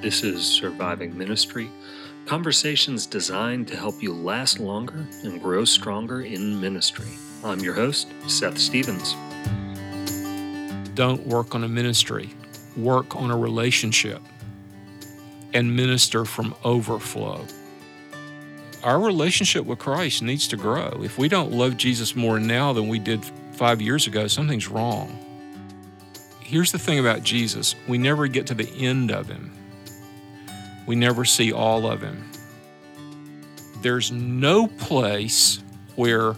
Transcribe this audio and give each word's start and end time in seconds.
This 0.00 0.22
is 0.22 0.46
Surviving 0.46 1.18
Ministry, 1.18 1.68
conversations 2.24 3.04
designed 3.04 3.66
to 3.66 3.76
help 3.76 4.00
you 4.00 4.14
last 4.14 4.60
longer 4.60 5.04
and 5.24 5.42
grow 5.42 5.64
stronger 5.64 6.20
in 6.20 6.60
ministry. 6.60 7.08
I'm 7.42 7.58
your 7.58 7.74
host, 7.74 8.06
Seth 8.28 8.58
Stevens. 8.58 9.16
Don't 10.94 11.26
work 11.26 11.56
on 11.56 11.64
a 11.64 11.68
ministry, 11.68 12.30
work 12.76 13.16
on 13.16 13.32
a 13.32 13.36
relationship 13.36 14.22
and 15.52 15.74
minister 15.74 16.24
from 16.24 16.54
overflow. 16.62 17.44
Our 18.84 19.00
relationship 19.00 19.64
with 19.64 19.80
Christ 19.80 20.22
needs 20.22 20.46
to 20.48 20.56
grow. 20.56 21.00
If 21.02 21.18
we 21.18 21.28
don't 21.28 21.50
love 21.50 21.76
Jesus 21.76 22.14
more 22.14 22.38
now 22.38 22.72
than 22.72 22.86
we 22.86 23.00
did 23.00 23.24
five 23.54 23.82
years 23.82 24.06
ago, 24.06 24.28
something's 24.28 24.68
wrong. 24.68 25.18
Here's 26.38 26.70
the 26.70 26.78
thing 26.78 27.00
about 27.00 27.24
Jesus 27.24 27.74
we 27.88 27.98
never 27.98 28.28
get 28.28 28.46
to 28.46 28.54
the 28.54 28.70
end 28.78 29.10
of 29.10 29.28
him, 29.28 29.57
we 30.88 30.96
never 30.96 31.22
see 31.26 31.52
all 31.52 31.86
of 31.86 32.00
him. 32.00 32.24
There's 33.82 34.10
no 34.10 34.66
place 34.66 35.62
where 35.96 36.34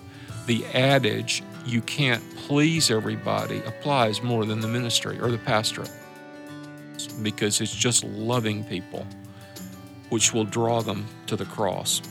the 0.47 0.67
adage, 0.75 1.45
you 1.65 1.81
can't 1.83 2.23
please 2.37 2.91
everybody, 2.91 3.61
applies 3.61 4.23
more 4.25 4.45
than 4.45 4.59
the 4.59 4.67
ministry 4.67 5.21
or 5.21 5.31
the 5.31 5.39
pastorate 5.39 5.93
because 7.23 7.61
it's 7.61 7.75
just 7.75 8.03
loving 8.03 8.65
people 8.65 9.07
which 10.09 10.35
will 10.35 10.45
draw 10.45 10.83
them 10.83 11.07
to 11.29 11.37
the 11.37 11.45
cross. 11.45 12.03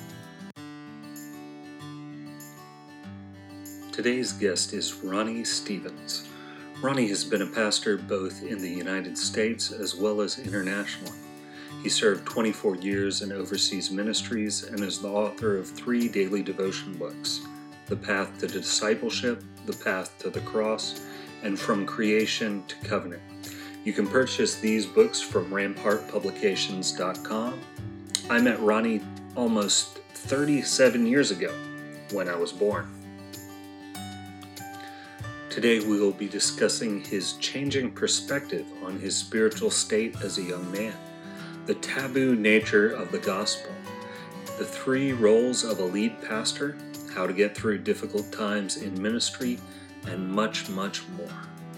Today's 3.91 4.31
guest 4.31 4.71
is 4.71 4.93
Ronnie 5.03 5.43
Stevens. 5.43 6.29
Ronnie 6.81 7.09
has 7.09 7.25
been 7.25 7.41
a 7.41 7.47
pastor 7.47 7.97
both 7.97 8.41
in 8.43 8.59
the 8.59 8.69
United 8.69 9.17
States 9.17 9.73
as 9.73 9.93
well 9.93 10.21
as 10.21 10.39
internationally. 10.39 11.11
He 11.81 11.89
served 11.89 12.25
24 12.25 12.75
years 12.77 13.21
in 13.21 13.31
overseas 13.31 13.89
ministries 13.89 14.63
and 14.63 14.81
is 14.81 14.99
the 14.99 15.07
author 15.07 15.57
of 15.57 15.69
three 15.69 16.09
daily 16.09 16.43
devotion 16.43 16.97
books 16.97 17.39
The 17.87 17.95
Path 17.95 18.37
to 18.39 18.47
Discipleship, 18.47 19.41
The 19.65 19.73
Path 19.73 20.17
to 20.19 20.29
the 20.29 20.41
Cross, 20.41 21.01
and 21.41 21.57
From 21.57 21.85
Creation 21.85 22.65
to 22.67 22.75
Covenant. 22.87 23.21
You 23.85 23.93
can 23.93 24.07
purchase 24.07 24.55
these 24.55 24.85
books 24.85 25.21
from 25.21 25.49
rampartpublications.com. 25.51 27.59
I 28.29 28.41
met 28.41 28.59
Ronnie 28.59 29.01
almost 29.35 29.99
37 30.13 31.05
years 31.05 31.31
ago 31.31 31.53
when 32.11 32.27
I 32.27 32.35
was 32.35 32.51
born. 32.51 32.93
Today 35.49 35.79
we 35.79 35.99
will 35.99 36.11
be 36.11 36.27
discussing 36.27 37.03
his 37.03 37.33
changing 37.33 37.91
perspective 37.91 38.65
on 38.83 38.99
his 38.99 39.15
spiritual 39.15 39.71
state 39.71 40.15
as 40.21 40.37
a 40.37 40.43
young 40.43 40.69
man, 40.71 40.93
the 41.69 41.75
taboo 41.75 42.35
nature 42.35 42.89
of 42.89 43.11
the 43.11 43.19
gospel, 43.19 43.71
the 44.57 44.65
three 44.65 45.13
roles 45.13 45.63
of 45.63 45.77
a 45.77 45.83
lead 45.83 46.19
pastor, 46.19 46.75
how 47.13 47.27
to 47.27 47.31
get 47.31 47.55
through 47.55 47.77
difficult 47.77 48.31
times 48.31 48.77
in 48.77 48.99
ministry, 48.99 49.59
and 50.07 50.27
much, 50.27 50.67
much 50.69 51.07
more. 51.09 51.29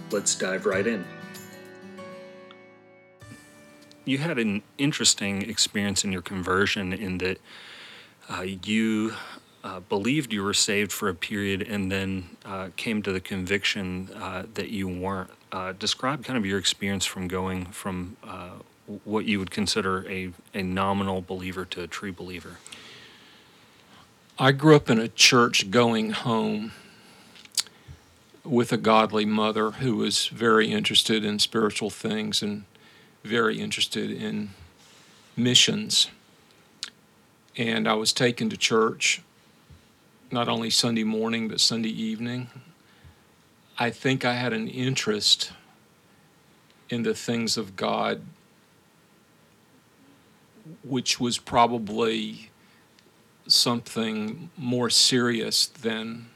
Let's 0.10 0.34
dive 0.34 0.66
right 0.66 0.88
in. 0.88 1.04
You 4.06 4.20
had 4.20 4.40
an 4.40 4.64
interesting 4.78 5.42
experience 5.42 6.06
in 6.06 6.14
your 6.14 6.22
conversion 6.22 6.94
in 6.94 7.18
that 7.18 7.42
uh, 8.30 8.44
you 8.44 9.16
uh, 9.62 9.82
believed 9.82 10.32
you 10.32 10.42
were 10.42 10.54
saved 10.54 10.94
for 10.94 11.10
a 11.10 11.14
period 11.14 11.64
and 11.64 11.92
then 11.92 12.38
uh, 12.46 12.70
came 12.78 13.02
to 13.04 13.12
the 13.12 13.20
conviction 13.20 14.10
uh, 14.16 14.46
that 14.54 14.70
you 14.70 14.88
weren't. 14.88 15.32
Uh, 15.52 15.74
describe 15.74 16.24
kind 16.24 16.38
of 16.38 16.46
your 16.46 16.58
experience 16.58 17.06
from 17.06 17.28
going 17.28 17.66
from 17.66 18.16
uh, 18.24 18.52
what 19.04 19.26
you 19.26 19.40
would 19.40 19.52
consider 19.52 20.10
a, 20.10 20.32
a 20.54 20.62
nominal 20.62 21.22
believer 21.22 21.66
to 21.66 21.84
a 21.84 21.88
true 21.88 22.12
believer. 22.12 22.58
I 24.38 24.52
grew 24.52 24.76
up 24.76 24.90
in 24.90 25.00
a 25.00 25.08
church 25.08 25.70
going 25.70 26.12
home 26.12 26.72
with 28.44 28.72
a 28.72 28.78
godly 28.78 29.26
mother 29.26 29.72
who 29.72 29.98
was 29.98 30.28
very 30.28 30.72
interested 30.72 31.24
in 31.24 31.38
spiritual 31.40 31.90
things 31.90 32.42
and 32.42 32.64
very 33.24 33.60
interested 33.60 34.10
in 34.10 34.50
missions. 35.38 36.10
And 37.56 37.88
I 37.88 37.94
was 37.94 38.14
taken 38.14 38.50
to 38.50 38.58
church 38.58 39.22
not 40.32 40.48
only 40.48 40.70
Sunday 40.70 41.04
morning, 41.04 41.48
but 41.48 41.60
Sunday 41.60 41.90
evening. 41.90 42.50
I 43.78 43.90
think 43.90 44.24
I 44.24 44.34
had 44.34 44.54
an 44.54 44.68
interest 44.68 45.52
in 46.90 47.04
the 47.04 47.14
things 47.14 47.58
of 47.58 47.76
God, 47.76 48.22
which 50.84 51.20
was 51.20 51.38
probably 51.38 52.50
something 53.48 54.50
more 54.58 54.90
serious 54.90 55.68
than 55.68 56.28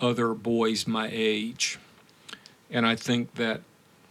other 0.00 0.34
boys 0.34 0.86
my 0.86 1.08
age. 1.12 1.78
And 2.70 2.86
I 2.86 2.96
think 2.96 3.34
that 3.34 3.62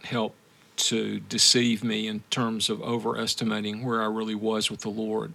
helped 0.04 0.36
to 0.76 1.20
deceive 1.20 1.82
me 1.82 2.06
in 2.06 2.22
terms 2.30 2.70
of 2.70 2.80
overestimating 2.82 3.84
where 3.84 4.02
I 4.02 4.06
really 4.06 4.34
was 4.34 4.70
with 4.70 4.80
the 4.80 4.90
Lord. 4.90 5.32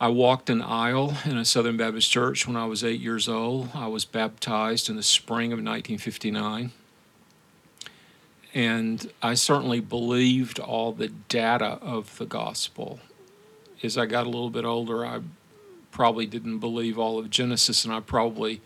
I 0.00 0.08
walked 0.08 0.50
an 0.50 0.62
aisle 0.62 1.16
in 1.24 1.36
a 1.36 1.44
Southern 1.44 1.76
Baptist 1.76 2.10
church 2.10 2.46
when 2.46 2.56
I 2.56 2.66
was 2.66 2.84
eight 2.84 3.00
years 3.00 3.28
old. 3.28 3.70
I 3.74 3.86
was 3.86 4.04
baptized 4.04 4.88
in 4.90 4.96
the 4.96 5.02
spring 5.02 5.52
of 5.52 5.58
1959. 5.58 6.72
And 8.56 9.12
I 9.20 9.34
certainly 9.34 9.80
believed 9.80 10.58
all 10.58 10.92
the 10.92 11.08
data 11.08 11.78
of 11.82 12.16
the 12.16 12.24
gospel. 12.24 13.00
As 13.82 13.98
I 13.98 14.06
got 14.06 14.24
a 14.24 14.30
little 14.30 14.48
bit 14.48 14.64
older, 14.64 15.04
I 15.04 15.20
probably 15.90 16.24
didn't 16.24 16.60
believe 16.60 16.98
all 16.98 17.18
of 17.18 17.28
Genesis, 17.28 17.84
and 17.84 17.92
I 17.92 18.00
probably, 18.00 18.62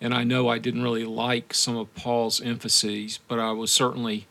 and 0.00 0.14
I 0.14 0.24
know 0.24 0.48
I 0.48 0.56
didn't 0.56 0.82
really 0.82 1.04
like 1.04 1.52
some 1.52 1.76
of 1.76 1.94
Paul's 1.94 2.40
emphases, 2.40 3.18
but 3.28 3.38
I 3.38 3.52
was 3.52 3.70
certainly 3.70 4.26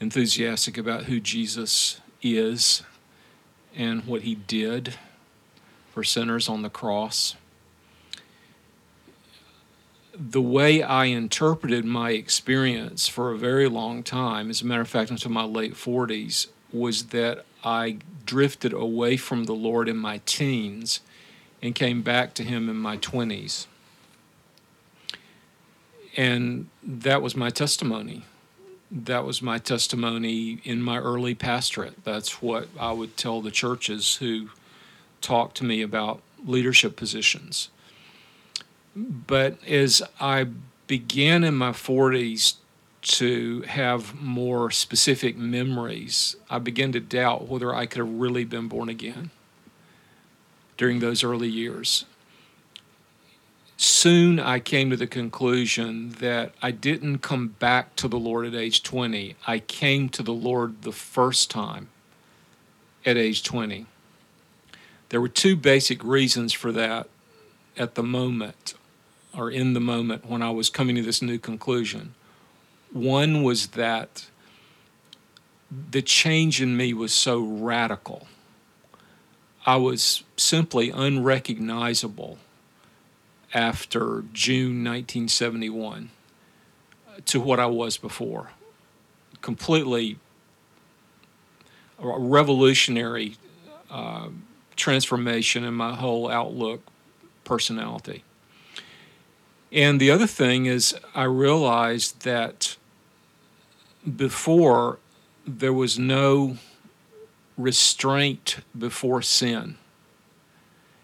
enthusiastic 0.00 0.76
about 0.76 1.04
who 1.04 1.20
Jesus 1.20 2.00
is 2.20 2.82
and 3.76 4.04
what 4.04 4.22
he 4.22 4.34
did 4.34 4.94
for 5.92 6.02
sinners 6.02 6.48
on 6.48 6.62
the 6.62 6.70
cross. 6.70 7.36
The 10.22 10.42
way 10.42 10.82
I 10.82 11.06
interpreted 11.06 11.86
my 11.86 12.10
experience 12.10 13.08
for 13.08 13.32
a 13.32 13.38
very 13.38 13.70
long 13.70 14.02
time, 14.02 14.50
as 14.50 14.60
a 14.60 14.66
matter 14.66 14.82
of 14.82 14.88
fact, 14.88 15.10
until 15.10 15.30
my 15.30 15.44
late 15.44 15.72
40s, 15.72 16.48
was 16.70 17.06
that 17.06 17.46
I 17.64 17.96
drifted 18.26 18.74
away 18.74 19.16
from 19.16 19.44
the 19.44 19.54
Lord 19.54 19.88
in 19.88 19.96
my 19.96 20.20
teens 20.26 21.00
and 21.62 21.74
came 21.74 22.02
back 22.02 22.34
to 22.34 22.44
Him 22.44 22.68
in 22.68 22.76
my 22.76 22.98
20s. 22.98 23.66
And 26.18 26.68
that 26.82 27.22
was 27.22 27.34
my 27.34 27.48
testimony. 27.48 28.26
That 28.90 29.24
was 29.24 29.40
my 29.40 29.56
testimony 29.56 30.60
in 30.64 30.82
my 30.82 30.98
early 30.98 31.34
pastorate. 31.34 32.04
That's 32.04 32.42
what 32.42 32.68
I 32.78 32.92
would 32.92 33.16
tell 33.16 33.40
the 33.40 33.50
churches 33.50 34.16
who 34.16 34.50
talk 35.22 35.54
to 35.54 35.64
me 35.64 35.80
about 35.80 36.20
leadership 36.44 36.94
positions. 36.94 37.70
But 38.94 39.62
as 39.66 40.02
I 40.20 40.48
began 40.86 41.44
in 41.44 41.54
my 41.54 41.70
40s 41.70 42.54
to 43.02 43.62
have 43.62 44.20
more 44.20 44.70
specific 44.70 45.36
memories, 45.36 46.36
I 46.50 46.58
began 46.58 46.92
to 46.92 47.00
doubt 47.00 47.48
whether 47.48 47.74
I 47.74 47.86
could 47.86 47.98
have 47.98 48.12
really 48.12 48.44
been 48.44 48.68
born 48.68 48.88
again 48.88 49.30
during 50.76 50.98
those 50.98 51.22
early 51.22 51.48
years. 51.48 52.04
Soon 53.76 54.38
I 54.38 54.58
came 54.58 54.90
to 54.90 54.96
the 54.96 55.06
conclusion 55.06 56.10
that 56.20 56.52
I 56.60 56.70
didn't 56.70 57.18
come 57.20 57.48
back 57.48 57.96
to 57.96 58.08
the 58.08 58.18
Lord 58.18 58.44
at 58.46 58.54
age 58.54 58.82
20. 58.82 59.36
I 59.46 59.60
came 59.60 60.10
to 60.10 60.22
the 60.22 60.34
Lord 60.34 60.82
the 60.82 60.92
first 60.92 61.50
time 61.50 61.88
at 63.06 63.16
age 63.16 63.42
20. 63.42 63.86
There 65.08 65.20
were 65.20 65.28
two 65.28 65.56
basic 65.56 66.04
reasons 66.04 66.52
for 66.52 66.72
that 66.72 67.08
at 67.76 67.94
the 67.94 68.02
moment, 68.02 68.74
or 69.36 69.50
in 69.50 69.74
the 69.74 69.80
moment 69.80 70.26
when 70.26 70.42
I 70.42 70.50
was 70.50 70.70
coming 70.70 70.96
to 70.96 71.02
this 71.02 71.22
new 71.22 71.38
conclusion. 71.38 72.14
One 72.92 73.42
was 73.42 73.68
that 73.68 74.26
the 75.90 76.02
change 76.02 76.60
in 76.60 76.76
me 76.76 76.92
was 76.92 77.12
so 77.12 77.40
radical. 77.40 78.26
I 79.64 79.76
was 79.76 80.24
simply 80.36 80.90
unrecognizable 80.90 82.38
after 83.54 84.24
June 84.32 84.84
1971 84.84 86.10
to 87.26 87.40
what 87.40 87.60
I 87.60 87.66
was 87.66 87.96
before. 87.96 88.50
Completely 89.42 90.18
a 91.98 92.18
revolutionary 92.18 93.36
uh, 93.90 94.28
transformation 94.76 95.64
in 95.64 95.74
my 95.74 95.94
whole 95.94 96.30
outlook, 96.30 96.82
personality. 97.44 98.24
And 99.72 100.00
the 100.00 100.10
other 100.10 100.26
thing 100.26 100.66
is, 100.66 100.96
I 101.14 101.24
realized 101.24 102.22
that 102.22 102.76
before 104.16 104.98
there 105.46 105.72
was 105.72 105.98
no 105.98 106.56
restraint 107.56 108.58
before 108.76 109.22
sin, 109.22 109.76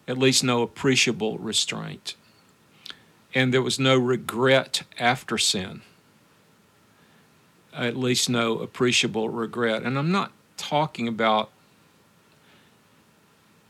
at 0.09 0.19
least 0.19 0.43
no 0.43 0.63
appreciable 0.63 1.39
restraint. 1.39 2.15
And 3.35 3.53
there 3.53 3.63
was 3.63 3.79
no 3.79 3.97
regret 3.99 4.83
after 4.99 5.37
sin, 5.37 5.83
at 7.73 7.97
least 7.97 8.31
no 8.31 8.59
appreciable 8.59 9.29
regret. 9.29 9.83
And 9.83 9.99
I'm 9.99 10.11
not 10.11 10.33
talking 10.57 11.07
about 11.07 11.51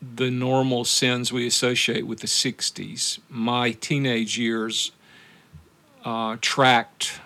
the 0.00 0.31
normal 0.31 0.84
sins 0.84 1.32
we 1.32 1.46
associate 1.46 2.06
with 2.06 2.20
the 2.20 2.26
60s. 2.26 3.19
My 3.28 3.72
teenage 3.72 4.38
years 4.38 4.93
uh, 6.04 6.37
tracked 6.40 7.20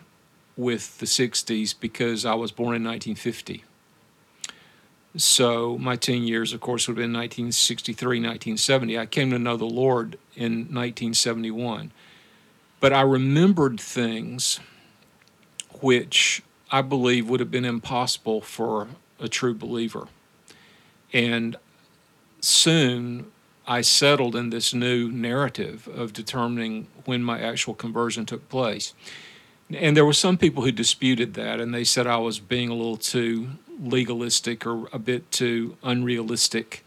with 0.56 0.98
the 0.98 1.06
60s 1.06 1.74
because 1.78 2.24
I 2.24 2.34
was 2.34 2.52
born 2.52 2.76
in 2.76 2.84
1950. 2.84 3.64
So 5.16 5.76
my 5.78 5.96
teen 5.96 6.22
years, 6.22 6.52
of 6.52 6.60
course, 6.60 6.86
would 6.86 6.96
have 6.96 7.02
been 7.02 7.12
1963, 7.12 8.18
1970. 8.18 8.98
I 8.98 9.06
came 9.06 9.30
to 9.30 9.38
know 9.38 9.56
the 9.56 9.64
Lord 9.64 10.18
in 10.36 10.52
1971. 10.72 11.90
But 12.78 12.92
I 12.92 13.02
remembered 13.02 13.80
things 13.80 14.60
which 15.80 16.42
I 16.70 16.82
believe 16.82 17.28
would 17.28 17.40
have 17.40 17.50
been 17.50 17.64
impossible 17.64 18.40
for 18.40 18.88
a 19.18 19.28
true 19.28 19.54
believer. 19.54 20.08
And 21.12 21.56
soon 22.40 23.30
I 23.66 23.82
settled 23.82 24.34
in 24.34 24.50
this 24.50 24.74
new 24.74 25.10
narrative 25.10 25.88
of 25.88 26.12
determining 26.12 26.88
when 27.04 27.22
my 27.22 27.40
actual 27.40 27.74
conversion 27.74 28.26
took 28.26 28.48
place. 28.48 28.94
And 29.72 29.96
there 29.96 30.04
were 30.04 30.12
some 30.12 30.36
people 30.36 30.64
who 30.64 30.72
disputed 30.72 31.34
that, 31.34 31.60
and 31.60 31.72
they 31.72 31.84
said 31.84 32.06
I 32.06 32.16
was 32.16 32.40
being 32.40 32.68
a 32.68 32.74
little 32.74 32.96
too 32.96 33.50
legalistic 33.80 34.66
or 34.66 34.88
a 34.92 34.98
bit 34.98 35.30
too 35.30 35.76
unrealistic. 35.82 36.84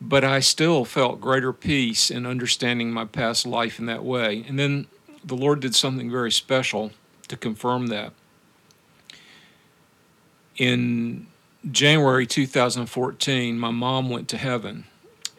But 0.00 0.22
I 0.22 0.40
still 0.40 0.84
felt 0.84 1.20
greater 1.20 1.54
peace 1.54 2.10
in 2.10 2.26
understanding 2.26 2.92
my 2.92 3.06
past 3.06 3.46
life 3.46 3.78
in 3.78 3.86
that 3.86 4.04
way. 4.04 4.44
And 4.46 4.58
then 4.58 4.88
the 5.24 5.36
Lord 5.36 5.60
did 5.60 5.74
something 5.74 6.10
very 6.10 6.30
special 6.30 6.92
to 7.28 7.36
confirm 7.36 7.86
that. 7.86 8.12
In 10.58 11.26
January 11.70 12.28
2014, 12.28 13.58
my 13.58 13.72
mom 13.72 14.08
went 14.08 14.28
to 14.28 14.36
heaven. 14.36 14.84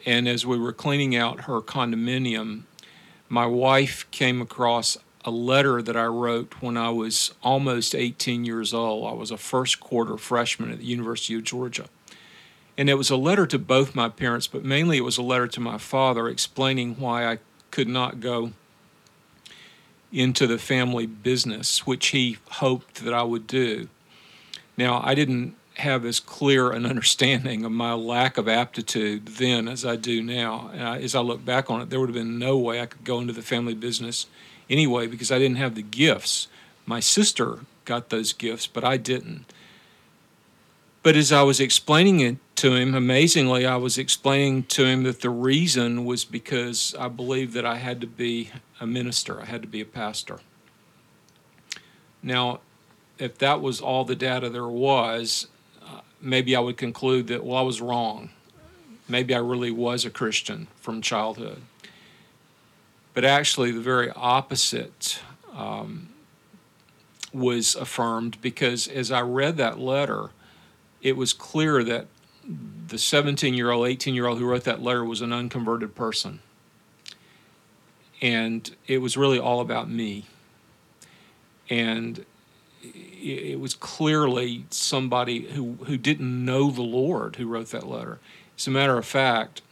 And 0.04 0.28
as 0.28 0.44
we 0.44 0.58
were 0.58 0.74
cleaning 0.74 1.16
out 1.16 1.42
her 1.42 1.62
condominium, 1.62 2.64
my 3.30 3.46
wife 3.46 4.06
came 4.10 4.42
across 4.42 4.98
a 5.24 5.30
letter 5.30 5.80
that 5.80 5.96
I 5.96 6.04
wrote 6.04 6.54
when 6.60 6.76
I 6.76 6.90
was 6.90 7.32
almost 7.42 7.94
18 7.94 8.44
years 8.44 8.74
old. 8.74 9.10
I 9.10 9.14
was 9.14 9.30
a 9.30 9.38
first 9.38 9.80
quarter 9.80 10.18
freshman 10.18 10.70
at 10.70 10.78
the 10.78 10.84
University 10.84 11.34
of 11.34 11.44
Georgia. 11.44 11.86
And 12.76 12.90
it 12.90 12.94
was 12.94 13.08
a 13.08 13.16
letter 13.16 13.46
to 13.46 13.58
both 13.58 13.94
my 13.94 14.10
parents, 14.10 14.46
but 14.46 14.64
mainly 14.64 14.98
it 14.98 15.04
was 15.04 15.16
a 15.16 15.22
letter 15.22 15.48
to 15.48 15.60
my 15.60 15.78
father 15.78 16.28
explaining 16.28 16.96
why 16.96 17.26
I 17.26 17.38
could 17.70 17.88
not 17.88 18.20
go 18.20 18.52
into 20.12 20.46
the 20.46 20.58
family 20.58 21.06
business, 21.06 21.86
which 21.86 22.08
he 22.08 22.36
hoped 22.50 23.02
that 23.04 23.14
I 23.14 23.22
would 23.22 23.46
do. 23.46 23.88
Now, 24.76 25.00
I 25.02 25.14
didn't 25.14 25.56
have 25.78 26.04
as 26.04 26.18
clear 26.18 26.70
an 26.70 26.84
understanding 26.84 27.64
of 27.64 27.72
my 27.72 27.92
lack 27.92 28.36
of 28.36 28.48
aptitude 28.48 29.26
then 29.26 29.68
as 29.68 29.84
I 29.84 29.96
do 29.96 30.22
now. 30.22 30.70
And 30.72 30.82
I, 30.82 30.98
as 31.00 31.14
I 31.14 31.20
look 31.20 31.44
back 31.44 31.70
on 31.70 31.80
it, 31.80 31.90
there 31.90 32.00
would 32.00 32.08
have 32.08 32.14
been 32.14 32.38
no 32.38 32.58
way 32.58 32.80
I 32.80 32.86
could 32.86 33.04
go 33.04 33.20
into 33.20 33.32
the 33.32 33.42
family 33.42 33.74
business 33.74 34.26
anyway 34.68 35.06
because 35.06 35.30
I 35.30 35.38
didn't 35.38 35.56
have 35.56 35.74
the 35.74 35.82
gifts. 35.82 36.48
My 36.84 37.00
sister 37.00 37.60
got 37.84 38.10
those 38.10 38.32
gifts, 38.32 38.66
but 38.66 38.84
I 38.84 38.96
didn't. 38.96 39.52
But 41.02 41.16
as 41.16 41.32
I 41.32 41.42
was 41.42 41.60
explaining 41.60 42.20
it 42.20 42.36
to 42.56 42.74
him, 42.74 42.94
amazingly, 42.94 43.64
I 43.64 43.76
was 43.76 43.98
explaining 43.98 44.64
to 44.64 44.84
him 44.84 45.04
that 45.04 45.20
the 45.20 45.30
reason 45.30 46.04
was 46.04 46.24
because 46.24 46.94
I 46.98 47.08
believed 47.08 47.54
that 47.54 47.64
I 47.64 47.76
had 47.76 48.00
to 48.00 48.06
be 48.06 48.50
a 48.80 48.86
minister, 48.86 49.40
I 49.40 49.44
had 49.44 49.62
to 49.62 49.68
be 49.68 49.80
a 49.80 49.86
pastor. 49.86 50.40
Now, 52.22 52.60
if 53.18 53.38
that 53.38 53.60
was 53.60 53.80
all 53.80 54.04
the 54.04 54.16
data 54.16 54.50
there 54.50 54.66
was, 54.66 55.46
maybe 56.20 56.56
I 56.56 56.60
would 56.60 56.76
conclude 56.76 57.28
that, 57.28 57.44
well, 57.44 57.58
I 57.58 57.62
was 57.62 57.80
wrong. 57.80 58.30
Maybe 59.08 59.34
I 59.34 59.38
really 59.38 59.70
was 59.70 60.04
a 60.04 60.10
Christian 60.10 60.68
from 60.76 61.00
childhood. 61.00 61.62
But 63.14 63.24
actually, 63.24 63.70
the 63.70 63.80
very 63.80 64.10
opposite 64.10 65.20
um, 65.54 66.10
was 67.32 67.74
affirmed 67.74 68.40
because 68.40 68.86
as 68.86 69.10
I 69.10 69.22
read 69.22 69.56
that 69.56 69.78
letter, 69.78 70.30
it 71.02 71.16
was 71.16 71.32
clear 71.32 71.82
that 71.84 72.06
the 72.88 72.98
17 72.98 73.54
year 73.54 73.70
old, 73.70 73.86
18 73.86 74.14
year 74.14 74.26
old 74.26 74.38
who 74.38 74.46
wrote 74.46 74.64
that 74.64 74.82
letter 74.82 75.04
was 75.04 75.20
an 75.20 75.32
unconverted 75.32 75.94
person. 75.94 76.40
And 78.20 78.74
it 78.86 78.98
was 78.98 79.16
really 79.16 79.38
all 79.38 79.60
about 79.60 79.88
me. 79.88 80.26
And 81.70 82.24
it 83.20 83.60
was 83.60 83.74
clearly 83.74 84.64
somebody 84.70 85.48
who, 85.48 85.78
who 85.86 85.96
didn't 85.96 86.44
know 86.44 86.70
the 86.70 86.82
Lord 86.82 87.36
who 87.36 87.46
wrote 87.46 87.68
that 87.68 87.86
letter. 87.86 88.18
As 88.56 88.66
a 88.66 88.70
matter 88.70 88.96
of 88.96 89.06
fact, 89.06 89.62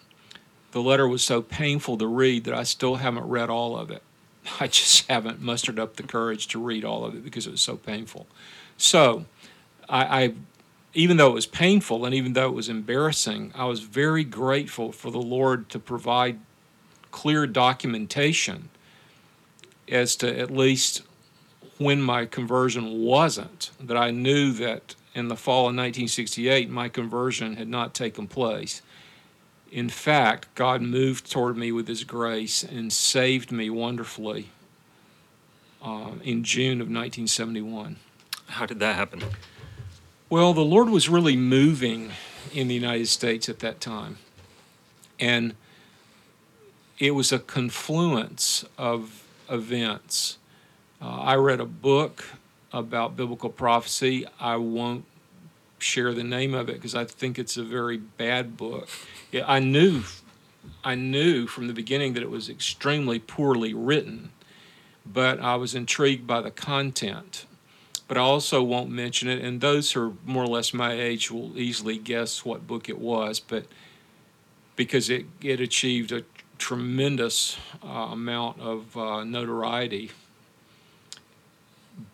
the 0.73 0.83
letter 0.83 1.09
was 1.09 1.23
so 1.25 1.43
painful 1.43 1.99
to 1.99 2.07
read 2.07 2.45
that 2.45 2.55
I 2.55 2.63
still 2.63 2.97
haven't 2.97 3.29
read 3.29 3.49
all 3.49 3.77
of 3.77 3.91
it. 3.91 4.03
I 4.61 4.67
just 4.67 5.09
haven't 5.09 5.41
mustered 5.41 5.79
up 5.79 5.97
the 5.97 6.03
courage 6.03 6.49
to 6.49 6.63
read 6.63 6.85
all 6.85 7.05
of 7.05 7.15
it 7.15 7.25
because 7.25 7.47
it 7.47 7.51
was 7.51 7.63
so 7.63 7.77
painful. 7.77 8.27
So, 8.77 9.25
I, 9.89 10.23
I 10.23 10.35
even 10.95 11.19
though 11.19 11.29
it 11.29 11.35
was 11.35 11.47
painful 11.47 12.05
and 12.05 12.15
even 12.15 12.33
though 12.33 12.49
it 12.49 12.55
was 12.55 12.69
embarrassing, 12.69 13.53
I 13.55 13.67
was 13.67 13.81
very 13.81 14.25
grateful 14.25 14.93
for 14.93 15.11
the 15.11 15.21
Lord 15.21 15.69
to 15.71 15.79
provide 15.79 16.39
clear 17.11 17.47
documentation 17.47 18.71
as 19.89 20.17
to 20.17 20.39
at 20.39 20.51
least 20.51 21.03
when 21.79 22.01
my 22.01 22.27
conversion 22.27 23.03
wasn't, 23.03 23.71
that 23.81 23.97
I 23.97 24.11
knew 24.11 24.53
that 24.53 24.95
in 25.15 25.29
the 25.29 25.37
fall 25.37 25.61
of 25.61 25.77
1968 25.77 26.71
my 26.71 26.89
conversion 26.89 27.57
had 27.57 27.69
not 27.69 27.95
taken 27.95 28.27
place 28.27 28.83
in 29.71 29.89
fact, 29.89 30.55
God 30.55 30.81
moved 30.81 31.31
toward 31.31 31.57
me 31.57 31.73
with 31.73 31.89
His 31.89 32.05
grace 32.05 32.63
and 32.63 32.93
saved 32.93 33.51
me 33.51 33.69
wonderfully 33.69 34.49
uh, 35.83 36.13
in 36.23 36.45
June 36.45 36.81
of 36.81 36.87
1971. 36.87 37.97
How 38.47 38.67
did 38.67 38.79
that 38.79 38.95
happen? 38.95 39.23
Well, 40.31 40.53
the 40.53 40.65
Lord 40.65 40.89
was 40.89 41.09
really 41.09 41.37
moving 41.37 42.13
in 42.53 42.69
the 42.69 42.75
United 42.75 43.09
States 43.09 43.49
at 43.49 43.59
that 43.61 43.81
time. 43.81 44.19
And 45.19 45.55
it 46.99 47.11
was 47.13 47.33
a 47.33 47.39
confluence 47.39 48.65
of 48.79 49.25
events. 49.51 50.39
Uh, 51.01 51.09
I 51.09 51.35
read 51.35 51.61
a 51.61 51.67
book 51.67 52.25
about 52.73 53.17
biblical 53.17 53.51
prophecy. 53.51 54.27
I 54.41 54.57
won't 54.57 55.05
share 55.79 56.15
the 56.15 56.25
name 56.25 56.55
of 56.55 56.69
it 56.69 56.75
because 56.75 56.95
I 56.95 57.05
think 57.05 57.39
it's 57.39 57.57
a 57.57 57.63
very 57.63 57.99
bad 57.99 58.57
book. 58.57 58.89
I 59.47 59.59
knew, 59.59 60.05
I 60.83 60.95
knew 60.95 61.47
from 61.47 61.67
the 61.67 61.75
beginning 61.75 62.15
that 62.15 62.23
it 62.23 62.31
was 62.31 62.49
extremely 62.49 63.19
poorly 63.19 63.75
written, 63.75 64.31
but 65.05 65.39
I 65.41 65.57
was 65.57 65.75
intrigued 65.75 66.27
by 66.27 66.41
the 66.41 66.51
content. 66.51 67.45
But 68.09 68.17
I 68.17 68.21
also 68.21 68.63
won't 68.63 68.89
mention 68.89 69.29
it, 69.29 69.43
and 69.43 69.61
those 69.61 69.93
who 69.93 70.09
are 70.09 70.13
more 70.25 70.45
or 70.45 70.49
less 70.49 70.73
my 70.73 70.93
age 70.93 71.31
will 71.31 71.59
easily 71.59 71.99
guess 71.99 72.45
what 72.45 72.67
book 72.67 72.89
it 72.89 72.99
was, 72.99 73.41
but 73.41 73.67
because 74.77 75.11
it, 75.11 75.27
it 75.43 75.61
achieved 75.61 76.13
a 76.13 76.23
tremendous 76.57 77.59
uh, 77.85 77.89
amount 77.89 78.61
of 78.61 78.97
uh, 78.97 79.25
notoriety 79.25 80.13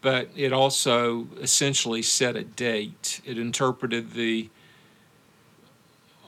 but 0.00 0.28
it 0.36 0.52
also 0.52 1.26
essentially 1.40 2.02
set 2.02 2.36
a 2.36 2.44
date. 2.44 3.20
It 3.24 3.38
interpreted 3.38 4.12
the 4.12 4.48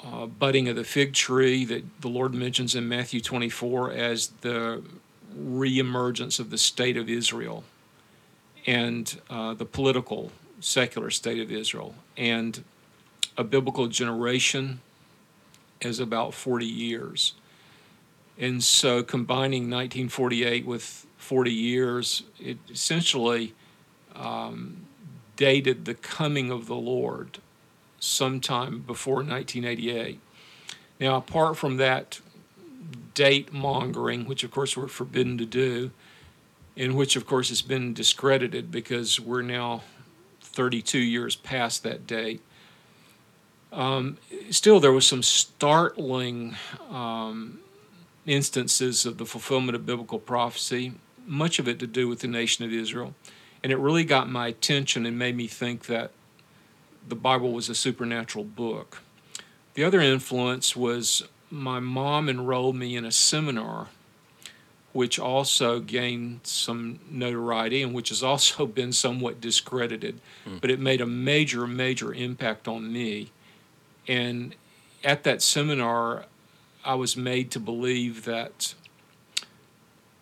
uh, 0.04 0.26
budding 0.26 0.68
of 0.68 0.76
the 0.76 0.84
fig 0.84 1.14
tree 1.14 1.64
that 1.64 1.84
the 2.00 2.08
Lord 2.08 2.34
mentions 2.34 2.75
in 2.75 2.88
Matthew 2.88 3.20
24 3.20 3.92
as 3.92 4.28
the 4.40 4.82
reemergence 5.37 6.38
of 6.38 6.50
the 6.50 6.58
state 6.58 6.96
of 6.96 7.08
Israel 7.08 7.64
and 8.66 9.20
uh, 9.30 9.54
the 9.54 9.64
political 9.64 10.30
secular 10.61 11.11
state 11.11 11.40
of 11.40 11.50
Israel 11.50 11.94
and 12.16 12.64
a 13.37 13.44
biblical 13.44 13.87
generation 13.88 14.80
is 15.80 16.00
about 16.00 16.34
40 16.34 16.64
years. 16.64 17.34
And 18.38 18.62
so 18.62 19.02
combining 19.02 19.64
1948 19.64 20.66
with 20.66 21.06
40 21.25 21.50
years, 21.50 22.23
it 22.38 22.59
essentially 22.71 23.54
um, 24.14 24.85
dated 25.37 25.87
the 25.87 25.95
coming 25.95 26.50
of 26.50 26.66
the 26.66 26.76
Lord 26.76 27.38
sometime 27.99 28.81
before 28.81 29.16
1988. 29.16 30.21
Now, 31.00 31.16
apart 31.16 31.57
from 31.57 31.78
that 31.78 32.21
date 33.14 33.52
mongering, 33.52 34.26
which 34.26 34.45
of 34.45 34.50
course 34.50 34.76
we're 34.76 34.87
forbidden 34.87 35.38
to 35.38 35.47
do, 35.47 35.90
in 36.76 36.95
which 36.95 37.16
of 37.16 37.26
course 37.26 37.49
has 37.49 37.62
been 37.62 37.95
discredited 37.95 38.71
because 38.71 39.19
we're 39.19 39.43
now 39.43 39.83
32 40.43 40.99
years 40.99 41.37
past 41.37 41.83
that 41.85 42.07
date. 42.07 42.43
Um, 43.73 44.19
still, 44.50 44.78
there 44.78 44.93
was 44.93 45.07
some 45.07 45.23
startling 45.23 46.57
um, 46.90 47.61
instances 48.26 49.07
of 49.07 49.19
the 49.19 49.26
fulfillment 49.26 49.75
of 49.75 49.87
biblical 49.87 50.19
prophecy, 50.19 50.93
much 51.26 51.59
of 51.59 51.69
it 51.69 51.78
to 51.81 51.87
do 51.87 52.09
with 52.09 52.21
the 52.21 52.28
nation 52.28 52.64
of 52.64 52.73
Israel. 52.73 53.14
And 53.62 53.73
it 53.73 53.76
really 53.76 54.04
got 54.04 54.28
my 54.28 54.49
attention 54.49 55.07
and 55.07 55.19
made 55.19 55.37
me 55.37 55.47
think 55.47 55.87
that 55.87 56.11
the 57.07 57.14
Bible 57.14 57.52
was 57.52 57.69
a 57.69 57.75
supernatural 57.75 58.45
book. 58.45 59.02
The 59.75 59.85
other 59.85 60.00
influence 60.00 60.76
was 60.76 61.26
my 61.50 61.81
mom 61.81 62.28
enrolled 62.28 62.76
me 62.76 62.97
in 62.97 63.04
a 63.04 63.12
seminar 63.12 63.88
which 64.95 65.19
also 65.19 65.81
gained 65.81 66.38
some 66.45 67.00
notoriety 67.11 67.83
and 67.83 67.93
which 67.93 68.11
has 68.11 68.23
also 68.23 68.64
been 68.81 68.93
somewhat 68.93 69.40
discredited, 69.40 70.21
mm. 70.47 70.61
but 70.61 70.71
it 70.71 70.78
made 70.78 71.00
a 71.00 71.07
major, 71.07 71.66
major 71.66 72.14
impact 72.14 72.69
on 72.69 72.93
me. 72.93 73.33
And 74.07 74.54
at 75.02 75.25
that 75.25 75.43
seminar, 75.43 76.26
I 76.85 76.95
was 76.95 77.16
made 77.16 77.50
to 77.50 77.61
believe 77.61 78.25
that 78.25 78.75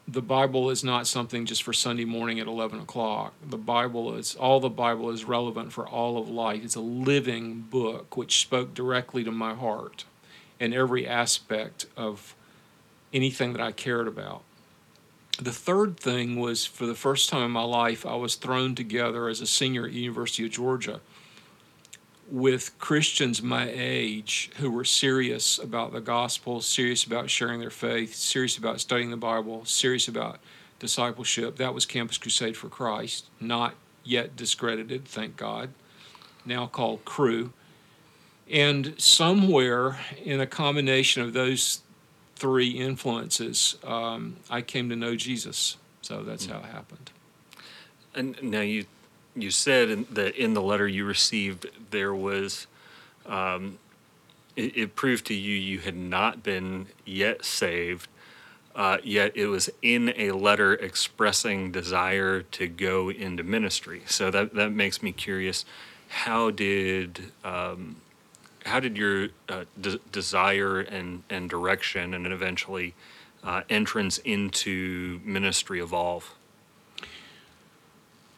the 0.07 0.23
Bible 0.23 0.71
is 0.71 0.83
not 0.83 1.07
something 1.07 1.47
just 1.47 1.63
for 1.63 1.73
Sunday 1.73 2.05
morning 2.05 2.41
at 2.41 2.47
11 2.47 2.81
o'clock. 2.81 3.35
The 3.49 3.57
Bible 3.57 4.15
is, 4.15 4.35
all 4.35 4.59
the 4.59 4.69
Bible 4.69 5.11
is 5.11 5.25
relevant 5.25 5.73
for 5.73 5.87
all 5.87 6.19
of 6.19 6.29
life. 6.29 6.65
It's 6.65 6.75
a 6.75 6.81
living 6.81 7.61
book 7.61 8.17
which 8.17 8.41
spoke 8.41 8.75
directly 8.75 9.23
to 9.25 9.31
my 9.31 9.55
heart 9.55 10.05
in 10.59 10.73
every 10.73 11.07
aspect 11.07 11.87
of 11.97 12.35
anything 13.13 13.53
that 13.53 13.63
I 13.63 13.73
cared 13.73 14.09
about. 14.09 14.43
The 15.41 15.53
third 15.53 15.99
thing 15.99 16.39
was 16.39 16.67
for 16.67 16.85
the 16.85 16.95
first 16.95 17.31
time 17.31 17.45
in 17.45 17.51
my 17.51 17.63
life, 17.63 18.05
I 18.05 18.17
was 18.17 18.35
thrown 18.35 18.75
together 18.75 19.29
as 19.29 19.41
a 19.41 19.47
senior 19.47 19.87
at 19.87 19.93
University 19.93 20.45
of 20.45 20.51
Georgia 20.51 21.01
with 22.33 22.79
Christians 22.79 23.43
my 23.43 23.71
age 23.71 24.51
who 24.57 24.71
were 24.71 24.87
serious 24.87 25.59
about 25.59 25.93
the 25.93 26.01
gospel, 26.01 26.63
serious 26.63 27.05
about 27.05 27.29
sharing 27.29 27.61
their 27.61 27.69
faith, 27.69 28.15
serious 28.15 28.57
about 28.57 28.81
studying 28.81 29.11
the 29.11 29.19
Bible, 29.19 29.67
serious 29.67 30.09
about 30.09 30.41
discipleship. 30.79 31.57
That 31.57 31.75
was 31.75 31.85
Campus 31.85 32.17
Crusade 32.17 32.57
for 32.57 32.71
Christ, 32.71 33.27
not 33.39 33.75
yet 34.03 34.35
discredited, 34.35 35.05
thank 35.05 35.37
God, 35.37 35.75
now 36.47 36.67
called 36.67 37.05
Cru. 37.05 37.53
And 38.51 38.95
somewhere 38.97 39.99
in 40.25 40.41
a 40.41 40.47
combination 40.47 41.21
of 41.21 41.35
those 41.35 41.83
three 42.37 42.71
influences, 42.71 43.77
um, 43.85 44.39
I 44.49 44.63
came 44.63 44.89
to 44.89 44.97
know 44.97 45.17
Jesus. 45.17 45.77
So 46.01 46.23
that's 46.23 46.47
mm. 46.47 46.53
how 46.53 46.61
it 46.61 46.73
happened. 46.73 47.11
And 48.15 48.43
now 48.43 48.63
you 48.63 48.87
you 49.35 49.51
said 49.51 49.89
in 49.89 50.07
that 50.11 50.37
in 50.37 50.55
the 50.55 50.63
letter 50.63 50.87
you 50.87 51.05
received 51.05 51.67
there 51.91 52.15
was 52.15 52.67
um, 53.27 53.79
it, 54.57 54.77
it, 54.77 54.97
proved 54.97 55.27
to 55.27 55.35
you 55.35 55.55
you 55.55 55.79
had 55.79 55.97
not 55.97 56.43
been 56.43 56.87
yet 57.05 57.45
saved 57.45 58.09
uh, 58.75 58.99
yet 59.03 59.33
it 59.37 59.47
was 59.47 59.69
in 59.83 60.13
a 60.17 60.33
letter 60.33 60.75
expressing 60.75 61.71
desire 61.71 62.43
to 62.43 62.67
go 62.67 63.11
into 63.11 63.43
ministry. 63.43 64.03
So 64.07 64.31
that 64.31 64.55
that 64.55 64.73
makes 64.73 65.03
me 65.03 65.13
curious 65.13 65.65
how 66.09 66.51
did 66.51 67.33
um, 67.45 67.97
how 68.65 68.81
did 68.81 68.97
your 68.97 69.29
uh, 69.49 69.65
de- 69.81 70.01
desire 70.11 70.81
and, 70.81 71.23
and 71.29 71.51
direction 71.51 72.15
and 72.15 72.27
eventually 72.27 72.95
uh, 73.43 73.63
entrance 73.69 74.19
into 74.19 75.21
ministry 75.25 75.81
evolve 75.81 76.35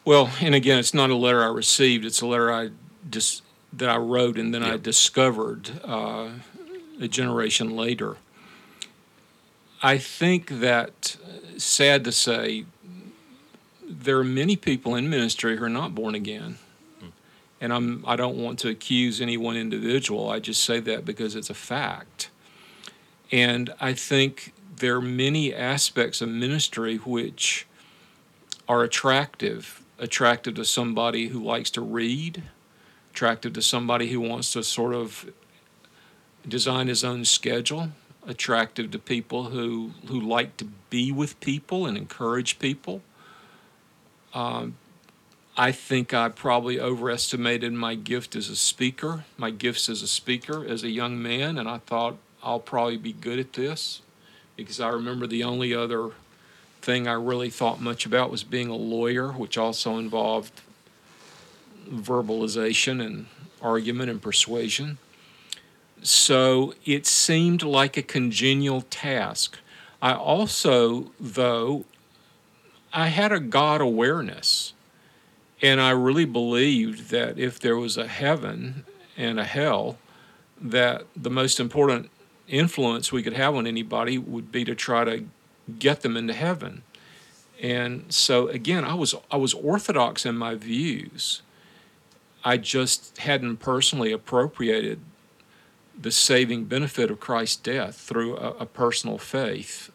well, 0.05 0.29
and 0.39 0.53
again, 0.53 0.77
it's 0.77 0.93
not 0.93 1.09
a 1.09 1.15
letter 1.15 1.43
I 1.43 1.47
received. 1.47 2.05
It's 2.05 2.21
a 2.21 2.27
letter 2.27 2.53
I 2.53 2.69
just 3.09 3.41
that 3.73 3.89
I 3.89 3.97
wrote 3.97 4.37
and 4.37 4.53
then 4.53 4.63
I 4.63 4.77
discovered 4.77 5.69
uh, 5.83 6.29
a 7.01 7.07
generation 7.07 7.75
later. 7.75 8.17
I 9.83 9.97
think 9.97 10.47
that, 10.47 11.17
sad 11.57 12.05
to 12.05 12.11
say, 12.11 12.65
there 13.83 14.17
are 14.17 14.23
many 14.23 14.55
people 14.55 14.95
in 14.95 15.09
ministry 15.09 15.57
who 15.57 15.65
are 15.65 15.69
not 15.69 15.93
born 15.93 16.15
again. 16.15 16.57
Hmm. 16.99 17.07
And 17.59 17.73
I'm, 17.73 18.03
I 18.07 18.15
don't 18.15 18.37
want 18.37 18.59
to 18.59 18.69
accuse 18.69 19.19
any 19.19 19.35
one 19.35 19.57
individual. 19.57 20.29
I 20.29 20.39
just 20.39 20.63
say 20.63 20.79
that 20.79 21.05
because 21.05 21.35
it's 21.35 21.49
a 21.49 21.55
fact. 21.55 22.29
And 23.31 23.73
I 23.81 23.93
think 23.93 24.53
there 24.77 24.95
are 24.95 25.01
many 25.01 25.53
aspects 25.53 26.21
of 26.21 26.29
ministry 26.29 26.97
which 26.97 27.67
are 28.67 28.83
attractive 28.83 29.81
attractive 29.99 30.55
to 30.55 30.65
somebody 30.65 31.27
who 31.27 31.43
likes 31.43 31.69
to 31.71 31.81
read, 31.81 32.43
attractive 33.11 33.53
to 33.53 33.61
somebody 33.61 34.11
who 34.11 34.19
wants 34.19 34.53
to 34.53 34.63
sort 34.63 34.93
of 34.93 35.31
design 36.47 36.87
his 36.87 37.03
own 37.03 37.25
schedule, 37.25 37.89
attractive 38.27 38.91
to 38.91 38.99
people 38.99 39.45
who, 39.45 39.91
who 40.07 40.19
like 40.19 40.57
to 40.57 40.65
be 40.89 41.11
with 41.11 41.39
people 41.39 41.85
and 41.85 41.97
encourage 41.97 42.59
people. 42.59 43.01
Um, 44.33 44.75
I 45.57 45.71
think 45.71 46.13
I 46.13 46.27
probably 46.27 46.79
overestimated 46.79 47.71
my 47.71 47.95
gift 47.95 48.35
as 48.35 48.49
a 48.49 48.57
speaker, 48.57 49.23
my 49.37 49.51
gifts 49.51 49.87
as 49.87 50.01
a 50.01 50.07
speaker 50.07 50.65
as 50.65 50.83
a 50.83 50.89
young 50.89 51.21
man, 51.21 51.57
and 51.57 51.69
I 51.69 51.77
thought 51.77 52.17
I'll 52.43 52.59
probably 52.59 52.97
be 52.97 53.13
good 53.13 53.39
at 53.39 53.53
this 53.53 54.01
because 54.57 54.79
I 54.81 54.89
remember 54.89 55.27
the 55.27 55.43
only 55.43 55.73
other 55.73 56.11
thing 56.85 57.07
I 57.07 57.13
really 57.13 57.49
thought 57.49 57.81
much 57.81 58.05
about 58.05 58.29
was 58.29 58.43
being 58.43 58.69
a 58.69 58.75
lawyer, 58.75 59.31
which 59.31 59.57
also 59.57 59.97
involved 59.97 60.61
verbalization 61.89 63.03
and 63.03 63.25
argument 63.59 64.11
and 64.11 64.21
persuasion. 64.21 64.99
So 66.03 66.75
it 66.85 67.07
seemed 67.07 67.63
like 67.63 67.97
a 67.97 68.03
congenial 68.03 68.81
task. 68.81 69.57
I 69.99 70.13
also, 70.13 71.11
though, 71.19 71.85
I 72.93 73.07
had 73.07 73.31
a 73.31 73.39
God 73.39 73.81
awareness. 73.81 74.73
And 75.61 75.81
I 75.81 75.89
really 75.89 76.25
believed 76.25 77.09
that 77.09 77.39
if 77.39 77.59
there 77.59 77.77
was 77.77 77.97
a 77.97 78.07
heaven 78.07 78.85
and 79.17 79.39
a 79.39 79.43
hell, 79.43 79.97
that 80.61 81.05
the 81.15 81.31
most 81.31 81.59
important 81.59 82.11
influence 82.47 83.11
we 83.11 83.23
could 83.23 83.33
have 83.33 83.55
on 83.55 83.65
anybody 83.65 84.19
would 84.19 84.51
be 84.51 84.63
to 84.65 84.75
try 84.75 85.03
to 85.03 85.25
get 85.79 86.01
them 86.01 86.15
into 86.17 86.33
heaven. 86.33 86.83
And 87.61 88.05
so 88.13 88.47
again, 88.47 88.83
I 88.83 88.93
was 88.93 89.15
I 89.31 89.37
was 89.37 89.53
orthodox 89.53 90.25
in 90.25 90.37
my 90.37 90.55
views. 90.55 91.41
I 92.43 92.57
just 92.57 93.17
hadn't 93.19 93.57
personally 93.57 94.11
appropriated 94.11 94.99
the 95.99 96.11
saving 96.11 96.65
benefit 96.65 97.09
of 97.09 97.19
Christ's 97.19 97.55
death 97.55 97.95
through 97.95 98.37
a, 98.37 98.51
a 98.51 98.65
personal 98.65 99.17
faith 99.17 99.91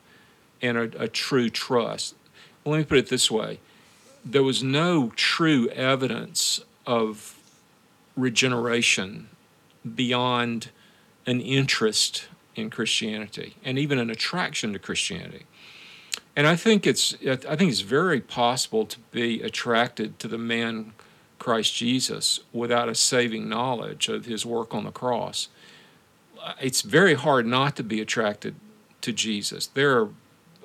and 0.62 0.77
a, 0.77 1.03
a 1.03 1.09
true 1.09 1.49
trust. 1.49 2.15
Well, 2.65 2.73
let 2.73 2.79
me 2.79 2.85
put 2.85 2.99
it 2.99 3.09
this 3.09 3.31
way 3.31 3.59
there 4.25 4.43
was 4.43 4.62
no 4.62 5.12
true 5.17 5.69
evidence 5.69 6.61
of 6.87 7.39
regeneration 8.17 9.29
beyond 9.95 10.71
an 11.27 11.41
interest 11.41 12.27
in 12.55 12.69
Christianity 12.69 13.57
and 13.65 13.79
even 13.79 13.99
an 13.99 14.11
attraction 14.11 14.73
to 14.73 14.79
Christianity. 14.79 15.47
And 16.40 16.47
I 16.47 16.56
think 16.56 16.87
it's 16.87 17.14
I 17.23 17.37
think 17.37 17.70
it's 17.70 17.82
very 17.82 18.18
possible 18.18 18.87
to 18.87 18.99
be 19.11 19.42
attracted 19.42 20.18
to 20.20 20.26
the 20.26 20.38
man 20.38 20.94
Christ 21.38 21.75
Jesus 21.75 22.40
without 22.50 22.88
a 22.88 22.94
saving 22.94 23.47
knowledge 23.47 24.09
of 24.09 24.25
his 24.25 24.47
work 24.47 24.75
on 24.75 24.85
the 24.85 24.90
cross. 24.90 25.49
It's 26.59 26.80
very 26.80 27.12
hard 27.12 27.44
not 27.44 27.76
to 27.76 27.82
be 27.82 28.00
attracted 28.00 28.54
to 29.02 29.12
Jesus. 29.12 29.66
There 29.66 29.99
are, 29.99 30.09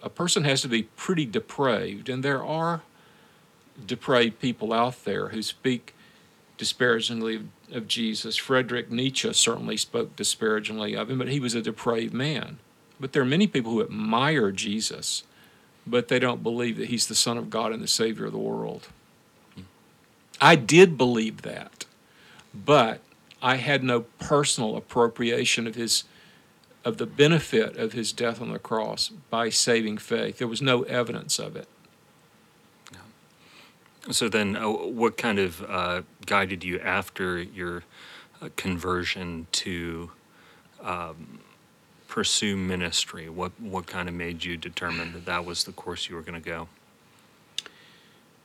a 0.01 0.09
person 0.09 0.45
has 0.45 0.61
to 0.61 0.69
be 0.69 0.83
pretty 0.83 1.25
depraved 1.25 2.07
and 2.07 2.23
there 2.23 2.41
are 2.41 2.81
depraved 3.85 4.39
people 4.39 4.71
out 4.71 5.03
there 5.03 5.27
who 5.27 5.41
speak 5.41 5.93
disparagingly 6.57 7.35
of, 7.35 7.43
of 7.73 7.87
Jesus. 7.89 8.37
Friedrich 8.37 8.89
Nietzsche 8.89 9.33
certainly 9.33 9.75
spoke 9.75 10.15
disparagingly 10.15 10.95
of 10.95 11.11
him, 11.11 11.17
but 11.17 11.27
he 11.27 11.41
was 11.41 11.53
a 11.53 11.61
depraved 11.61 12.13
man. 12.13 12.59
But 12.97 13.11
there 13.11 13.23
are 13.23 13.25
many 13.25 13.45
people 13.45 13.73
who 13.73 13.81
admire 13.81 14.53
Jesus 14.53 15.23
but 15.87 16.07
they 16.07 16.19
don't 16.19 16.43
believe 16.43 16.77
that 16.77 16.89
he's 16.89 17.07
the 17.07 17.15
Son 17.15 17.37
of 17.37 17.49
God 17.49 17.71
and 17.71 17.81
the 17.81 17.87
Savior 17.87 18.25
of 18.25 18.31
the 18.31 18.37
world. 18.37 18.87
I 20.41 20.55
did 20.55 20.97
believe 20.97 21.43
that, 21.43 21.85
but 22.53 23.01
I 23.41 23.55
had 23.55 23.83
no 23.83 24.01
personal 24.19 24.75
appropriation 24.75 25.67
of 25.67 25.75
his 25.75 26.03
of 26.83 26.97
the 26.97 27.05
benefit 27.07 27.77
of 27.77 27.93
his 27.93 28.13
death 28.13 28.39
on 28.39 28.51
the 28.51 28.59
cross 28.59 29.09
by 29.31 29.49
saving 29.49 29.97
faith. 29.97 30.37
There 30.37 30.47
was 30.47 30.61
no 30.61 30.83
evidence 30.83 31.39
of 31.39 31.55
it. 31.55 31.67
So 34.11 34.29
then, 34.29 34.55
uh, 34.55 34.69
what 34.69 35.17
kind 35.17 35.39
of 35.39 35.63
uh, 35.67 36.03
guided 36.27 36.63
you 36.63 36.79
after 36.79 37.41
your 37.41 37.83
uh, 38.39 38.49
conversion 38.55 39.47
to 39.53 40.11
um, 40.83 41.39
pursue 42.15 42.55
ministry? 42.55 43.27
What 43.27 43.51
what 43.59 43.87
kind 43.87 44.07
of 44.07 44.15
made 44.15 44.45
you 44.45 44.55
determine 44.55 45.11
that 45.11 45.25
that 45.25 45.43
was 45.43 45.65
the 45.65 45.73
course 45.73 46.07
you 46.07 46.15
were 46.15 46.21
going 46.21 46.41
to 46.41 46.49
go? 46.49 46.69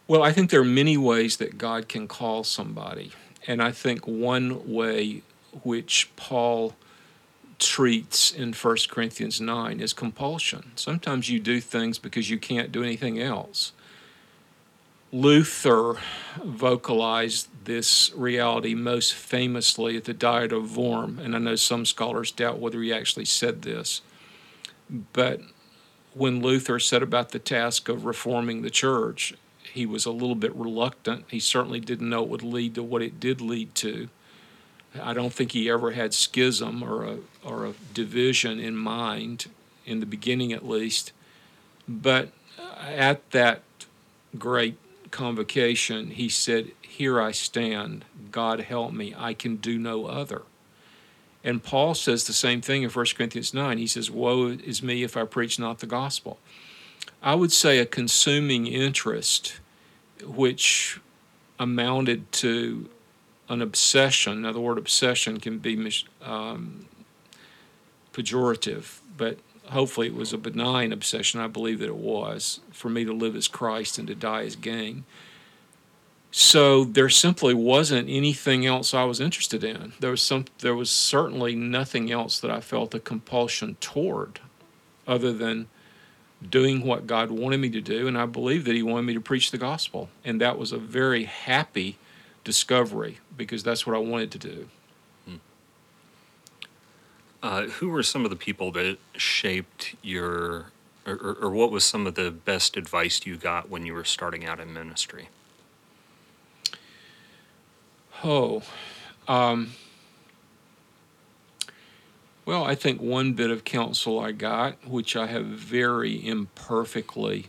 Well, 0.09 0.25
I 0.25 0.33
think 0.33 0.51
there 0.51 0.61
are 0.61 0.65
many 0.83 0.97
ways 0.97 1.37
that 1.37 1.57
God 1.57 1.89
can 1.89 2.09
call 2.09 2.43
somebody, 2.43 3.13
and 3.47 3.63
I 3.63 3.71
think 3.71 4.09
one 4.09 4.69
way 4.69 5.23
which 5.63 6.11
Paul 6.17 6.75
treats 7.61 8.33
in 8.33 8.55
1 8.55 8.77
Corinthians 8.91 9.41
9 9.41 9.79
is 9.79 9.93
compulsion. 9.93 10.73
Sometimes 10.75 11.29
you 11.29 11.39
do 11.39 11.61
things 11.61 11.97
because 11.97 12.29
you 12.29 12.39
can't 12.39 12.73
do 12.73 12.83
anything 12.83 13.21
else. 13.21 13.71
Luther 15.13 15.97
vocalized 16.45 17.49
this 17.65 18.13
reality 18.15 18.75
most 18.75 19.13
famously 19.13 19.97
at 19.97 20.05
the 20.05 20.15
Diet 20.15 20.53
of 20.53 20.77
Worms, 20.77 21.21
and 21.21 21.35
I 21.35 21.39
know 21.39 21.57
some 21.57 21.85
scholars 21.85 22.31
doubt 22.31 22.61
whether 22.61 22.81
he 22.81 22.93
actually 22.93 23.25
said 23.25 23.63
this. 23.63 24.03
But 25.13 25.41
when 26.15 26.41
Luther 26.41 26.79
set 26.79 27.03
about 27.03 27.31
the 27.31 27.41
task 27.41 27.89
of 27.89 28.05
reforming 28.05 28.63
the 28.63 28.71
church, 28.71 29.35
he 29.73 29.85
was 29.85 30.07
a 30.07 30.13
little 30.13 30.37
bit 30.37 30.55
reluctant. 30.55 31.25
He 31.29 31.41
certainly 31.41 31.81
didn't 31.81 32.09
know 32.09 32.23
it 32.23 32.29
would 32.29 32.43
lead 32.45 32.77
to 32.77 32.83
what 32.83 33.03
it 33.03 33.19
did 33.19 33.41
lead 33.41 33.75
to. 33.77 34.09
I 35.01 35.13
don't 35.13 35.33
think 35.33 35.53
he 35.53 35.71
ever 35.71 35.93
had 35.93 36.15
schism 36.15 36.83
or 36.83 37.05
a, 37.05 37.19
or 37.45 37.67
a 37.67 37.75
division 37.95 38.61
in 38.61 38.77
mind, 38.77 39.47
in 39.87 39.99
the 39.99 40.07
beginning 40.07 40.53
at 40.53 40.67
least. 40.67 41.13
But 41.89 42.31
at 42.81 43.29
that 43.33 43.63
great 44.39 44.77
convocation, 45.11 46.11
he 46.11 46.29
said, 46.29 46.73
Here 46.83 47.21
I 47.21 47.33
stand. 47.33 48.05
God 48.31 48.61
help 48.61 48.93
me. 48.93 49.15
I 49.17 49.35
can 49.35 49.57
do 49.57 49.79
no 49.79 50.07
other. 50.07 50.43
And 51.43 51.63
Paul 51.63 51.95
says 51.95 52.25
the 52.25 52.33
same 52.33 52.61
thing 52.61 52.83
in 52.83 52.91
1 52.91 53.07
Corinthians 53.17 53.55
9. 53.55 53.79
He 53.79 53.87
says, 53.87 54.11
Woe 54.11 54.49
is 54.49 54.83
me 54.83 55.03
if 55.03 55.17
I 55.17 55.25
preach 55.25 55.59
not 55.59 55.79
the 55.79 55.87
gospel. 55.87 56.39
I 57.23 57.35
would 57.35 57.53
say 57.53 57.79
a 57.79 57.87
consuming 57.87 58.67
interest, 58.67 59.61
which 60.25 61.01
amounted 61.59 62.31
to 62.33 62.89
an 63.49 63.61
obsession. 63.61 64.43
Now, 64.43 64.53
the 64.53 64.61
word 64.61 64.79
obsession 64.79 65.41
can 65.41 65.59
be 65.59 65.93
um, 66.23 66.87
pejorative, 68.13 69.01
but 69.17 69.39
hopefully 69.71 70.09
it 70.09 70.15
was 70.15 70.33
a 70.33 70.39
benign 70.39 70.93
obsession. 70.93 71.41
I 71.41 71.47
believe 71.47 71.79
that 71.81 71.89
it 71.89 71.97
was 71.97 72.61
for 72.71 72.89
me 72.89 73.05
to 73.05 73.13
live 73.13 73.37
as 73.37 73.49
Christ 73.49 73.99
and 73.99 74.09
to 74.09 74.15
die 74.15 74.43
as 74.43 74.57
gain. 74.57 75.05
So 76.33 76.85
there 76.85 77.09
simply 77.09 77.55
wasn't 77.55 78.09
anything 78.09 78.65
else 78.65 78.95
I 78.95 79.05
was 79.05 79.21
interested 79.21 79.65
in. 79.65 79.95
There 79.99 80.13
was 80.13 80.23
some. 80.23 80.45
There 80.61 80.77
was 80.77 80.91
certainly 80.91 81.57
nothing 81.57 82.13
else 82.13 82.39
that 82.41 82.51
I 82.51 82.61
felt 82.61 82.95
a 82.95 83.01
compulsion 83.01 83.77
toward, 83.81 84.39
other 85.09 85.33
than 85.33 85.67
doing 86.49 86.87
what 86.87 87.07
God 87.07 87.31
wanted 87.31 87.59
me 87.59 87.69
to 87.71 87.81
do, 87.81 88.07
and 88.07 88.17
I 88.17 88.27
believe 88.27 88.65
that 88.65 88.75
He 88.75 88.83
wanted 88.83 89.07
me 89.07 89.15
to 89.15 89.21
preach 89.21 89.51
the 89.51 89.59
gospel, 89.59 90.09
and 90.25 90.41
that 90.41 90.57
was 90.57 90.73
a 90.73 90.79
very 90.79 91.25
happy 91.25 91.99
discovery 92.45 93.19
because 93.37 93.63
that's 93.63 93.87
what 93.87 93.97
I 93.97 93.99
wanted 93.99 94.31
to 94.33 94.39
do. 94.39 94.69
Uh, 97.43 97.63
who 97.63 97.89
were 97.89 98.03
some 98.03 98.25
of 98.25 98.31
the 98.31 98.37
people 98.37 98.71
that 98.71 98.99
shaped 99.17 99.95
your, 100.03 100.67
or, 101.07 101.39
or, 101.41 101.51
what 101.51 101.71
was 101.71 101.85
some 101.85 102.07
of 102.07 102.15
the 102.15 102.31
best 102.31 102.77
advice 102.77 103.25
you 103.25 103.35
got 103.35 103.71
when 103.71 103.87
you 103.87 103.95
were 103.95 104.05
starting 104.05 104.45
out 104.45 104.61
in 104.61 104.75
ministry? 104.75 105.31
Oh, 108.23 108.63
um, 109.27 109.73
well, 112.45 112.65
I 112.65 112.75
think 112.75 113.01
one 113.01 113.33
bit 113.33 113.51
of 113.51 113.65
counsel 113.65 114.21
I 114.21 114.33
got, 114.33 114.87
which 114.87 115.17
I 115.17 115.27
have 115.29 115.47
very 115.47 116.27
imperfectly 116.27 117.47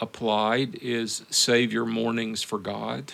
applied, 0.00 0.76
is 0.76 1.24
save 1.28 1.74
your 1.74 1.84
mornings 1.84 2.42
for 2.42 2.58
God. 2.58 3.12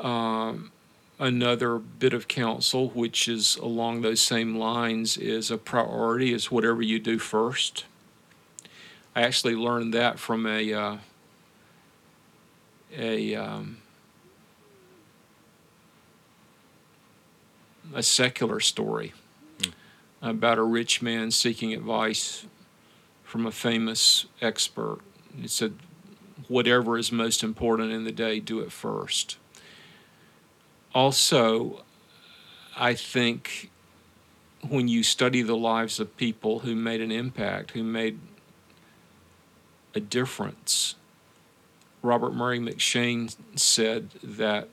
Um, 0.00 0.72
another 1.18 1.78
bit 1.78 2.12
of 2.12 2.28
counsel, 2.28 2.90
which 2.90 3.28
is 3.28 3.56
along 3.56 4.02
those 4.02 4.20
same 4.20 4.56
lines, 4.56 5.16
is 5.16 5.50
a 5.50 5.58
priority 5.58 6.32
is 6.32 6.50
whatever 6.50 6.82
you 6.82 6.98
do 6.98 7.18
first. 7.18 7.84
I 9.16 9.22
actually 9.22 9.56
learned 9.56 9.92
that 9.94 10.18
from 10.18 10.46
a 10.46 10.72
uh, 10.72 10.96
a 12.96 13.34
um, 13.34 13.78
a 17.94 18.02
secular 18.02 18.60
story 18.60 19.12
mm. 19.58 19.72
about 20.22 20.58
a 20.58 20.62
rich 20.62 21.02
man 21.02 21.30
seeking 21.30 21.72
advice 21.72 22.46
from 23.24 23.46
a 23.46 23.50
famous 23.50 24.26
expert. 24.40 25.00
It 25.42 25.50
said, 25.50 25.74
whatever 26.48 26.96
is 26.96 27.10
most 27.10 27.42
important 27.42 27.92
in 27.92 28.04
the 28.04 28.12
day, 28.12 28.40
do 28.40 28.60
it 28.60 28.72
first. 28.72 29.36
Also, 30.98 31.84
I 32.76 32.92
think 32.92 33.70
when 34.68 34.88
you 34.88 35.04
study 35.04 35.42
the 35.42 35.56
lives 35.56 36.00
of 36.00 36.16
people 36.16 36.58
who 36.58 36.74
made 36.74 37.00
an 37.00 37.12
impact, 37.12 37.70
who 37.70 37.84
made 37.84 38.18
a 39.94 40.00
difference, 40.00 40.96
Robert 42.02 42.34
Murray 42.34 42.58
M'Cheyne 42.58 43.32
said 43.54 44.10
that 44.24 44.70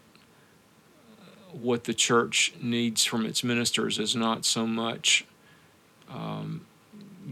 what 1.52 1.84
the 1.84 1.94
church 1.94 2.56
needs 2.60 3.06
from 3.06 3.24
its 3.28 3.44
ministers 3.44 4.00
is 4.00 4.16
not 4.16 4.46
so 4.46 4.66
much 4.66 5.26
um, 6.10 6.66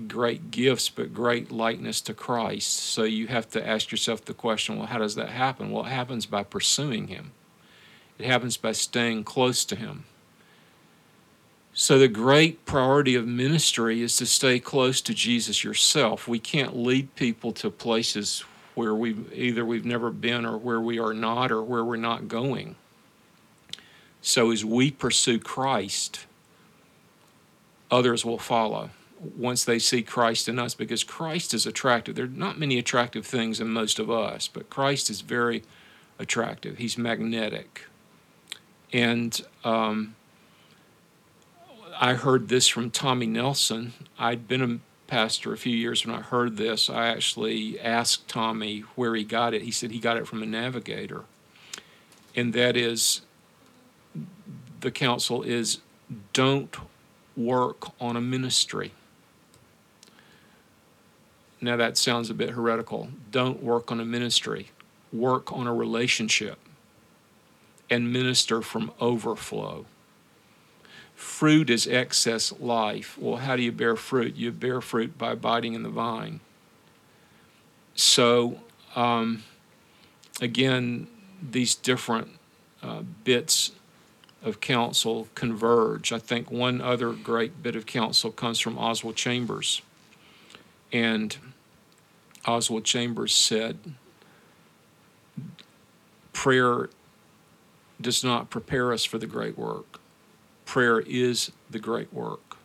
great 0.07 0.51
gifts, 0.51 0.87
but 0.87 1.15
great 1.15 1.51
likeness 1.51 1.99
to 2.01 2.13
Christ. 2.13 2.73
So 2.73 3.05
you 3.05 3.25
have 3.25 3.49
to 3.53 3.67
ask 3.67 3.89
yourself 3.89 4.23
the 4.23 4.35
question 4.35 4.77
well, 4.77 4.85
how 4.85 4.99
does 4.99 5.15
that 5.15 5.29
happen? 5.29 5.71
Well, 5.71 5.83
it 5.85 5.89
happens 5.89 6.27
by 6.27 6.43
pursuing 6.43 7.07
Him, 7.07 7.31
it 8.19 8.25
happens 8.25 8.57
by 8.57 8.71
staying 8.71 9.23
close 9.23 9.65
to 9.65 9.75
Him. 9.75 10.05
So, 11.73 11.97
the 11.97 12.07
great 12.07 12.65
priority 12.65 13.15
of 13.15 13.27
ministry 13.27 14.01
is 14.01 14.15
to 14.17 14.27
stay 14.27 14.59
close 14.59 15.01
to 15.01 15.13
Jesus 15.13 15.63
yourself. 15.63 16.27
We 16.27 16.37
can't 16.37 16.75
lead 16.75 17.15
people 17.15 17.51
to 17.53 17.71
places 17.71 18.43
where 18.75 18.93
we 18.93 19.15
either 19.33 19.65
we've 19.65 19.85
never 19.85 20.11
been 20.11 20.45
or 20.45 20.57
where 20.57 20.79
we 20.79 20.99
are 20.99 21.13
not 21.13 21.51
or 21.51 21.63
where 21.63 21.83
we're 21.83 21.95
not 21.95 22.27
going. 22.27 22.75
So, 24.21 24.51
as 24.51 24.63
we 24.63 24.91
pursue 24.91 25.39
Christ, 25.39 26.25
others 27.89 28.23
will 28.23 28.39
follow 28.39 28.91
once 29.19 29.63
they 29.63 29.79
see 29.79 30.01
Christ 30.03 30.47
in 30.47 30.59
us 30.59 30.75
because 30.75 31.03
Christ 31.03 31.53
is 31.53 31.65
attractive. 31.65 32.15
There 32.15 32.25
are 32.25 32.27
not 32.27 32.59
many 32.59 32.77
attractive 32.77 33.25
things 33.25 33.59
in 33.59 33.69
most 33.69 33.99
of 33.99 34.11
us, 34.11 34.47
but 34.47 34.69
Christ 34.69 35.09
is 35.09 35.21
very 35.21 35.63
attractive. 36.19 36.77
He's 36.77 36.97
magnetic. 36.97 37.85
And 38.93 39.41
um, 39.63 40.15
I 41.99 42.13
heard 42.13 42.47
this 42.47 42.67
from 42.67 42.91
Tommy 42.91 43.25
Nelson. 43.25 43.93
I'd 44.19 44.47
been 44.47 44.61
a 44.61 44.79
pastor 45.07 45.51
a 45.51 45.57
few 45.57 45.75
years 45.75 46.05
when 46.05 46.15
I 46.15 46.21
heard 46.21 46.57
this. 46.57 46.91
I 46.91 47.07
actually 47.07 47.79
asked 47.79 48.27
Tommy 48.27 48.81
where 48.95 49.15
he 49.15 49.23
got 49.23 49.55
it. 49.55 49.63
He 49.63 49.71
said 49.71 49.89
he 49.89 49.99
got 49.99 50.17
it 50.17 50.27
from 50.27 50.43
a 50.43 50.45
navigator. 50.45 51.23
And 52.35 52.53
that 52.53 52.77
is 52.77 53.21
the 54.81 54.91
counsel 54.91 55.41
is 55.41 55.79
don't 56.31 56.75
work 57.35 57.99
on 57.99 58.15
a 58.15 58.21
ministry. 58.21 58.91
Now 61.61 61.77
that 61.77 61.97
sounds 61.97 62.29
a 62.29 62.33
bit 62.33 62.51
heretical. 62.51 63.09
Don't 63.31 63.63
work 63.63 63.91
on 63.91 63.99
a 63.99 64.05
ministry, 64.05 64.69
work 65.11 65.51
on 65.51 65.65
a 65.65 65.73
relationship 65.73 66.59
and 67.89 68.11
minister 68.11 68.61
from 68.61 68.91
overflow. 68.99 69.85
Fruit 71.15 71.69
is 71.69 71.87
excess 71.87 72.51
life. 72.59 73.17
Well, 73.17 73.37
how 73.37 73.55
do 73.55 73.61
you 73.61 73.71
bear 73.71 73.95
fruit? 73.95 74.35
You 74.35 74.51
bear 74.51 74.81
fruit 74.81 75.17
by 75.17 75.31
abiding 75.33 75.73
in 75.73 75.83
the 75.83 75.89
vine. 75.89 76.39
So, 77.95 78.59
um, 78.95 79.43
again, 80.41 81.07
these 81.41 81.75
different 81.75 82.29
uh, 82.81 83.03
bits 83.23 83.71
of 84.43 84.59
counsel 84.59 85.29
converge. 85.35 86.11
I 86.11 86.19
think 86.19 86.51
one 86.51 86.81
other 86.81 87.13
great 87.13 87.63
bit 87.63 87.75
of 87.75 87.85
counsel 87.85 88.31
comes 88.31 88.59
from 88.59 88.77
Oswald 88.77 89.15
Chambers. 89.15 89.81
And 90.91 91.37
Oswald 92.45 92.83
Chambers 92.83 93.33
said, 93.33 93.77
Prayer 96.33 96.89
does 98.03 98.23
not 98.23 98.49
prepare 98.49 98.93
us 98.93 99.03
for 99.03 99.17
the 99.17 99.25
great 99.25 99.57
work. 99.57 99.99
Prayer 100.65 100.99
is 100.99 101.51
the 101.69 101.79
great 101.79 102.13
work. 102.13 102.57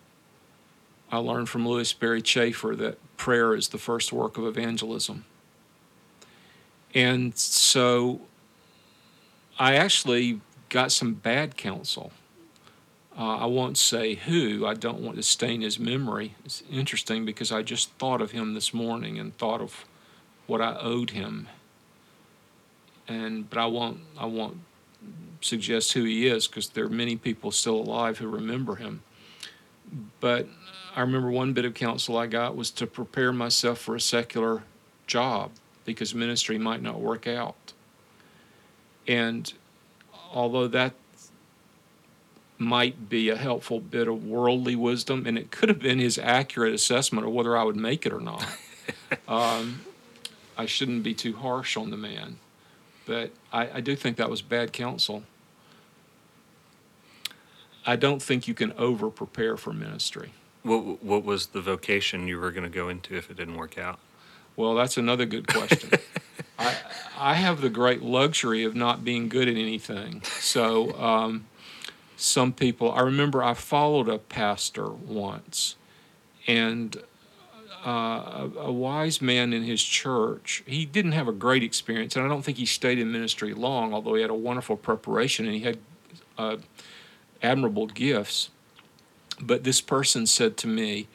I 1.11 1.19
learned 1.19 1.49
from 1.49 1.67
Lewis 1.67 1.89
Sperry 1.89 2.21
Chafer 2.21 2.77
that 2.77 2.99
prayer 3.17 3.55
is 3.55 3.69
the 3.69 3.79
first 3.79 4.13
work 4.13 4.37
of 4.37 4.45
evangelism. 4.45 5.25
And 6.95 7.37
so 7.37 8.21
I 9.59 9.75
actually 9.75 10.41
got 10.69 10.93
some 10.93 11.15
bad 11.15 11.57
counsel. 11.57 12.13
Uh, 13.19 13.39
I 13.39 13.47
won't 13.47 13.77
say 13.77 14.15
who. 14.15 14.65
I 14.65 14.75
don't 14.75 15.01
want 15.01 15.17
to 15.17 15.23
stain 15.23 15.63
his 15.63 15.79
memory. 15.79 16.35
It's 16.45 16.63
interesting 16.71 17.25
because 17.25 17.51
I 17.51 17.63
just 17.63 17.91
thought 17.95 18.21
of 18.21 18.31
him 18.31 18.55
this 18.55 18.73
morning 18.73 19.19
and 19.19 19.37
thought 19.37 19.61
of 19.61 19.85
what 20.47 20.61
I 20.61 20.79
owed 20.79 21.11
him. 21.11 21.49
And 23.09 23.49
but 23.49 23.59
I 23.59 23.67
won't. 23.67 24.01
I 24.19 24.27
won't 24.27 24.59
suggest 25.41 25.93
who 25.93 26.05
he 26.05 26.27
is 26.27 26.47
because 26.47 26.71
there 26.71 26.85
are 26.85 26.91
many 26.91 27.17
people 27.17 27.51
still 27.51 27.77
alive 27.77 28.19
who 28.19 28.29
remember 28.29 28.77
him. 28.77 29.03
But 30.21 30.47
I 30.95 31.01
remember 31.01 31.31
one 31.31 31.53
bit 31.53 31.65
of 31.65 31.75
counsel 31.75 32.17
I 32.17 32.27
got 32.27 32.57
was 32.57 32.71
to 32.73 32.87
prepare 32.87 33.33
myself 33.33 33.79
for 33.79 33.95
a 33.95 34.01
secular 34.01 34.65
job 35.07 35.53
because 35.85 36.15
ministry 36.15 36.59
might 36.59 36.83
not 36.83 37.01
work 37.01 37.27
out. 37.27 37.73
And 39.07 39.53
although 40.33 40.69
that 40.69 40.95
might 42.59 43.09
be 43.09 43.29
a 43.29 43.37
helpful 43.37 43.81
bit 43.81 44.09
of 44.09 44.25
worldly 44.25 44.75
wisdom, 44.75 45.27
and 45.27 45.39
it 45.39 45.51
could 45.51 45.69
have 45.69 45.79
been 45.79 45.99
his 45.99 46.19
accurate 46.19 46.75
assessment 46.75 47.27
of 47.27 47.33
whether 47.33 47.57
I 47.57 47.63
would 47.63 47.77
make 47.77 48.05
it 48.05 48.13
or 48.13 48.21
not. 48.21 48.45
um, 49.29 49.83
I 50.57 50.67
shouldn't 50.67 51.05
be 51.05 51.15
too 51.15 51.37
harsh 51.37 51.77
on 51.77 51.91
the 51.91 51.97
man, 51.97 52.39
but 53.09 53.33
I, 53.53 53.79
I 53.79 53.81
do 53.81 53.97
think 53.97 54.19
that 54.19 54.29
was 54.29 54.43
bad 54.43 54.73
counsel. 54.73 55.25
I 57.87 57.97
don't 57.97 58.23
think 58.23 58.47
you 58.47 58.53
can 58.53 58.73
over 58.75 59.09
prepare 59.09 59.57
for 59.57 59.73
ministry. 59.73 60.33
What 60.63 61.03
What 61.03 61.25
was 61.25 61.49
the 61.49 61.63
vocation 61.63 62.29
you 62.29 62.39
were 62.39 62.53
going 62.53 62.71
to 62.71 62.71
go 62.71 62.89
into 62.91 63.17
if 63.17 63.31
it 63.31 63.39
didn't 63.39 63.57
work 63.57 63.79
out? 63.79 63.99
Well, 64.55 64.75
that's 64.75 64.99
another 64.99 65.25
good 65.25 65.49
question. 65.49 65.91
I 66.59 66.77
I 67.19 67.35
have 67.35 67.63
the 67.63 67.71
great 67.71 68.03
luxury 68.03 68.63
of 68.63 68.77
not 68.77 69.05
being 69.05 69.29
good 69.29 69.49
at 69.49 69.57
anything, 69.57 70.23
so. 70.23 70.93
Um, 71.01 71.47
some 72.19 72.53
people. 72.53 72.91
I 72.91 73.01
remember 73.03 73.43
I 73.43 73.55
followed 73.55 74.09
a 74.09 74.19
pastor 74.19 74.89
once, 74.89 75.77
and 76.49 77.01
uh, 77.89 77.91
a, 77.91 78.51
a, 78.59 78.73
wise 78.73 79.23
man 79.23 79.55
in 79.55 79.63
his 79.63 79.83
church. 79.83 80.63
He 80.67 80.85
didn't 80.85 81.13
have 81.13 81.27
a 81.27 81.33
great 81.33 81.63
experience, 81.63 82.17
and 82.17 82.25
I 82.25 82.29
don't 82.29 82.43
think 82.43 82.59
he 82.59 82.67
stayed 82.67 82.99
in 82.99 83.11
ministry 83.11 83.55
long, 83.55 83.95
although 83.95 84.15
he 84.15 84.21
had 84.21 84.29
a 84.31 84.35
wonderful 84.35 84.77
preparation 84.77 85.47
and 85.47 85.55
he 85.55 85.63
had 85.63 85.79
uh, 86.37 86.57
admirable 87.43 87.87
gifts. 87.87 88.51
But 89.41 89.65
this 89.65 89.81
person 89.81 90.27
said 90.27 90.59
to 90.59 90.67
me 90.67 91.09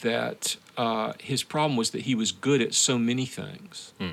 that 0.00 0.56
uh, 0.78 1.12
his 1.20 1.42
problem 1.42 1.76
was 1.76 1.90
that 1.90 2.02
he 2.02 2.14
was 2.14 2.32
good 2.32 2.62
at 2.62 2.72
so 2.72 2.98
many 2.98 3.26
things. 3.26 3.92
Hmm 4.00 4.12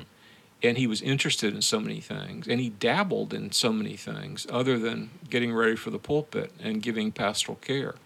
and 0.64 0.78
he 0.78 0.86
was 0.86 1.02
interested 1.02 1.52
in 1.52 1.60
so 1.60 1.80
many 1.80 1.98
things 1.98 2.46
and 2.46 2.60
he 2.60 2.68
dabbled 2.68 3.34
in 3.34 3.50
so 3.50 3.72
many 3.72 3.96
things 3.96 4.46
other 4.48 4.78
than 4.78 5.10
getting 5.28 5.52
ready 5.52 5.74
for 5.74 5.90
the 5.90 5.98
pulpit 5.98 6.52
and 6.62 6.82
giving 6.82 7.10
pastoral 7.10 7.56
care 7.56 7.96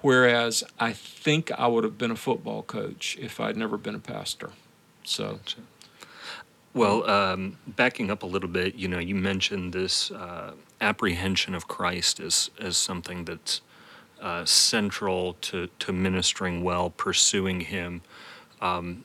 whereas 0.00 0.64
i 0.78 0.92
think 0.92 1.50
i 1.52 1.66
would 1.66 1.84
have 1.84 1.98
been 1.98 2.10
a 2.10 2.16
football 2.16 2.62
coach 2.62 3.16
if 3.20 3.40
i'd 3.40 3.56
never 3.56 3.76
been 3.76 3.94
a 3.94 4.00
pastor 4.00 4.50
so 5.04 5.32
gotcha. 5.32 5.58
well 6.74 7.08
um, 7.08 7.56
backing 7.66 8.10
up 8.10 8.22
a 8.22 8.26
little 8.26 8.48
bit 8.48 8.74
you 8.74 8.88
know 8.88 8.98
you 8.98 9.14
mentioned 9.14 9.72
this 9.72 10.10
uh, 10.10 10.52
apprehension 10.80 11.54
of 11.54 11.68
christ 11.68 12.20
as, 12.20 12.50
as 12.60 12.76
something 12.76 13.24
that's 13.24 13.60
uh, 14.20 14.44
central 14.44 15.34
to, 15.34 15.68
to 15.78 15.92
ministering 15.92 16.64
well 16.64 16.90
pursuing 16.90 17.60
him 17.60 18.02
um, 18.60 19.04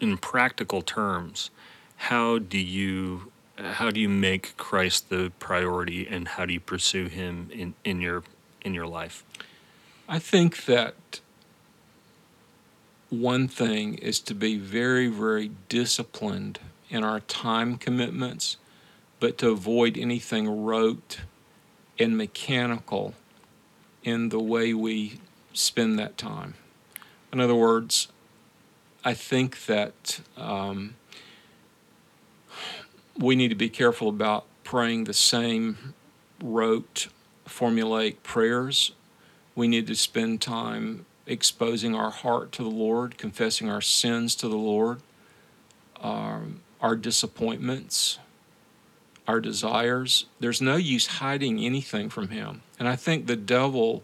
in 0.00 0.16
practical 0.16 0.82
terms, 0.82 1.50
how 1.96 2.38
do 2.38 2.58
you 2.58 3.30
how 3.56 3.90
do 3.90 4.00
you 4.00 4.08
make 4.08 4.56
Christ 4.56 5.10
the 5.10 5.30
priority, 5.38 6.08
and 6.08 6.26
how 6.26 6.46
do 6.46 6.52
you 6.54 6.60
pursue 6.60 7.06
Him 7.08 7.50
in, 7.52 7.74
in 7.84 8.00
your 8.00 8.22
in 8.62 8.74
your 8.74 8.86
life? 8.86 9.24
I 10.08 10.18
think 10.18 10.64
that 10.66 11.20
one 13.08 13.48
thing 13.48 13.94
is 13.94 14.20
to 14.20 14.34
be 14.34 14.56
very 14.56 15.08
very 15.08 15.50
disciplined 15.68 16.60
in 16.88 17.04
our 17.04 17.20
time 17.20 17.76
commitments, 17.76 18.56
but 19.18 19.38
to 19.38 19.50
avoid 19.50 19.96
anything 19.96 20.64
rote 20.64 21.20
and 21.98 22.16
mechanical 22.16 23.14
in 24.02 24.30
the 24.30 24.40
way 24.40 24.72
we 24.72 25.20
spend 25.52 25.98
that 25.98 26.16
time. 26.16 26.54
In 27.32 27.40
other 27.40 27.54
words, 27.54 28.08
I 29.04 29.14
think 29.14 29.66
that 29.66 30.20
um, 30.36 30.94
we 33.16 33.36
need 33.36 33.48
to 33.48 33.54
be 33.54 33.68
careful 33.68 34.08
about 34.08 34.44
praying 34.64 35.04
the 35.04 35.14
same 35.14 35.94
rote, 36.42 37.08
formulaic 37.50 38.22
prayers. 38.22 38.92
We 39.54 39.68
need 39.68 39.86
to 39.88 39.94
spend 39.94 40.40
time 40.40 41.04
exposing 41.26 41.94
our 41.94 42.10
heart 42.10 42.52
to 42.52 42.62
the 42.62 42.70
Lord, 42.70 43.18
confessing 43.18 43.68
our 43.68 43.80
sins 43.80 44.34
to 44.36 44.48
the 44.48 44.56
Lord, 44.56 45.00
um, 46.00 46.60
our 46.80 46.96
disappointments, 46.96 48.18
our 49.28 49.40
desires. 49.40 50.26
There's 50.40 50.60
no 50.60 50.76
use 50.76 51.06
hiding 51.06 51.60
anything 51.60 52.08
from 52.08 52.28
Him. 52.28 52.62
And 52.78 52.88
I 52.88 52.96
think 52.96 53.26
the 53.26 53.36
devil 53.36 54.02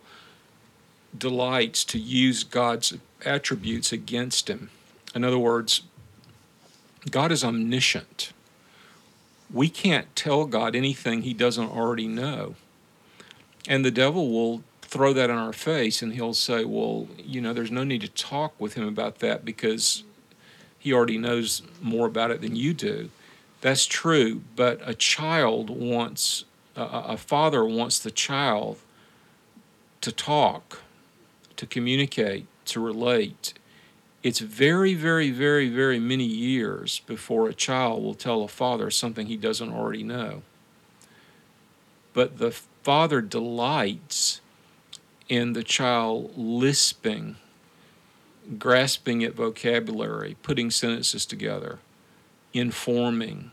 delights 1.17 1.85
to 1.87 1.99
use 1.99 2.45
God's 2.45 2.95
attributes 3.25 3.93
against 3.93 4.49
Him. 4.49 4.71
In 5.15 5.25
other 5.25 5.39
words, 5.39 5.83
God 7.11 7.33
is 7.33 7.43
omniscient. 7.43 8.33
We 9.53 9.69
can't 9.69 10.15
tell 10.17 10.45
God 10.45 10.75
anything 10.75 11.23
he 11.23 11.33
doesn't 11.33 11.71
already 11.71 12.09
know. 12.09 12.57
And 13.69 13.85
the 13.85 13.91
devil 13.91 14.31
will 14.31 14.63
throw 14.83 15.13
that 15.13 15.31
in 15.31 15.37
our 15.37 15.53
face 15.53 16.03
and 16.03 16.15
he'll 16.15 16.35
say, 16.35 16.65
Well, 16.65 17.09
you 17.19 17.41
know, 17.41 17.53
there's 17.53 17.71
no 17.71 17.85
need 17.85 18.03
to 18.03 18.09
talk 18.09 18.55
with 18.61 18.75
him 18.75 18.87
about 18.87 19.19
that 19.19 19.45
because 19.45 20.05
he 20.79 20.93
already 20.93 21.19
knows 21.19 21.63
more 21.81 22.07
about 22.07 22.31
it 22.31 22.41
than 22.41 22.55
you 22.55 22.73
do. 22.73 23.11
That's 23.61 23.87
true, 23.87 24.43
but 24.55 24.81
a 24.85 24.95
child 24.95 25.71
wants, 25.71 26.45
a, 26.77 27.17
father 27.17 27.65
wants 27.65 27.99
the 27.99 28.11
child 28.11 28.79
to 30.03 30.13
talk, 30.13 30.83
to 31.57 31.67
communicate, 31.67 32.47
to 32.67 32.81
relate 32.81 33.55
it's 34.27 34.41
very, 34.41 34.95
very, 34.95 35.31
very, 35.31 35.69
very 35.69 36.01
many 36.01 36.25
years 36.25 37.01
before 37.07 37.49
a 37.49 37.55
child 37.55 38.03
will 38.03 38.17
tell 38.17 38.43
a 38.43 38.49
father 38.49 38.91
something 38.91 39.29
he 39.29 39.37
doesn't 39.37 39.73
already 39.73 40.03
know. 40.03 40.43
But 42.13 42.39
the 42.39 42.51
father 42.87 43.21
delights 43.21 44.41
in 45.29 45.55
the 45.55 45.65
child 45.65 46.31
lisping, 46.37 47.35
grasping 48.61 49.25
at 49.25 49.35
vocabulary, 49.35 50.37
putting 50.45 50.71
sentences 50.71 51.27
together, 51.27 51.81
informing. 52.53 53.51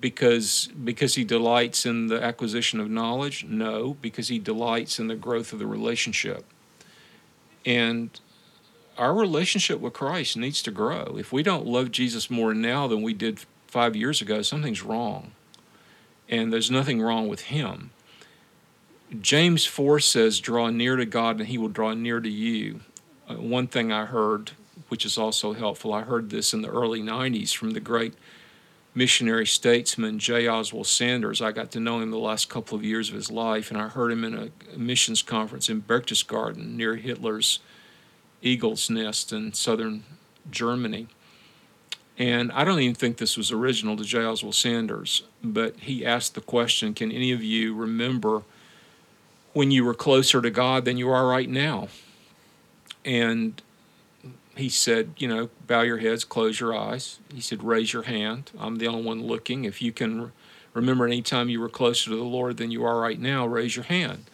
Because, 0.00 0.70
because 0.82 1.14
he 1.14 1.22
delights 1.22 1.86
in 1.86 2.08
the 2.08 2.20
acquisition 2.20 2.80
of 2.80 2.90
knowledge? 2.90 3.44
No, 3.44 3.96
because 4.02 4.26
he 4.26 4.40
delights 4.40 4.98
in 4.98 5.06
the 5.06 5.14
growth 5.14 5.52
of 5.52 5.60
the 5.60 5.66
relationship. 5.66 6.44
And 7.64 8.10
our 8.98 9.14
relationship 9.14 9.78
with 9.78 9.92
Christ 9.92 10.36
needs 10.36 10.62
to 10.62 10.72
grow. 10.72 11.14
If 11.16 11.32
we 11.32 11.44
don't 11.44 11.66
love 11.66 11.92
Jesus 11.92 12.28
more 12.28 12.54
now 12.54 12.88
than 12.88 13.02
we 13.02 13.14
did 13.14 13.46
five 13.68 13.94
years 13.94 14.20
ago, 14.20 14.42
something's 14.42 14.82
wrong. 14.82 15.30
And 16.28 16.52
there's 16.52 16.72
nothing 16.72 17.00
wrong 17.00 17.28
with 17.28 17.42
Him. 17.42 17.90
James 19.20 19.66
4 19.66 20.00
says, 20.00 20.40
Draw 20.40 20.70
near 20.70 20.96
to 20.96 21.04
God 21.04 21.40
and 21.40 21.48
He 21.48 21.58
will 21.58 21.68
draw 21.68 21.92
near 21.92 22.20
to 22.20 22.30
you. 22.30 22.80
Uh, 23.28 23.34
one 23.34 23.66
thing 23.66 23.92
I 23.92 24.06
heard, 24.06 24.52
which 24.88 25.04
is 25.04 25.18
also 25.18 25.52
helpful, 25.52 25.92
I 25.92 26.02
heard 26.02 26.30
this 26.30 26.54
in 26.54 26.62
the 26.62 26.70
early 26.70 27.02
90s 27.02 27.54
from 27.54 27.72
the 27.72 27.80
great 27.80 28.14
missionary 28.94 29.46
statesman 29.46 30.18
J. 30.18 30.48
Oswald 30.48 30.86
Sanders. 30.86 31.42
I 31.42 31.52
got 31.52 31.70
to 31.72 31.80
know 31.80 32.00
him 32.00 32.10
the 32.10 32.18
last 32.18 32.48
couple 32.48 32.76
of 32.76 32.84
years 32.84 33.08
of 33.08 33.14
his 33.14 33.30
life, 33.30 33.70
and 33.70 33.80
I 33.80 33.88
heard 33.88 34.12
him 34.12 34.24
in 34.24 34.34
a 34.34 34.78
missions 34.78 35.22
conference 35.22 35.68
in 35.68 35.82
Berchtesgaden 35.82 36.74
near 36.76 36.96
Hitler's 36.96 37.60
eagle's 38.40 38.90
nest 38.90 39.32
in 39.32 39.52
southern 39.52 40.04
Germany. 40.50 41.06
And 42.18 42.52
I 42.52 42.64
don't 42.64 42.80
even 42.80 42.94
think 42.94 43.16
this 43.16 43.36
was 43.36 43.50
original 43.50 43.96
to 43.96 44.04
J. 44.04 44.24
Oswald 44.24 44.54
Sanders, 44.54 45.22
but 45.42 45.80
he 45.80 46.04
asked 46.04 46.34
the 46.34 46.40
question 46.40 46.92
Can 46.92 47.10
any 47.10 47.32
of 47.32 47.42
you 47.42 47.74
remember 47.74 48.42
when 49.52 49.70
you 49.70 49.84
were 49.84 49.94
closer 49.94 50.40
to 50.40 50.50
God 50.50 50.84
than 50.84 50.96
you 50.96 51.10
are 51.10 51.26
right 51.26 51.48
now? 51.48 51.88
And 53.04 53.60
he 54.56 54.68
said, 54.68 55.14
You 55.16 55.28
know, 55.28 55.50
bow 55.66 55.82
your 55.82 55.98
heads, 55.98 56.24
close 56.24 56.60
your 56.60 56.74
eyes. 56.74 57.18
He 57.32 57.40
said, 57.40 57.62
Raise 57.62 57.92
your 57.92 58.04
hand. 58.04 58.50
I'm 58.58 58.76
the 58.76 58.88
only 58.88 59.04
one 59.04 59.26
looking. 59.26 59.64
If 59.64 59.82
you 59.82 59.92
can 59.92 60.32
remember 60.74 61.06
any 61.06 61.22
time 61.22 61.48
you 61.48 61.60
were 61.60 61.68
closer 61.68 62.10
to 62.10 62.16
the 62.16 62.22
Lord 62.22 62.56
than 62.56 62.70
you 62.70 62.84
are 62.84 63.00
right 63.00 63.20
now, 63.20 63.46
raise 63.46 63.76
your 63.76 63.84
hand. 63.84 64.24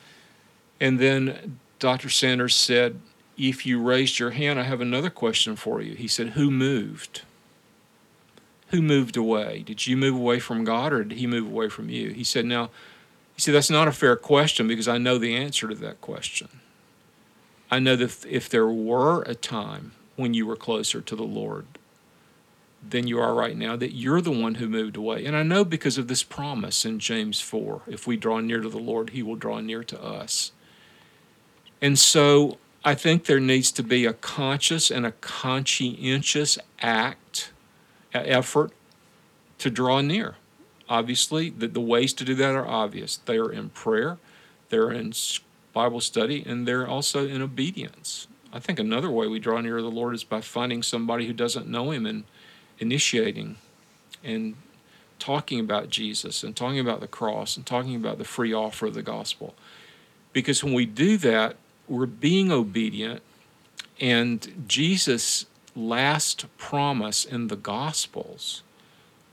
And 0.80 0.98
then 0.98 1.58
Dr. 1.78 2.08
Sanders 2.08 2.54
said, 2.54 3.00
if 3.38 3.64
you 3.64 3.80
raised 3.80 4.18
your 4.18 4.30
hand, 4.30 4.58
I 4.58 4.64
have 4.64 4.80
another 4.80 5.10
question 5.10 5.54
for 5.54 5.80
you. 5.80 5.94
He 5.94 6.08
said, 6.08 6.30
Who 6.30 6.50
moved? 6.50 7.22
Who 8.68 8.82
moved 8.82 9.16
away? 9.16 9.62
Did 9.64 9.86
you 9.86 9.96
move 9.96 10.16
away 10.16 10.40
from 10.40 10.64
God 10.64 10.92
or 10.92 11.04
did 11.04 11.18
He 11.18 11.26
move 11.26 11.46
away 11.46 11.68
from 11.68 11.88
you? 11.88 12.10
He 12.10 12.24
said, 12.24 12.44
Now, 12.44 12.70
he 13.38 13.42
said, 13.42 13.54
That's 13.54 13.70
not 13.70 13.86
a 13.86 13.92
fair 13.92 14.16
question 14.16 14.66
because 14.66 14.88
I 14.88 14.98
know 14.98 15.16
the 15.16 15.36
answer 15.36 15.68
to 15.68 15.74
that 15.76 16.00
question. 16.00 16.48
I 17.70 17.78
know 17.78 17.94
that 17.94 18.26
if 18.26 18.48
there 18.48 18.66
were 18.66 19.22
a 19.22 19.36
time 19.36 19.92
when 20.16 20.34
you 20.34 20.44
were 20.44 20.56
closer 20.56 21.00
to 21.00 21.14
the 21.14 21.22
Lord, 21.22 21.66
than 22.86 23.06
you 23.06 23.20
are 23.20 23.34
right 23.34 23.56
now, 23.56 23.76
that 23.76 23.94
you're 23.94 24.20
the 24.20 24.30
one 24.32 24.56
who 24.56 24.68
moved 24.68 24.96
away. 24.96 25.24
And 25.24 25.36
I 25.36 25.42
know 25.42 25.64
because 25.64 25.98
of 25.98 26.08
this 26.08 26.22
promise 26.22 26.84
in 26.84 26.98
James 26.98 27.40
4 27.40 27.82
if 27.86 28.06
we 28.06 28.16
draw 28.16 28.40
near 28.40 28.60
to 28.60 28.68
the 28.68 28.78
Lord, 28.78 29.10
he 29.10 29.22
will 29.22 29.36
draw 29.36 29.60
near 29.60 29.84
to 29.84 30.02
us. 30.02 30.52
And 31.80 31.98
so 31.98 32.58
I 32.84 32.94
think 32.94 33.24
there 33.24 33.40
needs 33.40 33.70
to 33.72 33.82
be 33.82 34.06
a 34.06 34.12
conscious 34.12 34.90
and 34.90 35.04
a 35.06 35.12
conscientious 35.12 36.58
act, 36.80 37.50
effort 38.12 38.72
to 39.58 39.70
draw 39.70 40.00
near. 40.00 40.36
Obviously, 40.88 41.50
the, 41.50 41.68
the 41.68 41.80
ways 41.80 42.12
to 42.14 42.24
do 42.24 42.34
that 42.34 42.54
are 42.54 42.66
obvious. 42.66 43.18
They 43.18 43.36
are 43.36 43.50
in 43.50 43.70
prayer, 43.70 44.18
they're 44.70 44.90
in 44.90 45.12
Bible 45.72 46.00
study, 46.00 46.42
and 46.46 46.66
they're 46.66 46.86
also 46.86 47.26
in 47.26 47.42
obedience. 47.42 48.26
I 48.52 48.58
think 48.58 48.78
another 48.78 49.10
way 49.10 49.26
we 49.26 49.38
draw 49.38 49.60
near 49.60 49.82
the 49.82 49.90
Lord 49.90 50.14
is 50.14 50.24
by 50.24 50.40
finding 50.40 50.82
somebody 50.82 51.26
who 51.26 51.32
doesn't 51.32 51.68
know 51.68 51.90
Him 51.90 52.06
and 52.06 52.24
initiating 52.78 53.56
and 54.24 54.54
talking 55.18 55.60
about 55.60 55.90
Jesus 55.90 56.42
and 56.42 56.56
talking 56.56 56.78
about 56.78 57.00
the 57.00 57.08
cross 57.08 57.56
and 57.56 57.66
talking 57.66 57.96
about 57.96 58.18
the 58.18 58.24
free 58.24 58.52
offer 58.52 58.86
of 58.86 58.94
the 58.94 59.02
gospel. 59.02 59.54
Because 60.32 60.62
when 60.62 60.72
we 60.72 60.86
do 60.86 61.16
that, 61.18 61.56
we're 61.88 62.06
being 62.06 62.52
obedient, 62.52 63.22
and 64.00 64.64
Jesus' 64.68 65.46
last 65.74 66.46
promise 66.56 67.24
in 67.24 67.48
the 67.48 67.56
Gospels 67.56 68.62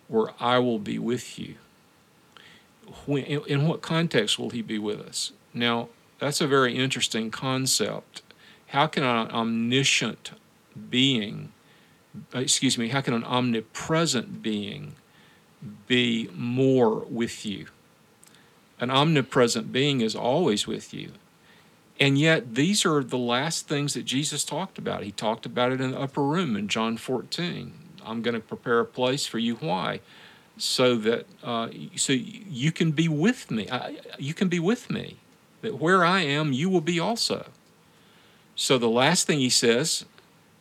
where 0.08 0.34
I 0.40 0.60
will 0.60 0.80
be 0.80 1.00
with 1.00 1.40
you. 1.40 1.56
When, 3.06 3.24
in 3.24 3.68
what 3.68 3.82
context 3.82 4.38
will 4.38 4.52
he 4.52 4.62
be 4.62 4.78
with 4.78 5.00
us? 5.02 5.32
Now, 5.54 5.90
that's 6.20 6.42
a 6.42 6.48
very 6.48 6.76
interesting 6.76 7.32
concept. 7.32 8.22
How 8.68 8.88
can 8.88 9.04
an 9.04 9.32
omniscient 9.32 10.32
being, 10.90 11.52
excuse 12.34 12.78
me, 12.78 12.90
how 12.90 13.02
can 13.02 13.14
an 13.14 13.24
omnipresent 13.24 14.42
being 14.42 14.96
be 15.88 16.30
more 16.34 17.00
with 17.10 17.46
you? 17.46 17.68
An 18.80 18.92
omnipresent 18.92 19.72
being 19.72 20.02
is 20.02 20.16
always 20.16 20.68
with 20.68 20.94
you. 20.94 21.12
And 22.00 22.18
yet, 22.18 22.56
these 22.56 22.86
are 22.86 23.04
the 23.04 23.18
last 23.18 23.68
things 23.68 23.94
that 23.94 24.04
Jesus 24.04 24.44
talked 24.44 24.78
about. 24.78 25.04
He 25.04 25.12
talked 25.12 25.46
about 25.46 25.72
it 25.72 25.80
in 25.80 25.92
the 25.92 26.00
upper 26.00 26.24
room 26.24 26.58
in 26.58 26.68
John 26.68 26.98
14. 26.98 27.85
I'm 28.06 28.22
going 28.22 28.34
to 28.34 28.40
prepare 28.40 28.80
a 28.80 28.86
place 28.86 29.26
for 29.26 29.40
you. 29.40 29.56
Why? 29.56 30.02
So 30.58 30.96
that 30.98 31.26
uh, 31.44 31.70
so 31.96 32.14
you 32.14 32.72
can 32.72 32.92
be 32.92 33.08
with 33.08 33.52
me. 33.52 33.70
I, 33.70 33.98
you 34.18 34.34
can 34.34 34.48
be 34.48 34.60
with 34.60 34.90
me. 34.90 35.18
That 35.62 35.80
where 35.80 36.06
I 36.06 36.22
am, 36.22 36.54
you 36.54 36.70
will 36.70 36.82
be 36.82 37.00
also. 37.00 37.48
So 38.56 38.78
the 38.78 38.90
last 38.90 39.28
thing 39.28 39.40
he 39.40 39.50
says 39.50 40.06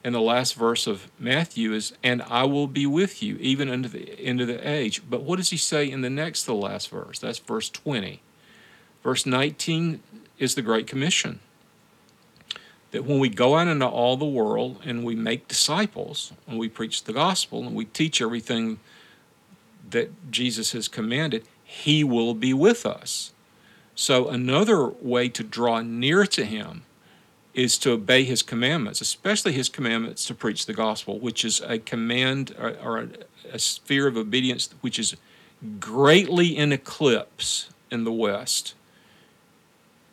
in 0.03 0.13
the 0.13 0.21
last 0.21 0.55
verse 0.55 0.87
of 0.87 1.11
Matthew 1.19 1.73
is, 1.73 1.93
"And 2.03 2.23
I 2.23 2.45
will 2.45 2.67
be 2.67 2.87
with 2.87 3.23
you 3.23 3.37
even 3.37 3.69
unto 3.69 3.89
the 3.89 4.19
end 4.19 4.41
of 4.41 4.49
the 4.49 4.69
age." 4.69 5.03
But 5.09 5.23
what 5.23 5.37
does 5.37 5.51
he 5.51 5.57
say 5.57 5.89
in 5.89 6.01
the 6.01 6.11
next 6.11 6.43
to 6.43 6.47
the 6.49 6.55
last 6.55 6.91
verse? 6.91 7.21
That's 7.21 7.39
verse 7.39 7.71
20. 7.71 8.21
Verse 9.03 9.27
19 9.27 10.03
is 10.39 10.55
the 10.55 10.63
Great 10.63 10.87
Commission 10.87 11.41
that 12.95 13.05
when 13.05 13.19
we 13.19 13.29
go 13.29 13.57
out 13.57 13.67
into 13.67 13.89
all 13.89 14.17
the 14.17 14.25
world 14.25 14.81
and 14.85 15.03
we 15.03 15.17
make 15.17 15.49
disciples 15.49 16.33
and 16.47 16.57
we 16.57 16.69
preach 16.69 17.03
the 17.03 17.13
gospel 17.13 17.67
and 17.67 17.75
we 17.75 17.87
teach 17.87 18.23
everything 18.23 18.79
that 19.91 20.31
Jesus 20.31 20.71
has 20.71 20.87
commanded, 20.87 21.45
He 21.65 22.05
will 22.05 22.35
be 22.35 22.55
with 22.55 22.87
us. 22.87 23.33
So, 23.97 24.29
another 24.29 24.87
way 24.87 25.29
to 25.31 25.43
draw 25.43 25.81
near 25.81 26.25
to 26.25 26.45
Him 26.45 26.85
is 27.53 27.79
to 27.79 27.91
obey 27.91 28.23
His 28.23 28.43
commandments, 28.43 29.01
especially 29.01 29.51
His 29.51 29.69
commandments 29.69 30.25
to 30.27 30.35
preach 30.35 30.67
the 30.67 30.73
gospel, 30.73 31.19
which 31.19 31.45
is 31.45 31.61
a 31.63 31.81
command 31.81 32.55
or, 32.61 32.99
a, 32.99 33.09
a 33.55 33.59
sphere 33.59 34.07
of 34.07 34.17
obedience 34.17 34.69
which 34.83 35.01
is 35.01 35.17
greatly 35.81 36.57
in 36.57 36.71
eclipse 36.71 37.71
in 37.91 38.05
the 38.05 38.13
West 38.13 38.75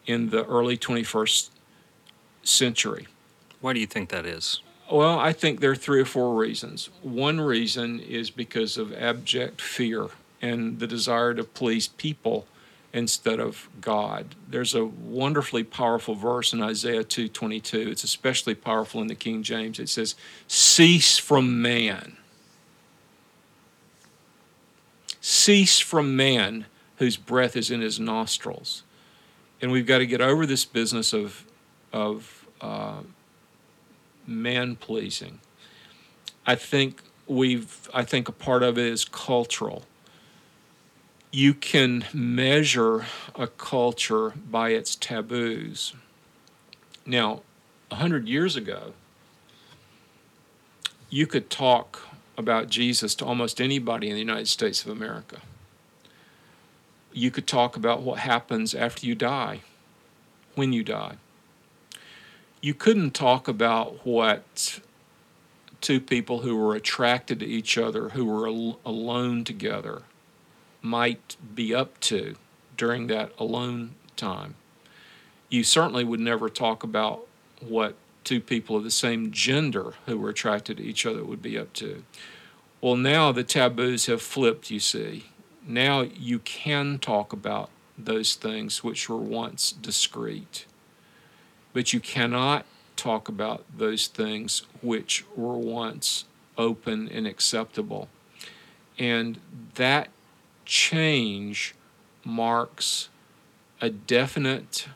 in 0.07 0.31
the 0.31 0.43
early 0.47 0.79
21st 0.79 1.51
century. 2.43 3.07
Why 3.59 3.73
do 3.73 3.79
you 3.79 3.87
think 3.87 4.09
that 4.09 4.25
is? 4.25 4.61
Well, 4.91 5.17
I 5.19 5.31
think 5.31 5.61
there 5.61 5.71
are 5.71 5.75
three 5.75 6.01
or 6.01 6.05
four 6.05 6.35
reasons. 6.35 6.89
One 7.01 7.39
reason 7.39 7.99
is 7.99 8.29
because 8.29 8.77
of 8.77 8.91
abject 8.93 9.61
fear 9.61 10.09
and 10.41 10.79
the 10.79 10.87
desire 10.87 11.33
to 11.33 11.43
please 11.43 11.87
people 11.87 12.45
instead 12.93 13.39
of 13.39 13.69
God. 13.79 14.35
There's 14.49 14.75
a 14.75 14.83
wonderfully 14.83 15.63
powerful 15.63 16.15
verse 16.15 16.51
in 16.51 16.61
Isaiah 16.61 17.03
2:22. 17.03 17.89
It's 17.89 18.03
especially 18.03 18.55
powerful 18.55 19.01
in 19.01 19.07
the 19.07 19.15
King 19.15 19.43
James. 19.43 19.79
It 19.79 19.87
says, 19.87 20.15
"Cease 20.47 21.17
from 21.17 21.61
man. 21.61 22.17
Cease 25.21 25.79
from 25.79 26.15
man 26.15 26.65
whose 26.97 27.15
breath 27.15 27.55
is 27.55 27.71
in 27.71 27.79
his 27.79 27.99
nostrils." 27.99 28.83
And 29.61 29.71
we've 29.71 29.85
got 29.85 29.99
to 29.99 30.07
get 30.07 30.21
over 30.21 30.45
this 30.45 30.65
business 30.65 31.13
of 31.13 31.45
of 31.93 32.45
uh, 32.61 33.01
man 34.25 34.75
pleasing. 34.75 35.39
I 36.45 36.55
think 36.55 37.01
we've. 37.27 37.89
I 37.93 38.03
think 38.03 38.27
a 38.27 38.31
part 38.31 38.63
of 38.63 38.77
it 38.77 38.85
is 38.85 39.05
cultural. 39.05 39.83
You 41.31 41.53
can 41.53 42.05
measure 42.13 43.05
a 43.35 43.47
culture 43.47 44.31
by 44.49 44.69
its 44.69 44.95
taboos. 44.95 45.93
Now, 47.05 47.41
a 47.89 47.95
hundred 47.95 48.27
years 48.27 48.55
ago, 48.55 48.93
you 51.09 51.25
could 51.25 51.49
talk 51.49 52.01
about 52.37 52.69
Jesus 52.69 53.15
to 53.15 53.25
almost 53.25 53.61
anybody 53.61 54.07
in 54.07 54.13
the 54.13 54.19
United 54.19 54.47
States 54.47 54.83
of 54.83 54.91
America. 54.91 55.41
You 57.13 57.31
could 57.31 57.47
talk 57.47 57.75
about 57.75 58.01
what 58.01 58.19
happens 58.19 58.73
after 58.73 59.05
you 59.05 59.15
die, 59.15 59.61
when 60.55 60.73
you 60.73 60.83
die 60.83 61.17
you 62.61 62.75
couldn't 62.75 63.11
talk 63.11 63.47
about 63.47 64.05
what 64.05 64.79
two 65.81 65.99
people 65.99 66.39
who 66.41 66.55
were 66.55 66.75
attracted 66.75 67.39
to 67.39 67.45
each 67.45 67.77
other, 67.77 68.09
who 68.09 68.25
were 68.25 68.47
al- 68.47 68.79
alone 68.85 69.43
together, 69.43 70.03
might 70.81 71.35
be 71.55 71.73
up 71.73 71.99
to 71.99 72.35
during 72.77 73.07
that 73.07 73.31
alone 73.39 73.95
time. 74.15 74.55
You 75.49 75.63
certainly 75.63 76.03
would 76.03 76.19
never 76.19 76.49
talk 76.49 76.83
about 76.83 77.27
what 77.59 77.95
two 78.23 78.39
people 78.39 78.77
of 78.77 78.83
the 78.83 78.91
same 78.91 79.31
gender 79.31 79.93
who 80.05 80.17
were 80.17 80.29
attracted 80.29 80.77
to 80.77 80.83
each 80.83 81.05
other 81.05 81.23
would 81.23 81.41
be 81.41 81.57
up 81.57 81.73
to. 81.73 82.03
Well, 82.79 82.95
now 82.95 83.31
the 83.31 83.43
taboos 83.43 84.05
have 84.05 84.21
flipped, 84.21 84.71
you 84.71 84.79
see. 84.79 85.25
Now 85.65 86.01
you 86.01 86.39
can 86.39 86.99
talk 86.99 87.33
about 87.33 87.69
those 87.97 88.35
things 88.35 88.83
which 88.83 89.09
were 89.09 89.17
once 89.17 89.71
discreet. 89.71 90.65
But 91.73 91.93
you 91.93 91.99
cannot 91.99 92.65
talk 92.95 93.29
about 93.29 93.65
those 93.75 94.07
things 94.07 94.63
which 94.81 95.25
were 95.35 95.57
once 95.57 96.25
open 96.57 97.07
and 97.09 97.25
acceptable. 97.25 98.09
And 98.99 99.39
that 99.75 100.09
change 100.65 101.73
marks 102.23 103.09
a 103.79 103.89
definite 103.89 104.87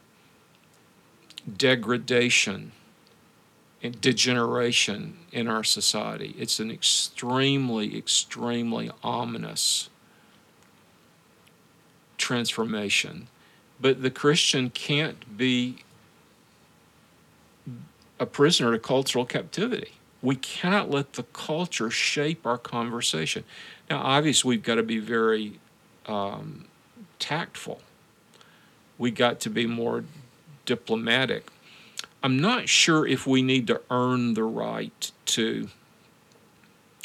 degradation 1.58 2.72
and 3.82 4.00
degeneration 4.02 5.18
in 5.32 5.48
our 5.48 5.64
society. 5.64 6.36
It's 6.38 6.60
an 6.60 6.72
extremely, 6.72 7.98
extremely 7.98 8.92
ominous 9.04 9.90
transformation. 12.18 13.28
But 13.80 14.02
the 14.02 14.10
Christian 14.10 14.70
can't 14.70 15.38
be 15.38 15.84
a 18.20 18.26
prisoner 18.26 18.72
to 18.72 18.80
cultural 18.80 19.26
captivity. 19.26 19.92
We 20.22 20.36
cannot 20.36 20.90
let 20.90 21.14
the 21.14 21.24
culture 21.24 21.92
shape 21.92 22.46
our 22.46 22.58
conversation. 22.58 23.44
Now, 23.90 24.02
obviously, 24.02 24.50
we've 24.50 24.64
got 24.64 24.76
to 24.76 24.84
be 24.84 25.00
very 25.00 25.60
um, 26.08 26.66
tactful. 27.20 27.82
We 28.98 29.12
got 29.12 29.40
to 29.42 29.50
be 29.50 29.68
more 29.68 30.04
diplomatic. 30.66 31.50
I'm 32.24 32.40
not 32.40 32.70
sure 32.70 33.06
if 33.06 33.28
we 33.28 33.42
need 33.42 33.68
to 33.68 33.82
earn 33.92 34.34
the 34.34 34.44
right 34.44 35.12
to 35.28 35.70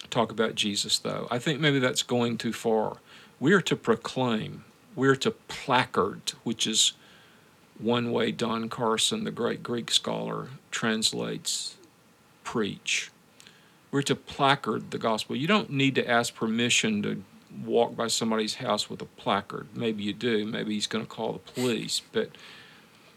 talk 0.08 0.32
about 0.32 0.54
Jesus, 0.54 0.98
though. 0.98 1.28
I 1.30 1.38
think 1.38 1.60
maybe 1.60 1.78
that's 1.78 2.02
going 2.02 2.38
too 2.38 2.52
far. 2.52 2.96
We 3.38 3.52
are 3.52 3.60
to 3.62 3.76
proclaim, 3.76 4.64
we're 4.94 5.16
to 5.16 5.30
placard, 5.30 6.32
which 6.42 6.66
is 6.66 6.92
one 7.80 8.12
way 8.12 8.32
Don 8.32 8.68
Carson, 8.68 9.24
the 9.24 9.30
great 9.30 9.62
Greek 9.62 9.90
scholar, 9.90 10.48
translates 10.70 11.76
preach. 12.44 13.10
We're 13.90 14.02
to 14.02 14.14
placard 14.14 14.90
the 14.90 14.98
gospel. 14.98 15.36
You 15.36 15.46
don't 15.46 15.70
need 15.70 15.94
to 15.96 16.08
ask 16.08 16.34
permission 16.34 17.02
to 17.02 17.22
walk 17.64 17.96
by 17.96 18.06
somebody's 18.06 18.54
house 18.54 18.88
with 18.88 19.02
a 19.02 19.06
placard. 19.06 19.66
Maybe 19.74 20.02
you 20.04 20.12
do. 20.12 20.46
Maybe 20.46 20.74
he's 20.74 20.86
going 20.86 21.04
to 21.04 21.10
call 21.10 21.32
the 21.32 21.38
police. 21.38 22.00
But 22.12 22.30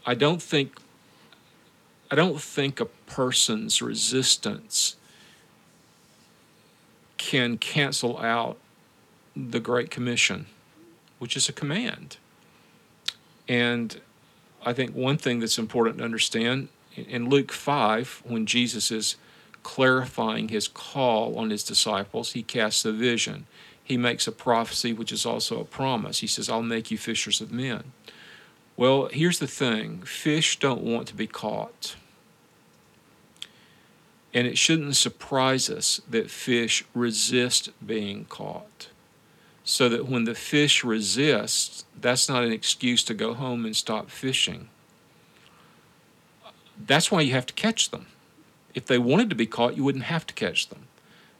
I 0.05 0.15
don't 0.15 0.41
think 0.41 0.77
I 2.11 2.15
don't 2.15 2.39
think 2.39 2.79
a 2.79 2.85
person's 2.85 3.81
resistance 3.81 4.97
can 7.17 7.57
cancel 7.57 8.19
out 8.19 8.57
the 9.35 9.59
Great 9.59 9.89
Commission, 9.89 10.45
which 11.17 11.35
is 11.35 11.49
a 11.49 11.53
command. 11.53 12.17
And 13.47 13.99
I 14.65 14.73
think 14.73 14.95
one 14.95 15.17
thing 15.17 15.39
that's 15.39 15.57
important 15.57 15.97
to 15.97 16.03
understand 16.03 16.69
in 16.95 17.29
Luke 17.29 17.51
5, 17.51 18.23
when 18.25 18.45
Jesus 18.45 18.91
is 18.91 19.15
clarifying 19.63 20.49
his 20.49 20.67
call 20.67 21.37
on 21.37 21.49
his 21.49 21.63
disciples, 21.63 22.33
he 22.33 22.43
casts 22.43 22.85
a 22.85 22.91
vision. 22.91 23.45
He 23.83 23.97
makes 23.97 24.27
a 24.27 24.31
prophecy, 24.31 24.93
which 24.93 25.11
is 25.11 25.25
also 25.25 25.59
a 25.59 25.65
promise. 25.65 26.19
He 26.19 26.27
says, 26.27 26.49
I'll 26.49 26.61
make 26.61 26.91
you 26.91 26.97
fishers 26.97 27.41
of 27.41 27.51
men. 27.51 27.91
Well, 28.77 29.09
here's 29.11 29.39
the 29.39 29.47
thing 29.47 30.01
fish 30.03 30.59
don't 30.59 30.81
want 30.81 31.07
to 31.07 31.15
be 31.15 31.27
caught. 31.27 31.95
And 34.33 34.47
it 34.47 34.57
shouldn't 34.57 34.95
surprise 34.95 35.69
us 35.69 36.01
that 36.09 36.31
fish 36.31 36.83
resist 36.95 37.69
being 37.85 38.25
caught. 38.25 38.87
So 39.65 39.87
that 39.89 40.07
when 40.07 40.25
the 40.25 40.35
fish 40.35 40.83
resists, 40.83 41.85
that's 41.99 42.27
not 42.27 42.43
an 42.43 42.51
excuse 42.51 43.03
to 43.05 43.13
go 43.13 43.33
home 43.33 43.65
and 43.65 43.75
stop 43.75 44.09
fishing. 44.09 44.69
That's 46.85 47.11
why 47.11 47.21
you 47.21 47.31
have 47.31 47.45
to 47.45 47.53
catch 47.53 47.89
them. 47.89 48.07
If 48.73 48.85
they 48.85 48.97
wanted 48.97 49.29
to 49.29 49.35
be 49.35 49.45
caught, 49.45 49.77
you 49.77 49.83
wouldn't 49.83 50.05
have 50.05 50.25
to 50.27 50.33
catch 50.33 50.67
them. 50.69 50.87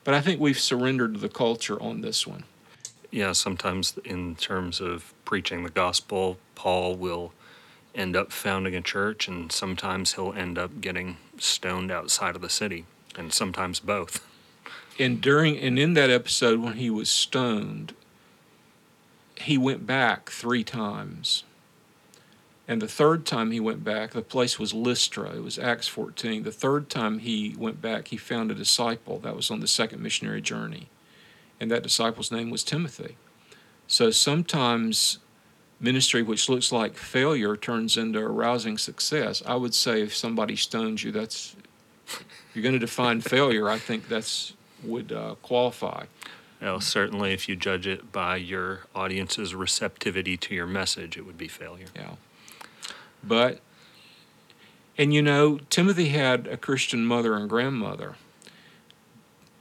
But 0.03 0.13
I 0.13 0.21
think 0.21 0.39
we've 0.39 0.59
surrendered 0.59 1.15
to 1.15 1.19
the 1.19 1.29
culture 1.29 1.81
on 1.81 2.01
this 2.01 2.27
one. 2.27 2.43
Yeah, 3.11 3.31
sometimes 3.33 3.97
in 4.05 4.35
terms 4.35 4.79
of 4.81 5.13
preaching 5.25 5.63
the 5.63 5.69
gospel, 5.69 6.37
Paul 6.55 6.95
will 6.95 7.33
end 7.93 8.15
up 8.15 8.31
founding 8.31 8.75
a 8.75 8.81
church, 8.81 9.27
and 9.27 9.51
sometimes 9.51 10.13
he'll 10.13 10.33
end 10.33 10.57
up 10.57 10.81
getting 10.81 11.17
stoned 11.37 11.91
outside 11.91 12.35
of 12.35 12.41
the 12.41 12.49
city, 12.49 12.85
and 13.17 13.31
sometimes 13.31 13.79
both. 13.79 14.25
And 14.99 15.21
during 15.21 15.57
and 15.57 15.77
in 15.77 15.93
that 15.93 16.09
episode 16.09 16.59
when 16.59 16.73
he 16.73 16.89
was 16.89 17.09
stoned, 17.09 17.93
he 19.35 19.57
went 19.57 19.85
back 19.85 20.29
three 20.29 20.63
times. 20.63 21.43
And 22.67 22.81
the 22.81 22.87
third 22.87 23.25
time 23.25 23.51
he 23.51 23.59
went 23.59 23.83
back, 23.83 24.11
the 24.11 24.21
place 24.21 24.57
was 24.57 24.73
Lystra. 24.73 25.35
It 25.35 25.43
was 25.43 25.59
Acts 25.59 25.87
14. 25.87 26.43
The 26.43 26.51
third 26.51 26.89
time 26.89 27.19
he 27.19 27.55
went 27.57 27.81
back, 27.81 28.07
he 28.07 28.17
found 28.17 28.51
a 28.51 28.55
disciple 28.55 29.19
that 29.19 29.35
was 29.35 29.51
on 29.51 29.59
the 29.59 29.67
second 29.67 30.01
missionary 30.01 30.41
journey. 30.41 30.87
And 31.59 31.69
that 31.71 31.83
disciple's 31.83 32.31
name 32.31 32.49
was 32.49 32.63
Timothy. 32.63 33.17
So 33.87 34.11
sometimes 34.11 35.19
ministry 35.79 36.23
which 36.23 36.47
looks 36.47 36.71
like 36.71 36.95
failure 36.95 37.57
turns 37.57 37.97
into 37.97 38.19
a 38.19 38.27
rousing 38.27 38.77
success. 38.77 39.43
I 39.45 39.55
would 39.55 39.75
say 39.75 40.01
if 40.01 40.15
somebody 40.15 40.55
stones 40.55 41.03
you, 41.03 41.11
that's 41.11 41.55
you're 42.53 42.63
going 42.63 42.73
to 42.73 42.79
define 42.79 43.19
failure. 43.19 43.69
I 43.69 43.77
think 43.77 44.07
that's 44.07 44.53
would 44.83 45.11
uh, 45.11 45.35
qualify. 45.41 46.05
Well, 46.63 46.79
certainly, 46.79 47.33
if 47.33 47.49
you 47.49 47.57
judge 47.57 47.85
it 47.85 48.13
by 48.13 48.37
your 48.37 48.85
audience's 48.95 49.53
receptivity 49.53 50.37
to 50.37 50.55
your 50.55 50.65
message, 50.65 51.17
it 51.17 51.25
would 51.25 51.37
be 51.37 51.49
failure. 51.49 51.87
Yeah. 51.93 52.11
But, 53.21 53.59
and 54.97 55.13
you 55.13 55.21
know, 55.21 55.59
Timothy 55.69 56.09
had 56.09 56.47
a 56.47 56.55
Christian 56.55 57.05
mother 57.05 57.35
and 57.35 57.49
grandmother, 57.49 58.15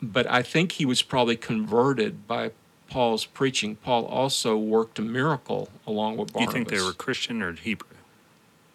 but 0.01 0.31
I 0.31 0.43
think 0.43 0.73
he 0.73 0.85
was 0.85 1.03
probably 1.03 1.37
converted 1.37 2.29
by 2.29 2.53
Paul's 2.89 3.25
preaching. 3.25 3.75
Paul 3.77 4.07
also 4.07 4.57
worked 4.57 5.01
a 5.01 5.03
miracle 5.03 5.71
along 5.85 6.19
with 6.19 6.33
Barnabas. 6.33 6.55
You 6.55 6.65
think 6.65 6.69
they 6.69 6.85
were 6.85 6.93
Christian 6.93 7.43
or 7.43 7.53
Hebrew? 7.55 7.89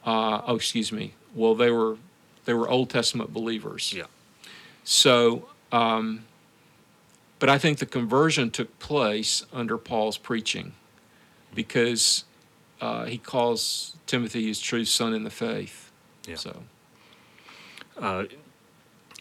Uh, 0.05 0.41
oh, 0.45 0.55
excuse 0.55 0.91
me. 0.91 1.13
Well, 1.33 1.55
they 1.55 1.71
were 1.71 1.97
they 2.43 2.53
were 2.53 2.69
Old 2.69 2.89
Testament 2.89 3.33
believers. 3.33 3.93
Yeah. 3.93 4.05
So, 4.83 5.49
um, 5.71 6.23
but 7.39 7.49
I 7.49 7.57
think 7.57 7.79
the 7.79 7.85
conversion 7.85 8.51
took 8.51 8.79
place 8.79 9.45
under 9.53 9.77
Paul's 9.77 10.17
preaching, 10.17 10.73
because 11.53 12.25
uh, 12.81 13.05
he 13.05 13.17
calls 13.17 13.95
Timothy 14.05 14.47
his 14.47 14.59
true 14.59 14.85
son 14.85 15.13
in 15.13 15.23
the 15.23 15.29
faith. 15.29 15.91
Yeah. 16.27 16.35
So, 16.35 16.63
uh, 17.97 18.25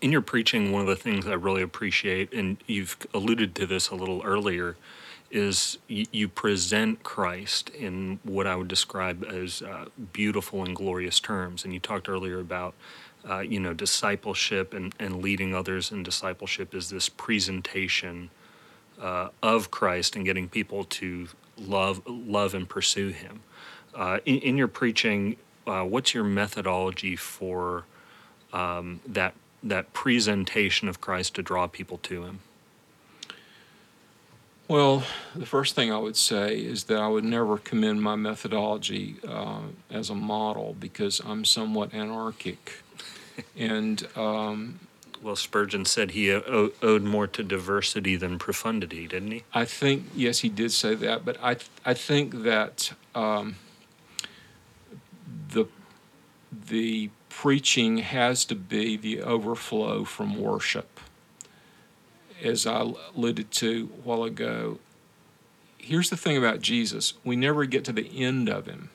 in 0.02 0.12
your 0.12 0.20
preaching, 0.20 0.72
one 0.72 0.83
of 0.83 0.88
the 0.88 0.96
things 0.96 1.26
I 1.26 1.33
really 1.33 1.62
appreciate, 1.62 2.33
and 2.33 2.59
you've 2.66 2.98
alluded 3.14 3.55
to 3.55 3.66
this 3.66 3.88
a 3.88 3.94
little 3.94 4.22
earlier, 4.24 4.76
is 5.31 5.79
you, 5.88 6.29
present 6.29 7.02
Christ 7.02 7.70
in 7.70 8.20
what 8.22 8.46
I 8.46 8.55
would 8.57 8.68
describe 8.68 9.24
as 9.24 9.62
uh, 9.62 9.87
beautiful 10.12 10.62
and 10.62 10.76
glorious 10.76 11.18
terms. 11.18 11.64
And 11.64 11.72
you 11.72 11.81
talked 11.81 12.09
earlier 12.09 12.38
about, 12.38 12.74
uh, 13.28 13.40
you 13.40 13.58
know, 13.58 13.74
discipleship 13.74 14.72
and, 14.72 14.94
and 14.98 15.22
leading 15.22 15.54
others 15.54 15.90
in 15.90 16.02
discipleship 16.02 16.74
is 16.74 16.90
this 16.90 17.08
presentation 17.08 18.30
uh, 19.00 19.28
of 19.42 19.70
Christ 19.70 20.16
and 20.16 20.24
getting 20.24 20.48
people 20.48 20.84
to 20.84 21.28
love 21.58 22.02
love 22.06 22.54
and 22.54 22.68
pursue 22.68 23.08
Him. 23.08 23.40
Uh, 23.94 24.18
in, 24.24 24.38
in, 24.38 24.56
your 24.56 24.68
preaching, 24.68 25.36
uh, 25.66 25.82
what's 25.82 26.14
your 26.14 26.24
methodology 26.24 27.16
for 27.16 27.84
um, 28.52 29.00
that 29.06 29.34
that 29.62 29.92
presentation 29.92 30.88
of 30.88 31.00
Christ 31.00 31.34
to 31.34 31.42
draw 31.42 31.66
people 31.66 31.98
to 31.98 32.24
Him? 32.24 32.40
Well, 34.68 35.05
the 35.35 35.46
first 35.46 35.76
thing 35.76 35.92
I 35.92 35.98
would 35.98 36.16
say 36.16 36.57
is 36.57 36.85
that 36.85 36.98
I 36.98 37.07
would 37.07 37.22
never 37.22 37.57
commend 37.57 38.02
my 38.02 38.16
methodology 38.16 39.16
uh, 39.26 39.61
as 39.90 40.11
a 40.11 40.14
model 40.14 40.74
because 40.79 41.20
I'm 41.24 41.44
somewhat 41.44 41.94
anarchic, 41.94 42.83
and 43.57 44.07
um, 44.16 44.81
well, 45.22 45.37
Spurgeon 45.37 45.85
said 45.85 46.12
he 46.12 46.33
owed 46.33 47.02
more 47.02 47.29
to 47.29 47.42
diversity 47.44 48.16
than 48.16 48.38
profundity, 48.38 49.07
didn't 49.07 49.31
he? 49.31 49.44
I 49.52 49.64
think 49.64 50.05
yes, 50.14 50.40
he 50.40 50.48
did 50.48 50.72
say 50.72 50.96
that, 50.96 51.24
but 51.24 51.37
I 51.40 51.57
I 51.85 51.94
think 51.94 52.42
that 52.42 52.92
um, 53.14 53.57
the 55.50 55.66
the 56.68 57.11
preaching 57.29 57.98
has 57.98 58.44
to 58.46 58.55
be 58.55 58.96
the 58.96 59.22
overflow 59.22 60.05
from 60.05 60.40
worship. 60.40 60.95
As 62.46 62.64
I 62.64 62.92
alluded 63.16 63.50
to 63.50 63.90
a 63.92 64.00
while 64.02 64.22
ago, 64.22 64.78
here's 65.78 66.11
the 66.11 66.16
thing 66.16 66.37
about 66.37 66.61
Jesus 66.61 67.14
we 67.24 67.35
never 67.35 67.64
get 67.64 67.85
to 67.87 67.92
the 67.92 68.09
end 68.16 68.48
of 68.48 68.66
him, 68.66 68.90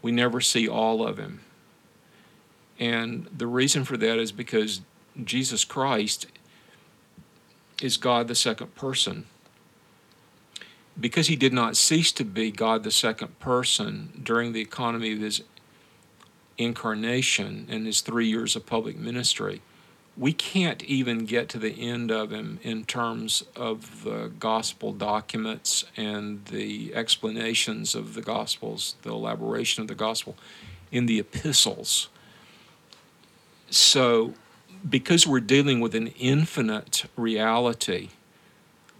we 0.00 0.10
never 0.10 0.40
see 0.40 0.66
all 0.66 1.06
of 1.06 1.18
him. 1.18 1.40
And 2.78 3.28
the 3.36 3.46
reason 3.46 3.84
for 3.84 3.96
that 3.98 4.18
is 4.18 4.32
because 4.32 4.80
Jesus 5.22 5.64
Christ 5.64 6.26
is 7.82 7.96
God 7.96 8.26
the 8.26 8.34
second 8.34 8.74
person. 8.74 9.26
Because 10.98 11.26
he 11.26 11.36
did 11.36 11.52
not 11.52 11.76
cease 11.76 12.10
to 12.12 12.24
be 12.24 12.50
God 12.50 12.84
the 12.84 12.90
second 12.90 13.38
person 13.38 14.20
during 14.22 14.52
the 14.52 14.60
economy 14.60 15.12
of 15.12 15.20
his 15.20 15.42
incarnation 16.56 17.66
and 17.68 17.86
his 17.86 18.00
three 18.00 18.26
years 18.28 18.56
of 18.56 18.64
public 18.64 18.96
ministry, 18.96 19.60
we 20.16 20.32
can't 20.32 20.82
even 20.84 21.26
get 21.26 21.48
to 21.50 21.58
the 21.58 21.70
end 21.90 22.10
of 22.10 22.30
him 22.30 22.60
in 22.62 22.84
terms 22.84 23.42
of 23.56 24.04
the 24.04 24.30
gospel 24.38 24.92
documents 24.92 25.84
and 25.96 26.44
the 26.46 26.94
explanations 26.94 27.94
of 27.94 28.14
the 28.14 28.22
gospels, 28.22 28.94
the 29.02 29.10
elaboration 29.10 29.82
of 29.82 29.88
the 29.88 29.94
gospel 29.94 30.36
in 30.92 31.06
the 31.06 31.18
epistles. 31.18 32.08
So, 33.70 34.34
because 34.88 35.26
we're 35.26 35.40
dealing 35.40 35.80
with 35.80 35.94
an 35.94 36.08
infinite 36.18 37.06
reality, 37.16 38.10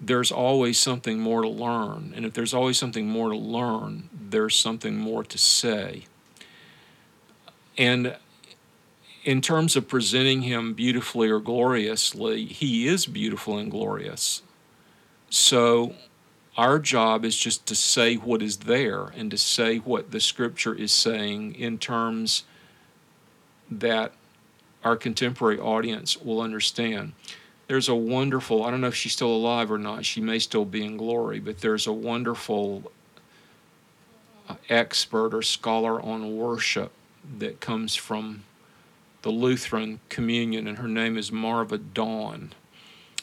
there's 0.01 0.33
always 0.33 0.79
something 0.79 1.21
more 1.21 1.43
to 1.43 1.49
learn. 1.49 2.13
And 2.17 2.25
if 2.25 2.33
there's 2.33 2.55
always 2.55 2.77
something 2.77 3.07
more 3.07 3.29
to 3.29 3.37
learn, 3.37 4.09
there's 4.13 4.57
something 4.57 4.97
more 4.97 5.23
to 5.25 5.39
say. 5.39 6.07
And 7.79 8.17
in 9.25 9.41
terms 9.41 9.75
of 9.75 9.89
presenting 9.89 10.43
him 10.43 10.75
beautifully 10.75 11.31
or 11.31 11.41
gloriously, 11.41 12.45
he 12.45 12.87
is 12.87 13.07
beautiful 13.07 13.57
and 13.57 13.71
glorious. 13.71 14.43
So 15.31 15.95
our 16.57 16.79
job 16.79 17.25
is 17.25 17.37
just 17.37 17.67
to 17.67 17.75
say 17.75 18.17
what 18.17 18.43
is 18.43 18.59
there 18.59 19.07
and 19.17 19.31
to 19.31 19.39
say 19.39 19.79
what 19.79 20.11
the 20.11 20.21
scripture 20.21 20.75
is 20.75 20.93
saying 20.93 21.55
in 21.55 21.79
terms 21.79 22.45
that 23.71 24.13
our 24.85 24.97
contemporary 24.97 25.59
audience 25.59 26.21
will 26.21 26.43
understand. 26.43 27.15
There's 27.67 27.89
a 27.89 27.95
wonderful, 27.95 28.63
I 28.63 28.71
don't 28.71 28.83
know 28.83 28.89
if 28.89 28.95
she's 28.95 29.15
still 29.15 29.35
alive 29.35 29.73
or 29.73 29.79
not, 29.79 30.05
she 30.05 30.21
may 30.21 30.39
still 30.39 30.67
be 30.67 30.85
in 30.85 30.99
glory, 30.99 31.41
but 31.41 31.61
there's 31.63 31.87
a 31.87 31.93
wonderful 31.93 32.93
uh, 34.51 34.57
expert 34.69 35.33
or 35.33 35.41
scholar 35.41 36.01
on 36.01 36.37
worship 36.37 36.93
that 37.39 37.61
comes 37.61 37.95
from 37.95 38.45
the 39.25 39.31
Lutheran 39.31 40.01
Communion, 40.11 40.67
and 40.67 40.77
her 40.77 40.87
name 40.87 41.17
is 41.17 41.33
Marva 41.33 41.79
Dawn. 41.79 42.53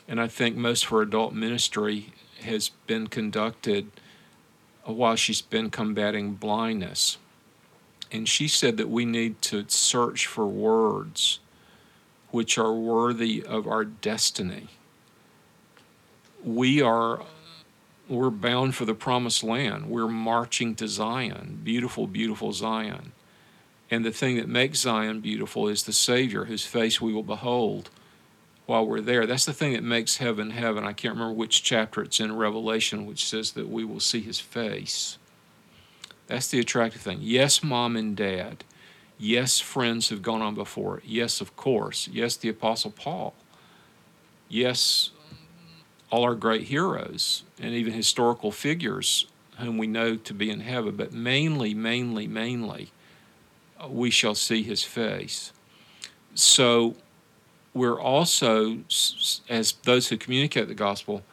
And 0.08 0.20
I 0.20 0.28
think 0.28 0.56
most 0.56 0.86
of 0.86 0.89
her 0.89 1.04
adult 1.04 1.32
ministry 1.32 2.08
has 2.41 2.70
been 2.88 3.06
conducted 3.06 3.91
while 4.84 5.16
she's 5.16 5.43
been 5.43 5.70
combating 5.70 6.34
blindness. 6.34 7.20
And 8.12 8.28
she 8.28 8.47
said 8.47 8.78
that 8.78 8.89
we 8.89 9.06
need 9.06 9.43
to 9.43 9.64
search 9.68 10.26
for 10.26 10.47
words 10.47 11.39
which 12.32 12.58
are 12.58 12.74
worthy 12.74 13.43
of 13.43 13.68
our 13.68 13.86
destiny. 13.86 14.70
we 16.43 16.82
are 16.82 17.22
we're 18.10 18.32
bound 18.32 18.74
for 18.74 18.86
the 18.86 18.95
promised 18.95 19.43
land. 19.43 19.86
We're 19.86 20.08
marching 20.08 20.74
to 20.76 20.88
Zion, 20.88 21.62
beautiful, 21.64 22.08
beautiful 22.08 22.54
Zion. 22.54 23.12
And 23.92 24.06
the 24.06 24.12
thing 24.12 24.38
that 24.38 24.48
makes 24.48 24.80
Zion 24.80 25.20
beautiful 25.20 25.68
is 25.68 25.84
the 25.84 25.94
Savior, 25.94 26.46
whose 26.46 26.66
face 26.66 27.02
we 27.02 27.14
will 27.14 27.24
behold 27.24 27.89
while 28.66 28.88
we're 28.88 29.02
there. 29.02 29.28
That's 29.28 29.46
the 29.46 29.54
thing 29.54 29.74
that 29.74 29.84
makes 29.84 30.18
heaven 30.18 30.52
heaven. 30.52 30.86
I 30.86 30.94
can't 30.94 31.14
remember 31.14 31.34
which 31.34 31.62
chapter 31.62 32.02
it's 32.02 32.22
in 32.22 32.38
Revelation, 32.38 33.06
which 33.06 33.28
says 33.28 33.52
that 33.52 33.68
we 33.68 33.84
will 33.84 34.00
see 34.00 34.22
his 34.22 34.39
face. 34.39 35.18
That's 36.28 36.48
the 36.48 36.60
attractive 36.60 37.02
thing. 37.02 37.20
Yes, 37.22 37.62
mom 37.62 37.98
and 37.98 38.16
dad. 38.16 38.64
Yes, 39.20 39.60
friends 39.60 40.08
who've 40.08 40.22
gone 40.22 40.42
on 40.42 40.56
before. 40.56 41.02
Yes, 41.06 41.42
of 41.42 41.58
course. 41.58 42.08
Yes, 42.08 42.38
the 42.38 42.48
Apostle 42.48 42.92
Paul. 42.92 43.34
Yes, 44.48 45.12
all 46.10 46.24
our 46.24 46.36
great 46.36 46.64
heroes 46.64 47.44
and 47.60 47.74
even 47.74 47.94
historical 47.94 48.52
figures 48.52 49.28
whom 49.60 49.78
we 49.78 49.88
know 49.88 50.16
to 50.16 50.34
be 50.34 50.50
in 50.50 50.62
heaven, 50.62 50.96
but 50.96 51.12
mainly, 51.12 51.74
mainly, 51.74 52.26
mainly, 52.28 52.92
we 53.90 54.10
shall 54.10 54.36
see 54.36 54.64
his 54.64 54.84
face. 54.84 55.52
So 56.36 56.96
we're 57.74 58.00
also, 58.00 58.80
as 59.50 59.74
those 59.84 60.10
who 60.10 60.18
communicate 60.18 60.68
the 60.68 60.74
gospel, 60.74 61.24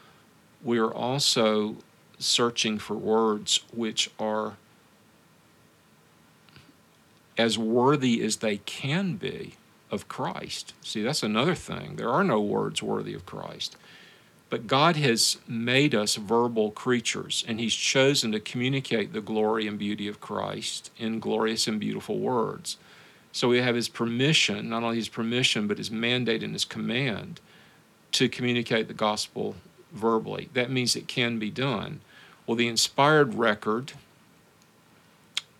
we 0.62 0.78
are 0.78 0.92
also 0.92 1.76
searching 2.18 2.78
for 2.78 2.94
words 2.94 3.60
which 3.72 4.10
are 4.18 4.56
as 7.36 7.56
worthy 7.56 8.22
as 8.22 8.36
they 8.36 8.58
can 8.58 9.14
be 9.14 9.54
of 9.90 10.08
Christ. 10.08 10.74
See, 10.82 11.02
that's 11.02 11.22
another 11.22 11.54
thing. 11.54 11.96
There 11.96 12.10
are 12.10 12.24
no 12.24 12.40
words 12.40 12.82
worthy 12.82 13.14
of 13.14 13.24
Christ. 13.24 13.76
But 14.50 14.66
God 14.66 14.96
has 14.96 15.38
made 15.46 15.94
us 15.94 16.16
verbal 16.16 16.70
creatures, 16.70 17.44
and 17.46 17.60
He's 17.60 17.74
chosen 17.74 18.32
to 18.32 18.40
communicate 18.40 19.12
the 19.12 19.20
glory 19.20 19.66
and 19.66 19.78
beauty 19.78 20.08
of 20.08 20.20
Christ 20.20 20.90
in 20.98 21.20
glorious 21.20 21.66
and 21.66 21.78
beautiful 21.78 22.18
words. 22.18 22.78
So 23.30 23.48
we 23.48 23.60
have 23.60 23.74
His 23.74 23.88
permission, 23.88 24.70
not 24.70 24.82
only 24.82 24.96
His 24.96 25.08
permission, 25.08 25.66
but 25.66 25.78
His 25.78 25.90
mandate 25.90 26.42
and 26.42 26.54
His 26.54 26.64
command 26.64 27.40
to 28.12 28.28
communicate 28.28 28.88
the 28.88 28.94
gospel 28.94 29.54
verbally. 29.92 30.48
That 30.54 30.70
means 30.70 30.96
it 30.96 31.08
can 31.08 31.38
be 31.38 31.50
done. 31.50 32.00
Well, 32.46 32.56
the 32.56 32.68
inspired 32.68 33.34
record 33.34 33.92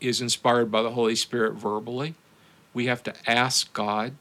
is 0.00 0.22
inspired 0.22 0.70
by 0.70 0.82
the 0.82 0.92
Holy 0.92 1.14
Spirit 1.14 1.54
verbally. 1.54 2.14
We 2.72 2.86
have 2.86 3.02
to 3.02 3.30
ask 3.30 3.70
God 3.74 4.14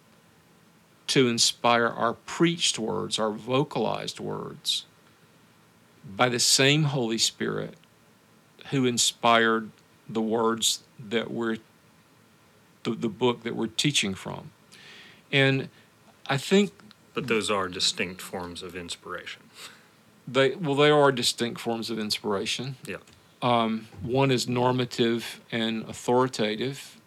to 1.07 1.27
inspire 1.27 1.87
our 1.87 2.13
preached 2.13 2.77
words, 2.77 3.17
our 3.17 3.31
vocalized 3.31 4.19
words, 4.19 4.85
by 6.15 6.29
the 6.29 6.39
same 6.39 6.83
Holy 6.83 7.17
Spirit 7.17 7.75
who 8.71 8.85
inspired 8.85 9.69
the 10.09 10.21
words 10.21 10.83
that 10.99 11.31
we're, 11.31 11.57
the, 12.83 12.91
the 12.91 13.09
book 13.09 13.43
that 13.43 13.55
we're 13.55 13.67
teaching 13.67 14.13
from. 14.13 14.51
And 15.31 15.69
I 16.27 16.37
think. 16.37 16.71
But 17.13 17.27
those 17.27 17.49
are 17.49 17.67
distinct 17.67 18.21
forms 18.21 18.61
of 18.61 18.75
inspiration. 18.75 19.43
They, 20.27 20.55
well, 20.55 20.75
they 20.75 20.89
are 20.89 21.11
distinct 21.11 21.59
forms 21.59 21.89
of 21.89 21.97
inspiration. 21.97 22.75
Yeah. 22.85 22.97
Um, 23.41 23.87
one 24.01 24.29
is 24.31 24.47
normative 24.47 25.39
and 25.51 25.87
authoritative, 25.87 26.97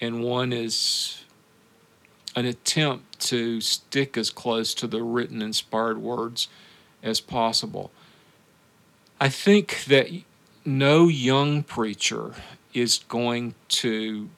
and 0.00 0.22
one 0.22 0.52
is 0.52 1.24
an 2.38 2.46
attempt 2.46 3.18
to 3.18 3.60
stick 3.60 4.16
as 4.16 4.30
close 4.30 4.72
to 4.74 4.86
the 4.86 5.02
written 5.02 5.42
inspired 5.42 5.98
words 5.98 6.48
as 7.02 7.20
possible. 7.20 7.90
I 9.20 9.28
think 9.28 9.84
that 9.84 10.08
no 10.64 11.08
young 11.08 11.64
preacher 11.64 12.34
is 12.72 12.98
going 13.08 13.54
to 13.68 14.28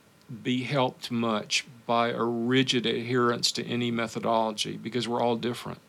be 0.42 0.62
helped 0.62 1.10
much 1.10 1.66
by 1.86 2.08
a 2.08 2.22
rigid 2.22 2.86
adherence 2.86 3.52
to 3.52 3.66
any 3.66 3.90
methodology 3.90 4.76
because 4.76 5.06
we're 5.06 5.20
all 5.20 5.36
different. 5.36 5.80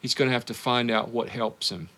He's 0.00 0.14
going 0.14 0.28
to 0.28 0.34
have 0.34 0.46
to 0.46 0.54
find 0.54 0.90
out 0.90 1.08
what 1.08 1.30
helps 1.30 1.70
him. 1.70 1.88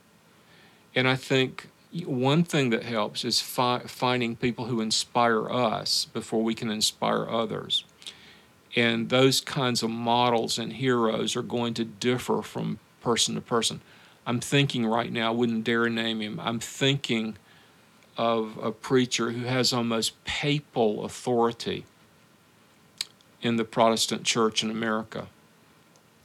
And 0.95 1.07
I 1.07 1.17
think 1.17 1.69
one 2.07 2.45
thing 2.45 2.71
that 2.71 2.85
helps 2.85 3.25
is 3.25 3.41
fi- 3.41 3.81
finding 3.81 4.37
people 4.37 4.67
who 4.67 4.81
inspire 4.81 5.51
us 5.51 6.07
before 6.07 6.43
we 6.43 6.55
can 6.55 6.71
inspire 6.71 7.29
others. 7.29 7.85
And 8.77 9.09
those 9.09 9.41
kinds 9.41 9.83
of 9.83 9.91
models 9.91 10.59
and 10.59 10.73
heroes 10.73 11.37
are 11.37 11.43
going 11.43 11.75
to 11.75 11.85
differ 11.85 12.43
from 12.43 12.79
person 13.01 13.35
to 13.37 13.41
person. 13.41 13.81
I'm 14.27 14.41
thinking 14.41 14.87
right 14.87 15.13
now, 15.13 15.29
I 15.29 15.35
wouldn't 15.35 15.65
dare 15.65 15.89
name 15.89 16.21
him. 16.21 16.41
I'm 16.41 16.59
thinking 16.59 17.37
of 18.17 18.59
a 18.63 18.73
preacher 18.73 19.31
who 19.31 19.45
has 19.45 19.73
almost 19.73 20.23
papal 20.25 21.05
authority 21.05 21.85
in 23.43 23.57
the 23.57 23.65
Protestant 23.65 24.25
church 24.25 24.63
in 24.63 24.71
America. 24.71 25.29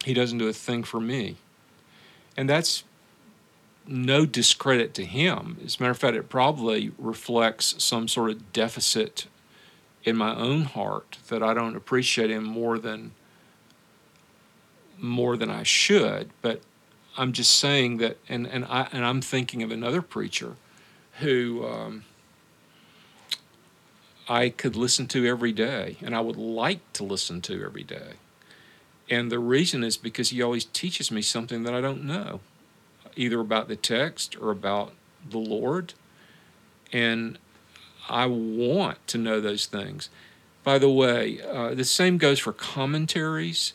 He 0.05 0.13
doesn't 0.13 0.37
do 0.37 0.47
a 0.47 0.53
thing 0.53 0.83
for 0.83 1.01
me. 1.01 1.35
And 2.37 2.49
that's 2.49 2.83
no 3.85 4.25
discredit 4.25 4.93
to 4.93 5.03
him. 5.03 5.57
As 5.65 5.77
a 5.77 5.83
matter 5.83 5.91
of 5.91 5.97
fact, 5.97 6.15
it 6.15 6.29
probably 6.29 6.91
reflects 6.97 7.83
some 7.83 8.07
sort 8.07 8.31
of 8.31 8.53
deficit 8.53 9.27
in 10.03 10.15
my 10.15 10.35
own 10.35 10.63
heart 10.63 11.17
that 11.27 11.43
I 11.43 11.53
don't 11.53 11.75
appreciate 11.75 12.29
him 12.29 12.43
more 12.43 12.79
than 12.79 13.11
more 14.97 15.37
than 15.37 15.49
I 15.49 15.63
should. 15.63 16.29
But 16.41 16.61
I'm 17.17 17.33
just 17.33 17.57
saying 17.59 17.97
that, 17.97 18.17
and 18.27 18.47
and 18.47 18.65
I 18.65 18.87
and 18.91 19.05
I'm 19.05 19.21
thinking 19.21 19.63
of 19.63 19.71
another 19.71 20.01
preacher 20.01 20.55
who 21.19 21.65
um, 21.65 22.05
I 24.27 24.49
could 24.49 24.75
listen 24.75 25.07
to 25.07 25.25
every 25.25 25.51
day, 25.51 25.97
and 26.01 26.15
I 26.15 26.21
would 26.21 26.37
like 26.37 26.79
to 26.93 27.03
listen 27.03 27.41
to 27.41 27.63
every 27.63 27.83
day. 27.83 28.13
And 29.09 29.31
the 29.31 29.39
reason 29.39 29.83
is 29.83 29.97
because 29.97 30.29
he 30.29 30.41
always 30.41 30.65
teaches 30.65 31.11
me 31.11 31.21
something 31.21 31.63
that 31.63 31.73
I 31.73 31.81
don't 31.81 32.03
know, 32.03 32.41
either 33.15 33.39
about 33.39 33.67
the 33.67 33.75
text 33.75 34.37
or 34.39 34.51
about 34.51 34.93
the 35.27 35.39
Lord. 35.39 35.93
And 36.93 37.39
I 38.09 38.25
want 38.25 39.05
to 39.07 39.17
know 39.17 39.39
those 39.39 39.67
things. 39.67 40.09
By 40.63 40.79
the 40.79 40.89
way, 40.89 41.39
uh, 41.41 41.73
the 41.75 41.85
same 41.85 42.17
goes 42.17 42.39
for 42.39 42.51
commentaries. 42.51 43.73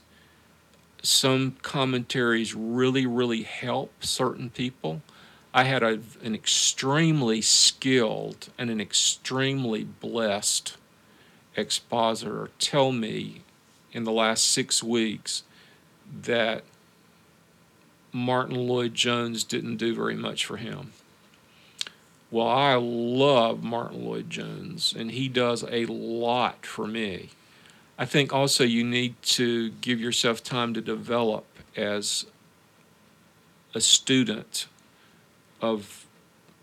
Some 1.03 1.57
commentaries 1.63 2.55
really, 2.55 3.07
really 3.07 3.43
help 3.43 4.05
certain 4.05 4.51
people. 4.51 5.03
I 5.53 5.65
had 5.65 5.83
a, 5.83 6.01
an 6.23 6.35
extremely 6.35 7.41
skilled 7.41 8.49
and 8.59 8.71
an 8.71 8.81
extremely 8.81 9.85
blessed 9.85 10.77
expositor 11.57 12.51
tell 12.59 12.91
me 12.91 13.43
in 13.93 14.03
the 14.03 14.13
last 14.13 14.51
six 14.51 14.83
weeks 14.83 15.45
that 16.23 16.65
Martyn 18.13 18.67
Lloyd-Jones 18.67 19.45
didn't 19.45 19.77
do 19.77 19.95
very 19.95 20.17
much 20.17 20.45
for 20.45 20.57
him. 20.57 20.93
Well, 22.35 22.49
I 22.49 22.75
love 22.75 23.63
Martyn 23.63 24.05
Lloyd-Jones, 24.05 24.93
and 24.99 25.13
he 25.13 25.29
does 25.29 25.63
a 25.71 25.87
lot 25.87 26.67
for 26.67 26.85
me. 26.85 27.31
I 27.97 28.07
think 28.07 28.33
also 28.33 28.65
you 28.65 28.83
need 28.83 29.15
to 29.23 29.71
give 29.71 30.01
yourself 30.01 30.43
time 30.43 30.75
to 30.75 30.81
develop 30.81 31.47
as 31.77 32.27
a 33.73 33.81
student 33.81 34.67
of 35.63 36.07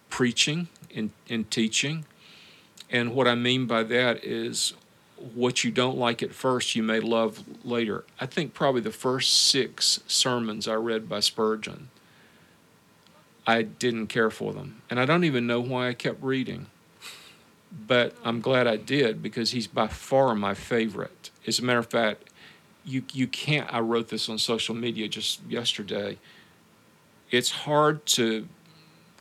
preaching 0.10 0.68
and, 0.94 1.12
and 1.30 1.50
teaching. 1.50 2.04
And 2.90 3.16
what 3.16 3.30
I 3.30 3.36
mean 3.36 3.66
by 3.66 3.84
that 3.84 4.26
is 4.26 4.74
what 5.34 5.64
you 5.64 5.72
don't 5.72 5.98
like 5.98 6.22
at 6.22 6.34
first, 6.34 6.76
you 6.76 6.84
may 6.84 7.00
love 7.00 7.46
later. 7.64 8.04
I 8.20 8.26
think 8.26 8.54
probably 8.54 8.82
the 8.82 8.92
first 8.92 9.32
six 9.32 10.02
sermons 10.06 10.68
I 10.68 10.74
read 10.74 11.08
by 11.08 11.22
Spurgeon 11.22 11.88
I 13.46 13.64
didn't 13.64 14.08
care 14.08 14.30
for 14.30 14.54
them. 14.54 14.82
And 14.90 15.00
I 15.00 15.06
don't 15.06 15.24
even 15.24 15.48
know 15.48 15.60
why 15.60 15.90
I 15.90 15.94
kept 15.94 16.22
reading. 16.24 16.68
But 17.88 18.16
I'm 18.24 18.42
glad 18.42 18.68
I 18.68 18.76
did 18.76 19.24
because 19.24 19.52
he's 19.52 19.68
by 19.68 19.88
far 19.88 20.36
my 20.36 20.54
favorite. 20.54 21.32
As 21.48 21.60
a 21.60 21.64
matter 21.64 21.80
of 21.80 21.88
fact, 21.88 22.30
you, 22.84 23.04
you 23.14 23.28
can't, 23.28 23.72
I 23.74 23.80
wrote 23.80 24.10
this 24.10 24.28
on 24.28 24.38
social 24.38 24.76
media 24.76 25.08
just 25.08 25.42
yesterday. 25.48 26.18
It's 27.30 27.52
hard 27.52 28.06
to 28.08 28.48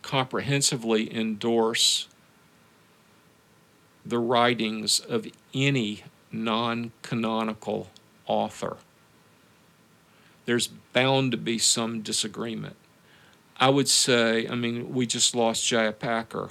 comprehensively 0.02 1.14
endorse 1.14 2.08
the 4.04 4.18
writings 4.18 5.00
of 5.00 5.26
any 5.54 6.04
non 6.32 6.92
canonical 7.02 7.88
author. 8.26 8.78
There's 10.46 10.66
bound 10.66 11.32
to 11.32 11.36
be 11.36 11.58
some 11.58 12.00
disagreement. 12.00 12.76
I 13.60 13.68
would 13.68 13.88
say, 13.88 14.48
I 14.48 14.54
mean, 14.54 14.94
we 14.94 15.06
just 15.06 15.34
lost 15.34 15.66
J.I. 15.66 15.92
Packer. 15.92 16.48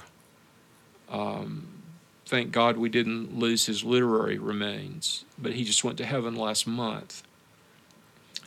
Um, 1.10 1.82
thank 2.24 2.52
God 2.52 2.76
we 2.76 2.88
didn't 2.88 3.36
lose 3.36 3.66
his 3.66 3.82
literary 3.82 4.38
remains, 4.38 5.24
but 5.36 5.54
he 5.54 5.64
just 5.64 5.82
went 5.82 5.98
to 5.98 6.06
heaven 6.06 6.36
last 6.36 6.68
month. 6.68 7.24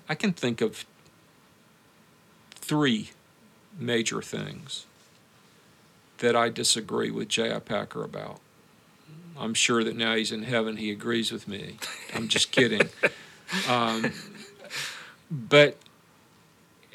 I 0.07 0.16
can 0.16 0.32
think 0.32 0.61
of 0.61 0.86
three 2.55 3.09
major 3.78 4.22
things 4.22 4.86
that 6.20 6.36
I 6.36 6.47
disagree 6.47 7.11
with 7.11 7.28
J.I. 7.28 7.59
Packer 7.59 8.01
about. 8.01 8.39
I'm 9.38 9.53
sure 9.53 9.84
that 9.84 9.97
now 9.97 10.16
he's 10.16 10.32
in 10.32 10.43
heaven, 10.43 10.78
he 10.78 10.89
agrees 10.89 11.34
with 11.34 11.49
me. 11.49 11.78
I'm 12.14 12.28
just 12.30 12.51
kidding. 12.51 12.89
Um, 13.70 14.11
but 15.30 15.78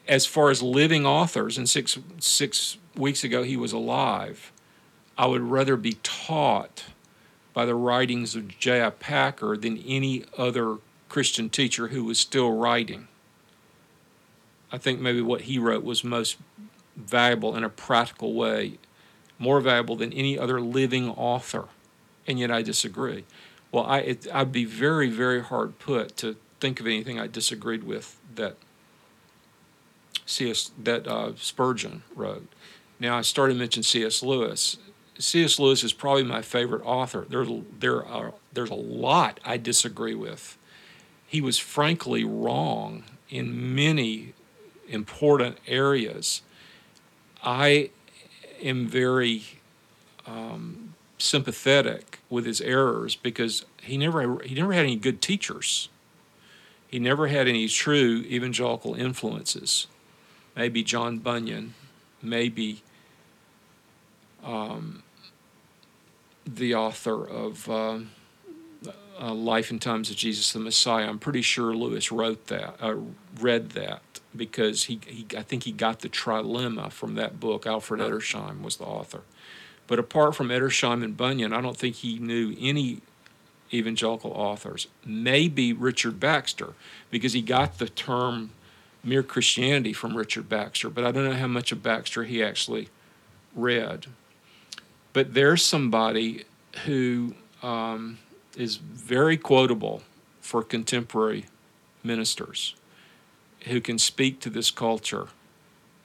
as 0.08 0.24
far 0.24 0.50
as 0.50 0.62
living 0.62 1.04
authors, 1.06 1.58
and 1.58 1.68
six 1.68 1.98
six 2.18 2.78
weeks 2.96 3.22
ago 3.22 3.42
he 3.42 3.56
was 3.56 3.72
alive, 3.72 4.50
I 5.16 5.26
would 5.26 5.42
rather 5.42 5.76
be 5.76 5.98
taught 6.02 6.84
by 7.52 7.66
the 7.66 7.74
writings 7.74 8.34
of 8.34 8.48
J.I. 8.48 8.90
Packer 8.90 9.56
than 9.56 9.78
any 9.78 10.24
other 10.36 10.78
Christian 11.08 11.50
teacher 11.50 11.88
who 11.88 12.04
was 12.04 12.18
still 12.18 12.52
writing. 12.52 13.08
I 14.70 14.78
think 14.78 15.00
maybe 15.00 15.20
what 15.20 15.42
he 15.42 15.58
wrote 15.58 15.84
was 15.84 16.04
most 16.04 16.36
valuable 16.96 17.56
in 17.56 17.64
a 17.64 17.68
practical 17.68 18.34
way, 18.34 18.78
more 19.38 19.60
valuable 19.60 19.96
than 19.96 20.12
any 20.12 20.38
other 20.38 20.60
living 20.60 21.10
author, 21.10 21.66
and 22.26 22.38
yet 22.38 22.50
I 22.50 22.62
disagree. 22.62 23.24
Well, 23.72 23.84
I 23.84 23.98
it, 23.98 24.26
I'd 24.32 24.52
be 24.52 24.64
very 24.64 25.10
very 25.10 25.42
hard 25.42 25.78
put 25.78 26.16
to 26.18 26.36
think 26.60 26.80
of 26.80 26.86
anything 26.86 27.20
I 27.20 27.26
disagreed 27.26 27.84
with 27.84 28.18
that 28.34 28.56
C.S. 30.28 30.72
that 30.78 31.08
uh, 31.08 31.32
Spurgeon 31.36 32.02
wrote. 32.14 32.46
Now 33.00 33.16
I 33.16 33.22
started 33.22 33.54
to 33.54 33.58
mention 33.58 33.82
C.S. 33.82 34.22
Lewis. 34.22 34.76
C.S. 35.18 35.58
Lewis 35.58 35.82
is 35.82 35.92
probably 35.92 36.22
my 36.22 36.42
favorite 36.42 36.84
author. 36.84 37.26
There, 37.28 37.46
there 37.78 38.06
are 38.06 38.34
there's 38.52 38.70
a 38.70 38.74
lot 38.74 39.40
I 39.44 39.56
disagree 39.56 40.14
with. 40.14 40.58
He 41.26 41.40
was 41.40 41.58
frankly 41.58 42.24
wrong 42.24 43.04
in 43.30 43.74
many 43.74 44.34
important 44.88 45.58
areas. 45.66 46.42
I 47.42 47.90
am 48.62 48.86
very 48.86 49.44
um, 50.26 50.94
sympathetic 51.16 52.18
with 52.28 52.44
his 52.44 52.60
errors 52.60 53.16
because 53.16 53.64
he 53.80 53.96
never 53.96 54.42
he 54.42 54.54
never 54.54 54.74
had 54.74 54.84
any 54.84 54.96
good 54.96 55.22
teachers. 55.22 55.88
He 56.86 56.98
never 56.98 57.28
had 57.28 57.48
any 57.48 57.66
true 57.68 58.24
evangelical 58.28 58.94
influences. 58.94 59.86
Maybe 60.58 60.82
John 60.82 61.18
Bunyan, 61.18 61.74
maybe 62.20 62.82
um, 64.42 65.04
the 66.44 66.74
author 66.74 67.24
of 67.24 67.70
uh, 67.70 68.00
uh, 69.20 69.34
Life 69.34 69.70
and 69.70 69.80
Times 69.80 70.10
of 70.10 70.16
Jesus 70.16 70.50
the 70.52 70.58
Messiah. 70.58 71.06
I'm 71.06 71.20
pretty 71.20 71.42
sure 71.42 71.76
Lewis 71.76 72.10
wrote 72.10 72.48
that, 72.48 72.74
uh, 72.80 72.96
read 73.40 73.70
that 73.70 74.02
because 74.34 74.84
he, 74.84 74.98
he, 75.06 75.26
I 75.36 75.42
think 75.42 75.62
he 75.62 75.70
got 75.70 76.00
the 76.00 76.08
trilemma 76.08 76.90
from 76.90 77.14
that 77.14 77.38
book. 77.38 77.64
Alfred 77.64 78.00
Edersheim 78.00 78.60
was 78.60 78.78
the 78.78 78.84
author. 78.84 79.20
But 79.86 80.00
apart 80.00 80.34
from 80.34 80.48
Edersheim 80.48 81.04
and 81.04 81.16
Bunyan, 81.16 81.52
I 81.52 81.60
don't 81.60 81.76
think 81.76 81.94
he 81.94 82.18
knew 82.18 82.56
any 82.58 83.00
evangelical 83.72 84.32
authors. 84.32 84.88
Maybe 85.06 85.72
Richard 85.72 86.18
Baxter, 86.18 86.72
because 87.12 87.32
he 87.32 87.42
got 87.42 87.78
the 87.78 87.88
term 87.88 88.50
mere 89.08 89.22
Christianity 89.22 89.92
from 89.92 90.16
Richard 90.16 90.48
Baxter, 90.48 90.90
but 90.90 91.04
I 91.04 91.10
don't 91.10 91.24
know 91.24 91.34
how 91.34 91.46
much 91.46 91.72
of 91.72 91.82
Baxter 91.82 92.24
he 92.24 92.42
actually 92.42 92.88
read. 93.54 94.06
But 95.12 95.34
there's 95.34 95.64
somebody 95.64 96.44
who 96.84 97.34
um, 97.62 98.18
is 98.56 98.76
very 98.76 99.36
quotable 99.36 100.02
for 100.40 100.62
contemporary 100.62 101.46
ministers 102.02 102.74
who 103.62 103.80
can 103.80 103.98
speak 103.98 104.40
to 104.40 104.50
this 104.50 104.70
culture. 104.70 105.28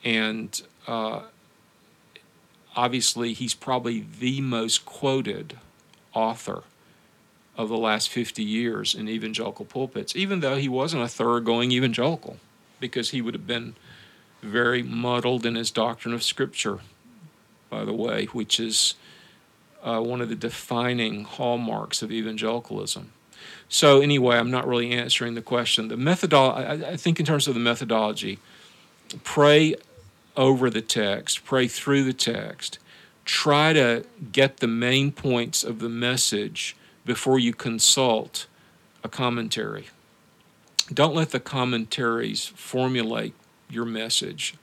And 0.04 0.62
uh, 0.88 1.22
obviously, 2.76 3.34
he's 3.34 3.54
probably 3.54 4.06
the 4.20 4.42
most 4.42 4.86
quoted 4.86 5.58
author 6.14 6.64
of 7.56 7.70
the 7.70 7.78
last 7.78 8.10
50 8.10 8.44
years 8.44 8.96
in 8.96 9.08
evangelical 9.08 9.66
pulpits, 9.66 10.16
even 10.16 10.40
though 10.40 10.56
he 10.56 10.68
wasn't 10.68 11.04
a 11.04 11.08
thoroughgoing 11.08 11.72
evangelical, 11.72 12.38
because 12.84 13.12
he 13.12 13.22
would 13.22 13.34
have 13.34 13.48
been 13.48 13.76
very 14.42 14.84
muddled 14.84 15.46
in 15.46 15.56
his 15.56 15.72
doctrine 15.72 16.14
of 16.14 16.22
Scripture, 16.22 16.80
by 17.70 17.86
the 17.86 17.94
way, 17.94 18.26
which 18.26 18.60
is 18.60 18.96
uh, 19.82 20.02
one 20.02 20.20
of 20.20 20.28
the 20.28 20.36
defining 20.36 21.24
hallmarks 21.24 22.02
of 22.02 22.12
evangelicalism. 22.12 23.14
So, 23.70 24.02
anyway, 24.02 24.36
I'm 24.36 24.52
not 24.52 24.68
really 24.68 24.92
answering 24.92 25.34
the 25.34 25.42
question. 25.42 25.88
The 25.88 25.96
methodology, 25.96 26.86
I, 26.86 26.92
I 26.92 26.98
think, 26.98 27.22
in 27.22 27.26
terms 27.26 27.48
of 27.48 27.54
the 27.54 27.62
methodology, 27.62 28.38
pray 29.24 29.76
over 30.36 30.70
the 30.70 30.82
text, 30.82 31.46
pray 31.46 31.70
through 31.70 32.04
the 32.04 32.12
text, 32.12 32.80
try 33.24 33.72
to 33.72 34.04
get 34.34 34.58
the 34.58 34.68
main 34.68 35.14
points 35.14 35.64
of 35.64 35.80
the 35.80 35.88
message 35.88 36.76
before 37.06 37.40
you 37.40 37.54
consult 37.54 38.46
a 39.06 39.08
commentary. 39.08 39.86
Don't 40.92 41.16
let 41.16 41.30
the 41.30 41.40
commentaries 41.40 42.46
formulate 42.46 43.34
your 43.70 43.86
message. 43.86 44.56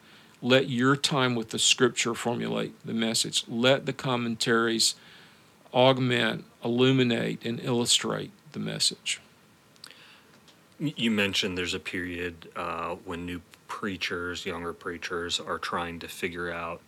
Let 0.42 0.68
your 0.68 0.96
time 0.96 1.34
with 1.34 1.50
the 1.50 1.58
scripture 1.58 2.14
formulate 2.14 2.74
the 2.84 2.92
message. 2.92 3.44
Let 3.48 3.86
the 3.86 3.92
commentaries 3.92 4.94
augment, 5.72 6.44
illuminate, 6.64 7.44
and 7.44 7.60
illustrate 7.60 8.32
the 8.52 8.58
message. 8.58 9.20
You 10.78 11.10
mentioned 11.10 11.58
there's 11.58 11.74
a 11.74 11.80
period 11.80 12.48
uh, 12.56 12.96
when 13.04 13.26
new 13.26 13.42
preachers, 13.68 14.46
younger 14.46 14.72
preachers, 14.72 15.38
are 15.38 15.58
trying 15.58 15.98
to 16.00 16.08
figure 16.08 16.50
out 16.50 16.80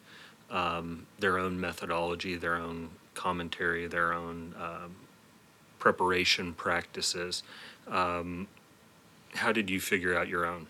um, 0.50 1.06
their 1.18 1.38
own 1.38 1.60
methodology, 1.60 2.36
their 2.36 2.56
own 2.56 2.90
commentary, 3.14 3.86
their 3.86 4.12
own 4.12 4.54
um, 4.60 4.96
preparation 5.78 6.54
practices. 6.54 7.42
Um, 7.88 8.48
how 9.34 9.52
did 9.52 9.70
you 9.70 9.80
figure 9.80 10.16
out 10.16 10.28
your 10.28 10.46
own? 10.46 10.66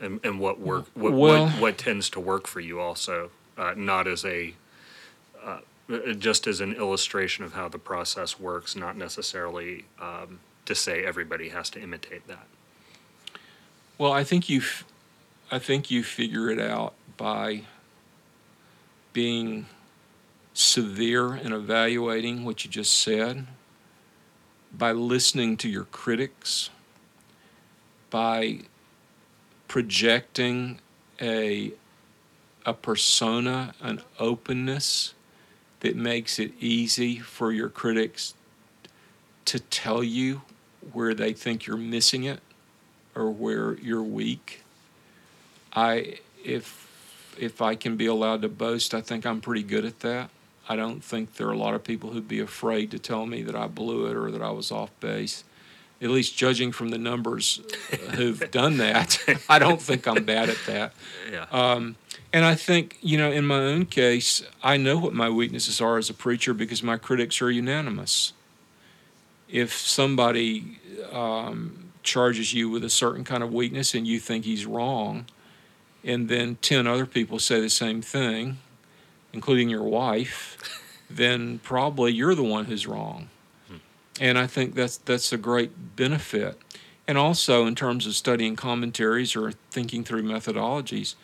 And, 0.00 0.20
and 0.24 0.40
what 0.40 0.60
work? 0.60 0.86
What, 0.94 1.12
well, 1.12 1.44
what, 1.44 1.60
what 1.60 1.78
tends 1.78 2.10
to 2.10 2.20
work 2.20 2.46
for 2.46 2.60
you? 2.60 2.80
Also, 2.80 3.30
uh, 3.56 3.74
not 3.76 4.06
as 4.08 4.24
a 4.24 4.54
uh, 5.42 5.58
just 6.18 6.46
as 6.46 6.60
an 6.60 6.74
illustration 6.74 7.44
of 7.44 7.52
how 7.52 7.68
the 7.68 7.78
process 7.78 8.38
works, 8.38 8.74
not 8.76 8.96
necessarily 8.96 9.84
um, 10.00 10.40
to 10.64 10.74
say 10.74 11.04
everybody 11.04 11.48
has 11.50 11.68
to 11.70 11.82
imitate 11.82 12.26
that. 12.28 12.46
Well, 13.98 14.12
I 14.12 14.24
think 14.24 14.48
you, 14.48 14.62
I 15.50 15.58
think 15.58 15.90
you 15.90 16.02
figure 16.02 16.50
it 16.50 16.60
out 16.60 16.94
by 17.16 17.62
being 19.12 19.66
severe 20.54 21.34
in 21.34 21.52
evaluating 21.52 22.44
what 22.44 22.64
you 22.64 22.70
just 22.70 22.92
said, 22.94 23.46
by 24.72 24.92
listening 24.92 25.56
to 25.58 25.68
your 25.68 25.84
critics, 25.84 26.70
by 28.12 28.58
projecting 29.68 30.78
a, 31.18 31.72
a 32.66 32.74
persona, 32.74 33.74
an 33.80 34.02
openness 34.20 35.14
that 35.80 35.96
makes 35.96 36.38
it 36.38 36.52
easy 36.60 37.18
for 37.18 37.50
your 37.50 37.70
critics 37.70 38.34
to 39.46 39.58
tell 39.58 40.04
you 40.04 40.42
where 40.92 41.14
they 41.14 41.32
think 41.32 41.66
you're 41.66 41.78
missing 41.78 42.24
it 42.24 42.40
or 43.14 43.30
where 43.30 43.78
you're 43.78 44.02
weak. 44.02 44.62
I 45.74 46.18
if 46.44 46.86
if 47.38 47.62
I 47.62 47.76
can 47.76 47.96
be 47.96 48.04
allowed 48.04 48.42
to 48.42 48.48
boast, 48.50 48.92
I 48.92 49.00
think 49.00 49.24
I'm 49.24 49.40
pretty 49.40 49.62
good 49.62 49.86
at 49.86 50.00
that. 50.00 50.28
I 50.68 50.76
don't 50.76 51.02
think 51.02 51.36
there 51.36 51.48
are 51.48 51.52
a 51.52 51.58
lot 51.58 51.74
of 51.74 51.82
people 51.82 52.10
who'd 52.10 52.28
be 52.28 52.40
afraid 52.40 52.90
to 52.90 52.98
tell 52.98 53.24
me 53.24 53.42
that 53.42 53.56
I 53.56 53.68
blew 53.68 54.06
it 54.06 54.16
or 54.16 54.30
that 54.30 54.42
I 54.42 54.50
was 54.50 54.70
off 54.70 54.90
base. 55.00 55.44
At 56.02 56.10
least 56.10 56.36
judging 56.36 56.72
from 56.72 56.88
the 56.88 56.98
numbers 56.98 57.60
who've 58.16 58.50
done 58.50 58.78
that, 58.78 59.18
I 59.48 59.58
don't 59.60 59.80
think 59.80 60.08
I'm 60.08 60.24
bad 60.24 60.50
at 60.50 60.58
that. 60.66 60.92
Yeah. 61.30 61.46
Um, 61.50 61.96
and 62.32 62.44
I 62.44 62.54
think, 62.54 62.98
you 63.00 63.16
know, 63.16 63.32
in 63.32 63.46
my 63.46 63.58
own 63.58 63.86
case, 63.86 64.42
I 64.62 64.76
know 64.76 64.98
what 64.98 65.14
my 65.14 65.30
weaknesses 65.30 65.80
are 65.80 65.96
as 65.96 66.10
a 66.10 66.14
preacher 66.14 66.52
because 66.52 66.82
my 66.82 66.98
critics 66.98 67.40
are 67.40 67.50
unanimous. 67.50 68.34
If 69.48 69.72
somebody 69.72 70.78
um, 71.10 71.92
charges 72.02 72.52
you 72.52 72.68
with 72.68 72.84
a 72.84 72.90
certain 72.90 73.24
kind 73.24 73.42
of 73.42 73.52
weakness 73.52 73.94
and 73.94 74.06
you 74.06 74.18
think 74.18 74.44
he's 74.44 74.66
wrong, 74.66 75.26
and 76.04 76.28
then 76.28 76.56
10 76.62 76.86
other 76.86 77.06
people 77.06 77.38
say 77.38 77.60
the 77.60 77.70
same 77.70 78.02
thing, 78.02 78.58
including 79.32 79.68
your 79.68 79.84
wife, 79.84 80.58
then 81.10 81.58
probably 81.60 82.12
you're 82.12 82.34
the 82.34 82.42
one 82.42 82.64
who's 82.66 82.86
wrong. 82.86 83.28
And 84.20 84.38
I 84.38 84.46
think 84.46 84.74
that's 84.74 84.98
that's 84.98 85.32
a 85.32 85.38
great 85.38 85.96
benefit. 85.96 86.58
And 87.08 87.18
also 87.18 87.66
in 87.66 87.74
terms 87.74 88.06
of 88.06 88.14
studying 88.14 88.56
commentaries 88.56 89.34
or 89.34 89.52
thinking 89.70 90.04
through 90.04 90.22
methodologies, 90.22 91.14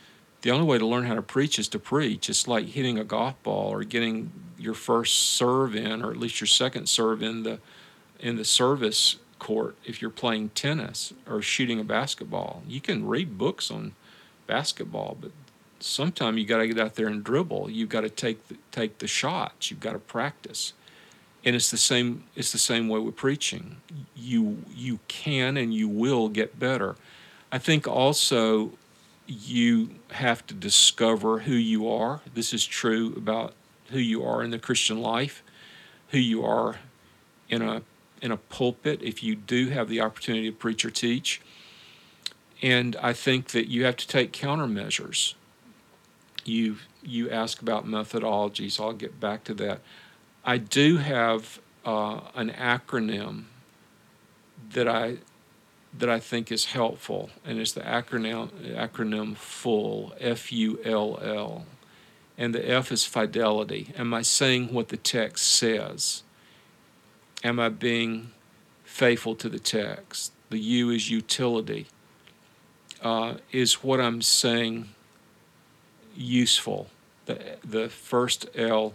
the 0.43 0.51
only 0.51 0.66
way 0.66 0.78
to 0.78 0.86
learn 0.86 1.05
how 1.05 1.14
to 1.14 1.22
preach 1.22 1.59
is 1.59 1.68
to 1.68 1.78
preach. 1.78 2.28
It's 2.28 2.49
like 2.49 2.66
hitting 2.66 2.99
a 2.99 3.05
golf 3.05 3.41
ball 3.43 3.72
or 3.72 3.84
getting 3.84 4.32
your 4.59 4.74
first 4.74 5.14
serve 5.14 5.76
in 5.76 6.03
or 6.03 6.11
at 6.11 6.16
least 6.16 6.41
your 6.41 6.49
second 6.49 6.89
serve 6.89 7.22
in 7.22 7.43
the 7.43 7.61
in 8.18 8.36
the 8.36 8.45
service 8.45 9.16
court 9.39 9.76
if 9.84 10.03
you're 10.03 10.11
playing 10.11 10.49
tennis 10.51 11.12
or 11.28 11.41
shooting 11.43 11.80
a 11.80 11.84
basketball. 11.84 12.62
You 12.66 12.80
can 12.80 13.07
read 13.07 13.39
books 13.39 13.70
on 13.70 13.93
basketball, 14.47 15.16
but 15.20 15.30
sometimes 15.80 16.39
you 16.39 16.47
got 16.47 16.59
to 16.59 16.68
get 16.68 16.78
out 16.78 16.95
there 16.95 17.07
and 17.07 17.22
dribble. 17.22 17.70
You've 17.70 17.89
got 17.89 18.01
to 18.01 18.11
take 18.11 18.49
the, 18.49 18.57
take 18.72 18.99
the 18.99 19.07
shots. 19.07 19.70
You've 19.70 19.80
got 19.80 19.93
to 19.93 19.99
practice. 19.99 20.72
And 21.45 21.55
it's 21.55 21.70
the 21.70 21.78
same. 21.78 22.24
It's 22.34 22.53
the 22.53 22.59
same 22.59 22.89
way 22.89 22.99
with 23.01 23.16
preaching. 23.16 23.76
You 24.16 24.62
you 24.74 24.99
can 25.09 25.57
and 25.57 25.72
you 25.72 25.89
will 25.89 26.28
get 26.28 26.59
better. 26.59 26.97
I 27.51 27.59
think 27.59 27.86
also 27.86 28.72
you 29.26 29.91
have 30.12 30.47
to 30.47 30.55
discover 30.55 31.41
who 31.41 31.55
you 31.55 31.89
are. 31.89 32.20
This 32.34 32.53
is 32.53 32.66
true 32.66 33.14
about 33.16 33.53
who 33.91 33.99
you 33.99 34.24
are 34.24 34.43
in 34.43 34.51
the 34.51 34.59
Christian 34.59 35.01
life, 35.01 35.43
who 36.09 36.18
you 36.18 36.45
are 36.45 36.76
in 37.49 37.62
a 37.62 37.82
in 38.20 38.32
a 38.32 38.36
pulpit 38.36 39.01
if 39.03 39.22
you 39.22 39.36
do 39.36 39.68
have 39.68 39.89
the 39.89 40.01
opportunity 40.01 40.51
to 40.51 40.57
preach 40.57 40.84
or 40.84 40.91
teach. 40.91 41.41
And 42.61 42.97
I 42.97 43.12
think 43.12 43.49
that 43.49 43.68
you 43.68 43.84
have 43.84 43.97
to 43.97 44.09
take 44.09 44.32
countermeasures. 44.32 45.34
You 46.45 46.78
you 47.03 47.30
ask 47.30 47.62
about 47.62 47.86
methodology, 47.86 48.68
so 48.68 48.86
I'll 48.86 48.93
get 48.93 49.20
back 49.20 49.45
to 49.45 49.55
that. 49.55 49.80
I 50.49 50.57
do 50.57 50.97
have 50.97 51.61
uh, 51.85 52.21
an 52.35 52.49
acronym 52.49 53.45
that 54.73 54.89
I 54.89 55.19
that 55.99 56.09
I 56.09 56.21
think 56.21 56.51
is 56.51 56.65
helpful, 56.67 57.29
and 57.45 57.59
it's 57.59 57.73
the 57.73 57.83
acronym 57.83 58.49
acronym 58.75 59.37
FULL 59.37 60.15
F 60.19 60.51
U 60.51 60.81
L 60.87 61.19
L, 61.23 61.67
and 62.39 62.55
the 62.55 62.67
F 62.67 62.91
is 62.91 63.05
fidelity. 63.05 63.93
Am 63.99 64.15
I 64.15 64.23
saying 64.23 64.73
what 64.73 64.89
the 64.89 64.97
text 64.97 65.45
says? 65.47 66.23
Am 67.45 67.61
I 67.61 67.69
being 67.69 68.33
faithful 68.85 69.35
to 69.35 69.51
the 69.51 69.59
text? 69.59 70.33
The 70.49 70.59
U 70.59 70.89
is 70.89 71.11
utility. 71.11 71.89
Uh, 73.03 73.35
is 73.53 73.85
what 73.85 74.01
I'm 74.01 74.23
saying 74.23 74.89
useful? 76.17 76.89
The 77.27 77.59
the 77.63 77.91
first 77.91 78.49
L 78.55 78.95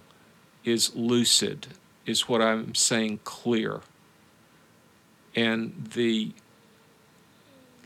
is 0.64 0.96
lucid. 0.96 1.68
Is 2.06 2.28
what 2.28 2.42
I'm 2.42 2.76
saying 2.76 3.20
clear? 3.24 3.82
And 5.36 5.90
the 5.94 6.34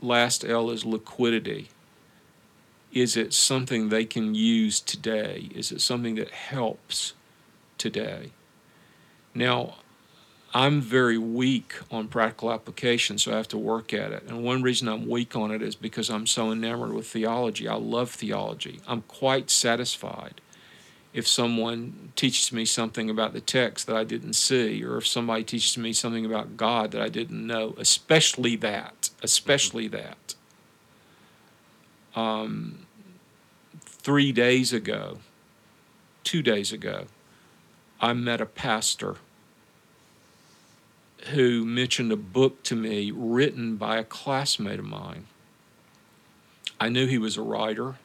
last 0.00 0.44
L 0.44 0.70
is 0.70 0.84
liquidity. 0.84 1.68
Is 2.92 3.16
it 3.16 3.32
something 3.32 3.88
they 3.88 4.04
can 4.04 4.34
use 4.34 4.80
today? 4.80 5.50
Is 5.54 5.70
it 5.70 5.80
something 5.80 6.14
that 6.16 6.30
helps 6.30 7.14
today? 7.76 8.32
Now, 9.34 9.76
I'm 10.54 10.80
very 10.80 11.18
weak 11.18 11.74
on 11.90 12.08
practical 12.08 12.50
application, 12.50 13.18
so 13.18 13.32
I 13.32 13.36
have 13.36 13.48
to 13.48 13.58
work 13.58 13.92
at 13.92 14.12
it. 14.12 14.24
And 14.26 14.42
one 14.42 14.62
reason 14.62 14.88
I'm 14.88 15.06
weak 15.06 15.36
on 15.36 15.50
it 15.50 15.60
is 15.60 15.74
because 15.74 16.08
I'm 16.08 16.26
so 16.26 16.50
enamored 16.50 16.94
with 16.94 17.06
theology. 17.06 17.68
I 17.68 17.74
love 17.74 18.10
theology. 18.10 18.80
I'm 18.86 19.02
quite 19.02 19.50
satisfied 19.50 20.40
if 21.12 21.26
someone 21.26 22.12
teaches 22.16 22.52
me 22.52 22.64
something 22.64 23.08
about 23.08 23.32
the 23.32 23.40
text 23.40 23.86
that 23.86 23.96
I 23.96 24.04
didn't 24.04 24.34
see, 24.34 24.84
or 24.84 24.98
if 24.98 25.06
somebody 25.06 25.44
teaches 25.44 25.78
me 25.78 25.92
something 25.92 26.26
about 26.26 26.56
God 26.56 26.90
that 26.92 27.00
I 27.00 27.08
didn't 27.08 27.46
know, 27.46 27.74
especially 27.78 28.56
that, 28.56 29.10
especially 29.22 29.88
that. 29.88 30.34
Um, 32.14 32.86
three 33.80 34.32
days 34.32 34.72
ago, 34.72 35.18
two 36.24 36.42
days 36.42 36.72
ago, 36.72 37.06
I 38.00 38.12
met 38.12 38.40
a 38.40 38.46
pastor 38.46 39.16
who 41.30 41.64
mentioned 41.64 42.12
a 42.12 42.16
book 42.16 42.62
to 42.64 42.76
me 42.76 43.10
written 43.10 43.76
by 43.76 43.96
a 43.96 44.04
classmate 44.04 44.78
of 44.78 44.84
mine. 44.84 45.26
I 46.80 46.88
knew 46.88 47.06
he 47.06 47.18
was 47.18 47.36
a 47.36 47.42
writer, 47.42 47.96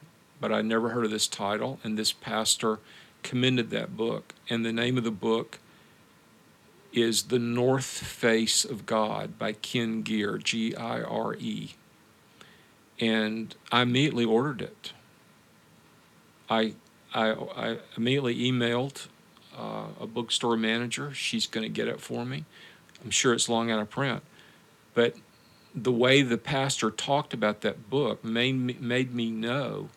but 0.44 0.52
I 0.52 0.60
never 0.60 0.90
heard 0.90 1.06
of 1.06 1.10
this 1.10 1.26
title, 1.26 1.80
and 1.82 1.96
this 1.96 2.12
pastor 2.12 2.78
commended 3.22 3.70
that 3.70 3.96
book. 3.96 4.34
And 4.50 4.62
the 4.62 4.74
name 4.74 4.98
of 4.98 5.04
the 5.04 5.10
book 5.10 5.58
is 6.92 7.22
The 7.22 7.38
North 7.38 7.86
Face 7.86 8.62
of 8.62 8.84
God 8.84 9.38
by 9.38 9.52
Ken 9.52 10.02
Gire, 10.02 10.36
G 10.36 10.76
I 10.76 11.00
R 11.00 11.34
E. 11.36 11.76
And 13.00 13.54
I 13.72 13.80
immediately 13.80 14.26
ordered 14.26 14.60
it. 14.60 14.92
I, 16.50 16.74
I, 17.14 17.30
I 17.30 17.78
immediately 17.96 18.36
emailed 18.36 19.06
uh, 19.56 19.86
a 19.98 20.06
bookstore 20.06 20.58
manager. 20.58 21.14
She's 21.14 21.46
going 21.46 21.64
to 21.64 21.70
get 21.70 21.88
it 21.88 22.02
for 22.02 22.26
me. 22.26 22.44
I'm 23.02 23.10
sure 23.10 23.32
it's 23.32 23.48
long 23.48 23.70
out 23.70 23.80
of 23.80 23.88
print. 23.88 24.22
But 24.92 25.14
the 25.74 25.90
way 25.90 26.20
the 26.20 26.36
pastor 26.36 26.90
talked 26.90 27.32
about 27.32 27.62
that 27.62 27.88
book 27.88 28.22
made 28.22 28.56
me, 28.56 28.76
made 28.78 29.14
me 29.14 29.30
know 29.30 29.88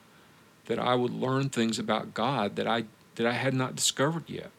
that 0.68 0.80
I 0.80 0.96
would 0.96 1.14
learn 1.14 1.50
things 1.50 1.80
about 1.80 2.14
God 2.14 2.56
that 2.56 2.68
I 2.68 2.86
that 3.16 3.26
I 3.26 3.34
had 3.34 3.54
not 3.54 3.76
discovered 3.76 4.24
yet. 4.28 4.52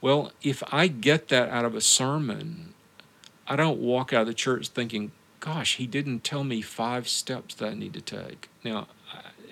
Well, 0.00 0.32
if 0.42 0.62
I 0.72 0.88
get 0.88 1.28
that 1.28 1.50
out 1.50 1.64
of 1.64 1.74
a 1.74 1.80
sermon, 1.80 2.72
I 3.46 3.56
don't 3.56 3.78
walk 3.78 4.12
out 4.12 4.22
of 4.22 4.26
the 4.26 4.34
church 4.34 4.68
thinking, 4.68 5.12
gosh, 5.38 5.76
he 5.76 5.86
didn't 5.86 6.24
tell 6.24 6.44
me 6.44 6.62
five 6.62 7.08
steps 7.08 7.54
that 7.56 7.68
I 7.68 7.74
need 7.74 7.92
to 7.92 8.00
take. 8.00 8.48
Now, 8.64 8.88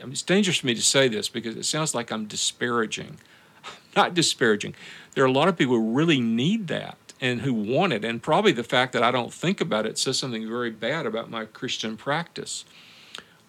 it's 0.02 0.22
dangerous 0.22 0.58
for 0.58 0.66
me 0.66 0.74
to 0.74 0.82
say 0.82 1.08
this 1.08 1.28
because 1.28 1.56
it 1.56 1.64
sounds 1.64 1.94
like 1.94 2.10
I'm 2.10 2.26
disparaging. 2.26 3.18
I'm 3.64 3.72
Not 3.94 4.14
disparaging. 4.14 4.74
There 5.14 5.22
are 5.22 5.28
a 5.28 5.32
lot 5.32 5.48
of 5.48 5.56
people 5.56 5.74
who 5.74 5.92
really 5.92 6.20
need 6.20 6.68
that 6.68 6.96
and 7.20 7.42
who 7.42 7.52
want 7.52 7.92
it. 7.92 8.04
And 8.04 8.22
probably 8.22 8.52
the 8.52 8.64
fact 8.64 8.92
that 8.94 9.02
I 9.02 9.10
don't 9.10 9.32
think 9.32 9.60
about 9.60 9.86
it 9.86 9.98
says 9.98 10.18
something 10.18 10.48
very 10.48 10.70
bad 10.70 11.06
about 11.06 11.30
my 11.30 11.44
Christian 11.44 11.96
practice. 11.96 12.64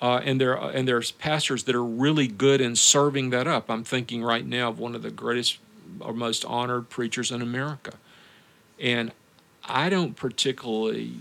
Uh, 0.01 0.19
and 0.23 0.41
there 0.41 0.53
and 0.53 0.87
there's 0.87 1.11
pastors 1.11 1.65
that 1.65 1.75
are 1.75 1.83
really 1.83 2.27
good 2.27 2.59
in 2.59 2.75
serving 2.75 3.29
that 3.29 3.47
up. 3.47 3.69
I'm 3.69 3.83
thinking 3.83 4.23
right 4.23 4.45
now 4.45 4.69
of 4.69 4.79
one 4.79 4.95
of 4.95 5.03
the 5.03 5.11
greatest 5.11 5.59
or 5.99 6.13
most 6.13 6.43
honored 6.45 6.89
preachers 6.89 7.31
in 7.31 7.41
America, 7.41 7.93
and 8.79 9.11
I 9.63 9.89
don't 9.89 10.15
particularly. 10.15 11.13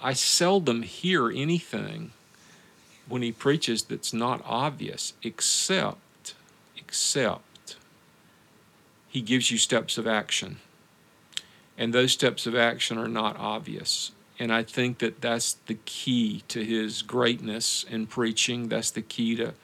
I 0.00 0.12
seldom 0.12 0.82
hear 0.82 1.30
anything 1.30 2.12
when 3.08 3.22
he 3.22 3.32
preaches 3.32 3.82
that's 3.82 4.12
not 4.12 4.40
obvious, 4.44 5.14
except 5.22 6.34
except 6.76 7.76
he 9.08 9.20
gives 9.20 9.50
you 9.50 9.58
steps 9.58 9.98
of 9.98 10.06
action 10.06 10.58
and 11.78 11.92
those 11.92 12.12
steps 12.12 12.46
of 12.46 12.54
action 12.54 12.98
are 12.98 13.08
not 13.08 13.36
obvious. 13.38 14.12
And 14.38 14.52
I 14.52 14.62
think 14.62 14.98
that 14.98 15.20
that's 15.20 15.54
the 15.66 15.78
key 15.86 16.42
to 16.48 16.62
his 16.64 17.02
greatness 17.02 17.84
in 17.88 18.06
preaching. 18.06 18.68
That's 18.68 18.90
the 18.90 19.02
key 19.02 19.36
to 19.36 19.54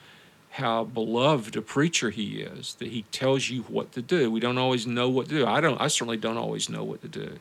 how 0.53 0.85
beloved 0.85 1.57
a 1.57 1.62
preacher 1.62 2.11
he 2.11 2.43
is, 2.43 2.75
that 2.75 2.89
he 2.89 3.03
tells 3.11 3.49
you 3.49 3.62
what 3.62 3.93
to 3.93 4.03
do. 4.03 4.31
We 4.31 4.41
don't 4.41 4.59
always 4.59 4.87
know 4.87 5.09
what 5.09 5.29
to 5.29 5.35
do. 5.35 5.47
I 5.47 5.61
don't 5.61 5.81
I 5.81 5.89
certainly 5.89 6.18
don't 6.18 6.37
always 6.37 6.68
know 6.68 6.85
what 6.85 7.01
to 7.03 7.09
do. 7.09 7.37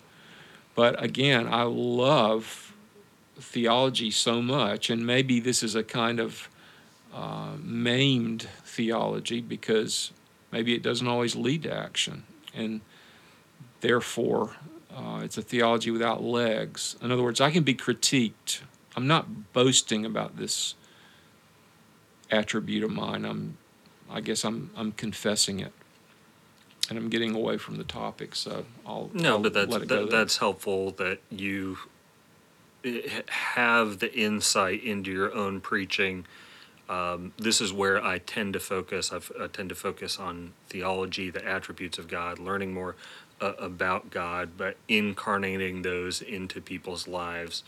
But 0.76 1.02
again, 1.04 1.48
I 1.48 1.64
love 1.64 2.74
theology 3.38 4.12
so 4.12 4.42
much, 4.42 4.90
and 4.90 5.06
maybe 5.06 5.40
this 5.40 5.62
is 5.62 5.76
a 5.76 5.84
kind 5.84 6.20
of 6.20 6.48
uh, 7.14 7.56
maimed 7.62 8.48
theology 8.64 9.42
because 9.42 10.12
maybe 10.52 10.74
it 10.74 10.82
doesn't 10.82 11.08
always 11.08 11.36
lead 11.36 11.64
to 11.64 11.74
action. 11.74 12.24
And 12.54 12.82
therefore, 13.82 14.56
uh, 14.96 15.22
it's 15.24 15.38
a 15.38 15.42
theology 15.42 15.92
without 15.92 16.24
legs. 16.24 16.96
In 17.02 17.12
other 17.12 17.24
words, 17.24 17.40
I 17.40 17.52
can 17.52 17.64
be 17.64 17.76
critiqued. 17.76 18.62
I'm 18.96 19.08
not 19.08 19.54
boasting 19.54 20.06
about 20.06 20.38
this 20.38 20.76
attribute 22.30 22.84
of 22.84 22.92
mine. 22.92 23.26
I'm, 23.26 23.58
I 24.10 24.22
guess 24.22 24.44
I'm, 24.44 24.72
I'm 24.76 24.92
confessing 24.92 25.60
it, 25.60 25.72
and 26.90 26.98
I'm 26.98 27.10
getting 27.10 27.36
away 27.36 27.58
from 27.58 27.78
the 27.78 27.84
topic. 27.84 28.36
So 28.36 28.66
I'll 28.86 29.10
no, 29.14 29.34
I'll 29.34 29.40
but 29.40 29.54
that's 29.54 29.72
let 29.72 29.84
it 29.84 29.88
go 29.88 30.02
that, 30.02 30.12
that's 30.12 30.38
helpful 30.38 30.92
that 30.92 31.20
you 31.30 31.78
eh, 32.84 33.22
have 33.28 34.00
the 34.00 34.14
insight 34.14 34.84
into 34.84 35.12
your 35.12 35.34
own 35.34 35.62
preaching. 35.62 36.26
Um, 36.90 37.32
this 37.38 37.62
is 37.62 37.72
where 37.72 38.04
I 38.04 38.18
tend 38.18 38.52
to 38.54 38.60
focus. 38.60 39.14
I've, 39.14 39.32
I 39.40 39.48
tend 39.48 39.70
to 39.70 39.76
focus 39.76 40.20
on 40.20 40.52
theology, 40.68 41.30
the 41.30 41.48
attributes 41.48 41.98
of 41.98 42.10
God, 42.10 42.38
learning 42.38 42.74
more 42.74 42.98
uh, 43.42 43.54
about 43.58 44.10
God, 44.12 44.52
but 44.56 44.78
incarnating 44.88 45.82
those 45.82 46.22
into 46.22 46.62
people's 46.62 47.08
lives 47.08 47.64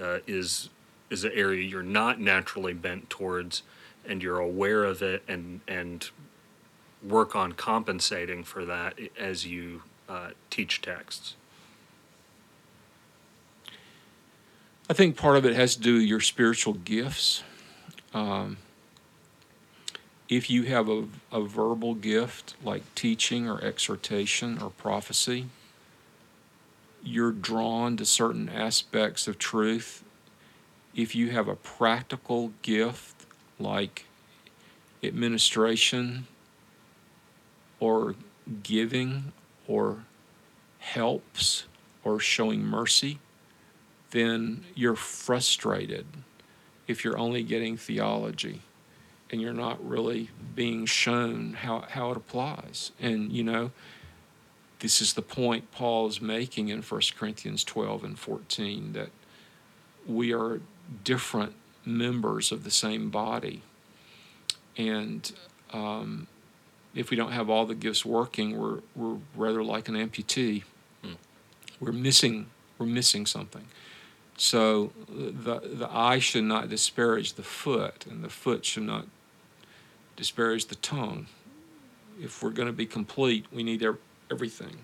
uh, 0.00 0.18
is 0.26 0.70
is 1.10 1.24
an 1.24 1.32
area 1.34 1.62
you're 1.62 1.82
not 1.82 2.20
naturally 2.20 2.74
bent 2.74 3.08
towards, 3.08 3.62
and 4.06 4.22
you're 4.22 4.38
aware 4.38 4.84
of 4.84 5.02
it, 5.02 5.22
and 5.28 5.60
and 5.68 6.10
work 7.06 7.36
on 7.36 7.52
compensating 7.52 8.42
for 8.42 8.64
that 8.64 8.98
as 9.18 9.46
you 9.46 9.82
uh, 10.08 10.30
teach 10.50 10.80
texts. 10.80 11.36
I 14.90 14.94
think 14.94 15.16
part 15.16 15.36
of 15.36 15.44
it 15.44 15.54
has 15.54 15.76
to 15.76 15.82
do 15.82 15.94
with 15.94 16.04
your 16.04 16.20
spiritual 16.20 16.72
gifts. 16.72 17.42
Um, 18.14 18.56
if 20.28 20.50
you 20.50 20.64
have 20.64 20.88
a, 20.88 21.04
a 21.32 21.40
verbal 21.42 21.94
gift 21.94 22.54
like 22.62 22.82
teaching 22.94 23.48
or 23.48 23.62
exhortation 23.64 24.60
or 24.60 24.70
prophecy, 24.70 25.46
you're 27.02 27.32
drawn 27.32 27.96
to 27.96 28.04
certain 28.04 28.48
aspects 28.48 29.26
of 29.26 29.38
truth. 29.38 30.04
If 30.94 31.14
you 31.14 31.30
have 31.30 31.48
a 31.48 31.54
practical 31.56 32.52
gift 32.60 33.24
like 33.58 34.04
administration 35.02 36.26
or 37.80 38.14
giving 38.62 39.32
or 39.66 40.04
helps 40.78 41.64
or 42.04 42.20
showing 42.20 42.62
mercy, 42.64 43.18
then 44.10 44.64
you're 44.74 44.96
frustrated 44.96 46.06
if 46.86 47.04
you're 47.04 47.18
only 47.18 47.42
getting 47.42 47.76
theology 47.76 48.62
and 49.30 49.40
you're 49.40 49.52
not 49.52 49.86
really 49.86 50.30
being 50.54 50.86
shown 50.86 51.54
how, 51.54 51.80
how 51.88 52.10
it 52.10 52.16
applies. 52.16 52.92
And, 53.00 53.32
you 53.32 53.44
know, 53.44 53.70
this 54.80 55.00
is 55.00 55.14
the 55.14 55.22
point 55.22 55.70
Paul 55.72 56.06
is 56.06 56.20
making 56.20 56.68
in 56.68 56.82
1 56.82 57.00
Corinthians 57.18 57.64
12 57.64 58.04
and 58.04 58.18
14 58.18 58.92
that 58.94 59.10
we 60.06 60.32
are 60.32 60.60
different 61.04 61.54
members 61.84 62.52
of 62.52 62.64
the 62.64 62.70
same 62.70 63.10
body. 63.10 63.62
And 64.76 65.30
um, 65.72 66.26
if 66.94 67.10
we 67.10 67.16
don't 67.16 67.32
have 67.32 67.50
all 67.50 67.66
the 67.66 67.74
gifts 67.74 68.04
working, 68.04 68.58
we're, 68.58 68.80
we're 68.94 69.18
rather 69.36 69.62
like 69.62 69.88
an 69.88 69.94
amputee. 69.94 70.62
Hmm. 71.02 71.14
We're 71.80 71.92
missing 71.92 72.46
we're 72.78 72.86
missing 72.86 73.26
something. 73.26 73.66
So 74.36 74.92
the 75.08 75.60
the 75.60 75.88
eye 75.90 76.20
should 76.20 76.44
not 76.44 76.68
disparage 76.68 77.34
the 77.34 77.42
foot, 77.42 78.06
and 78.08 78.22
the 78.22 78.30
foot 78.30 78.64
should 78.64 78.84
not 78.84 79.06
disparage 80.18 80.66
the 80.66 80.74
tongue. 80.74 81.28
If 82.20 82.42
we're 82.42 82.50
going 82.50 82.66
to 82.66 82.72
be 82.72 82.86
complete, 82.86 83.46
we 83.52 83.62
need 83.62 83.86
everything. 84.30 84.78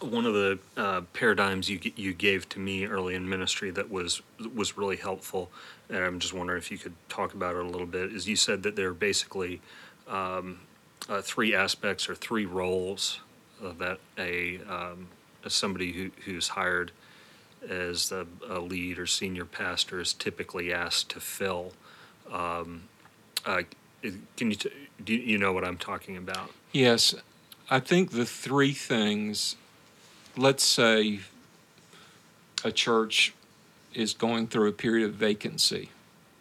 One 0.00 0.24
of 0.24 0.32
the 0.32 0.58
uh, 0.78 1.02
paradigms 1.12 1.68
you 1.68 1.78
you 1.94 2.14
gave 2.14 2.48
to 2.50 2.58
me 2.58 2.86
early 2.86 3.14
in 3.14 3.28
ministry 3.28 3.70
that 3.72 3.90
was 3.90 4.22
was 4.54 4.78
really 4.78 4.96
helpful, 4.96 5.50
and 5.90 5.98
I'm 5.98 6.18
just 6.20 6.32
wondering 6.32 6.56
if 6.56 6.70
you 6.70 6.78
could 6.78 6.94
talk 7.10 7.34
about 7.34 7.54
it 7.54 7.62
a 7.62 7.68
little 7.68 7.86
bit. 7.86 8.10
Is 8.10 8.26
you 8.26 8.36
said 8.36 8.62
that 8.62 8.76
there 8.76 8.88
are 8.88 8.94
basically 8.94 9.60
um, 10.08 10.60
uh, 11.06 11.20
three 11.20 11.54
aspects 11.54 12.08
or 12.08 12.14
three 12.14 12.46
roles 12.46 13.20
that 13.60 13.98
a 14.16 14.60
um, 14.66 15.08
somebody 15.48 15.92
who, 15.92 16.10
who's 16.24 16.48
hired 16.48 16.92
as 17.68 18.10
a, 18.10 18.26
a, 18.48 18.58
lead 18.58 18.98
or 18.98 19.06
senior 19.06 19.44
pastor 19.44 20.00
is 20.00 20.14
typically 20.14 20.72
asked 20.72 21.10
to 21.10 21.20
fill. 21.20 21.72
Um, 22.32 22.82
uh, 23.44 23.62
can 24.36 24.50
you 24.50 24.56
t- 24.56 24.72
do 25.04 25.14
you 25.14 25.38
know 25.38 25.52
what 25.52 25.64
I'm 25.64 25.76
talking 25.76 26.16
about? 26.16 26.50
Yes, 26.72 27.14
I 27.70 27.80
think 27.80 28.12
the 28.12 28.26
three 28.26 28.72
things. 28.72 29.56
Let's 30.36 30.64
say 30.64 31.20
a 32.64 32.70
church 32.70 33.34
is 33.94 34.14
going 34.14 34.46
through 34.46 34.68
a 34.68 34.72
period 34.72 35.08
of 35.08 35.14
vacancy. 35.14 35.90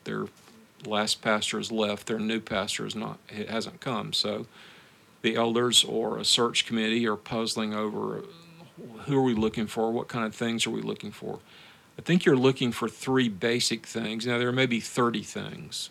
Their 0.03 0.27
last 0.85 1.21
pastor 1.21 1.57
has 1.57 1.71
left. 1.71 2.07
Their 2.07 2.19
new 2.19 2.39
pastor 2.39 2.85
is 2.85 2.95
not. 2.95 3.19
Hasn't 3.29 3.81
come. 3.81 4.13
So 4.13 4.45
the 5.21 5.35
elders 5.35 5.83
or 5.83 6.17
a 6.17 6.25
search 6.25 6.65
committee 6.65 7.07
are 7.07 7.15
puzzling 7.15 7.73
over 7.73 8.23
who 9.05 9.17
are 9.17 9.23
we 9.23 9.33
looking 9.33 9.67
for? 9.67 9.91
What 9.91 10.07
kind 10.07 10.25
of 10.25 10.33
things 10.33 10.65
are 10.65 10.69
we 10.69 10.81
looking 10.81 11.11
for? 11.11 11.39
I 11.99 12.01
think 12.01 12.23
you're 12.23 12.37
looking 12.37 12.71
for 12.71 12.87
three 12.87 13.27
basic 13.27 13.85
things. 13.85 14.25
Now, 14.25 14.37
there 14.37 14.53
may 14.53 14.65
be 14.65 14.79
30 14.79 15.21
things, 15.21 15.89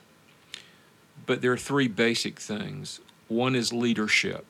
but 1.27 1.43
there 1.43 1.53
are 1.53 1.59
three 1.59 1.87
basic 1.87 2.41
things. 2.41 3.01
One 3.29 3.55
is 3.55 3.75
leadership. 3.75 4.47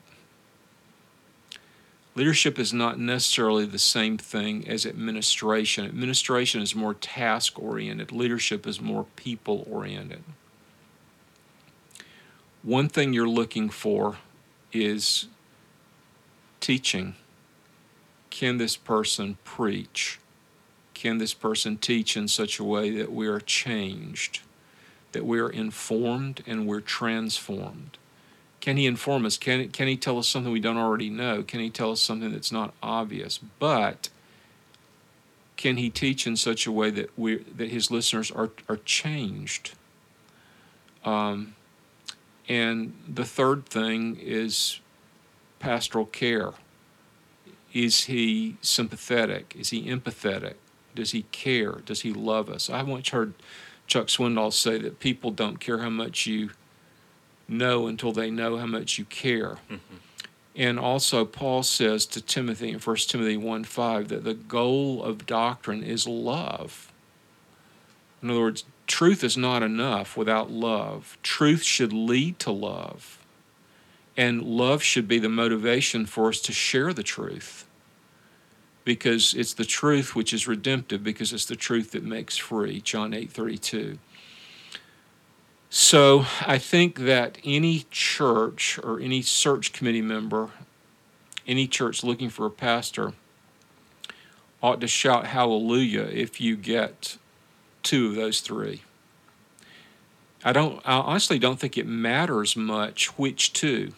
Leadership 2.15 2.57
is 2.57 2.71
not 2.71 2.97
necessarily 2.97 3.65
the 3.65 3.77
same 3.77 4.17
thing 4.17 4.65
as 4.69 4.85
administration. 4.85 5.83
Administration 5.83 6.61
is 6.61 6.73
more 6.75 6.93
task 6.93 7.59
oriented, 7.59 8.13
leadership 8.13 8.65
is 8.65 8.79
more 8.79 9.07
people 9.17 9.67
oriented. 9.69 10.23
One 12.63 12.87
thing 12.87 13.11
you're 13.11 13.27
looking 13.27 13.69
for 13.69 14.15
is 14.71 15.27
teaching. 16.61 17.15
Can 18.29 18.59
this 18.59 18.77
person 18.77 19.37
preach? 19.43 20.19
Can 20.99 21.17
this 21.17 21.33
person 21.33 21.77
teach 21.77 22.17
in 22.17 22.27
such 22.27 22.59
a 22.59 22.63
way 22.65 22.89
that 22.89 23.09
we 23.09 23.25
are 23.25 23.39
changed, 23.39 24.41
that 25.13 25.25
we 25.25 25.39
are 25.39 25.49
informed 25.49 26.43
and 26.45 26.67
we're 26.67 26.81
transformed? 26.81 27.97
Can 28.59 28.75
he 28.75 28.85
inform 28.85 29.25
us? 29.25 29.37
Can, 29.37 29.69
can 29.69 29.87
he 29.87 29.95
tell 29.95 30.19
us 30.19 30.27
something 30.27 30.51
we 30.51 30.59
don't 30.59 30.75
already 30.75 31.09
know? 31.09 31.41
Can 31.41 31.61
he 31.61 31.69
tell 31.69 31.93
us 31.93 32.01
something 32.01 32.33
that's 32.33 32.51
not 32.51 32.73
obvious? 32.83 33.39
But 33.59 34.09
can 35.55 35.77
he 35.77 35.89
teach 35.89 36.27
in 36.27 36.35
such 36.35 36.67
a 36.67 36.71
way 36.71 36.89
that 36.89 37.17
we 37.17 37.37
that 37.43 37.69
his 37.69 37.89
listeners 37.89 38.29
are 38.29 38.49
are 38.67 38.75
changed? 38.83 39.75
Um, 41.05 41.55
and 42.49 42.93
the 43.07 43.23
third 43.23 43.67
thing 43.67 44.17
is 44.21 44.81
pastoral 45.59 46.07
care. 46.07 46.55
Is 47.71 48.03
he 48.03 48.57
sympathetic? 48.59 49.55
Is 49.57 49.69
he 49.69 49.85
empathetic? 49.85 50.55
Does 50.99 51.11
he 51.11 51.21
care? 51.31 51.81
Does 51.85 52.01
he 52.01 52.11
love 52.11 52.49
us? 52.49 52.69
I 52.69 52.83
once 52.83 53.07
heard 53.07 53.33
Chuck 53.87 54.07
Swindoll 54.07 54.51
say 54.51 54.77
that 54.79 54.99
people 54.99 55.31
don't 55.31 55.57
care 55.57 55.77
how 55.77 55.89
much 55.89 56.27
you 56.27 56.49
know 57.47 57.87
until 57.87 58.11
they 58.11 58.29
know 58.29 58.57
how 58.57 58.65
much 58.65 58.97
you 58.97 59.05
care. 59.05 59.59
Mm-hmm. 59.69 59.95
And 60.57 60.77
also, 60.77 61.23
Paul 61.23 61.63
says 61.63 62.05
to 62.07 62.19
Timothy 62.19 62.71
in 62.71 62.79
1 62.79 62.95
Timothy 63.07 63.37
1 63.37 63.63
5 63.63 64.09
that 64.09 64.25
the 64.25 64.33
goal 64.33 65.01
of 65.01 65.25
doctrine 65.25 65.83
is 65.83 66.05
love. 66.05 66.91
In 68.21 68.29
other 68.29 68.41
words, 68.41 68.65
truth 68.85 69.23
is 69.23 69.37
not 69.37 69.63
enough 69.63 70.17
without 70.17 70.51
love. 70.51 71.17
Truth 71.23 71.63
should 71.63 71.93
lead 71.93 72.39
to 72.39 72.51
love. 72.51 73.25
And 74.17 74.43
love 74.43 74.83
should 74.83 75.07
be 75.07 75.17
the 75.17 75.29
motivation 75.29 76.05
for 76.05 76.27
us 76.27 76.41
to 76.41 76.51
share 76.51 76.91
the 76.91 77.03
truth. 77.03 77.68
Because 78.89 79.35
it's 79.35 79.53
the 79.53 79.65
truth 79.65 80.15
which 80.15 80.33
is 80.33 80.47
redemptive, 80.47 81.03
because 81.03 81.31
it's 81.31 81.45
the 81.45 81.55
truth 81.55 81.91
that 81.91 82.03
makes 82.03 82.37
free. 82.37 82.81
John 82.81 83.13
8 83.13 83.31
32. 83.31 83.99
So 85.69 86.25
I 86.41 86.57
think 86.57 87.01
that 87.01 87.37
any 87.43 87.85
church 87.91 88.79
or 88.81 88.99
any 88.99 89.21
search 89.21 89.73
committee 89.73 90.01
member, 90.01 90.49
any 91.45 91.67
church 91.67 92.03
looking 92.03 92.31
for 92.31 92.47
a 92.47 92.49
pastor, 92.49 93.13
ought 94.63 94.81
to 94.81 94.87
shout 94.87 95.27
hallelujah 95.27 96.09
if 96.11 96.41
you 96.41 96.55
get 96.55 97.19
two 97.83 98.07
of 98.07 98.15
those 98.15 98.41
three. 98.41 98.81
I 100.43 100.51
don't. 100.51 100.81
I 100.83 100.97
honestly 100.97 101.37
don't 101.37 101.59
think 101.59 101.77
it 101.77 101.85
matters 101.85 102.55
much 102.55 103.19
which 103.19 103.53
two. 103.53 103.93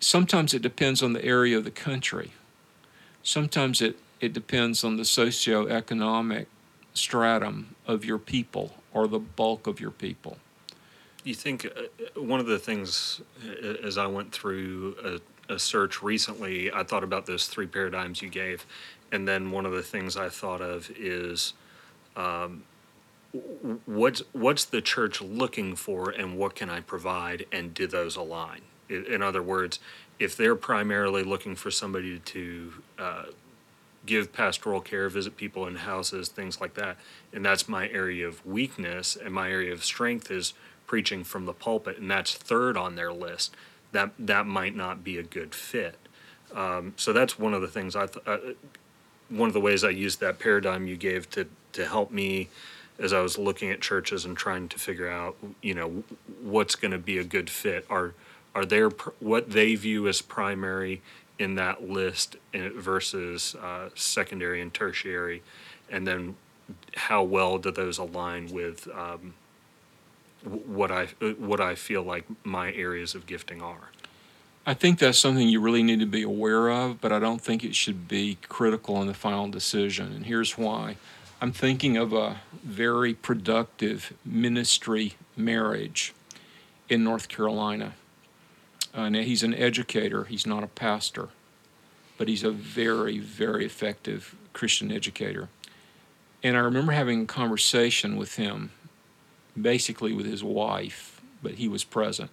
Sometimes 0.00 0.52
it 0.52 0.62
depends 0.62 1.00
on 1.00 1.12
the 1.12 1.24
area 1.24 1.56
of 1.56 1.62
the 1.62 1.70
country. 1.70 2.32
Sometimes 3.22 3.80
it, 3.80 3.96
it 4.20 4.32
depends 4.32 4.84
on 4.84 4.96
the 4.96 5.04
socioeconomic 5.04 6.46
stratum 6.94 7.74
of 7.86 8.04
your 8.04 8.18
people 8.18 8.74
or 8.92 9.06
the 9.06 9.18
bulk 9.18 9.66
of 9.66 9.80
your 9.80 9.90
people. 9.90 10.38
You 11.24 11.34
think 11.34 11.66
uh, 11.66 12.20
one 12.20 12.40
of 12.40 12.46
the 12.46 12.58
things 12.58 13.20
uh, 13.46 13.86
as 13.86 13.96
I 13.96 14.06
went 14.06 14.32
through 14.32 15.20
a, 15.48 15.54
a 15.54 15.58
search 15.58 16.02
recently, 16.02 16.72
I 16.72 16.82
thought 16.82 17.04
about 17.04 17.26
those 17.26 17.46
three 17.46 17.66
paradigms 17.66 18.22
you 18.22 18.28
gave, 18.28 18.66
and 19.12 19.26
then 19.26 19.50
one 19.50 19.64
of 19.64 19.72
the 19.72 19.82
things 19.82 20.16
I 20.16 20.28
thought 20.28 20.60
of 20.60 20.90
is 20.98 21.54
um, 22.16 22.64
what's 23.86 24.22
what's 24.32 24.64
the 24.64 24.80
church 24.80 25.20
looking 25.20 25.76
for 25.76 26.10
and 26.10 26.36
what 26.36 26.54
can 26.54 26.68
I 26.68 26.80
provide 26.80 27.46
and 27.52 27.72
do 27.72 27.86
those 27.86 28.16
align? 28.16 28.62
In 28.88 29.22
other 29.22 29.42
words, 29.42 29.78
if 30.22 30.36
they're 30.36 30.54
primarily 30.54 31.24
looking 31.24 31.56
for 31.56 31.70
somebody 31.70 32.18
to 32.20 32.72
uh, 32.98 33.24
give 34.06 34.32
pastoral 34.32 34.80
care, 34.80 35.08
visit 35.08 35.36
people 35.36 35.66
in 35.66 35.76
houses, 35.76 36.28
things 36.28 36.60
like 36.60 36.74
that, 36.74 36.96
and 37.32 37.44
that's 37.44 37.68
my 37.68 37.88
area 37.88 38.26
of 38.26 38.44
weakness, 38.46 39.16
and 39.16 39.34
my 39.34 39.50
area 39.50 39.72
of 39.72 39.84
strength 39.84 40.30
is 40.30 40.54
preaching 40.86 41.24
from 41.24 41.46
the 41.46 41.52
pulpit, 41.52 41.98
and 41.98 42.10
that's 42.10 42.34
third 42.34 42.76
on 42.76 42.94
their 42.94 43.12
list. 43.12 43.54
That 43.90 44.12
that 44.18 44.46
might 44.46 44.74
not 44.74 45.02
be 45.02 45.18
a 45.18 45.22
good 45.22 45.54
fit. 45.54 45.96
Um, 46.54 46.94
so 46.96 47.12
that's 47.12 47.38
one 47.38 47.54
of 47.54 47.60
the 47.60 47.68
things 47.68 47.96
I. 47.96 48.06
Th- 48.06 48.26
uh, 48.26 48.38
one 49.28 49.48
of 49.48 49.54
the 49.54 49.60
ways 49.60 49.82
I 49.82 49.90
used 49.90 50.20
that 50.20 50.38
paradigm 50.38 50.86
you 50.86 50.96
gave 50.96 51.28
to 51.30 51.46
to 51.72 51.86
help 51.86 52.10
me 52.10 52.48
as 52.98 53.12
I 53.12 53.20
was 53.20 53.38
looking 53.38 53.70
at 53.70 53.80
churches 53.80 54.24
and 54.24 54.36
trying 54.36 54.68
to 54.68 54.78
figure 54.78 55.08
out, 55.08 55.36
you 55.62 55.74
know, 55.74 56.04
what's 56.42 56.74
going 56.76 56.92
to 56.92 56.98
be 56.98 57.18
a 57.18 57.24
good 57.24 57.48
fit. 57.48 57.86
Are 57.88 58.14
are 58.54 58.64
there 58.64 58.90
what 59.20 59.50
they 59.50 59.74
view 59.74 60.08
as 60.08 60.22
primary 60.22 61.02
in 61.38 61.54
that 61.56 61.88
list 61.88 62.36
versus 62.54 63.54
uh, 63.56 63.88
secondary 63.94 64.60
and 64.60 64.72
tertiary, 64.72 65.42
and 65.90 66.06
then 66.06 66.36
how 66.96 67.22
well 67.22 67.58
do 67.58 67.70
those 67.70 67.98
align 67.98 68.52
with 68.52 68.88
um, 68.94 69.34
what 70.44 70.90
I 70.90 71.06
what 71.38 71.60
I 71.60 71.74
feel 71.74 72.02
like 72.02 72.24
my 72.44 72.72
areas 72.72 73.14
of 73.14 73.26
gifting 73.26 73.62
are? 73.62 73.90
I 74.64 74.74
think 74.74 75.00
that's 75.00 75.18
something 75.18 75.48
you 75.48 75.60
really 75.60 75.82
need 75.82 75.98
to 76.00 76.06
be 76.06 76.22
aware 76.22 76.70
of, 76.70 77.00
but 77.00 77.10
I 77.10 77.18
don't 77.18 77.40
think 77.40 77.64
it 77.64 77.74
should 77.74 78.06
be 78.06 78.38
critical 78.48 79.00
in 79.00 79.08
the 79.08 79.14
final 79.14 79.48
decision. 79.48 80.12
And 80.12 80.26
here's 80.26 80.56
why. 80.56 80.96
I'm 81.40 81.50
thinking 81.50 81.96
of 81.96 82.12
a 82.12 82.40
very 82.62 83.12
productive 83.12 84.12
ministry 84.24 85.14
marriage 85.36 86.14
in 86.88 87.02
North 87.02 87.26
Carolina. 87.26 87.94
He's 88.94 89.42
an 89.42 89.54
educator, 89.54 90.24
he's 90.24 90.46
not 90.46 90.62
a 90.62 90.68
pastor, 90.68 91.28
but 92.18 92.28
he's 92.28 92.44
a 92.44 92.50
very, 92.50 93.18
very 93.18 93.64
effective 93.64 94.34
Christian 94.52 94.92
educator. 94.92 95.48
And 96.42 96.56
I 96.56 96.60
remember 96.60 96.92
having 96.92 97.22
a 97.22 97.26
conversation 97.26 98.16
with 98.16 98.36
him, 98.36 98.72
basically 99.60 100.12
with 100.12 100.26
his 100.26 100.42
wife, 100.42 101.20
but 101.42 101.52
he 101.54 101.68
was 101.68 101.84
present. 101.84 102.30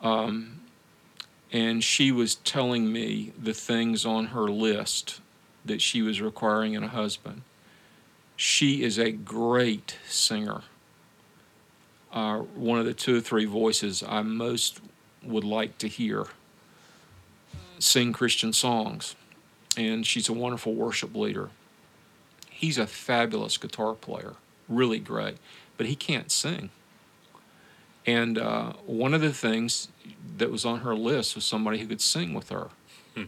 Um, 0.00 0.60
and 1.50 1.82
she 1.82 2.12
was 2.12 2.34
telling 2.36 2.92
me 2.92 3.32
the 3.40 3.54
things 3.54 4.04
on 4.04 4.26
her 4.26 4.48
list 4.48 5.20
that 5.64 5.80
she 5.80 6.02
was 6.02 6.20
requiring 6.20 6.74
in 6.74 6.84
a 6.84 6.88
husband. 6.88 7.42
She 8.36 8.82
is 8.82 8.98
a 8.98 9.12
great 9.12 9.96
singer. 10.08 10.62
Uh, 12.12 12.38
one 12.38 12.78
of 12.78 12.84
the 12.84 12.94
two 12.94 13.16
or 13.16 13.20
three 13.20 13.44
voices 13.44 14.02
I 14.06 14.22
most 14.22 14.80
would 15.26 15.44
like 15.44 15.78
to 15.78 15.88
hear 15.88 16.26
sing 17.78 18.12
Christian 18.12 18.52
songs. 18.52 19.16
And 19.76 20.06
she's 20.06 20.28
a 20.28 20.32
wonderful 20.32 20.74
worship 20.74 21.14
leader. 21.14 21.50
He's 22.48 22.78
a 22.78 22.86
fabulous 22.86 23.56
guitar 23.56 23.94
player, 23.94 24.34
really 24.68 25.00
great, 25.00 25.36
but 25.76 25.86
he 25.86 25.96
can't 25.96 26.30
sing. 26.30 26.70
And 28.06 28.38
uh, 28.38 28.74
one 28.86 29.14
of 29.14 29.20
the 29.20 29.32
things 29.32 29.88
that 30.36 30.50
was 30.50 30.64
on 30.64 30.80
her 30.80 30.94
list 30.94 31.34
was 31.34 31.44
somebody 31.44 31.78
who 31.78 31.86
could 31.86 32.00
sing 32.00 32.34
with 32.34 32.50
her. 32.50 32.68
Hmm. 33.14 33.24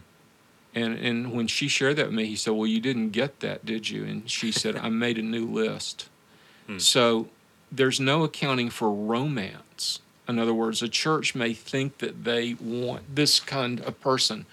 And 0.73 0.97
and 0.97 1.33
when 1.33 1.47
she 1.47 1.67
shared 1.67 1.95
that 1.97 2.07
with 2.07 2.15
me, 2.15 2.25
he 2.25 2.35
said, 2.35 2.53
"Well, 2.53 2.67
you 2.67 2.79
didn't 2.79 3.09
get 3.09 3.39
that, 3.39 3.65
did 3.65 3.89
you?" 3.89 4.05
And 4.05 4.29
she 4.29 4.51
said, 4.51 4.75
"I 4.75 4.89
made 4.89 5.17
a 5.17 5.23
new 5.23 5.45
list." 5.45 6.09
Hmm. 6.67 6.79
So 6.79 7.29
there's 7.71 7.97
no 7.97 8.25
accounting 8.25 8.69
for 8.69 8.91
romance. 8.91 10.01
In 10.27 10.39
other 10.39 10.53
words, 10.53 10.81
a 10.81 10.89
church 10.89 11.35
may 11.35 11.53
think 11.53 11.99
that 11.99 12.23
they 12.23 12.55
want 12.55 13.15
this 13.15 13.39
kind 13.39 13.79
of 13.81 13.99
person. 14.01 14.45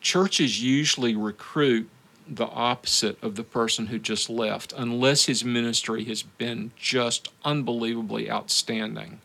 Churches 0.00 0.62
usually 0.62 1.16
recruit 1.16 1.88
the 2.28 2.46
opposite 2.46 3.22
of 3.22 3.36
the 3.36 3.42
person 3.42 3.86
who 3.88 3.98
just 3.98 4.30
left, 4.30 4.72
unless 4.76 5.26
his 5.26 5.44
ministry 5.44 6.04
has 6.04 6.22
been 6.22 6.72
just 6.76 7.28
unbelievably 7.44 8.30
outstanding. 8.30 9.20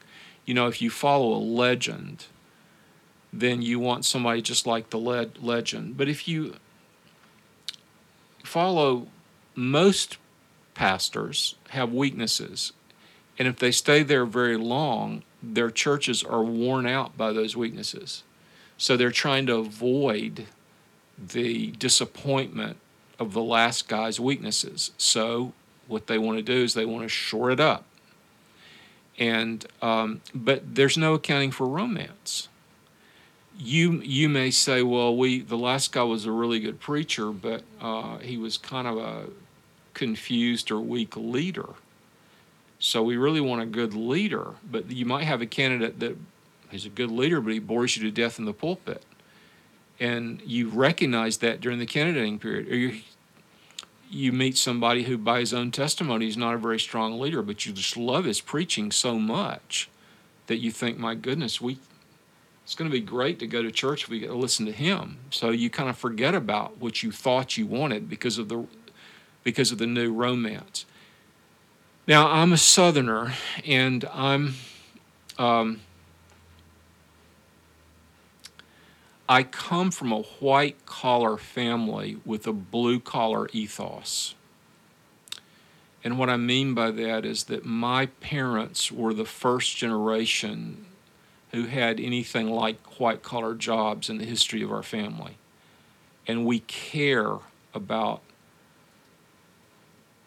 You 0.46 0.54
know, 0.54 0.68
if 0.68 0.82
you 0.82 0.90
follow 0.90 1.34
a 1.34 1.38
legend, 1.38 2.26
then 3.32 3.62
you 3.62 3.80
want 3.80 4.06
somebody 4.06 4.42
just 4.42 4.68
like 4.68 4.90
the 4.90 4.98
le- 4.98 5.30
legend. 5.40 5.98
But 5.98 6.10
if 6.10 6.28
you 6.28 6.56
follow 8.44 9.08
most 9.56 10.18
pastors 10.74 11.56
have 11.70 11.92
weaknesses 11.92 12.74
and 13.42 13.48
if 13.48 13.58
they 13.58 13.72
stay 13.72 14.04
there 14.04 14.26
very 14.26 14.58
long 14.58 15.24
their 15.42 15.72
churches 15.72 16.24
are 16.24 16.44
worn 16.44 16.86
out 16.86 17.18
by 17.18 17.34
those 17.34 17.56
weaknesses 17.56 18.24
so 18.78 18.98
they're 18.98 19.12
trying 19.12 19.46
to 19.48 19.58
avoid 19.58 20.48
the 21.18 21.72
disappointment 21.72 22.78
of 23.20 23.34
the 23.34 23.44
last 23.44 23.88
guy's 23.88 24.20
weaknesses. 24.20 24.92
So 24.98 25.54
what 25.88 26.08
they 26.08 26.18
want 26.18 26.40
to 26.40 26.42
do 26.42 26.64
is 26.64 26.74
they 26.74 26.86
want 26.86 27.04
to 27.04 27.10
shore 27.10 27.52
it 27.52 27.60
up. 27.60 27.86
And 29.20 29.64
um, 29.82 30.22
but 30.34 30.74
there's 30.74 30.98
no 30.98 31.14
accounting 31.14 31.52
for 31.52 31.68
romance. 31.68 32.48
You 33.56 34.02
you 34.02 34.30
may 34.30 34.50
say, 34.50 34.82
well, 34.82 35.16
we 35.16 35.42
the 35.42 35.58
last 35.58 35.92
guy 35.92 36.02
was 36.02 36.26
a 36.26 36.32
really 36.32 36.60
good 36.60 36.80
preacher, 36.80 37.32
but 37.32 37.62
uh, 37.80 38.18
he 38.18 38.38
was 38.38 38.58
kind 38.58 38.88
of 38.88 38.98
a 38.98 39.26
confused 39.94 40.72
or 40.72 40.80
weak 40.80 41.16
leader. 41.16 41.70
So 42.82 43.02
we 43.02 43.16
really 43.16 43.40
want 43.40 43.62
a 43.62 43.66
good 43.66 43.94
leader, 43.94 44.56
but 44.70 44.92
you 44.92 45.06
might 45.06 45.24
have 45.24 45.42
a 45.42 45.46
candidate 45.46 46.00
that 46.02 46.18
is 46.74 46.86
a 46.86 46.90
good 46.90 47.12
leader, 47.12 47.40
but 47.40 47.54
he 47.54 47.60
bores 47.60 47.96
you 47.96 48.04
to 48.04 48.12
death 48.12 48.38
in 48.38 48.44
the 48.44 48.54
pulpit 48.54 49.06
and 50.02 50.42
you 50.44 50.68
recognize 50.68 51.38
that 51.38 51.62
during 51.62 51.78
the 51.78 51.86
candidating 51.86 52.40
period, 52.40 52.68
or 52.68 52.76
you 52.76 53.02
you 54.10 54.34
meet 54.34 54.58
somebody 54.58 55.04
who, 55.04 55.18
by 55.18 55.40
his 55.40 55.54
own 55.54 55.72
testimony, 55.72 56.28
is 56.28 56.36
not 56.36 56.56
a 56.56 56.58
very 56.58 56.80
strong 56.80 57.18
leader, 57.18 57.42
but 57.42 57.66
you 57.66 57.72
just 57.72 57.96
love 57.96 58.26
his 58.26 58.42
preaching 58.42 58.92
so 58.92 59.18
much 59.18 59.90
that 60.48 60.58
you 60.58 60.70
think, 60.70 60.98
my 60.98 61.16
goodness, 61.16 61.62
we 61.62 61.78
it's 62.64 62.76
going 62.76 62.90
to 62.90 62.94
be 62.94 63.02
great 63.02 63.40
to 63.40 63.48
go 63.48 63.62
to 63.62 63.72
church 63.72 64.04
if 64.04 64.10
we 64.10 64.20
get 64.20 64.28
to 64.28 64.34
listen 64.34 64.66
to 64.66 64.72
him. 64.72 65.18
So 65.30 65.52
you 65.52 65.70
kind 65.70 65.90
of 65.90 65.98
forget 65.98 66.36
about 66.36 66.78
what 66.80 67.04
you 67.04 67.12
thought 67.12 67.58
you 67.58 67.66
wanted 67.68 68.10
because 68.10 68.38
of 68.38 68.50
the 68.50 68.66
because 69.44 69.72
of 69.72 69.78
the 69.78 69.88
new 69.88 70.12
romance. 70.12 70.86
Now 72.12 72.28
I'm 72.28 72.52
a 72.52 72.58
Southerner, 72.58 73.36
and 73.66 74.04
I'm 74.12 74.56
um, 75.40 75.80
I 79.30 79.44
come 79.44 79.92
from 79.92 80.12
a 80.12 80.20
white 80.20 80.86
collar 80.86 81.38
family 81.38 82.18
with 82.26 82.46
a 82.48 82.52
blue 82.52 83.00
collar 83.00 83.48
ethos. 83.54 84.36
And 86.04 86.20
what 86.20 86.30
I 86.30 86.36
mean 86.36 86.74
by 86.74 86.92
that 86.92 87.24
is 87.24 87.46
that 87.46 87.64
my 87.64 88.08
parents 88.08 88.92
were 88.92 89.14
the 89.14 89.24
first 89.24 89.78
generation 89.78 90.88
who 91.52 91.68
had 91.68 91.98
anything 91.98 92.50
like 92.50 93.00
white 93.00 93.24
collar 93.24 93.56
jobs 93.56 94.10
in 94.10 94.18
the 94.18 94.26
history 94.26 94.62
of 94.62 94.70
our 94.74 94.84
family. 94.84 95.38
And 96.28 96.46
we 96.46 96.60
care 96.60 97.38
about 97.74 98.22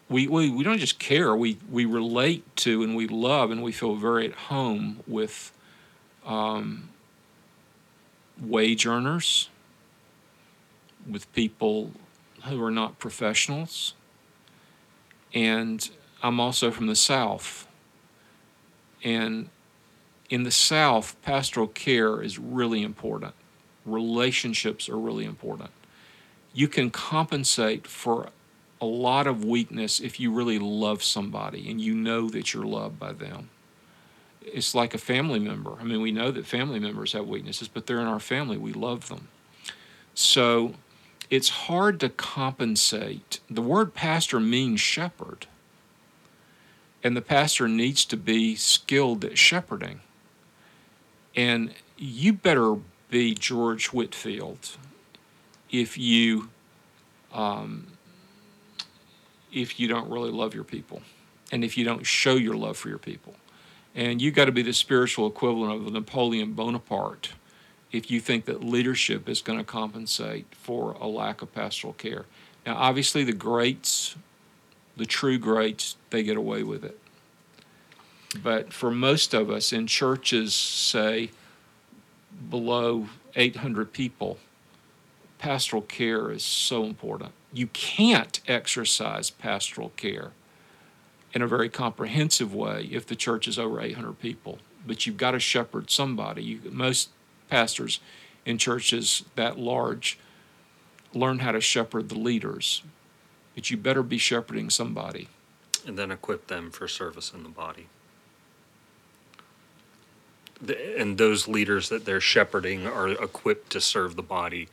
we, 0.09 0.27
we, 0.27 0.49
we 0.49 0.63
don't 0.63 0.77
just 0.77 0.99
care, 0.99 1.35
we, 1.35 1.57
we 1.69 1.85
relate 1.85 2.55
to 2.57 2.83
and 2.83 2.95
we 2.95 3.07
love 3.07 3.51
and 3.51 3.63
we 3.63 3.71
feel 3.71 3.95
very 3.95 4.27
at 4.27 4.33
home 4.33 4.99
with 5.07 5.51
um, 6.25 6.89
wage 8.39 8.85
earners, 8.85 9.49
with 11.09 11.31
people 11.33 11.91
who 12.43 12.63
are 12.63 12.71
not 12.71 12.99
professionals. 12.99 13.93
And 15.33 15.89
I'm 16.21 16.39
also 16.39 16.71
from 16.71 16.87
the 16.87 16.95
South. 16.95 17.67
And 19.03 19.49
in 20.29 20.43
the 20.43 20.51
South, 20.51 21.15
pastoral 21.23 21.67
care 21.67 22.21
is 22.21 22.37
really 22.37 22.83
important. 22.83 23.33
Relationships 23.85 24.87
are 24.87 24.97
really 24.97 25.25
important. 25.25 25.71
You 26.53 26.67
can 26.67 26.89
compensate 26.89 27.85
for 27.85 28.29
a 28.81 28.85
lot 28.85 29.27
of 29.27 29.45
weakness 29.45 29.99
if 29.99 30.19
you 30.19 30.31
really 30.31 30.59
love 30.59 31.03
somebody 31.03 31.69
and 31.69 31.79
you 31.79 31.93
know 31.93 32.29
that 32.29 32.53
you're 32.53 32.65
loved 32.65 32.99
by 32.99 33.13
them 33.13 33.49
it's 34.45 34.75
like 34.75 34.93
a 34.93 34.99
family 34.99 35.39
member. 35.39 35.73
I 35.79 35.83
mean, 35.83 36.01
we 36.01 36.11
know 36.11 36.31
that 36.31 36.45
family 36.45 36.79
members 36.79 37.13
have 37.13 37.27
weaknesses, 37.27 37.67
but 37.67 37.85
they're 37.85 37.99
in 37.99 38.07
our 38.07 38.19
family. 38.19 38.57
We 38.57 38.73
love 38.73 39.09
them. 39.09 39.27
So 40.13 40.75
it's 41.29 41.49
hard 41.49 41.99
to 42.01 42.09
compensate. 42.09 43.39
The 43.49 43.61
word 43.61 43.93
pastor 43.93 44.39
means 44.39 44.79
shepherd, 44.79 45.47
and 47.03 47.17
the 47.17 47.21
pastor 47.21 47.67
needs 47.67 48.05
to 48.05 48.17
be 48.17 48.55
skilled 48.55 49.25
at 49.25 49.37
shepherding. 49.37 50.01
And 51.35 51.73
you 51.97 52.33
better 52.33 52.75
be 53.09 53.33
George 53.33 53.87
Whitefield 53.87 54.77
if 55.69 55.97
you 55.97 56.49
um, 57.33 57.87
if 59.55 59.79
you 59.79 59.87
don't 59.87 60.09
really 60.09 60.29
love 60.29 60.53
your 60.53 60.65
people, 60.65 61.01
and 61.51 61.63
if 61.63 61.77
you 61.77 61.85
don't 61.85 62.05
show 62.05 62.35
your 62.35 62.55
love 62.55 62.77
for 62.77 62.89
your 62.89 62.99
people. 62.99 63.35
And 63.95 64.21
you 64.21 64.29
got 64.29 64.45
to 64.45 64.51
be 64.51 64.61
the 64.61 64.73
spiritual 64.73 65.25
equivalent 65.27 65.87
of 65.87 65.91
Napoleon 65.91 66.51
Bonaparte 66.51 67.31
if 67.91 68.11
you 68.11 68.19
think 68.19 68.43
that 68.45 68.61
leadership 68.61 69.29
is 69.29 69.41
going 69.41 69.57
to 69.57 69.63
compensate 69.63 70.45
for 70.51 70.91
a 70.99 71.07
lack 71.07 71.41
of 71.41 71.53
pastoral 71.53 71.93
care. 71.93 72.25
Now, 72.65 72.75
obviously, 72.75 73.23
the 73.23 73.31
greats, 73.31 74.17
the 74.97 75.05
true 75.05 75.37
greats, 75.37 75.95
they 76.09 76.21
get 76.23 76.35
away 76.35 76.61
with 76.63 76.83
it. 76.83 76.99
But 78.43 78.73
for 78.73 78.91
most 78.91 79.33
of 79.33 79.49
us 79.49 79.71
in 79.71 79.87
churches, 79.87 80.53
say 80.53 81.31
below 82.49 83.07
800 83.37 83.93
people, 83.93 84.39
pastoral 85.37 85.83
care 85.83 86.31
is 86.31 86.43
so 86.43 86.83
important. 86.83 87.31
You 87.55 87.67
can't 87.67 88.41
exercise 88.49 89.29
pastoral 89.29 89.93
care 89.95 90.31
in 91.33 91.41
a 91.41 91.47
very 91.47 91.69
comprehensive 91.69 92.53
way 92.53 92.89
if 92.91 93.07
the 93.07 93.15
church 93.15 93.47
is 93.47 93.57
over 93.57 93.79
800 93.79 94.19
people. 94.19 94.59
But 94.85 95.05
you've 95.05 95.15
got 95.15 95.31
to 95.31 95.39
shepherd 95.39 95.89
somebody. 95.89 96.43
You, 96.43 96.59
most 96.69 97.11
pastors 97.49 98.01
in 98.45 98.57
churches 98.57 99.23
that 99.35 99.57
large 99.57 100.19
learn 101.13 101.39
how 101.39 101.53
to 101.53 101.61
shepherd 101.61 102.09
the 102.09 102.19
leaders, 102.19 102.83
but 103.55 103.71
you 103.71 103.77
better 103.77 104.03
be 104.03 104.17
shepherding 104.17 104.69
somebody. 104.69 105.29
And 105.87 105.97
then 105.97 106.11
equip 106.11 106.47
them 106.47 106.71
for 106.71 106.89
service 106.89 107.31
in 107.33 107.43
the 107.43 107.49
body. 107.49 107.87
The, 110.61 110.99
and 110.99 111.17
those 111.17 111.47
leaders 111.47 111.87
that 111.87 112.03
they're 112.03 112.19
shepherding 112.19 112.85
are 112.85 113.07
equipped 113.07 113.71
to 113.71 113.79
serve 113.79 114.17
the 114.17 114.23
body. 114.23 114.67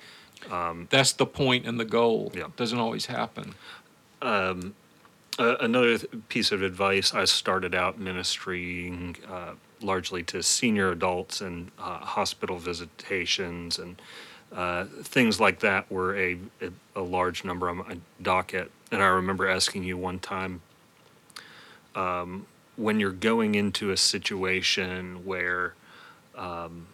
Um, 0.51 0.88
That's 0.90 1.12
the 1.12 1.26
point 1.26 1.66
and 1.66 1.78
the 1.78 1.84
goal. 1.84 2.32
Yeah. 2.34 2.47
It 2.47 2.57
doesn't 2.57 2.78
always 2.78 3.07
happen. 3.07 3.55
Um, 4.20 4.74
Uh, 5.38 5.57
another 5.61 5.97
th- 5.97 6.12
piece 6.28 6.53
of 6.53 6.62
advice 6.62 7.14
I 7.14 7.24
started 7.24 7.74
out 7.74 7.99
ministering 7.99 9.16
uh, 9.26 9.55
largely 9.80 10.22
to 10.24 10.43
senior 10.43 10.90
adults 10.90 11.40
and 11.40 11.70
uh, 11.78 12.01
hospital 12.01 12.59
visitations 12.59 13.78
and 13.78 13.97
uh, 14.55 14.84
things 15.03 15.40
like 15.40 15.61
that 15.61 15.90
were 15.90 16.14
a, 16.14 16.36
a, 16.61 16.70
a, 16.95 17.01
large 17.01 17.45
number 17.45 17.70
on 17.70 17.78
my 17.78 17.97
docket. 18.20 18.70
And 18.90 19.03
I 19.03 19.07
remember 19.07 19.49
asking 19.49 19.84
you 19.84 19.97
one 19.97 20.18
time 20.18 20.61
um, 21.95 22.47
when 22.76 23.01
you're 23.01 23.11
going 23.11 23.55
into 23.55 23.90
a 23.90 23.97
situation 23.97 25.24
where 25.24 25.72
um, 26.36 26.86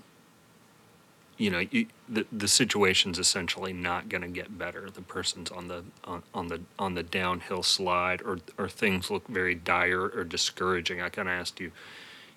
you 1.38 1.50
know 1.50 1.60
you, 1.70 1.86
the 2.08 2.26
the 2.30 2.48
situation's 2.48 3.18
essentially 3.18 3.72
not 3.72 4.08
going 4.08 4.22
to 4.22 4.28
get 4.28 4.58
better. 4.58 4.90
The 4.90 5.00
person's 5.02 5.50
on 5.50 5.68
the 5.68 5.84
on, 6.04 6.22
on 6.34 6.48
the 6.48 6.60
on 6.78 6.94
the 6.94 7.02
downhill 7.02 7.62
slide, 7.62 8.20
or 8.22 8.40
or 8.58 8.68
things 8.68 9.10
look 9.10 9.26
very 9.28 9.54
dire 9.54 10.02
or 10.02 10.24
discouraging. 10.24 11.00
I 11.00 11.08
kind 11.08 11.28
of 11.28 11.32
asked 11.32 11.60
you, 11.60 11.72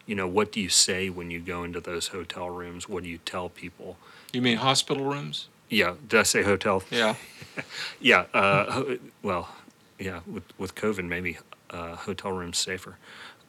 you 0.06 0.16
know, 0.16 0.28
what 0.28 0.52
do 0.52 0.62
you 0.62 0.70
say 0.70 1.10
when 1.10 1.32
you 1.32 1.40
go 1.40 1.64
into 1.64 1.82
those 1.82 2.10
hotel 2.10 2.50
rooms? 2.50 2.88
What 2.88 3.04
do 3.04 3.10
you 3.10 3.18
tell 3.18 3.50
people? 3.50 3.98
You 4.32 4.42
mean 4.42 4.58
hospital 4.58 5.04
rooms? 5.04 5.48
Yeah. 5.70 5.96
Did 6.08 6.20
I 6.20 6.24
say 6.24 6.44
hotel? 6.44 6.84
Yeah. 6.92 7.16
yeah. 8.00 8.26
Uh, 8.34 8.98
well, 9.24 9.50
yeah. 9.98 10.20
With 10.28 10.44
with 10.58 10.76
COVID, 10.76 11.06
maybe 11.08 11.40
uh, 11.72 11.96
hotel 11.96 12.32
rooms 12.32 12.58
safer. 12.58 12.98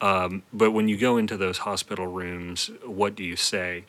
Um, 0.00 0.42
but 0.52 0.72
when 0.72 0.88
you 0.88 0.96
go 0.96 1.16
into 1.16 1.36
those 1.36 1.58
hospital 1.58 2.08
rooms, 2.08 2.70
what 2.84 3.14
do 3.14 3.22
you 3.22 3.36
say? 3.36 3.84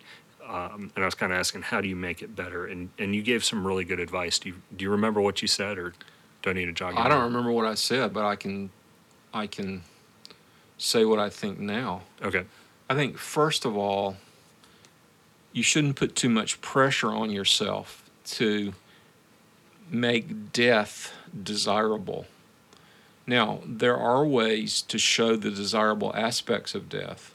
Um, 0.47 0.91
and 0.95 1.03
I 1.03 1.05
was 1.05 1.15
kind 1.15 1.31
of 1.31 1.39
asking, 1.39 1.63
how 1.63 1.79
do 1.81 1.87
you 1.87 1.95
make 1.95 2.21
it 2.21 2.35
better? 2.35 2.65
And 2.65 2.89
and 2.99 3.15
you 3.15 3.21
gave 3.21 3.43
some 3.43 3.65
really 3.65 3.85
good 3.85 3.99
advice. 3.99 4.39
Do 4.39 4.49
you 4.49 4.55
do 4.75 4.83
you 4.83 4.91
remember 4.91 5.21
what 5.21 5.41
you 5.41 5.47
said, 5.47 5.77
or 5.77 5.93
do 6.41 6.49
I 6.49 6.53
need 6.53 6.65
to 6.65 6.73
jog? 6.73 6.95
I 6.97 7.07
don't 7.07 7.23
remember 7.23 7.51
what 7.51 7.65
I 7.65 7.75
said, 7.75 8.13
but 8.13 8.25
I 8.25 8.35
can, 8.35 8.69
I 9.33 9.47
can 9.47 9.83
say 10.77 11.05
what 11.05 11.17
I 11.17 11.29
think 11.29 11.59
now. 11.59 12.01
Okay. 12.21 12.43
I 12.89 12.95
think 12.95 13.17
first 13.17 13.65
of 13.65 13.77
all, 13.77 14.17
you 15.53 15.63
shouldn't 15.63 15.95
put 15.95 16.15
too 16.15 16.29
much 16.29 16.59
pressure 16.61 17.09
on 17.09 17.31
yourself 17.31 18.09
to 18.25 18.73
make 19.89 20.51
death 20.51 21.13
desirable. 21.43 22.25
Now, 23.25 23.61
there 23.65 23.95
are 23.95 24.25
ways 24.25 24.81
to 24.83 24.97
show 24.97 25.35
the 25.37 25.51
desirable 25.51 26.13
aspects 26.15 26.75
of 26.75 26.89
death. 26.89 27.32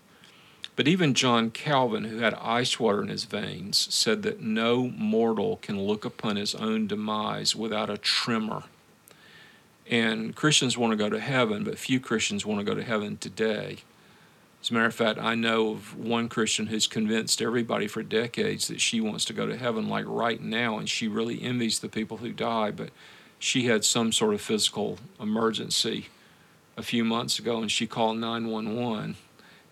But 0.79 0.87
even 0.87 1.13
John 1.13 1.51
Calvin, 1.51 2.05
who 2.05 2.19
had 2.19 2.35
ice 2.35 2.79
water 2.79 3.03
in 3.03 3.09
his 3.09 3.25
veins, 3.25 3.89
said 3.93 4.23
that 4.23 4.41
no 4.41 4.93
mortal 4.97 5.57
can 5.57 5.83
look 5.83 6.05
upon 6.05 6.37
his 6.37 6.55
own 6.55 6.87
demise 6.87 7.57
without 7.57 7.91
a 7.91 7.99
tremor. 7.99 8.63
And 9.91 10.37
Christians 10.37 10.79
want 10.79 10.93
to 10.93 10.97
go 10.97 11.11
to 11.11 11.19
heaven, 11.19 11.65
but 11.65 11.81
few 11.81 11.99
Christians 11.99 12.47
want 12.47 12.61
to 12.61 12.65
go 12.65 12.77
to 12.77 12.85
heaven 12.85 13.17
today. 13.17 13.79
As 14.63 14.71
a 14.71 14.75
matter 14.75 14.87
of 14.87 14.95
fact, 14.95 15.19
I 15.19 15.35
know 15.35 15.73
of 15.73 15.99
one 15.99 16.29
Christian 16.29 16.69
who's 16.69 16.87
convinced 16.87 17.43
everybody 17.43 17.89
for 17.89 18.05
decades 18.05 18.69
that 18.69 18.81
she 18.81 19.01
wants 19.01 19.25
to 19.25 19.33
go 19.33 19.47
to 19.47 19.57
heaven, 19.57 19.89
like 19.89 20.05
right 20.07 20.41
now, 20.41 20.79
and 20.79 20.89
she 20.89 21.09
really 21.09 21.43
envies 21.43 21.81
the 21.81 21.89
people 21.89 22.19
who 22.19 22.31
die. 22.31 22.71
But 22.71 22.91
she 23.41 23.67
had 23.67 23.85
some 23.85 24.13
sort 24.13 24.33
of 24.33 24.41
physical 24.41 25.01
emergency 25.19 26.07
a 26.77 26.85
few 26.85 27.03
months 27.03 27.41
ago, 27.41 27.61
and 27.61 27.69
she 27.69 27.89
called 27.89 28.19
911 28.19 29.17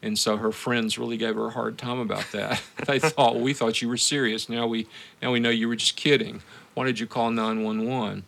and 0.06 0.18
so 0.18 0.36
her 0.36 0.52
friends 0.52 0.98
really 0.98 1.16
gave 1.16 1.34
her 1.34 1.46
a 1.46 1.50
hard 1.50 1.76
time 1.76 1.98
about 1.98 2.30
that. 2.32 2.62
they 2.86 2.98
thought, 2.98 3.34
well, 3.34 3.42
we 3.42 3.52
thought 3.52 3.82
you 3.82 3.88
were 3.88 3.96
serious. 3.96 4.48
Now 4.48 4.66
we 4.66 4.86
now 5.20 5.32
we 5.32 5.40
know 5.40 5.50
you 5.50 5.68
were 5.68 5.76
just 5.76 5.96
kidding. 5.96 6.42
Why 6.74 6.84
did 6.84 7.00
you 7.00 7.06
call 7.06 7.30
911? 7.30 8.24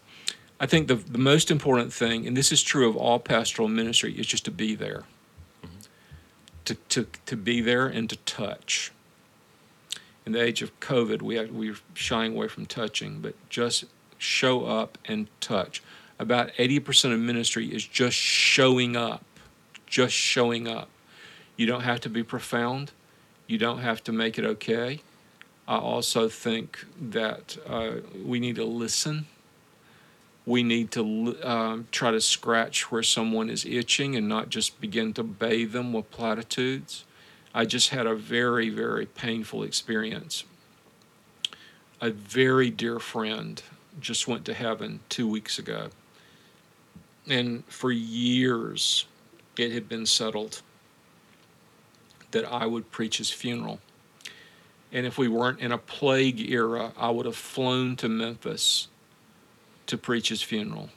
I 0.61 0.67
think 0.67 0.89
the, 0.89 0.97
the 0.97 1.19
most 1.19 1.51
important 1.51 1.93
thing, 1.93 2.27
and 2.27 2.37
this 2.37 2.51
is 2.51 2.63
true 2.63 2.89
of 2.89 2.97
all 2.97 3.21
pastoral 3.21 3.69
ministry, 3.69 4.13
is 4.19 4.27
just 4.27 4.45
to 4.47 4.51
be 4.51 4.75
there. 4.75 5.05
Mm-hmm. 5.63 5.79
To, 6.65 6.75
to, 6.75 7.07
to 7.27 7.37
be 7.37 7.61
there 7.61 7.87
and 7.87 8.11
to 8.11 8.17
touch. 8.17 8.91
In 10.27 10.33
the 10.33 10.43
age 10.43 10.63
of 10.63 10.79
COVID, 10.81 11.23
we, 11.23 11.43
we're 11.45 11.77
shying 11.95 12.35
away 12.35 12.49
from 12.49 12.67
touching, 12.67 13.21
but 13.21 13.35
just 13.49 13.85
show 14.19 14.67
up 14.67 14.99
and 15.05 15.29
touch. 15.41 15.83
About 16.19 16.53
80% 16.55 17.13
of 17.13 17.21
ministry 17.21 17.73
is 17.73 17.87
just 17.87 18.17
showing 18.17 18.97
up, 18.97 19.25
just 19.87 20.15
showing 20.15 20.67
up. 20.67 20.89
You 21.59 21.67
don't 21.67 21.83
have 21.83 22.01
to 22.03 22.09
be 22.09 22.23
profound. 22.23 22.93
You 23.49 23.59
don't 23.59 23.81
have 23.81 24.03
to 24.05 24.13
make 24.13 24.39
it 24.39 24.45
okay. 24.45 25.01
I 25.67 25.77
also 25.77 26.29
think 26.29 26.87
that 26.99 27.59
uh, 27.67 27.97
we 28.25 28.39
need 28.39 28.57
to 28.57 28.65
listen. 28.65 29.27
We 30.47 30.63
need 30.63 30.93
to 30.93 31.37
uh, 31.43 31.79
try 31.91 32.13
to 32.13 32.21
scratch 32.21 32.93
where 32.93 33.03
someone 33.03 33.51
is 33.51 33.67
itching 33.67 34.15
and 34.15 34.29
not 34.29 34.51
just 34.51 34.81
begin 34.81 35.13
to 35.15 35.25
bathe 35.25 35.73
them 35.73 35.93
with 35.93 36.11
platitudes. 36.13 37.05
I 37.53 37.65
just 37.65 37.89
had 37.89 38.07
a 38.07 38.15
very, 38.15 38.71
very 38.71 39.05
painful 39.05 39.65
experience. 39.65 40.45
A 42.01 42.11
very 42.11 42.71
dear 42.71 43.01
friend 43.01 43.61
just 44.01 44.29
went 44.29 44.45
to 44.45 44.55
heaven 44.55 45.01
two 45.09 45.27
weeks 45.27 45.59
ago. 45.59 45.89
And 47.27 47.65
for 47.67 47.91
years, 47.91 49.07
it 49.57 49.73
had 49.73 49.89
been 49.89 50.07
settled 50.07 50.63
that 52.31 52.45
I 52.45 52.67
would 52.67 52.91
preach 52.91 53.19
his 53.19 53.31
funeral. 53.31 53.81
And 54.93 55.07
if 55.07 55.19
we 55.19 55.29
weren't 55.29 55.61
in 55.61 55.73
a 55.73 55.79
plague 55.79 56.51
era, 56.51 56.93
I 56.97 57.11
would 57.11 57.27
have 57.27 57.37
flown 57.37 57.97
to 57.97 58.09
Memphis 58.09 58.89
to 59.87 59.99
preach 59.99 60.29
his 60.29 60.43
funeral. 60.43 60.91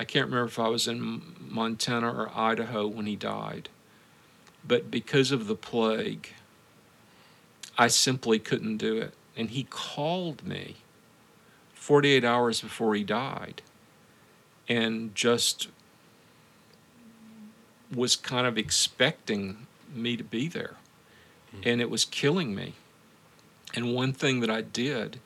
I 0.00 0.04
can't 0.04 0.26
remember 0.26 0.46
if 0.46 0.58
I 0.58 0.68
was 0.68 0.86
in 0.86 1.22
Montana 1.40 2.12
or 2.12 2.30
Idaho 2.34 2.86
when 2.86 3.06
he 3.06 3.16
died. 3.16 3.68
But 4.66 4.90
because 4.90 5.32
of 5.32 5.46
the 5.46 5.54
plague, 5.54 6.34
I 7.76 7.88
simply 7.88 8.38
couldn't 8.38 8.76
do 8.76 8.98
it. 8.98 9.14
And 9.36 9.50
he 9.50 9.64
called 9.64 10.46
me 10.46 10.76
48 11.74 12.24
hours 12.24 12.60
before 12.60 12.94
he 12.94 13.04
died 13.04 13.62
and 14.68 15.14
just 15.14 15.68
was 17.94 18.16
kind 18.16 18.46
of 18.46 18.58
expecting 18.58 19.67
me 19.94 20.16
to 20.16 20.24
be 20.24 20.48
there. 20.48 20.76
Mm-hmm. 21.54 21.68
And 21.68 21.80
it 21.80 21.90
was 21.90 22.04
killing 22.04 22.54
me. 22.54 22.74
And 23.74 23.94
one 23.94 24.12
thing 24.12 24.40
that 24.40 24.50
I 24.50 24.62
did 24.62 25.20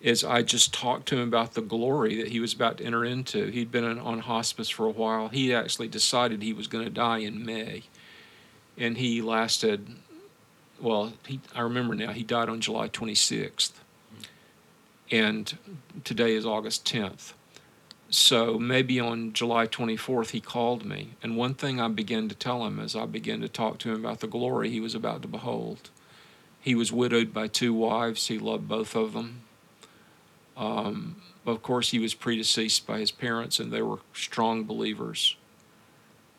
is 0.00 0.22
I 0.22 0.42
just 0.42 0.74
talked 0.74 1.06
to 1.06 1.16
him 1.16 1.28
about 1.28 1.54
the 1.54 1.62
glory 1.62 2.16
that 2.16 2.28
he 2.28 2.38
was 2.38 2.52
about 2.52 2.78
to 2.78 2.84
enter 2.84 3.04
into. 3.04 3.46
He'd 3.46 3.72
been 3.72 3.98
on 3.98 4.20
hospice 4.20 4.68
for 4.68 4.86
a 4.86 4.90
while. 4.90 5.28
He 5.28 5.54
actually 5.54 5.88
decided 5.88 6.42
he 6.42 6.52
was 6.52 6.66
going 6.66 6.84
to 6.84 6.90
die 6.90 7.18
in 7.18 7.44
May. 7.44 7.84
And 8.76 8.98
he 8.98 9.22
lasted, 9.22 9.88
well, 10.80 11.14
he, 11.26 11.40
I 11.54 11.62
remember 11.62 11.94
now, 11.94 12.12
he 12.12 12.22
died 12.22 12.48
on 12.48 12.60
July 12.60 12.88
26th. 12.88 13.72
Mm-hmm. 13.72 14.22
And 15.10 15.58
today 16.04 16.34
is 16.34 16.44
August 16.44 16.84
10th. 16.84 17.32
So 18.14 18.60
maybe 18.60 19.00
on 19.00 19.32
July 19.32 19.66
24th, 19.66 20.30
he 20.30 20.40
called 20.40 20.84
me. 20.84 21.14
And 21.20 21.36
one 21.36 21.54
thing 21.54 21.80
I 21.80 21.88
began 21.88 22.28
to 22.28 22.34
tell 22.36 22.64
him 22.64 22.78
as 22.78 22.94
I 22.94 23.06
began 23.06 23.40
to 23.40 23.48
talk 23.48 23.78
to 23.78 23.90
him 23.90 24.04
about 24.04 24.20
the 24.20 24.28
glory 24.28 24.70
he 24.70 24.78
was 24.78 24.94
about 24.94 25.22
to 25.22 25.28
behold. 25.28 25.90
He 26.60 26.76
was 26.76 26.92
widowed 26.92 27.34
by 27.34 27.48
two 27.48 27.74
wives, 27.74 28.28
he 28.28 28.38
loved 28.38 28.68
both 28.68 28.94
of 28.94 29.14
them. 29.14 29.40
Um, 30.56 31.16
of 31.44 31.60
course, 31.60 31.90
he 31.90 31.98
was 31.98 32.14
predeceased 32.14 32.86
by 32.86 33.00
his 33.00 33.10
parents, 33.10 33.58
and 33.58 33.72
they 33.72 33.82
were 33.82 33.98
strong 34.12 34.62
believers. 34.62 35.34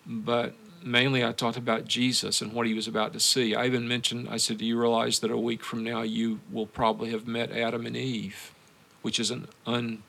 But 0.05 0.55
mainly, 0.82 1.26
I 1.26 1.34
talked 1.34 1.57
about 1.57 1.89
Jesus 1.89 2.41
and 2.41 2.53
what 2.53 2.67
he 2.67 2.73
was 2.73 2.88
about 2.88 3.11
to 3.11 3.19
see. 3.19 3.53
I 3.53 3.65
even 3.65 3.86
mentioned, 3.86 4.30
I 4.32 4.38
said, 4.38 4.59
Do 4.59 4.65
you 4.65 4.80
realize 4.80 5.19
that 5.19 5.30
a 5.30 5.38
week 5.38 5.61
from 5.61 5.84
now 5.84 6.03
you 6.03 6.39
will 6.49 6.67
probably 6.67 7.11
have 7.11 7.28
met 7.28 7.51
Adam 7.51 7.86
and 7.86 7.97
Eve, 7.97 8.53
which 9.01 9.19
is 9.19 9.30
an 9.30 9.49
un 9.65 10.03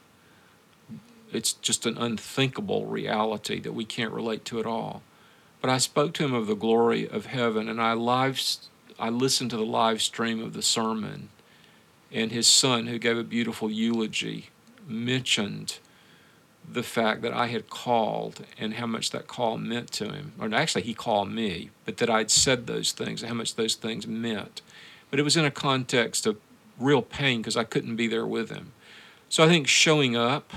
it's 1.32 1.52
just 1.54 1.86
an 1.86 1.98
unthinkable 1.98 2.86
reality 2.86 3.60
that 3.60 3.72
we 3.72 3.84
can't 3.84 4.12
relate 4.12 4.44
to 4.46 4.60
at 4.60 4.66
all. 4.66 5.02
But 5.60 5.70
I 5.70 5.78
spoke 5.78 6.12
to 6.14 6.24
him 6.24 6.34
of 6.34 6.46
the 6.46 6.54
glory 6.54 7.08
of 7.08 7.26
heaven, 7.26 7.68
and 7.68 7.80
I 7.80 7.94
live, 7.94 8.40
I 8.98 9.08
listened 9.08 9.50
to 9.50 9.56
the 9.56 9.64
live 9.64 10.02
stream 10.02 10.42
of 10.42 10.52
the 10.52 10.62
sermon, 10.62 11.30
and 12.12 12.30
his 12.30 12.46
son, 12.46 12.86
who 12.86 12.98
gave 12.98 13.18
a 13.18 13.24
beautiful 13.24 13.70
eulogy, 13.70 14.50
mentioned 14.86 15.78
the 16.68 16.82
fact 16.82 17.22
that 17.22 17.32
I 17.32 17.46
had 17.46 17.70
called 17.70 18.44
and 18.58 18.74
how 18.74 18.86
much 18.86 19.10
that 19.10 19.26
call 19.26 19.56
meant 19.56 19.90
to 19.92 20.12
him. 20.12 20.32
Or 20.38 20.52
actually, 20.52 20.82
he 20.82 20.94
called 20.94 21.30
me, 21.30 21.70
but 21.84 21.96
that 21.98 22.10
I'd 22.10 22.30
said 22.30 22.66
those 22.66 22.92
things 22.92 23.22
and 23.22 23.28
how 23.28 23.36
much 23.36 23.54
those 23.54 23.74
things 23.74 24.06
meant. 24.06 24.62
But 25.10 25.20
it 25.20 25.22
was 25.22 25.36
in 25.36 25.44
a 25.44 25.50
context 25.50 26.26
of 26.26 26.38
real 26.78 27.02
pain 27.02 27.40
because 27.40 27.56
I 27.56 27.64
couldn't 27.64 27.96
be 27.96 28.08
there 28.08 28.26
with 28.26 28.50
him. 28.50 28.72
So 29.28 29.44
I 29.44 29.48
think 29.48 29.68
showing 29.68 30.16
up 30.16 30.52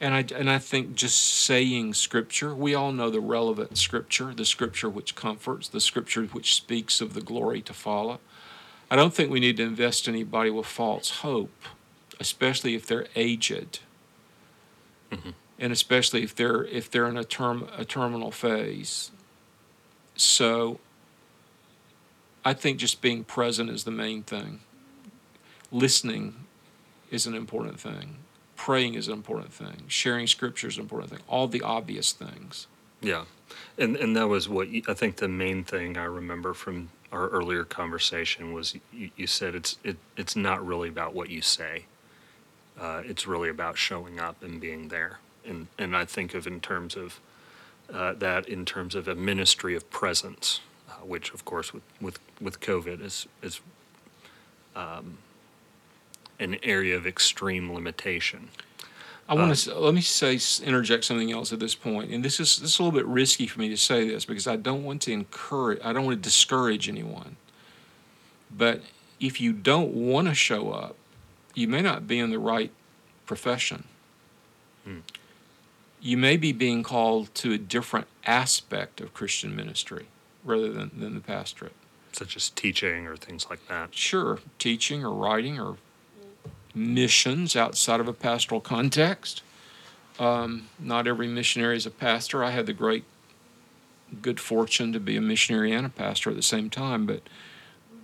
and 0.00 0.14
I, 0.14 0.24
and 0.34 0.50
I 0.50 0.58
think 0.58 0.94
just 0.94 1.18
saying 1.18 1.94
scripture, 1.94 2.54
we 2.54 2.74
all 2.74 2.92
know 2.92 3.10
the 3.10 3.20
relevant 3.20 3.78
scripture, 3.78 4.34
the 4.34 4.44
scripture 4.44 4.90
which 4.90 5.14
comforts, 5.14 5.68
the 5.68 5.80
scripture 5.80 6.24
which 6.24 6.54
speaks 6.54 7.00
of 7.00 7.14
the 7.14 7.22
glory 7.22 7.62
to 7.62 7.72
follow. 7.72 8.20
I 8.90 8.96
don't 8.96 9.14
think 9.14 9.30
we 9.30 9.40
need 9.40 9.56
to 9.56 9.62
invest 9.62 10.06
anybody 10.06 10.50
with 10.50 10.66
false 10.66 11.20
hope, 11.20 11.64
especially 12.20 12.74
if 12.74 12.86
they're 12.86 13.06
aged. 13.16 13.80
Mm-hmm. 15.10 15.30
and 15.60 15.72
especially 15.72 16.24
if 16.24 16.34
they're 16.34 16.64
if 16.64 16.90
they're 16.90 17.06
in 17.06 17.16
a 17.16 17.22
term 17.22 17.68
a 17.78 17.84
terminal 17.84 18.32
phase. 18.32 19.12
So 20.16 20.80
I 22.44 22.54
think 22.54 22.78
just 22.78 23.00
being 23.00 23.22
present 23.22 23.70
is 23.70 23.84
the 23.84 23.92
main 23.92 24.24
thing. 24.24 24.60
Listening 25.70 26.34
is 27.10 27.26
an 27.26 27.34
important 27.34 27.78
thing. 27.78 28.16
Praying 28.56 28.94
is 28.94 29.08
an 29.08 29.14
important 29.14 29.52
thing. 29.52 29.84
Sharing 29.86 30.26
scripture 30.26 30.68
is 30.68 30.76
an 30.76 30.82
important 30.82 31.10
thing. 31.10 31.20
All 31.28 31.46
the 31.46 31.62
obvious 31.62 32.12
things. 32.12 32.66
Yeah, 33.00 33.24
and 33.78 33.96
and 33.96 34.16
that 34.16 34.28
was 34.28 34.48
what 34.48 34.68
you, 34.68 34.82
I 34.88 34.94
think 34.94 35.16
the 35.16 35.28
main 35.28 35.62
thing 35.64 35.96
I 35.96 36.04
remember 36.04 36.54
from 36.54 36.88
our 37.12 37.28
earlier 37.28 37.64
conversation 37.64 38.52
was 38.52 38.76
you, 38.92 39.10
you 39.16 39.26
said 39.26 39.54
it's 39.54 39.78
it, 39.84 39.96
it's 40.16 40.34
not 40.34 40.66
really 40.66 40.88
about 40.88 41.14
what 41.14 41.30
you 41.30 41.42
say. 41.42 41.84
Uh, 42.78 43.02
it's 43.04 43.26
really 43.26 43.48
about 43.48 43.78
showing 43.78 44.20
up 44.20 44.42
and 44.42 44.60
being 44.60 44.88
there. 44.88 45.18
And 45.46 45.68
and 45.78 45.96
I 45.96 46.04
think 46.04 46.34
of 46.34 46.46
in 46.46 46.60
terms 46.60 46.96
of 46.96 47.20
uh, 47.92 48.14
that 48.14 48.48
in 48.48 48.64
terms 48.64 48.94
of 48.94 49.06
a 49.06 49.14
ministry 49.14 49.76
of 49.76 49.88
presence, 49.90 50.60
uh, 50.88 50.94
which 51.04 51.32
of 51.32 51.44
course 51.44 51.72
with 51.72 51.84
with 52.00 52.18
with 52.40 52.60
COVID 52.60 53.04
is 53.04 53.26
is 53.42 53.60
um, 54.74 55.18
an 56.38 56.56
area 56.62 56.96
of 56.96 57.06
extreme 57.06 57.72
limitation. 57.72 58.50
I 59.28 59.34
want 59.34 59.56
to 59.56 59.78
let 59.78 59.92
me 59.92 60.00
say 60.02 60.38
interject 60.64 61.04
something 61.04 61.32
else 61.32 61.52
at 61.52 61.58
this 61.58 61.74
point, 61.74 62.12
and 62.12 62.24
this 62.24 62.38
is 62.38 62.58
this 62.58 62.74
is 62.74 62.78
a 62.78 62.82
little 62.82 62.96
bit 62.96 63.06
risky 63.06 63.46
for 63.46 63.58
me 63.58 63.68
to 63.68 63.76
say 63.76 64.08
this 64.08 64.24
because 64.24 64.46
I 64.46 64.54
don't 64.54 64.84
want 64.84 65.02
to 65.02 65.12
encourage, 65.12 65.80
I 65.82 65.92
don't 65.92 66.04
want 66.04 66.22
to 66.22 66.22
discourage 66.22 66.88
anyone. 66.88 67.36
But 68.56 68.82
if 69.18 69.40
you 69.40 69.52
don't 69.52 69.92
want 69.92 70.28
to 70.28 70.34
show 70.34 70.70
up, 70.70 70.96
you 71.54 71.66
may 71.66 71.80
not 71.80 72.06
be 72.06 72.20
in 72.20 72.30
the 72.30 72.38
right 72.38 72.70
profession. 73.24 73.84
Hmm. 74.84 75.00
You 76.00 76.16
may 76.16 76.36
be 76.36 76.52
being 76.52 76.84
called 76.84 77.34
to 77.36 77.52
a 77.52 77.58
different 77.58 78.06
aspect 78.24 79.00
of 79.00 79.12
Christian 79.12 79.56
ministry 79.56 80.06
rather 80.44 80.72
than, 80.72 80.92
than 80.96 81.14
the 81.14 81.20
pastorate. 81.20 81.72
Such 82.12 82.36
as 82.36 82.50
teaching 82.50 83.06
or 83.06 83.16
things 83.16 83.48
like 83.50 83.66
that. 83.66 83.94
Sure, 83.94 84.38
teaching 84.58 85.04
or 85.04 85.12
writing 85.12 85.58
or 85.58 85.76
missions 86.76 87.56
outside 87.56 88.00
of 88.00 88.06
a 88.06 88.12
pastoral 88.12 88.60
context. 88.60 89.42
Um, 90.18 90.68
not 90.78 91.06
every 91.06 91.26
missionary 91.26 91.76
is 91.76 91.86
a 91.86 91.90
pastor. 91.90 92.44
I 92.44 92.50
had 92.50 92.66
the 92.66 92.72
great 92.72 93.04
good 94.22 94.38
fortune 94.38 94.92
to 94.92 95.00
be 95.00 95.16
a 95.16 95.20
missionary 95.20 95.72
and 95.72 95.84
a 95.86 95.88
pastor 95.88 96.30
at 96.30 96.36
the 96.36 96.42
same 96.42 96.70
time, 96.70 97.06
but 97.06 97.22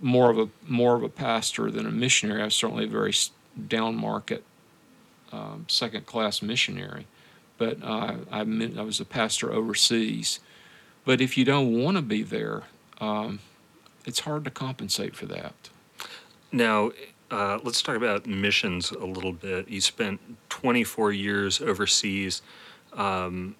more 0.01 0.29
of 0.29 0.37
a 0.37 0.49
more 0.67 0.95
of 0.95 1.03
a 1.03 1.09
pastor 1.09 1.71
than 1.71 1.85
a 1.85 1.91
missionary. 1.91 2.41
I 2.41 2.45
was 2.45 2.55
certainly 2.55 2.85
a 2.85 2.89
very 2.89 3.13
down 3.67 3.95
market, 3.95 4.43
um, 5.31 5.65
second 5.69 6.05
class 6.05 6.41
missionary, 6.41 7.07
but 7.57 7.81
uh, 7.81 8.15
I 8.31 8.39
I 8.41 8.81
was 8.81 8.99
a 8.99 9.05
pastor 9.05 9.53
overseas. 9.53 10.39
But 11.05 11.21
if 11.21 11.37
you 11.37 11.45
don't 11.45 11.81
want 11.81 11.97
to 11.97 12.03
be 12.03 12.23
there, 12.23 12.63
um, 12.99 13.39
it's 14.05 14.21
hard 14.21 14.43
to 14.45 14.51
compensate 14.51 15.15
for 15.15 15.25
that. 15.27 15.53
Now, 16.51 16.91
uh, 17.33 17.57
let's 17.63 17.81
talk 17.81 17.95
about 17.95 18.27
missions 18.27 18.91
a 18.91 19.05
little 19.05 19.33
bit. 19.33 19.67
You 19.67 19.81
spent 19.81 20.21
24 20.49 21.11
years 21.11 21.61
overseas. 21.61 22.43
Um, 22.93 23.55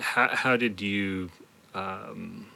how, 0.00 0.28
how, 0.32 0.56
did 0.56 0.80
you, 0.80 1.30
um, 1.74 2.46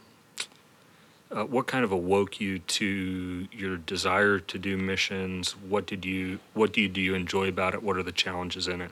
uh, 1.30 1.44
what 1.44 1.66
kind 1.66 1.84
of 1.84 1.92
awoke 1.92 2.40
you 2.40 2.61
to 2.61 3.46
your 3.53 3.76
desire 3.76 4.38
to 4.38 4.59
do 4.59 4.78
missions? 4.78 5.53
What 5.53 5.84
did 5.84 6.07
you, 6.07 6.38
what 6.55 6.72
do 6.72 6.80
you, 6.80 6.88
do 6.88 7.03
you 7.03 7.14
enjoy 7.14 7.49
about 7.49 7.74
it? 7.74 7.82
What 7.82 7.99
are 7.99 8.03
the 8.03 8.11
challenges 8.11 8.66
in 8.66 8.80
it? 8.80 8.90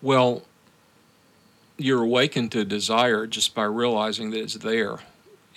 Well, 0.00 0.42
you're 1.76 2.04
awakened 2.04 2.52
to 2.52 2.64
desire 2.64 3.26
just 3.26 3.52
by 3.52 3.64
realizing 3.64 4.30
that 4.30 4.38
it's 4.42 4.54
there. 4.54 5.00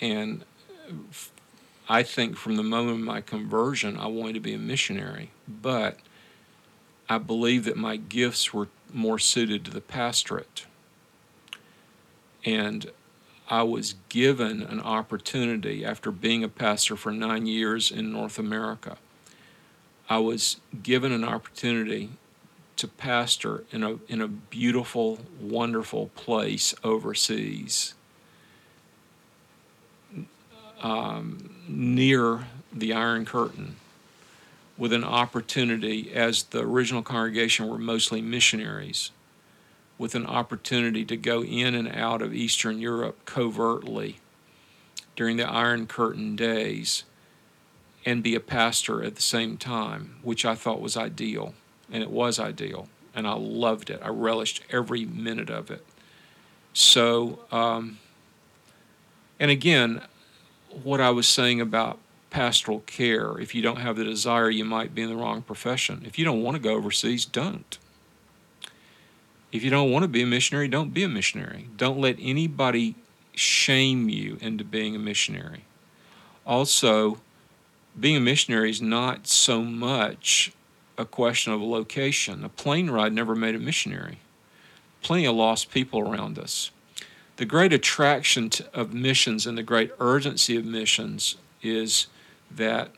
And 0.00 0.44
I 1.92 2.02
think 2.02 2.38
from 2.38 2.56
the 2.56 2.62
moment 2.62 3.00
of 3.00 3.04
my 3.04 3.20
conversion, 3.20 3.98
I 3.98 4.06
wanted 4.06 4.32
to 4.32 4.40
be 4.40 4.54
a 4.54 4.58
missionary, 4.58 5.30
but 5.46 5.98
I 7.06 7.18
believe 7.18 7.66
that 7.66 7.76
my 7.76 7.96
gifts 7.96 8.54
were 8.54 8.68
more 8.94 9.18
suited 9.18 9.62
to 9.66 9.70
the 9.70 9.82
pastorate. 9.82 10.64
And 12.46 12.90
I 13.46 13.62
was 13.64 13.96
given 14.08 14.62
an 14.62 14.80
opportunity 14.80 15.84
after 15.84 16.10
being 16.10 16.42
a 16.42 16.48
pastor 16.48 16.96
for 16.96 17.12
nine 17.12 17.44
years 17.44 17.90
in 17.90 18.10
North 18.10 18.38
America. 18.38 18.96
I 20.08 20.16
was 20.16 20.62
given 20.82 21.12
an 21.12 21.24
opportunity 21.24 22.08
to 22.76 22.88
pastor 22.88 23.64
in 23.70 23.82
a, 23.82 23.98
in 24.08 24.22
a 24.22 24.28
beautiful, 24.28 25.18
wonderful 25.38 26.06
place 26.14 26.74
overseas 26.82 27.92
um, 30.82 31.51
near 31.68 32.46
the 32.72 32.92
Iron 32.92 33.24
Curtain 33.24 33.76
with 34.76 34.92
an 34.92 35.04
opportunity, 35.04 36.12
as 36.12 36.44
the 36.44 36.60
original 36.60 37.02
congregation 37.02 37.68
were 37.68 37.78
mostly 37.78 38.20
missionaries, 38.20 39.10
with 39.98 40.14
an 40.14 40.26
opportunity 40.26 41.04
to 41.04 41.16
go 41.16 41.44
in 41.44 41.74
and 41.74 41.88
out 41.88 42.22
of 42.22 42.34
Eastern 42.34 42.78
Europe 42.78 43.24
covertly 43.24 44.18
during 45.14 45.36
the 45.36 45.48
Iron 45.48 45.86
Curtain 45.86 46.34
days 46.34 47.04
and 48.04 48.22
be 48.22 48.34
a 48.34 48.40
pastor 48.40 49.02
at 49.02 49.14
the 49.14 49.22
same 49.22 49.56
time, 49.56 50.16
which 50.22 50.44
I 50.44 50.54
thought 50.54 50.80
was 50.80 50.96
ideal. 50.96 51.54
And 51.92 52.02
it 52.02 52.10
was 52.10 52.40
ideal. 52.40 52.88
And 53.14 53.26
I 53.26 53.34
loved 53.34 53.90
it. 53.90 54.00
I 54.02 54.08
relished 54.08 54.62
every 54.70 55.04
minute 55.04 55.50
of 55.50 55.70
it. 55.70 55.84
So, 56.72 57.40
um, 57.52 57.98
and 59.38 59.50
again, 59.50 60.02
what 60.82 61.00
I 61.00 61.10
was 61.10 61.28
saying 61.28 61.60
about 61.60 61.98
pastoral 62.30 62.80
care. 62.80 63.38
If 63.38 63.54
you 63.54 63.62
don't 63.62 63.76
have 63.76 63.96
the 63.96 64.04
desire, 64.04 64.50
you 64.50 64.64
might 64.64 64.94
be 64.94 65.02
in 65.02 65.10
the 65.10 65.16
wrong 65.16 65.42
profession. 65.42 66.02
If 66.06 66.18
you 66.18 66.24
don't 66.24 66.42
want 66.42 66.56
to 66.56 66.62
go 66.62 66.74
overseas, 66.74 67.24
don't. 67.24 67.78
If 69.52 69.62
you 69.62 69.70
don't 69.70 69.90
want 69.90 70.02
to 70.02 70.08
be 70.08 70.22
a 70.22 70.26
missionary, 70.26 70.66
don't 70.66 70.94
be 70.94 71.04
a 71.04 71.08
missionary. 71.08 71.68
Don't 71.76 72.00
let 72.00 72.16
anybody 72.18 72.94
shame 73.34 74.08
you 74.08 74.38
into 74.40 74.64
being 74.64 74.96
a 74.96 74.98
missionary. 74.98 75.64
Also, 76.46 77.18
being 77.98 78.16
a 78.16 78.20
missionary 78.20 78.70
is 78.70 78.80
not 78.80 79.26
so 79.26 79.62
much 79.62 80.52
a 80.96 81.04
question 81.04 81.52
of 81.52 81.60
a 81.60 81.64
location. 81.64 82.44
A 82.44 82.48
plane 82.48 82.90
ride 82.90 83.12
never 83.12 83.34
made 83.34 83.54
a 83.54 83.58
missionary. 83.58 84.18
Plenty 85.02 85.26
of 85.26 85.36
lost 85.36 85.70
people 85.70 86.00
around 86.00 86.38
us 86.38 86.70
the 87.42 87.46
great 87.46 87.72
attraction 87.72 88.48
to, 88.48 88.64
of 88.72 88.94
missions 88.94 89.48
and 89.48 89.58
the 89.58 89.64
great 89.64 89.90
urgency 89.98 90.56
of 90.56 90.64
missions 90.64 91.34
is 91.60 92.06
that 92.48 92.92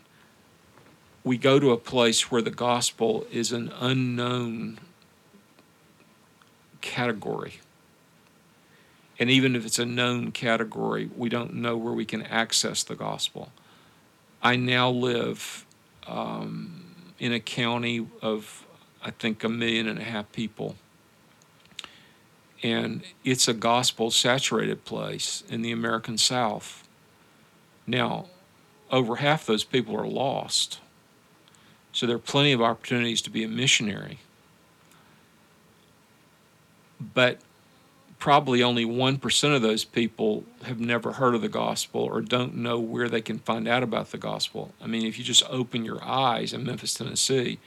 we 1.24 1.38
go 1.38 1.58
to 1.58 1.70
a 1.70 1.78
place 1.78 2.30
where 2.30 2.42
the 2.42 2.50
gospel 2.50 3.26
is 3.32 3.52
an 3.52 3.72
unknown 3.80 4.78
category. 6.82 7.54
And 9.18 9.30
even 9.30 9.56
if 9.56 9.64
it's 9.64 9.78
a 9.78 9.86
known 9.86 10.30
category, 10.30 11.08
we 11.16 11.30
don't 11.30 11.54
know 11.54 11.78
where 11.78 11.94
we 11.94 12.04
can 12.04 12.20
access 12.24 12.82
the 12.82 12.96
gospel. 12.96 13.50
I 14.42 14.56
now 14.56 14.90
live 14.90 15.64
um, 16.06 16.94
in 17.18 17.32
a 17.32 17.40
county 17.40 18.06
of, 18.20 18.66
I 19.02 19.10
think, 19.10 19.42
a 19.42 19.48
million 19.48 19.88
and 19.88 19.98
a 19.98 20.04
half 20.04 20.30
people 20.32 20.76
and 22.64 23.02
it's 23.24 23.46
a 23.46 23.52
gospel 23.52 24.10
saturated 24.10 24.86
place 24.86 25.44
in 25.50 25.60
the 25.60 25.70
American 25.70 26.16
South. 26.16 26.88
Now, 27.86 28.24
over 28.90 29.16
half 29.16 29.44
those 29.44 29.64
people 29.64 29.94
are 29.94 30.06
lost. 30.06 30.80
So 31.92 32.06
there 32.06 32.16
are 32.16 32.20
plenty 32.20 32.52
of 32.52 32.62
opportunities 32.62 33.20
to 33.22 33.30
be 33.30 33.44
a 33.44 33.48
missionary. 33.48 34.18
But 36.98 37.38
probably 38.18 38.62
only 38.62 38.86
1% 38.86 39.54
of 39.54 39.60
those 39.60 39.84
people 39.84 40.44
have 40.62 40.80
never 40.80 41.12
heard 41.12 41.34
of 41.34 41.42
the 41.42 41.50
gospel 41.50 42.00
or 42.00 42.22
don't 42.22 42.56
know 42.56 42.78
where 42.78 43.10
they 43.10 43.20
can 43.20 43.38
find 43.40 43.68
out 43.68 43.82
about 43.82 44.10
the 44.10 44.16
gospel. 44.16 44.72
I 44.80 44.86
mean, 44.86 45.04
if 45.04 45.18
you 45.18 45.24
just 45.24 45.44
open 45.50 45.84
your 45.84 46.02
eyes 46.02 46.54
in 46.54 46.64
Memphis, 46.64 46.94
Tennessee, 46.94 47.58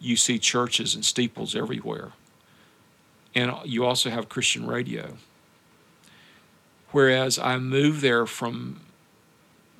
you 0.00 0.16
see 0.16 0.40
churches 0.40 0.96
and 0.96 1.04
steeples 1.04 1.54
everywhere 1.54 2.10
and 3.34 3.52
you 3.64 3.84
also 3.84 4.10
have 4.10 4.28
Christian 4.28 4.66
radio. 4.66 5.16
Whereas 6.90 7.38
I 7.38 7.56
moved 7.58 8.02
there 8.02 8.26
from 8.26 8.80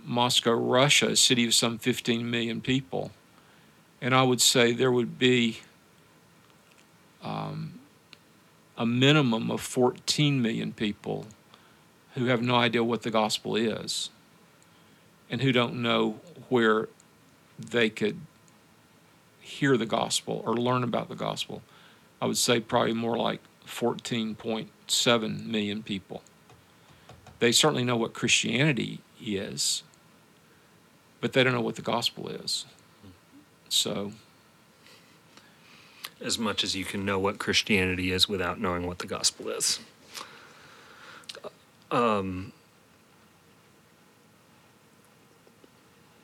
Moscow, 0.04 0.52
Russia, 0.52 1.10
a 1.10 1.16
city 1.16 1.46
of 1.46 1.54
some 1.54 1.78
15 1.78 2.28
million 2.30 2.60
people, 2.60 3.10
and 4.00 4.14
I 4.14 4.22
would 4.22 4.40
say 4.40 4.72
there 4.72 4.90
would 4.90 5.18
be 5.18 5.60
um, 7.22 7.78
a 8.76 8.86
minimum 8.86 9.50
of 9.50 9.60
14 9.60 10.40
million 10.42 10.72
people 10.72 11.26
who 12.14 12.26
have 12.26 12.42
no 12.42 12.56
idea 12.56 12.82
what 12.82 13.02
the 13.02 13.10
gospel 13.10 13.56
is 13.56 14.10
and 15.30 15.40
who 15.40 15.52
don't 15.52 15.80
know 15.80 16.20
where 16.48 16.88
they 17.58 17.88
could 17.88 18.18
hear 19.40 19.76
the 19.76 19.86
gospel 19.86 20.42
or 20.46 20.56
learn 20.56 20.82
about 20.82 21.08
the 21.08 21.14
gospel. 21.14 21.62
I 22.22 22.26
would 22.26 22.38
say 22.38 22.60
probably 22.60 22.92
more 22.92 23.18
like 23.18 23.40
14.7 23.66 25.44
million 25.44 25.82
people. 25.82 26.22
They 27.40 27.50
certainly 27.50 27.82
know 27.82 27.96
what 27.96 28.12
Christianity 28.12 29.00
is, 29.20 29.82
but 31.20 31.32
they 31.32 31.42
don't 31.42 31.52
know 31.52 31.60
what 31.60 31.74
the 31.74 31.82
gospel 31.82 32.28
is. 32.28 32.64
So, 33.68 34.12
as 36.20 36.38
much 36.38 36.62
as 36.62 36.76
you 36.76 36.84
can 36.84 37.04
know 37.04 37.18
what 37.18 37.40
Christianity 37.40 38.12
is 38.12 38.28
without 38.28 38.60
knowing 38.60 38.86
what 38.86 39.00
the 39.00 39.08
gospel 39.08 39.48
is. 39.48 39.80
Um, 41.90 42.52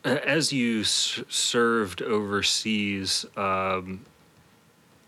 as 0.05 0.53
you 0.53 0.83
s- 0.83 1.23
served 1.29 2.03
overseas, 2.03 3.27
um, 3.37 4.05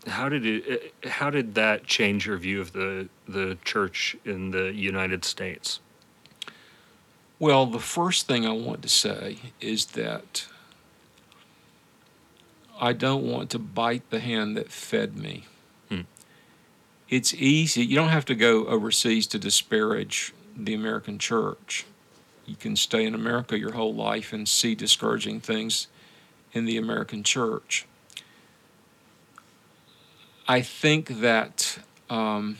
how 0.07 0.29
did 0.29 0.45
it? 0.45 0.93
How 1.05 1.29
did 1.29 1.55
that 1.55 1.85
change 1.85 2.25
your 2.25 2.37
view 2.37 2.61
of 2.61 2.73
the 2.73 3.07
the 3.27 3.57
church 3.63 4.15
in 4.25 4.51
the 4.51 4.73
United 4.73 5.23
States? 5.23 5.79
Well, 7.39 7.65
the 7.65 7.79
first 7.79 8.27
thing 8.27 8.45
I 8.45 8.51
want 8.51 8.83
to 8.83 8.89
say 8.89 9.37
is 9.59 9.87
that 9.87 10.45
I 12.79 12.93
don't 12.93 13.23
want 13.23 13.49
to 13.51 13.59
bite 13.59 14.09
the 14.09 14.19
hand 14.19 14.57
that 14.57 14.71
fed 14.71 15.17
me. 15.17 15.45
Hmm. 15.89 16.01
It's 17.09 17.33
easy. 17.33 17.83
You 17.83 17.95
don't 17.95 18.09
have 18.09 18.25
to 18.25 18.35
go 18.35 18.65
overseas 18.65 19.27
to 19.27 19.39
disparage 19.39 20.33
the 20.55 20.73
American 20.73 21.19
church. 21.19 21.85
You 22.45 22.55
can 22.55 22.75
stay 22.75 23.05
in 23.05 23.13
America 23.15 23.57
your 23.57 23.73
whole 23.73 23.93
life 23.93 24.33
and 24.33 24.47
see 24.47 24.75
discouraging 24.75 25.41
things 25.41 25.87
in 26.53 26.65
the 26.65 26.77
American 26.77 27.23
church. 27.23 27.85
I 30.51 30.59
think 30.59 31.21
that. 31.21 31.79
Um, 32.09 32.57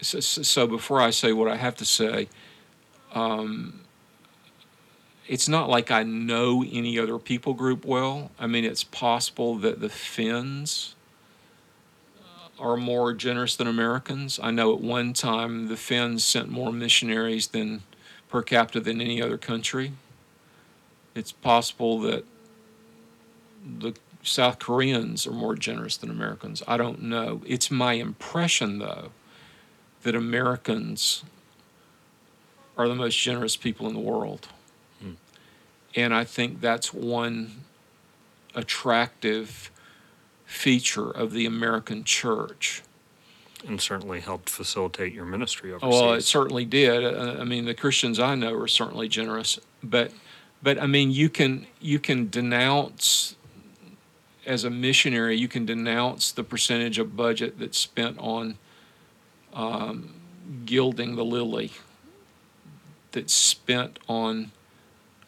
so, 0.00 0.20
so, 0.20 0.68
before 0.68 1.00
I 1.00 1.10
say 1.10 1.32
what 1.32 1.48
I 1.48 1.56
have 1.56 1.74
to 1.78 1.84
say, 1.84 2.28
um, 3.12 3.80
it's 5.26 5.48
not 5.48 5.68
like 5.68 5.90
I 5.90 6.04
know 6.04 6.62
any 6.62 7.00
other 7.00 7.18
people 7.18 7.52
group 7.52 7.84
well. 7.84 8.30
I 8.38 8.46
mean, 8.46 8.64
it's 8.64 8.84
possible 8.84 9.56
that 9.56 9.80
the 9.80 9.88
Finns 9.88 10.94
are 12.56 12.76
more 12.76 13.12
generous 13.12 13.56
than 13.56 13.66
Americans. 13.66 14.38
I 14.40 14.52
know 14.52 14.72
at 14.72 14.80
one 14.80 15.14
time 15.14 15.66
the 15.66 15.76
Finns 15.76 16.22
sent 16.22 16.48
more 16.48 16.72
missionaries 16.72 17.48
than 17.48 17.82
per 18.28 18.40
capita 18.40 18.78
than 18.78 19.00
any 19.00 19.20
other 19.20 19.36
country. 19.36 19.94
It's 21.16 21.32
possible 21.32 21.98
that 22.02 22.24
the 23.80 23.94
South 24.22 24.58
Koreans 24.58 25.26
are 25.26 25.32
more 25.32 25.54
generous 25.54 25.96
than 25.96 26.10
Americans. 26.10 26.62
I 26.68 26.76
don't 26.76 27.02
know. 27.02 27.42
It's 27.46 27.70
my 27.70 27.94
impression, 27.94 28.78
though, 28.78 29.10
that 30.02 30.14
Americans 30.14 31.24
are 32.76 32.88
the 32.88 32.94
most 32.94 33.18
generous 33.18 33.56
people 33.56 33.86
in 33.88 33.94
the 33.94 34.00
world. 34.00 34.48
Hmm. 35.00 35.12
And 35.94 36.14
I 36.14 36.24
think 36.24 36.60
that's 36.60 36.92
one 36.92 37.64
attractive 38.54 39.70
feature 40.44 41.10
of 41.10 41.32
the 41.32 41.46
American 41.46 42.04
church. 42.04 42.82
And 43.66 43.80
certainly 43.80 44.20
helped 44.20 44.48
facilitate 44.48 45.12
your 45.12 45.26
ministry 45.26 45.72
overseas. 45.72 46.00
Well, 46.00 46.14
it 46.14 46.22
certainly 46.22 46.64
did. 46.64 47.04
I 47.04 47.44
mean, 47.44 47.66
the 47.66 47.74
Christians 47.74 48.18
I 48.18 48.34
know 48.34 48.54
are 48.54 48.66
certainly 48.66 49.06
generous, 49.06 49.60
but 49.82 50.12
but 50.62 50.80
I 50.80 50.86
mean, 50.86 51.10
you 51.10 51.28
can 51.28 51.66
you 51.78 51.98
can 51.98 52.30
denounce 52.30 53.36
as 54.46 54.64
a 54.64 54.70
missionary, 54.70 55.36
you 55.36 55.48
can 55.48 55.66
denounce 55.66 56.32
the 56.32 56.44
percentage 56.44 56.98
of 56.98 57.16
budget 57.16 57.58
that's 57.58 57.78
spent 57.78 58.18
on 58.18 58.58
um, 59.52 60.14
gilding 60.64 61.16
the 61.16 61.24
lily, 61.24 61.72
that's 63.12 63.34
spent 63.34 63.98
on. 64.08 64.52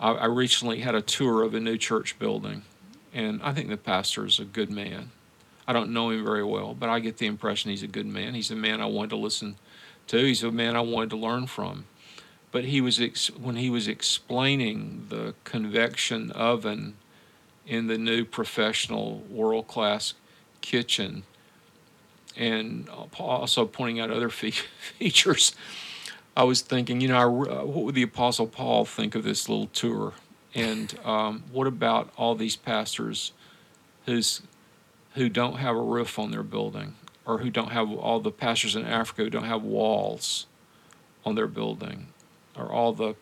I, 0.01 0.13
I 0.13 0.25
recently 0.27 0.81
had 0.81 0.95
a 0.95 1.03
tour 1.03 1.43
of 1.43 1.55
a 1.55 1.61
new 1.61 1.77
church 1.77 2.19
building 2.19 2.63
and 3.15 3.43
I 3.43 3.53
think 3.53 3.69
the 3.69 3.77
pastor 3.77 4.25
is 4.25 4.39
a 4.39 4.45
good 4.45 4.71
man. 4.71 5.11
I 5.67 5.73
don't 5.73 5.93
know 5.93 6.11
him 6.11 6.25
very 6.25 6.45
well, 6.45 6.75
but 6.75 6.89
I 6.89 6.99
get 6.99 7.19
the 7.19 7.27
impression 7.27 7.71
he's 7.71 7.83
a 7.83 7.89
good 7.89 8.07
man. 8.07 8.35
He's 8.35 8.51
a 8.51 8.57
man 8.57 8.81
I 8.81 8.87
wanted 8.87 9.11
to 9.11 9.17
listen 9.17 9.57
to. 10.09 10.19
He's 10.19 10.43
a 10.43 10.51
man 10.51 10.77
I 10.77 10.81
wanted 10.81 11.11
to 11.11 11.17
learn 11.17 11.47
from. 11.47 11.85
But 12.51 12.65
he 12.65 12.81
was 12.81 13.01
ex- 13.01 13.31
when 13.31 13.57
he 13.57 13.71
was 13.71 13.87
explaining 13.87 15.07
the 15.09 15.35
convection 15.45 16.33
oven 16.33 16.95
in 17.67 17.87
the 17.87 17.99
new 17.99 18.25
professional 18.25 19.21
world 19.31 19.69
class 19.69 20.15
kitchen, 20.61 21.25
and 22.37 22.89
also 23.19 23.67
pointing 23.67 24.01
out 24.01 24.11
other 24.11 24.29
fe- 24.29 24.51
features. 24.99 25.55
I 26.37 26.45
was 26.45 26.63
thinking, 26.63 27.01
you 27.01 27.09
know, 27.09 27.19
I, 27.19 27.27
what 27.27 27.85
would 27.85 27.95
the 27.95 28.03
Apostle 28.03 28.47
Paul 28.47 28.85
think 28.85 29.15
of 29.15 29.23
this 29.23 29.49
little 29.49 29.67
tour? 29.69 30.15
And 30.55 30.99
um, 31.05 31.45
what 31.53 31.67
about 31.67 32.11
all 32.17 32.35
these 32.35 32.57
pastors 32.57 33.33
who's 34.07 34.43
who 35.15 35.29
don't 35.29 35.57
have 35.57 35.77
a 35.77 35.81
roof 35.81 36.19
on 36.19 36.31
their 36.31 36.43
building, 36.43 36.95
or 37.27 37.39
who 37.39 37.51
don't 37.51 37.73
have 37.73 37.91
all 37.93 38.19
the 38.19 38.31
pastors 38.31 38.75
in 38.75 38.87
Africa 38.87 39.25
who 39.25 39.31
don't 39.31 39.45
have 39.45 39.63
walls 39.63 40.47
on 41.25 41.35
their 41.35 41.47
building, 41.47 42.09
or 42.57 42.71
all 42.71 42.93
the 42.93 43.15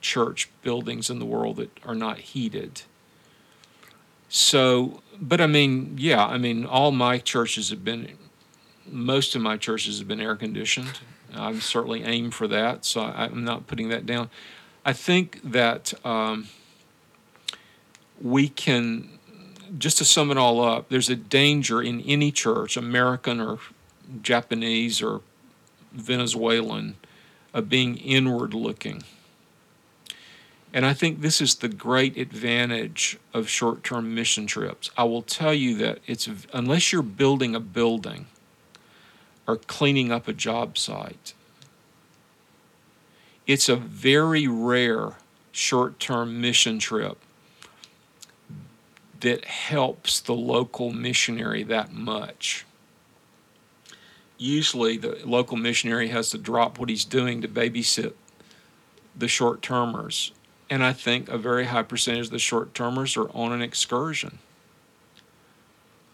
church 0.00 0.48
buildings 0.62 1.10
in 1.10 1.18
the 1.18 1.26
world 1.26 1.56
that 1.56 1.70
are 1.84 1.94
not 1.94 2.18
heated. 2.18 2.82
So, 4.32 5.02
but 5.20 5.40
I 5.40 5.48
mean, 5.48 5.96
yeah, 5.98 6.24
I 6.24 6.38
mean, 6.38 6.64
all 6.64 6.92
my 6.92 7.18
churches 7.18 7.70
have 7.70 7.84
been, 7.84 8.16
most 8.88 9.34
of 9.34 9.42
my 9.42 9.56
churches 9.56 9.98
have 9.98 10.06
been 10.06 10.20
air 10.20 10.36
conditioned. 10.36 11.00
I'm 11.34 11.60
certainly 11.60 12.04
aim 12.04 12.30
for 12.30 12.46
that, 12.46 12.84
so 12.84 13.02
I, 13.02 13.24
I'm 13.24 13.44
not 13.44 13.66
putting 13.66 13.88
that 13.88 14.06
down. 14.06 14.30
I 14.84 14.92
think 14.92 15.40
that 15.42 15.92
um, 16.06 16.46
we 18.20 18.48
can, 18.48 19.18
just 19.76 19.98
to 19.98 20.04
sum 20.04 20.30
it 20.30 20.38
all 20.38 20.62
up, 20.62 20.88
there's 20.90 21.10
a 21.10 21.16
danger 21.16 21.82
in 21.82 22.00
any 22.02 22.30
church, 22.30 22.76
American 22.76 23.40
or 23.40 23.58
Japanese 24.22 25.02
or 25.02 25.22
Venezuelan, 25.92 26.94
of 27.52 27.68
being 27.68 27.96
inward 27.96 28.54
looking. 28.54 29.02
And 30.72 30.86
I 30.86 30.94
think 30.94 31.20
this 31.20 31.40
is 31.40 31.56
the 31.56 31.68
great 31.68 32.16
advantage 32.16 33.18
of 33.34 33.48
short 33.48 33.82
term 33.82 34.14
mission 34.14 34.46
trips. 34.46 34.90
I 34.96 35.04
will 35.04 35.22
tell 35.22 35.54
you 35.54 35.76
that 35.76 35.98
it's 36.06 36.28
unless 36.52 36.92
you're 36.92 37.02
building 37.02 37.54
a 37.54 37.60
building 37.60 38.26
or 39.46 39.56
cleaning 39.56 40.12
up 40.12 40.28
a 40.28 40.32
job 40.32 40.78
site, 40.78 41.34
it's 43.46 43.68
a 43.68 43.76
very 43.76 44.46
rare 44.46 45.14
short 45.50 45.98
term 45.98 46.40
mission 46.40 46.78
trip 46.78 47.18
that 49.20 49.44
helps 49.44 50.20
the 50.20 50.34
local 50.34 50.92
missionary 50.92 51.62
that 51.64 51.92
much. 51.92 52.64
Usually, 54.38 54.96
the 54.96 55.20
local 55.24 55.56
missionary 55.56 56.08
has 56.08 56.30
to 56.30 56.38
drop 56.38 56.78
what 56.78 56.88
he's 56.88 57.04
doing 57.04 57.42
to 57.42 57.48
babysit 57.48 58.14
the 59.16 59.28
short 59.28 59.60
termers. 59.60 60.32
And 60.70 60.84
I 60.84 60.92
think 60.92 61.28
a 61.28 61.36
very 61.36 61.66
high 61.66 61.82
percentage 61.82 62.26
of 62.26 62.30
the 62.30 62.38
short 62.38 62.74
termers 62.74 63.16
are 63.16 63.28
on 63.30 63.52
an 63.52 63.60
excursion. 63.60 64.38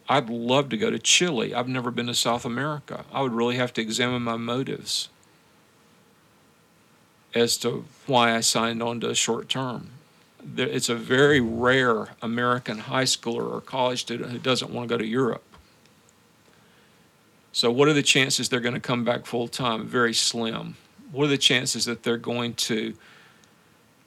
I'd 0.09 0.31
love 0.31 0.71
to 0.71 0.79
go 0.79 0.91
to 0.91 0.99
Chile. 0.99 1.55
I've 1.55 1.69
never 1.69 1.91
been 1.91 2.07
to 2.07 2.15
South 2.15 2.47
America. 2.47 3.05
I 3.13 3.21
would 3.21 3.33
really 3.33 3.57
have 3.57 3.75
to 3.75 3.83
examine 3.83 4.23
my 4.23 4.37
motives 4.37 5.11
as 7.35 7.59
to 7.59 7.85
why 8.07 8.35
I 8.35 8.41
signed 8.41 8.83
on 8.83 9.01
to 9.01 9.15
short 9.15 9.49
term. 9.49 9.91
It's 10.57 10.89
a 10.89 10.95
very 10.95 11.41
rare 11.41 12.11
American 12.23 12.79
high 12.79 13.05
schooler 13.05 13.53
or 13.53 13.61
college 13.61 14.01
student 14.01 14.31
who 14.31 14.39
doesn't 14.39 14.71
want 14.71 14.89
to 14.89 14.95
go 14.95 14.99
to 14.99 15.07
Europe. 15.07 15.43
So, 17.53 17.71
what 17.71 17.89
are 17.89 17.93
the 17.93 18.03
chances 18.03 18.49
they're 18.49 18.61
going 18.61 18.75
to 18.75 18.81
come 18.81 19.05
back 19.05 19.27
full 19.27 19.49
time? 19.49 19.87
Very 19.87 20.15
slim. 20.15 20.77
What 21.11 21.25
are 21.25 21.29
the 21.29 21.39
chances 21.39 21.85
that 21.87 22.05
they're 22.05 22.17
going 22.17 22.55
to 22.55 22.95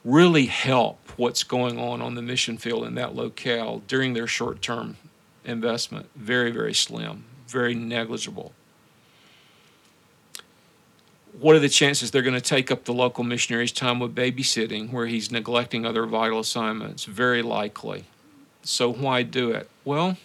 really 0.04 0.46
help 0.46 1.00
what's 1.18 1.44
going 1.44 1.78
on 1.78 2.02
on 2.02 2.16
the 2.16 2.22
mission 2.22 2.58
field 2.58 2.86
in 2.86 2.96
that 2.96 3.16
locale 3.16 3.82
during 3.88 4.14
their 4.14 4.28
short 4.28 4.62
term 4.62 4.98
investment? 5.44 6.10
Very, 6.16 6.52
very 6.52 6.74
slim, 6.74 7.26
very 7.48 7.76
negligible 7.76 8.54
what 11.40 11.56
are 11.56 11.60
the 11.60 11.70
chances 11.70 12.12
they're 12.12 12.22
going 12.22 12.34
to 12.34 12.42
take 12.42 12.72
up 12.72 12.84
the 12.84 12.94
local 12.94 13.24
missionary's 13.24 13.72
time 13.72 14.00
with 14.00 14.14
babysitting 14.14 14.92
where 14.92 15.06
he's 15.06 15.32
neglecting 15.32 15.86
other 15.86 16.06
vital 16.06 16.40
assignments? 16.40 17.06
Very 17.06 17.42
likely. 17.42 18.06
So 18.64 18.92
why 18.92 19.24
do 19.24 19.52
it? 19.52 19.70
Well, 19.86 20.18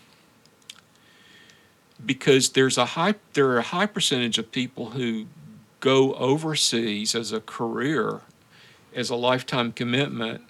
because 2.05 2.51
there's 2.51 2.77
a 2.77 2.85
high 2.85 3.15
there 3.35 3.49
are 3.51 3.59
a 3.59 3.63
high 3.63 3.87
percentage 3.87 4.39
of 4.39 4.51
people 4.51 4.91
who 4.91 5.27
go 5.81 6.15
overseas 6.15 7.15
as 7.15 7.31
a 7.33 7.41
career, 7.41 8.23
as 8.95 9.11
a 9.11 9.17
lifetime 9.17 9.73
commitment, 9.73 10.43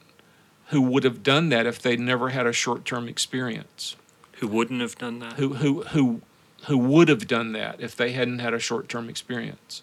who 0.68 0.80
would 0.80 1.04
have 1.04 1.22
done 1.22 1.48
that 1.50 1.66
if 1.66 1.80
they'd 1.80 2.00
never 2.00 2.30
had 2.30 2.46
a 2.46 2.52
short-term 2.52 3.08
experience. 3.08 3.96
Who 4.38 4.48
wouldn't 4.48 4.80
have 4.80 4.96
done 4.96 5.18
that? 5.20 5.34
Who 5.34 5.54
who 5.54 5.82
who 5.84 6.22
who 6.66 6.78
would 6.78 7.08
have 7.08 7.26
done 7.26 7.52
that 7.52 7.80
if 7.80 7.94
they 7.94 8.12
hadn't 8.12 8.38
had 8.38 8.54
a 8.54 8.58
short-term 8.58 9.08
experience. 9.08 9.82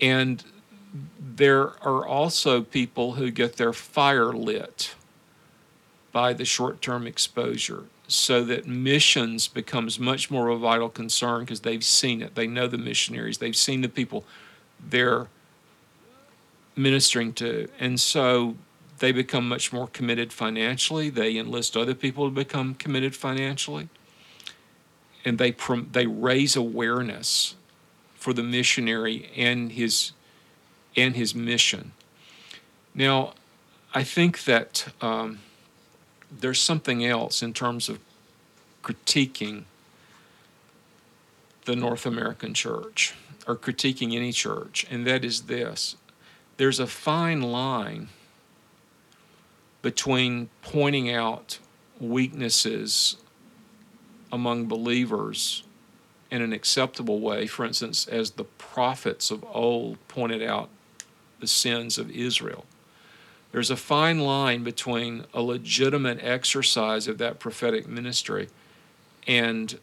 And 0.00 0.44
there 1.20 1.72
are 1.82 2.06
also 2.06 2.62
people 2.62 3.14
who 3.14 3.30
get 3.30 3.56
their 3.56 3.72
fire 3.72 4.32
lit 4.32 4.94
by 6.12 6.32
the 6.32 6.44
short-term 6.44 7.06
exposure 7.06 7.84
so 8.06 8.42
that 8.44 8.66
missions 8.66 9.48
becomes 9.48 9.98
much 9.98 10.30
more 10.30 10.48
of 10.48 10.56
a 10.56 10.60
vital 10.60 10.88
concern 10.88 11.40
because 11.40 11.60
they've 11.60 11.84
seen 11.84 12.22
it. 12.22 12.34
They 12.34 12.46
know 12.46 12.66
the 12.66 12.78
missionaries. 12.78 13.38
They've 13.38 13.54
seen 13.54 13.82
the 13.82 13.88
people 13.88 14.24
they're 14.80 15.26
ministering 16.78 17.32
to. 17.34 17.68
And 17.78 18.00
so 18.00 18.56
they 19.00 19.12
become 19.12 19.48
much 19.48 19.72
more 19.72 19.88
committed 19.88 20.32
financially. 20.32 21.10
They 21.10 21.36
enlist 21.36 21.76
other 21.76 21.94
people 21.94 22.28
to 22.28 22.34
become 22.34 22.74
committed 22.74 23.14
financially. 23.14 23.88
And 25.24 25.38
they 25.38 25.54
they 25.92 26.06
raise 26.06 26.56
awareness 26.56 27.56
for 28.14 28.32
the 28.32 28.42
missionary 28.42 29.30
and 29.36 29.72
his 29.72 30.12
and 30.96 31.16
his 31.16 31.34
mission. 31.34 31.92
Now, 32.94 33.34
I 33.94 34.04
think 34.04 34.44
that 34.44 34.92
um, 35.00 35.40
there's 36.30 36.60
something 36.60 37.04
else 37.04 37.42
in 37.42 37.52
terms 37.52 37.88
of 37.88 37.98
critiquing 38.82 39.64
the 41.64 41.76
North 41.76 42.06
American 42.06 42.54
church 42.54 43.14
or 43.46 43.56
critiquing 43.56 44.14
any 44.14 44.32
church, 44.32 44.86
and 44.90 45.06
that 45.06 45.24
is 45.24 45.42
this 45.42 45.96
there's 46.58 46.78
a 46.78 46.86
fine 46.86 47.40
line 47.40 48.08
between 49.80 50.50
pointing 50.60 51.10
out 51.10 51.58
weaknesses 51.98 53.16
among 54.30 54.66
believers 54.66 55.62
in 56.30 56.42
an 56.42 56.52
acceptable 56.52 57.20
way, 57.20 57.46
for 57.46 57.64
instance, 57.64 58.06
as 58.06 58.32
the 58.32 58.44
prophets 58.44 59.30
of 59.30 59.42
old 59.52 59.96
pointed 60.08 60.42
out 60.42 60.68
the 61.40 61.46
sins 61.46 61.96
of 61.96 62.10
Israel 62.10 62.66
there's 63.52 63.70
a 63.70 63.76
fine 63.76 64.20
line 64.20 64.62
between 64.62 65.24
a 65.32 65.40
legitimate 65.40 66.18
exercise 66.22 67.08
of 67.08 67.18
that 67.18 67.38
prophetic 67.38 67.88
ministry 67.88 68.48
and 69.26 69.78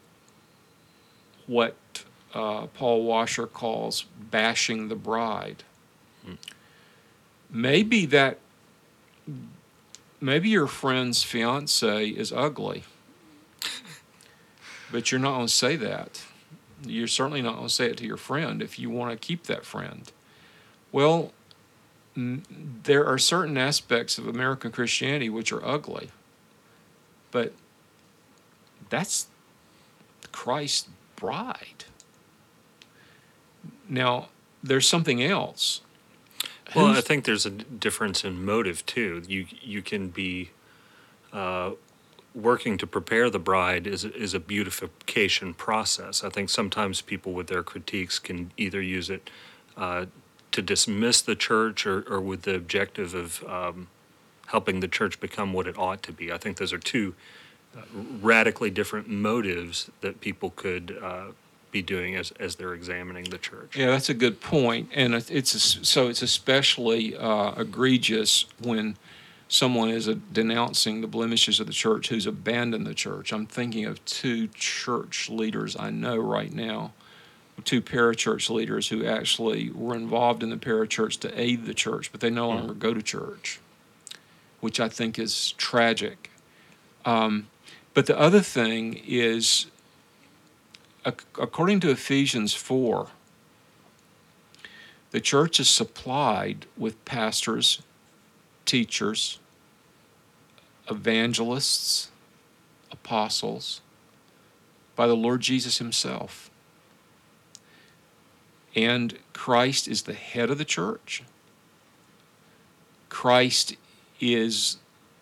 what 1.46 1.74
uh, 2.34 2.66
Paul 2.66 3.04
Washer 3.04 3.46
calls 3.46 4.04
bashing 4.30 4.88
the 4.88 4.94
bride. 4.94 5.64
Maybe 7.56 8.04
that, 8.04 8.38
maybe 10.20 10.50
your 10.50 10.66
friend's 10.66 11.22
fiance 11.22 12.08
is 12.08 12.30
ugly, 12.30 12.84
but 14.92 15.10
you're 15.10 15.18
not 15.18 15.36
going 15.36 15.46
to 15.46 15.52
say 15.52 15.74
that. 15.76 16.22
You're 16.84 17.06
certainly 17.06 17.40
not 17.40 17.54
going 17.54 17.68
to 17.68 17.72
say 17.72 17.86
it 17.86 17.96
to 17.96 18.04
your 18.04 18.18
friend 18.18 18.60
if 18.60 18.78
you 18.78 18.90
want 18.90 19.10
to 19.12 19.16
keep 19.16 19.44
that 19.44 19.64
friend. 19.64 20.12
Well, 20.92 21.32
there 22.14 23.06
are 23.06 23.16
certain 23.16 23.56
aspects 23.56 24.18
of 24.18 24.28
American 24.28 24.70
Christianity 24.70 25.30
which 25.30 25.50
are 25.50 25.64
ugly, 25.64 26.10
but 27.30 27.54
that's 28.90 29.28
Christ's 30.30 30.90
bride. 31.16 31.84
Now, 33.88 34.28
there's 34.62 34.86
something 34.86 35.22
else. 35.22 35.80
Well, 36.74 36.88
Who's, 36.88 36.98
I 36.98 37.00
think 37.00 37.24
there's 37.24 37.46
a 37.46 37.50
difference 37.50 38.24
in 38.24 38.44
motive 38.44 38.84
too. 38.86 39.22
You 39.28 39.46
you 39.62 39.82
can 39.82 40.08
be 40.08 40.50
uh, 41.32 41.72
working 42.34 42.76
to 42.78 42.86
prepare 42.86 43.30
the 43.30 43.38
bride 43.38 43.86
is 43.86 44.04
is 44.04 44.34
a 44.34 44.40
beautification 44.40 45.54
process. 45.54 46.24
I 46.24 46.28
think 46.28 46.50
sometimes 46.50 47.00
people 47.00 47.32
with 47.32 47.46
their 47.46 47.62
critiques 47.62 48.18
can 48.18 48.52
either 48.56 48.80
use 48.80 49.10
it 49.10 49.30
uh, 49.76 50.06
to 50.52 50.62
dismiss 50.62 51.22
the 51.22 51.36
church 51.36 51.86
or, 51.86 52.02
or 52.08 52.20
with 52.20 52.42
the 52.42 52.54
objective 52.54 53.14
of 53.14 53.44
um, 53.44 53.88
helping 54.48 54.80
the 54.80 54.88
church 54.88 55.20
become 55.20 55.52
what 55.52 55.66
it 55.66 55.78
ought 55.78 56.02
to 56.02 56.12
be. 56.12 56.32
I 56.32 56.38
think 56.38 56.56
those 56.56 56.72
are 56.72 56.78
two 56.78 57.14
uh, 57.76 57.82
radically 58.22 58.70
different 58.70 59.08
motives 59.08 59.90
that 60.00 60.20
people 60.20 60.50
could 60.50 60.96
uh, 61.02 61.26
be 61.76 61.82
doing 61.82 62.16
as, 62.16 62.32
as 62.32 62.56
they're 62.56 62.74
examining 62.74 63.24
the 63.24 63.38
church. 63.38 63.76
Yeah, 63.76 63.86
that's 63.86 64.08
a 64.08 64.14
good 64.14 64.40
point, 64.40 64.90
and 64.94 65.14
it's 65.14 65.54
a, 65.54 65.60
so 65.60 66.08
it's 66.08 66.22
especially 66.22 67.16
uh, 67.16 67.52
egregious 67.60 68.46
when 68.62 68.96
someone 69.48 69.90
is 69.90 70.06
denouncing 70.32 71.00
the 71.00 71.06
blemishes 71.06 71.60
of 71.60 71.66
the 71.66 71.72
church 71.72 72.08
who's 72.08 72.26
abandoned 72.26 72.86
the 72.86 72.94
church. 72.94 73.32
I'm 73.32 73.46
thinking 73.46 73.84
of 73.84 74.04
two 74.04 74.48
church 74.48 75.30
leaders 75.30 75.76
I 75.78 75.90
know 75.90 76.16
right 76.16 76.52
now 76.52 76.92
two 77.64 77.80
parachurch 77.80 78.50
leaders 78.50 78.88
who 78.88 79.04
actually 79.06 79.70
were 79.70 79.94
involved 79.94 80.42
in 80.42 80.50
the 80.50 80.56
parachurch 80.56 81.18
to 81.20 81.40
aid 81.40 81.64
the 81.64 81.74
church, 81.74 82.12
but 82.12 82.20
they 82.20 82.30
no 82.30 82.48
longer 82.48 82.74
go 82.74 82.92
to 82.92 83.02
church, 83.02 83.60
which 84.60 84.78
I 84.78 84.88
think 84.88 85.18
is 85.18 85.52
tragic. 85.52 86.30
Um, 87.04 87.48
but 87.94 88.06
the 88.06 88.18
other 88.18 88.40
thing 88.40 89.00
is, 89.06 89.66
according 91.06 91.80
to 91.80 91.90
Ephesians 91.90 92.52
4, 92.52 93.06
the 95.12 95.20
church 95.20 95.60
is 95.60 95.68
supplied 95.68 96.66
with 96.76 97.02
pastors, 97.04 97.80
teachers, 98.64 99.38
evangelists, 100.90 102.10
apostles 102.90 103.80
by 104.96 105.06
the 105.06 105.16
Lord 105.16 105.40
Jesus 105.40 105.78
Himself. 105.78 106.50
And 108.74 109.18
Christ 109.32 109.88
is 109.88 110.02
the 110.02 110.14
head 110.14 110.50
of 110.50 110.58
the 110.58 110.64
church. 110.64 111.22
Christ 113.08 113.76
is 114.20 114.76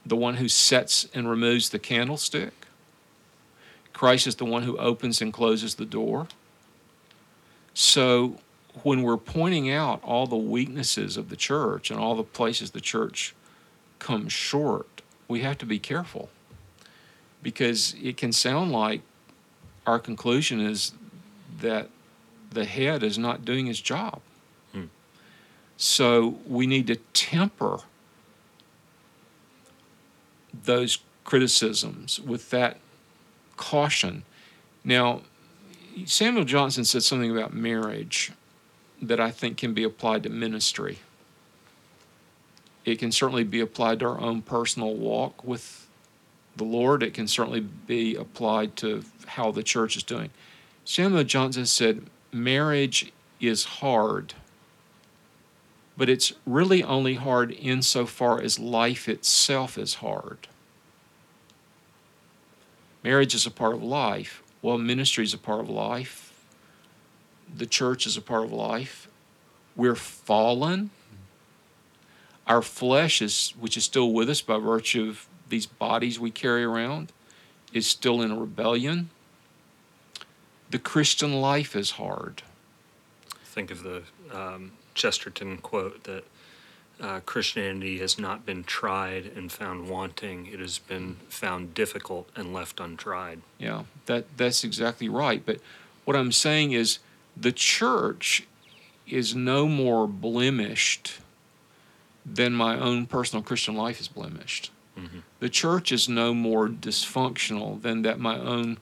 the 0.05 0.17
one 0.17 0.37
who 0.37 0.49
sets 0.49 1.09
and 1.15 1.29
removes 1.29 1.69
the 1.69 1.79
candlestick. 1.79 2.64
Christ 3.95 4.27
is 4.27 4.35
the 4.35 4.45
one 4.45 4.65
who 4.65 4.77
opens 4.77 5.23
and 5.23 5.33
closes 5.33 5.77
the 5.77 5.87
door. 5.87 6.29
So 7.73 8.37
when 8.83 9.03
we're 9.03 9.17
pointing 9.17 9.71
out 9.71 10.03
all 10.03 10.27
the 10.27 10.37
weaknesses 10.37 11.17
of 11.17 11.31
the 11.31 11.37
church 11.37 11.91
and 11.91 11.99
all 11.99 12.15
the 12.15 12.25
places 12.25 12.73
the 12.73 12.81
church 12.81 13.35
comes 14.01 14.33
short, 14.33 15.01
we 15.29 15.41
have 15.41 15.57
to 15.59 15.67
be 15.67 15.79
careful 15.79 16.29
because 17.43 17.95
it 18.03 18.17
can 18.17 18.33
sound 18.33 18.73
like 18.73 19.01
our 19.87 19.99
conclusion 19.99 20.61
is 20.61 20.93
that 21.61 21.89
the 22.51 22.65
head 22.65 23.03
is 23.03 23.17
not 23.17 23.45
doing 23.45 23.67
his 23.67 23.81
job. 23.81 24.21
Hmm. 24.73 24.87
So 25.77 26.39
we 26.47 26.67
need 26.67 26.87
to 26.89 26.97
temper 27.13 27.81
those 30.65 30.99
criticisms 31.25 32.21
with 32.21 32.51
that 32.51 32.79
caution. 33.57 34.25
Now, 34.85 35.23
Samuel 36.05 36.45
Johnson 36.45 36.85
said 36.85 37.03
something 37.03 37.31
about 37.31 37.55
marriage 37.55 38.33
that 39.01 39.21
I 39.21 39.31
think 39.31 39.57
can 39.57 39.75
be 39.75 39.85
applied 39.85 40.23
to 40.25 40.29
ministry. 40.29 40.99
It 42.85 42.99
can 42.99 43.13
certainly 43.13 43.45
be 43.45 43.61
applied 43.61 44.01
to 44.01 44.07
our 44.07 44.21
own 44.21 44.43
personal 44.43 44.95
walk 44.95 45.45
with 45.45 45.87
the 46.57 46.65
Lord. 46.65 47.03
It 47.03 47.15
can 47.15 47.27
certainly 47.27 47.61
be 47.61 48.15
applied 48.15 48.77
to 48.77 49.05
how 49.27 49.51
the 49.51 49.63
church 49.63 49.97
is 49.97 50.03
doing. 50.03 50.31
Samuel 50.85 51.25
Johnson 51.25 51.67
said, 51.67 52.07
marriage 52.31 53.13
is 53.41 53.65
hard, 53.65 54.35
but 55.97 56.09
it's 56.09 56.33
really 56.45 56.83
only 56.83 57.15
hard 57.15 57.53
insofar 57.53 58.41
as 58.41 58.59
life 58.59 59.09
itself 59.09 59.79
is 59.79 59.95
hard. 59.95 60.49
Marriage 63.05 63.35
is 63.35 63.47
a 63.47 63.51
part 63.51 63.75
of 63.75 63.83
life. 63.85 64.43
Well, 64.63 64.79
ministry 64.79 65.23
is 65.23 65.33
a 65.33 65.39
part 65.39 65.61
of 65.61 65.69
life. 65.69 66.33
The 67.57 67.67
church 67.67 68.07
is 68.07 68.17
a 68.17 68.21
part 68.21 68.45
of 68.45 68.53
life. 68.53 69.09
We're 69.77 69.95
fallen. 69.95 70.91
Our 72.49 72.63
flesh 72.63 73.23
is, 73.23 73.55
which 73.61 73.77
is 73.77 73.85
still 73.85 74.13
with 74.13 74.29
us 74.29 74.41
by 74.41 74.59
virtue 74.59 75.09
of 75.09 75.29
these 75.49 75.67
bodies 75.67 76.19
we 76.19 76.33
carry 76.33 76.65
around, 76.65 77.13
is 77.73 77.87
still 77.87 78.21
in 78.21 78.41
rebellion 78.41 79.11
the 80.75 80.79
Christian 80.81 81.41
life 81.41 81.77
is 81.77 81.93
hard. 81.93 82.43
Think 83.45 83.71
of 83.71 83.85
the 83.85 84.03
um, 84.33 84.73
Chesterton 84.95 85.59
quote 85.59 86.03
that 86.03 86.25
uh, 87.01 87.21
Christianity 87.21 87.99
has 87.99 88.19
not 88.19 88.47
been 88.47 88.65
tried 88.65 89.27
and 89.27 89.51
found 89.51 89.89
wanting; 89.89 90.47
it 90.47 90.61
has 90.61 90.79
been 90.79 91.17
found 91.29 91.75
difficult 91.75 92.29
and 92.37 92.53
left 92.53 92.81
untried. 92.81 93.41
Yeah, 93.59 93.85
that 94.07 94.37
that's 94.37 94.65
exactly 94.65 95.09
right. 95.09 95.45
But 95.45 95.59
what 96.05 96.17
I'm 96.17 96.33
saying 96.33 96.73
is, 96.73 96.99
the 97.37 97.53
church 97.53 98.47
is 99.07 99.35
no 99.35 99.69
more 99.69 100.07
blemished 100.07 101.21
than 102.25 102.55
my 102.55 102.79
own 102.79 103.07
personal 103.07 103.43
Christian 103.43 103.75
life 103.75 104.01
is 104.01 104.09
blemished. 104.09 104.71
Mm-hmm. 104.99 105.19
The 105.41 105.49
church 105.49 105.93
is 105.93 106.09
no 106.09 106.33
more 106.33 106.69
dysfunctional 106.69 107.81
than 107.83 108.03
that 108.03 108.19
my 108.19 108.39
own 108.39 108.79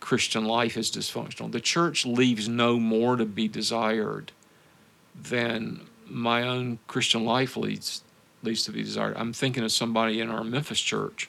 Christian 0.00 0.44
life 0.44 0.76
is 0.76 0.90
dysfunctional. 0.90 1.50
The 1.50 1.60
church 1.60 2.04
leaves 2.04 2.48
no 2.48 2.78
more 2.78 3.16
to 3.16 3.24
be 3.24 3.48
desired 3.48 4.32
than 5.14 5.80
my 6.08 6.42
own 6.42 6.78
Christian 6.86 7.24
life 7.24 7.56
leads 7.56 8.02
leads 8.42 8.64
to 8.64 8.72
be 8.72 8.82
desired. 8.82 9.16
I'm 9.16 9.32
thinking 9.32 9.64
of 9.64 9.72
somebody 9.72 10.20
in 10.20 10.30
our 10.30 10.44
Memphis 10.44 10.80
church 10.80 11.28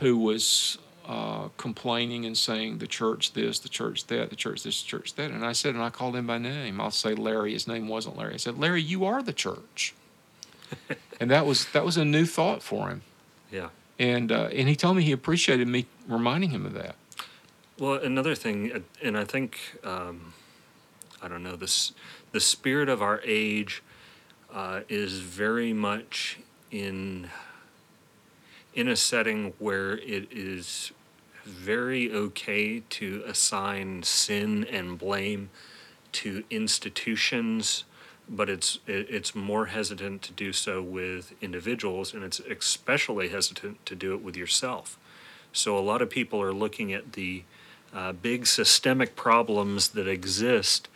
who 0.00 0.18
was 0.18 0.78
uh, 1.06 1.48
complaining 1.56 2.26
and 2.26 2.36
saying 2.36 2.78
the 2.78 2.86
church 2.86 3.32
this, 3.32 3.58
the 3.58 3.68
church 3.68 4.06
that, 4.06 4.30
the 4.30 4.36
church 4.36 4.62
this, 4.62 4.82
the 4.82 4.88
church 4.88 5.14
that. 5.14 5.30
And 5.30 5.44
I 5.44 5.52
said, 5.52 5.74
and 5.74 5.82
I 5.82 5.90
called 5.90 6.16
him 6.16 6.26
by 6.26 6.38
name. 6.38 6.80
I'll 6.80 6.90
say 6.90 7.14
Larry. 7.14 7.52
His 7.52 7.66
name 7.66 7.88
wasn't 7.88 8.16
Larry. 8.16 8.34
I 8.34 8.38
said, 8.38 8.58
Larry, 8.58 8.82
you 8.82 9.04
are 9.04 9.22
the 9.22 9.32
church. 9.32 9.94
and 11.20 11.30
that 11.30 11.46
was 11.46 11.66
that 11.72 11.84
was 11.84 11.96
a 11.96 12.04
new 12.04 12.26
thought 12.26 12.62
for 12.62 12.88
him. 12.88 13.02
Yeah. 13.50 13.68
And 13.98 14.32
uh, 14.32 14.48
and 14.52 14.68
he 14.68 14.76
told 14.76 14.96
me 14.96 15.02
he 15.02 15.12
appreciated 15.12 15.68
me 15.68 15.86
reminding 16.08 16.50
him 16.50 16.66
of 16.66 16.74
that. 16.74 16.96
Well, 17.78 17.94
another 17.94 18.34
thing, 18.34 18.84
and 19.02 19.18
I 19.18 19.24
think 19.24 19.58
um, 19.82 20.34
I 21.22 21.28
don't 21.28 21.42
know 21.42 21.56
this, 21.56 21.92
the 22.32 22.40
spirit 22.40 22.88
of 22.88 23.00
our 23.00 23.20
age 23.24 23.82
uh, 24.52 24.80
is 24.88 25.20
very 25.20 25.72
much 25.72 26.38
in 26.70 27.30
in 28.74 28.88
a 28.88 28.96
setting 28.96 29.52
where 29.58 29.98
it 29.98 30.26
is 30.30 30.92
very 31.44 32.10
okay 32.10 32.80
to 32.88 33.22
assign 33.26 34.02
sin 34.02 34.64
and 34.64 34.98
blame 34.98 35.50
to 36.10 36.42
institutions 36.48 37.84
but 38.28 38.48
it's 38.48 38.78
it's 38.86 39.34
more 39.34 39.66
hesitant 39.66 40.22
to 40.22 40.32
do 40.32 40.52
so 40.52 40.80
with 40.82 41.34
individuals 41.42 42.14
and 42.14 42.24
it's 42.24 42.40
especially 42.40 43.28
hesitant 43.28 43.84
to 43.84 43.94
do 43.94 44.14
it 44.14 44.22
with 44.22 44.36
yourself. 44.36 44.98
So 45.52 45.76
a 45.76 45.80
lot 45.80 46.00
of 46.00 46.08
people 46.08 46.40
are 46.40 46.52
looking 46.52 46.92
at 46.92 47.12
the 47.12 47.42
uh, 47.92 48.12
big 48.12 48.46
systemic 48.46 49.16
problems 49.16 49.88
that 49.88 50.08
exist 50.08 50.88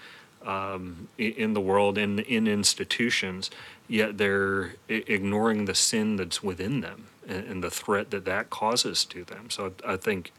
um, 0.45 1.09
in 1.19 1.55
the 1.55 1.61
world 1.61 1.99
and 1.99 2.21
in, 2.21 2.47
in 2.47 2.53
institutions 2.53 3.51
yet 3.89 4.19
they're 4.19 4.75
ignoring 4.89 5.65
the 5.65 5.75
sin 5.75 6.17
that's 6.17 6.43
within 6.43 6.81
them 6.81 7.07
and, 7.27 7.45
and 7.47 7.65
the 7.65 7.71
threat 7.71 8.11
that 8.11 8.25
that 8.25 8.51
causes 8.51 9.05
to 9.05 9.25
them. 9.25 9.51
So 9.51 9.73
i 9.87 9.97
think 9.97 10.33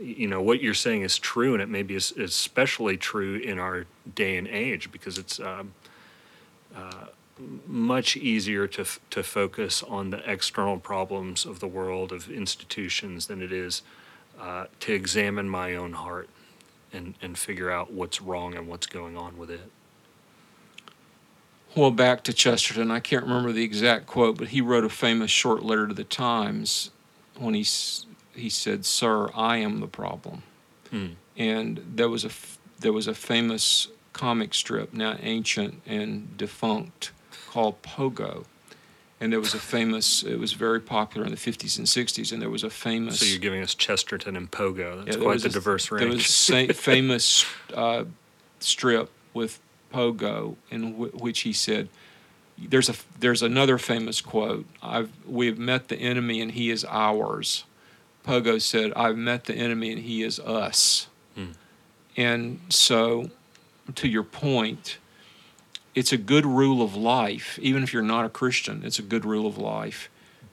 you 0.00 0.26
know 0.26 0.42
what 0.42 0.60
you're 0.60 0.74
saying 0.74 1.02
is 1.02 1.18
true 1.18 1.54
and 1.54 1.62
it 1.62 1.68
may 1.68 1.82
be 1.82 1.94
especially 1.94 2.96
true 2.96 3.36
in 3.36 3.58
our 3.58 3.86
day 4.14 4.36
and 4.36 4.48
age 4.48 4.90
because 4.90 5.18
it's 5.18 5.38
um, 5.38 5.72
uh, 6.74 7.06
much 7.66 8.16
easier 8.16 8.66
to, 8.66 8.82
f- 8.82 9.00
to 9.10 9.22
focus 9.22 9.82
on 9.82 10.10
the 10.10 10.30
external 10.30 10.78
problems 10.78 11.44
of 11.44 11.60
the 11.60 11.66
world, 11.66 12.12
of 12.12 12.30
institutions, 12.30 13.26
than 13.26 13.42
it 13.42 13.52
is 13.52 13.82
uh, 14.40 14.66
to 14.80 14.92
examine 14.92 15.48
my 15.48 15.74
own 15.74 15.92
heart 15.92 16.28
and, 16.94 17.14
and 17.20 17.36
figure 17.36 17.70
out 17.70 17.92
what's 17.92 18.22
wrong 18.22 18.54
and 18.54 18.68
what's 18.68 18.86
going 18.86 19.16
on 19.16 19.36
with 19.36 19.50
it. 19.50 19.70
Well, 21.76 21.90
back 21.90 22.22
to 22.24 22.32
Chesterton, 22.32 22.90
I 22.90 23.00
can't 23.00 23.24
remember 23.24 23.50
the 23.50 23.64
exact 23.64 24.06
quote, 24.06 24.38
but 24.38 24.48
he 24.48 24.60
wrote 24.60 24.84
a 24.84 24.88
famous 24.88 25.30
short 25.30 25.64
letter 25.64 25.88
to 25.88 25.94
the 25.94 26.04
Times 26.04 26.90
when 27.36 27.54
he, 27.54 27.66
he 28.34 28.48
said, 28.48 28.84
Sir, 28.84 29.30
I 29.34 29.56
am 29.56 29.80
the 29.80 29.88
problem. 29.88 30.44
Hmm. 30.90 31.06
And 31.36 31.84
there 31.96 32.08
was, 32.08 32.24
a, 32.24 32.30
there 32.78 32.92
was 32.92 33.08
a 33.08 33.14
famous 33.14 33.88
comic 34.12 34.54
strip, 34.54 34.94
now 34.94 35.16
ancient 35.20 35.82
and 35.84 36.36
defunct, 36.36 37.10
called 37.50 37.82
Pogo. 37.82 38.44
And 39.20 39.32
there 39.32 39.40
was 39.40 39.54
a 39.54 39.58
famous, 39.58 40.22
it 40.22 40.38
was 40.38 40.52
very 40.52 40.80
popular 40.80 41.24
in 41.24 41.30
the 41.30 41.38
50s 41.38 41.78
and 41.78 41.86
60s, 41.86 42.32
and 42.32 42.42
there 42.42 42.50
was 42.50 42.64
a 42.64 42.70
famous. 42.70 43.20
So 43.20 43.26
you're 43.26 43.38
giving 43.38 43.62
us 43.62 43.74
Chesterton 43.74 44.36
and 44.36 44.50
Pogo. 44.50 45.04
That's 45.04 45.16
yeah, 45.16 45.22
quite 45.22 45.40
the 45.40 45.48
a, 45.48 45.52
diverse 45.52 45.90
range. 45.90 46.02
There 46.48 46.66
was 46.66 46.70
a 46.70 46.72
famous 46.74 47.46
uh, 47.72 48.04
strip 48.58 49.10
with 49.32 49.60
Pogo 49.92 50.56
in 50.70 50.92
w- 50.92 51.12
which 51.12 51.40
he 51.40 51.52
said, 51.52 51.88
there's 52.58 52.88
a 52.88 52.94
there's 53.18 53.42
another 53.42 53.78
famous 53.78 54.20
quote. 54.20 54.66
I've 54.82 55.10
we've 55.26 55.58
met 55.58 55.88
the 55.88 55.96
enemy 55.96 56.40
and 56.40 56.52
he 56.52 56.70
is 56.70 56.84
ours. 56.88 57.64
Pogo 58.26 58.60
said, 58.60 58.92
I've 58.94 59.16
met 59.16 59.44
the 59.44 59.54
enemy 59.54 59.92
and 59.92 60.00
he 60.02 60.22
is 60.22 60.40
us. 60.40 61.08
Hmm. 61.34 61.52
And 62.16 62.60
so 62.68 63.30
to 63.94 64.08
your 64.08 64.22
point, 64.22 64.98
it's 65.94 66.12
a 66.12 66.16
good 66.16 66.44
rule 66.44 66.82
of 66.82 66.96
life, 66.96 67.58
even 67.62 67.82
if 67.82 67.92
you're 67.92 68.02
not 68.02 68.24
a 68.24 68.28
Christian, 68.28 68.82
it's 68.84 68.98
a 68.98 69.02
good 69.02 69.24
rule 69.24 69.46
of 69.46 69.56
life 69.56 70.10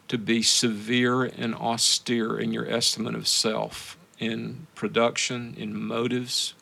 to 0.08 0.18
be 0.18 0.42
severe 0.42 1.24
and 1.24 1.56
austere 1.56 2.38
in 2.38 2.52
your 2.52 2.70
estimate 2.70 3.16
of 3.16 3.28
self, 3.28 3.98
in 4.20 4.68
production, 4.76 5.56
in 5.58 5.74
motives, 5.74 6.54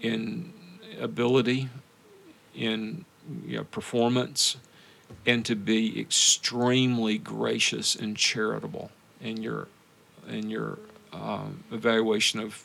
in 0.00 0.52
ability, 1.00 1.68
in 2.54 3.04
you 3.46 3.58
know, 3.58 3.64
performance, 3.64 4.56
and 5.24 5.44
to 5.46 5.54
be 5.54 6.00
extremely 6.00 7.16
gracious 7.16 7.94
and 7.94 8.16
charitable 8.16 8.90
in 9.20 9.42
your 9.42 9.68
in 10.28 10.50
your 10.50 10.78
uh, 11.12 11.46
evaluation 11.70 12.40
of 12.40 12.64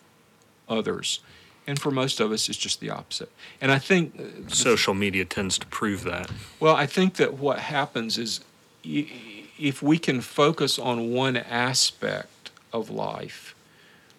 others 0.68 1.20
and 1.68 1.80
for 1.80 1.92
most 1.92 2.20
of 2.20 2.32
us, 2.32 2.50
it's 2.50 2.58
just 2.58 2.80
the 2.80 2.90
opposite. 2.90 3.30
And 3.60 3.72
I 3.72 3.78
think 3.78 4.20
uh, 4.20 4.50
social 4.50 4.94
media 4.94 5.26
tends 5.26 5.58
to 5.60 5.68
prove 5.68 6.04
that. 6.04 6.32
Well, 6.60 6.76
I 6.76 6.86
think 6.86 7.16
that 7.16 7.36
what 7.36 7.60
happens 7.60 8.18
is 8.18 8.42
if 8.84 9.82
we 9.84 10.00
can 10.00 10.22
focus 10.22 10.80
on 10.80 11.12
one 11.12 11.38
aspect 11.38 12.52
of 12.74 12.90
life, 12.90 13.56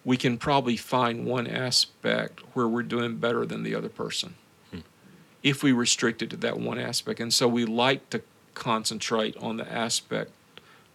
we 0.05 0.15
can 0.15 0.37
probably 0.37 0.77
find 0.77 1.25
one 1.25 1.47
aspect 1.47 2.39
where 2.53 2.67
we're 2.67 2.83
doing 2.83 3.17
better 3.17 3.45
than 3.45 3.63
the 3.63 3.75
other 3.75 3.89
person 3.89 4.35
hmm. 4.71 4.79
if 5.41 5.63
we 5.63 5.71
restrict 5.71 6.21
it 6.21 6.29
to 6.29 6.37
that 6.37 6.59
one 6.59 6.79
aspect. 6.79 7.19
And 7.19 7.33
so 7.33 7.47
we 7.47 7.65
like 7.65 8.09
to 8.11 8.21
concentrate 8.53 9.35
on 9.37 9.57
the 9.57 9.71
aspect 9.71 10.31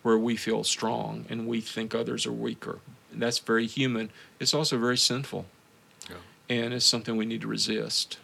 where 0.03 0.19
we 0.19 0.37
feel 0.37 0.65
strong 0.65 1.27
and 1.29 1.47
we 1.47 1.61
think 1.61 1.95
others 1.95 2.27
are 2.27 2.33
weaker. 2.33 2.79
And 3.13 3.21
that's 3.21 3.39
very 3.39 3.67
human. 3.67 4.11
It's 4.41 4.55
also 4.55 4.79
very 4.79 4.97
sinful 4.97 5.47
and 6.49 6.73
it's 6.73 6.85
something 6.85 7.17
we 7.17 7.27
need 7.27 7.43
to 7.43 7.47
resist. 7.47 8.19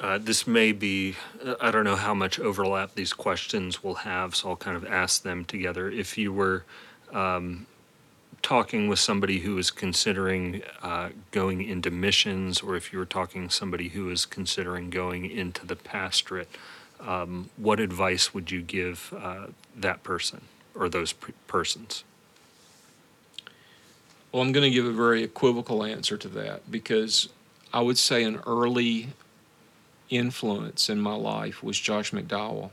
Uh, 0.00 0.16
this 0.16 0.46
may 0.46 0.70
be, 0.70 1.16
uh, 1.44 1.56
I 1.60 1.72
don't 1.72 1.82
know 1.82 1.96
how 1.96 2.14
much 2.14 2.38
overlap 2.38 2.94
these 2.94 3.12
questions 3.12 3.82
will 3.82 3.96
have, 3.96 4.36
so 4.36 4.50
I'll 4.50 4.56
kind 4.56 4.76
of 4.76 4.86
ask 4.86 5.22
them 5.22 5.44
together. 5.44 5.90
If 5.90 6.16
you 6.16 6.32
were 6.32 6.64
um, 7.12 7.66
talking 8.40 8.88
with 8.88 9.00
somebody 9.00 9.40
who 9.40 9.58
is 9.58 9.72
considering 9.72 10.62
uh, 10.82 11.08
going 11.32 11.64
into 11.64 11.90
missions, 11.90 12.60
or 12.60 12.76
if 12.76 12.92
you 12.92 12.98
were 13.00 13.06
talking 13.06 13.50
somebody 13.50 13.88
who 13.88 14.08
is 14.08 14.24
considering 14.24 14.88
going 14.88 15.28
into 15.28 15.66
the 15.66 15.74
pastorate, 15.74 16.48
um, 17.00 17.50
what 17.56 17.80
advice 17.80 18.32
would 18.32 18.52
you 18.52 18.62
give 18.62 19.12
uh, 19.20 19.48
that 19.74 20.04
person 20.04 20.42
or 20.76 20.88
those 20.88 21.12
persons? 21.48 22.04
Well, 24.30 24.42
I'm 24.42 24.52
going 24.52 24.64
to 24.64 24.70
give 24.70 24.84
a 24.84 24.92
very 24.92 25.22
equivocal 25.22 25.82
answer 25.82 26.18
to 26.18 26.28
that 26.28 26.70
because 26.70 27.30
I 27.72 27.80
would 27.80 27.96
say 27.96 28.24
an 28.24 28.40
early 28.46 29.08
influence 30.10 30.90
in 30.90 31.00
my 31.00 31.14
life 31.14 31.62
was 31.62 31.78
Josh 31.78 32.10
McDowell. 32.10 32.70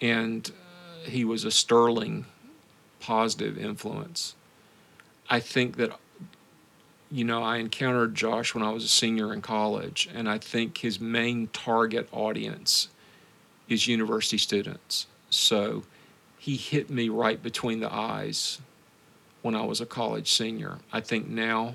And 0.00 0.48
uh, 0.48 1.08
he 1.10 1.24
was 1.24 1.44
a 1.44 1.50
sterling 1.50 2.26
positive 3.00 3.58
influence. 3.58 4.36
I 5.28 5.40
think 5.40 5.76
that, 5.76 5.98
you 7.10 7.24
know, 7.24 7.42
I 7.42 7.56
encountered 7.56 8.14
Josh 8.14 8.54
when 8.54 8.62
I 8.62 8.70
was 8.70 8.84
a 8.84 8.88
senior 8.88 9.32
in 9.32 9.42
college, 9.42 10.08
and 10.14 10.28
I 10.28 10.38
think 10.38 10.78
his 10.78 11.00
main 11.00 11.48
target 11.48 12.08
audience 12.12 12.88
is 13.68 13.88
university 13.88 14.38
students. 14.38 15.06
So 15.30 15.82
he 16.38 16.56
hit 16.56 16.90
me 16.90 17.08
right 17.08 17.42
between 17.42 17.80
the 17.80 17.92
eyes 17.92 18.60
when 19.42 19.54
I 19.54 19.62
was 19.62 19.80
a 19.80 19.86
college 19.86 20.30
senior. 20.32 20.78
I 20.92 21.00
think 21.00 21.28
now 21.28 21.74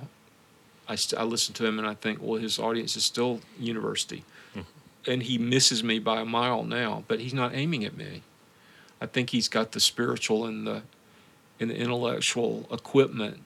I, 0.88 0.96
st- 0.96 1.20
I 1.20 1.24
listen 1.24 1.54
to 1.56 1.66
him 1.66 1.78
and 1.78 1.88
I 1.88 1.94
think, 1.94 2.20
well, 2.22 2.40
his 2.40 2.58
audience 2.58 2.96
is 2.96 3.04
still 3.04 3.42
university. 3.60 4.24
Mm-hmm. 4.56 5.12
And 5.12 5.24
he 5.24 5.38
misses 5.38 5.84
me 5.84 6.00
by 6.00 6.22
a 6.22 6.26
mile 6.26 6.64
now, 6.64 7.04
but 7.08 7.20
he's 7.20 7.34
not 7.34 7.54
aiming 7.54 7.84
at 7.84 7.96
me. 7.96 8.24
I 9.02 9.06
think 9.06 9.30
he's 9.30 9.48
got 9.48 9.74
the 9.74 9.80
spiritual 9.80 10.46
and 10.46 10.66
the, 10.66 10.82
and 11.60 11.70
the 11.70 11.76
intellectual 11.76 12.68
equipment 12.72 13.42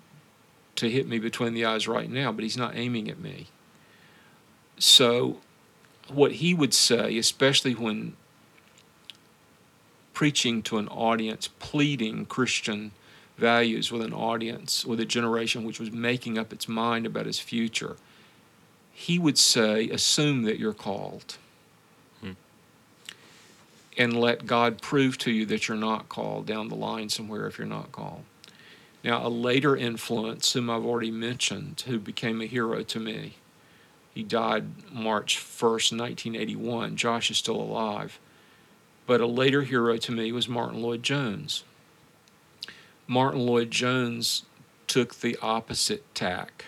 to 0.77 0.89
hit 0.89 1.07
me 1.07 1.19
between 1.19 1.53
the 1.53 1.65
eyes 1.65 1.87
right 1.87 2.09
now, 2.09 2.31
but 2.31 2.43
he's 2.43 2.57
not 2.57 2.75
aiming 2.75 3.09
at 3.09 3.19
me. 3.19 3.47
So, 4.77 5.37
what 6.07 6.33
he 6.33 6.53
would 6.53 6.73
say, 6.73 7.17
especially 7.17 7.73
when 7.73 8.15
preaching 10.13 10.61
to 10.63 10.77
an 10.77 10.87
audience, 10.87 11.49
pleading 11.59 12.25
Christian 12.25 12.91
values 13.41 13.91
with 13.91 14.03
an 14.03 14.13
audience, 14.13 14.85
with 14.85 14.99
a 14.99 15.05
generation 15.05 15.65
which 15.65 15.79
was 15.79 15.91
making 15.91 16.37
up 16.37 16.53
its 16.53 16.67
mind 16.67 17.07
about 17.07 17.25
its 17.25 17.39
future, 17.39 17.97
he 18.93 19.17
would 19.17 19.37
say, 19.37 19.89
assume 19.89 20.43
that 20.43 20.59
you're 20.59 20.73
called. 20.73 21.37
Hmm. 22.21 22.33
and 23.97 24.13
let 24.13 24.45
God 24.45 24.81
prove 24.81 25.17
to 25.19 25.31
you 25.31 25.45
that 25.47 25.67
you're 25.67 25.75
not 25.75 26.07
called 26.07 26.45
down 26.45 26.69
the 26.69 26.75
line 26.75 27.09
somewhere 27.09 27.47
if 27.47 27.57
you're 27.57 27.67
not 27.67 27.91
called. 27.91 28.23
Now, 29.03 29.25
a 29.25 29.29
later 29.29 29.75
influence, 29.75 30.53
whom 30.53 30.69
I've 30.69 30.85
already 30.85 31.09
mentioned, 31.09 31.83
who 31.87 31.97
became 31.97 32.39
a 32.39 32.45
hero 32.45 32.83
to 32.83 32.99
me, 32.99 33.33
he 34.13 34.23
died 34.23 34.65
March 34.93 35.39
1st, 35.39 35.97
1981. 35.97 36.95
Josh 36.95 37.31
is 37.31 37.37
still 37.37 37.59
alive. 37.59 38.19
But 39.07 39.21
a 39.21 39.25
later 39.25 39.63
hero 39.63 39.97
to 39.97 40.11
me 40.11 40.31
was 40.31 40.47
Martyn 40.47 40.81
Lloyd-Jones. 43.07 43.45
Lloyd-Jones 43.45 44.43
took 44.87 45.15
the 45.15 45.37
opposite 45.41 46.13
tack. 46.13 46.65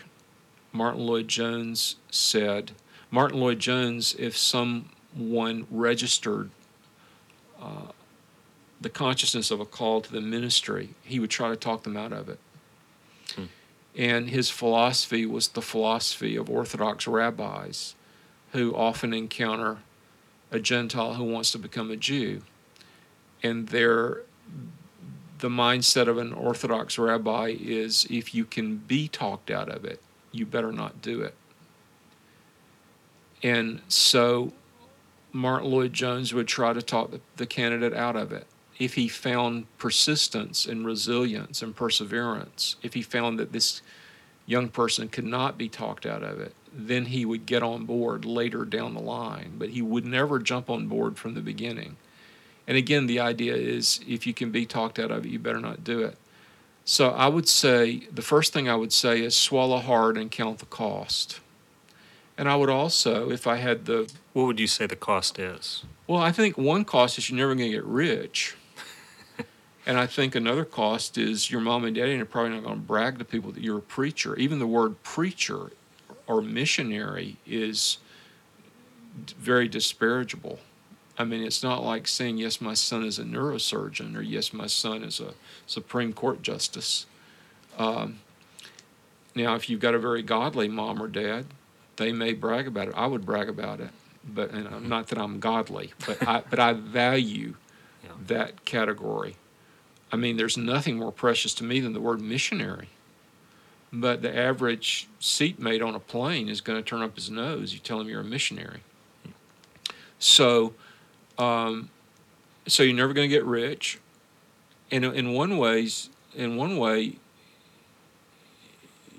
Martyn 0.72 1.06
Lloyd-Jones 1.06 1.98
said, 2.10 2.72
Martyn 3.12 3.40
Lloyd-Jones, 3.40 4.16
if 4.18 4.36
someone 4.38 5.68
registered 5.70 6.50
uh, 7.62 7.92
the 8.82 8.90
consciousness 8.90 9.52
of 9.52 9.60
a 9.60 9.66
call 9.66 10.02
to 10.02 10.12
the 10.12 10.22
ministry, 10.22 10.90
he 11.04 11.20
would 11.20 11.30
try 11.30 11.50
to 11.50 11.56
talk 11.56 11.84
them 11.84 11.96
out 11.96 12.12
of 12.12 12.30
it. 12.30 12.40
Hmm. 13.36 13.46
And 13.96 14.30
his 14.30 14.50
philosophy 14.50 15.26
was 15.26 15.50
the 15.50 15.62
philosophy 15.62 16.36
of 16.36 16.50
Orthodox 16.50 17.08
rabbis 17.08 17.96
who 18.52 18.76
often 18.76 19.14
encounter 19.14 19.80
a 20.52 20.60
Gentile 20.60 21.16
who 21.16 21.24
wants 21.24 21.52
to 21.52 21.58
become 21.58 21.92
a 21.92 21.96
Jew. 21.96 22.42
And 23.42 23.68
their, 23.70 24.22
the 25.44 25.50
mindset 25.50 26.08
of 26.08 26.18
an 26.18 26.32
Orthodox 26.32 26.98
rabbi 26.98 27.54
is 27.60 28.08
if 28.10 28.34
you 28.34 28.46
can 28.46 28.78
be 28.78 29.10
talked 29.10 29.52
out 29.52 29.68
of 29.68 29.84
it, 29.84 30.02
you 30.32 30.46
better 30.46 30.72
not 30.72 31.02
do 31.02 31.20
it. 31.20 31.36
And 33.44 33.82
so 33.90 34.54
Martyn 35.34 35.70
Lloyd-Jones 35.70 36.34
would 36.34 36.48
try 36.48 36.72
to 36.72 36.82
talk 36.82 37.12
the 37.36 37.46
candidate 37.46 37.94
out 37.94 38.16
of 38.16 38.32
it. 38.32 38.48
If 38.80 38.94
he 38.94 39.10
found 39.10 39.66
persistence 39.78 40.66
and 40.66 40.86
resilience 40.86 41.62
and 41.62 41.76
perseverance, 41.76 42.78
if 42.82 42.94
he 42.94 43.02
found 43.02 43.38
that 43.38 43.52
this 43.52 43.82
young 44.46 44.70
person 44.70 45.10
could 45.10 45.26
not 45.26 45.58
be 45.58 45.68
talked 45.68 46.06
out 46.06 46.24
of 46.24 46.40
it, 46.40 46.54
then 46.74 47.08
he 47.08 47.26
would 47.26 47.46
get 47.46 47.62
on 47.62 47.86
board 47.86 48.24
later 48.24 48.64
down 48.64 48.94
the 48.94 49.02
line. 49.02 49.56
But 49.58 49.72
he 49.72 49.82
would 49.82 50.06
never 50.06 50.40
jump 50.40 50.70
on 50.70 50.88
board 50.88 51.18
from 51.18 51.34
the 51.34 51.42
beginning. 51.42 51.98
And 52.68 52.78
again, 52.78 53.08
the 53.08 53.20
idea 53.20 53.56
is 53.56 54.00
if 54.08 54.26
you 54.26 54.34
can 54.34 54.52
be 54.52 54.66
talked 54.66 55.00
out 55.00 55.12
of 55.12 55.26
it, 55.26 55.30
you 55.30 55.40
better 55.40 55.60
not 55.60 55.84
do 55.84 56.02
it. 56.02 56.18
So 56.86 57.10
I 57.10 57.28
would 57.28 57.48
say 57.48 58.08
the 58.12 58.22
first 58.22 58.54
thing 58.54 58.68
I 58.70 58.76
would 58.76 58.94
say 58.94 59.22
is 59.22 59.36
swallow 59.36 59.78
hard 59.78 60.18
and 60.18 60.30
count 60.30 60.60
the 60.60 60.66
cost. 60.66 61.40
And 62.38 62.50
I 62.50 62.56
would 62.56 62.70
also, 62.70 63.30
if 63.30 63.48
I 63.48 63.58
had 63.58 63.86
the. 63.86 64.12
What 64.34 64.46
would 64.46 64.60
you 64.60 64.68
say 64.68 64.88
the 64.88 64.96
cost 64.96 65.38
is? 65.40 65.84
Well, 66.08 66.20
I 66.20 66.32
think 66.32 66.58
one 66.58 66.84
cost 66.84 67.18
is 67.18 67.30
you're 67.30 67.38
never 67.38 67.56
going 67.56 67.72
to 67.72 67.78
get 67.78 67.86
rich. 67.86 68.56
and 69.86 69.98
I 69.98 70.08
think 70.08 70.36
another 70.36 70.66
cost 70.66 71.18
is 71.18 71.52
your 71.52 71.62
mom 71.62 71.86
and 71.86 71.96
daddy 71.96 72.20
are 72.20 72.26
probably 72.26 72.52
not 72.52 72.64
going 72.64 72.76
to 72.76 72.82
brag 72.82 73.20
to 73.20 73.26
people 73.26 73.52
that 73.52 73.64
you're 73.64 73.78
a 73.78 73.82
preacher. 73.82 74.36
Even 74.36 74.60
the 74.60 74.68
word 74.68 75.02
preacher 75.04 75.72
or 76.28 76.42
missionary 76.42 77.38
is 77.46 78.00
very 79.38 79.68
disparagable. 79.68 80.60
I 81.18 81.26
mean, 81.26 81.44
it's 81.44 81.62
not 81.62 81.84
like 81.84 82.08
saying, 82.08 82.38
yes, 82.38 82.60
my 82.60 82.74
son 82.74 83.04
is 83.04 83.20
a 83.20 83.24
neurosurgeon 83.24 84.16
or 84.16 84.22
yes, 84.22 84.52
my 84.52 84.68
son 84.68 85.04
is 85.04 85.20
a 85.20 85.34
Supreme 85.68 86.12
Court 86.14 86.42
justice. 86.42 87.06
Um, 87.78 88.20
now, 89.36 89.56
if 89.56 89.70
you've 89.70 89.80
got 89.80 89.94
a 89.94 90.00
very 90.00 90.24
godly 90.24 90.68
mom 90.68 91.02
or 91.02 91.08
dad, 91.08 91.46
they 91.98 92.12
may 92.12 92.34
brag 92.34 92.68
about 92.68 92.88
it. 92.88 92.94
I 92.96 93.08
would 93.08 93.26
brag 93.26 93.50
about 93.50 93.80
it, 93.80 93.90
but 94.28 94.52
and 94.52 94.68
I'm 94.68 94.90
not 94.90 95.08
that 95.08 95.20
I'm 95.20 95.40
godly, 95.40 95.94
but 96.06 96.28
I 96.28 96.44
but 96.50 96.60
I 96.60 96.74
value 96.74 97.56
yeah. 98.04 98.12
that 98.28 98.66
category. 98.66 99.36
I 100.12 100.16
mean, 100.16 100.38
there's 100.38 100.58
nothing 100.58 100.98
more 100.98 101.12
precious 101.12 101.54
to 101.56 101.64
me 101.64 101.80
than 101.80 101.94
the 101.94 102.02
word 102.02 102.22
missionary. 102.22 102.90
But 103.92 104.24
the 104.24 104.36
average 104.36 105.08
seatmate 105.20 105.84
on 105.84 105.94
a 105.94 106.00
plane 106.00 106.50
is 106.50 106.62
going 106.62 106.82
to 106.82 106.88
turn 106.88 107.04
up 107.04 107.16
his 107.16 107.30
nose. 107.30 107.74
You 107.74 107.80
tell 107.80 108.02
him 108.02 108.10
you're 108.10 108.22
a 108.22 108.24
missionary. 108.24 108.82
So, 110.18 110.74
um, 111.38 111.90
so 112.68 112.84
you're 112.84 112.96
never 112.96 113.14
going 113.14 113.30
to 113.30 113.36
get 113.36 113.46
rich. 113.46 114.00
And 114.92 115.04
in 115.06 115.34
one 115.34 115.58
ways, 115.58 116.10
in 116.36 116.56
one 116.56 116.78
way, 116.78 117.18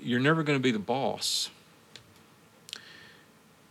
you're 0.01 0.19
never 0.19 0.43
going 0.43 0.57
to 0.57 0.63
be 0.63 0.71
the 0.71 0.79
boss 0.79 1.49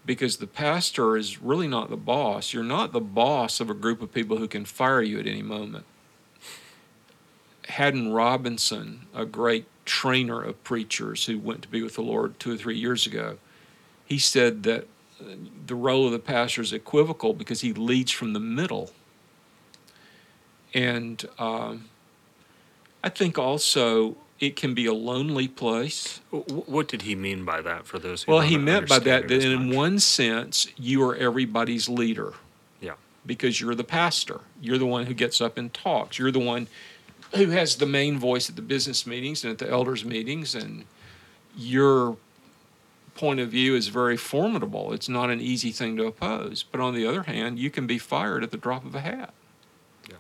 because 0.06 0.36
the 0.36 0.46
pastor 0.46 1.16
is 1.16 1.40
really 1.40 1.68
not 1.68 1.88
the 1.88 1.96
boss. 1.96 2.52
You're 2.52 2.62
not 2.62 2.92
the 2.92 3.00
boss 3.00 3.60
of 3.60 3.70
a 3.70 3.74
group 3.74 4.02
of 4.02 4.12
people 4.12 4.36
who 4.36 4.48
can 4.48 4.64
fire 4.64 5.02
you 5.02 5.18
at 5.18 5.26
any 5.26 5.42
moment. 5.42 5.84
Haddon 7.68 8.12
Robinson, 8.12 9.06
a 9.14 9.24
great 9.24 9.66
trainer 9.84 10.42
of 10.42 10.62
preachers 10.64 11.26
who 11.26 11.38
went 11.38 11.62
to 11.62 11.68
be 11.68 11.82
with 11.82 11.94
the 11.94 12.02
Lord 12.02 12.38
two 12.38 12.52
or 12.52 12.56
three 12.56 12.76
years 12.76 13.06
ago, 13.06 13.38
he 14.04 14.18
said 14.18 14.62
that 14.64 14.86
the 15.66 15.74
role 15.74 16.06
of 16.06 16.12
the 16.12 16.18
pastor 16.18 16.62
is 16.62 16.72
equivocal 16.72 17.34
because 17.34 17.60
he 17.60 17.72
leads 17.72 18.10
from 18.10 18.32
the 18.32 18.40
middle. 18.40 18.90
And 20.72 21.24
um, 21.38 21.84
I 23.02 23.08
think 23.08 23.38
also 23.38 24.16
it 24.40 24.56
can 24.56 24.74
be 24.74 24.86
a 24.86 24.92
lonely 24.92 25.48
place. 25.48 26.20
What 26.30 26.88
did 26.88 27.02
he 27.02 27.14
mean 27.14 27.44
by 27.44 27.60
that 27.62 27.86
for 27.86 27.98
those? 27.98 28.26
well, 28.26 28.40
he 28.40 28.58
meant 28.58 28.88
by 28.88 28.98
that 28.98 29.28
that 29.28 29.44
in 29.44 29.68
much? 29.68 29.76
one 29.76 29.98
sense 30.00 30.66
you 30.76 31.02
are 31.04 31.14
everybody's 31.14 31.88
leader. 31.88 32.34
Yeah. 32.80 32.94
Because 33.24 33.60
you're 33.60 33.74
the 33.74 33.84
pastor. 33.84 34.40
You're 34.60 34.78
the 34.78 34.86
one 34.86 35.06
who 35.06 35.14
gets 35.14 35.40
up 35.40 35.56
and 35.56 35.72
talks. 35.72 36.18
You're 36.18 36.32
the 36.32 36.40
one 36.40 36.66
who 37.34 37.50
has 37.50 37.76
the 37.76 37.86
main 37.86 38.18
voice 38.18 38.48
at 38.50 38.56
the 38.56 38.62
business 38.62 39.06
meetings 39.06 39.44
and 39.44 39.52
at 39.52 39.58
the 39.58 39.70
elders 39.70 40.04
meetings, 40.04 40.54
and 40.54 40.84
your 41.56 42.16
point 43.14 43.40
of 43.40 43.50
view 43.50 43.74
is 43.74 43.88
very 43.88 44.16
formidable. 44.16 44.92
It's 44.92 45.08
not 45.08 45.30
an 45.30 45.40
easy 45.40 45.70
thing 45.70 45.96
to 45.96 46.06
oppose. 46.06 46.62
But 46.62 46.80
on 46.80 46.94
the 46.94 47.06
other 47.06 47.24
hand, 47.24 47.58
you 47.58 47.70
can 47.70 47.86
be 47.86 47.98
fired 47.98 48.42
at 48.42 48.50
the 48.50 48.56
drop 48.56 48.84
of 48.84 48.94
a 48.94 49.00
hat. 49.00 49.32
Yeah. 50.08 50.16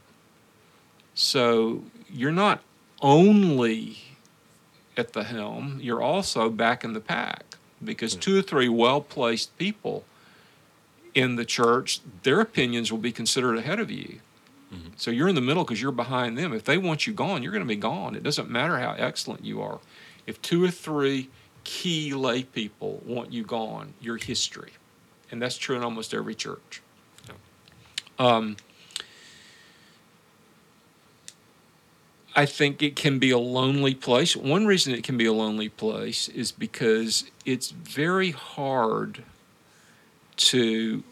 So 1.14 1.84
you're 2.10 2.32
not 2.32 2.62
only 3.02 3.98
at 4.96 5.12
the 5.12 5.24
helm, 5.24 5.78
you're 5.82 6.02
also 6.02 6.48
back 6.48 6.84
in 6.84 6.92
the 6.92 7.00
pack 7.00 7.56
because 7.82 8.14
two 8.14 8.38
or 8.38 8.42
three 8.42 8.68
well 8.68 9.00
placed 9.00 9.56
people 9.58 10.04
in 11.14 11.36
the 11.36 11.44
church, 11.44 12.00
their 12.22 12.40
opinions 12.40 12.90
will 12.90 12.98
be 12.98 13.12
considered 13.12 13.56
ahead 13.56 13.78
of 13.78 13.90
you. 13.90 14.20
Mm-hmm. 14.72 14.88
So 14.96 15.10
you're 15.10 15.28
in 15.28 15.34
the 15.34 15.40
middle 15.40 15.64
because 15.64 15.80
you're 15.80 15.92
behind 15.92 16.36
them. 16.36 16.52
If 16.52 16.64
they 16.64 16.78
want 16.78 17.06
you 17.06 17.12
gone, 17.12 17.42
you're 17.42 17.52
going 17.52 17.62
to 17.62 17.68
be 17.68 17.76
gone. 17.76 18.14
It 18.14 18.22
doesn't 18.22 18.50
matter 18.50 18.78
how 18.78 18.92
excellent 18.92 19.44
you 19.44 19.62
are. 19.62 19.78
If 20.26 20.40
two 20.42 20.64
or 20.64 20.70
three 20.70 21.28
key 21.64 22.12
lay 22.12 22.44
people 22.44 23.02
want 23.04 23.32
you 23.32 23.44
gone, 23.44 23.94
you're 24.00 24.18
history. 24.18 24.72
And 25.30 25.42
that's 25.42 25.56
true 25.56 25.76
in 25.76 25.82
almost 25.82 26.14
every 26.14 26.34
church. 26.34 26.82
Um, 28.18 28.56
I 32.36 32.46
think 32.46 32.82
it 32.82 32.96
can 32.96 33.18
be 33.18 33.30
a 33.30 33.38
lonely 33.38 33.94
place. 33.94 34.36
One 34.36 34.66
reason 34.66 34.92
it 34.92 35.04
can 35.04 35.16
be 35.16 35.26
a 35.26 35.32
lonely 35.32 35.68
place 35.68 36.28
is 36.28 36.52
because 36.52 37.30
it's 37.44 37.70
very 37.70 38.32
hard 38.32 39.22
to 40.36 41.04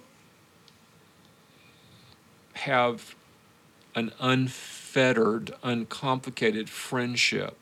have 2.55 3.15
an 3.95 4.13
unfettered, 4.21 5.53
uncomplicated 5.63 6.69
friendship 6.69 7.57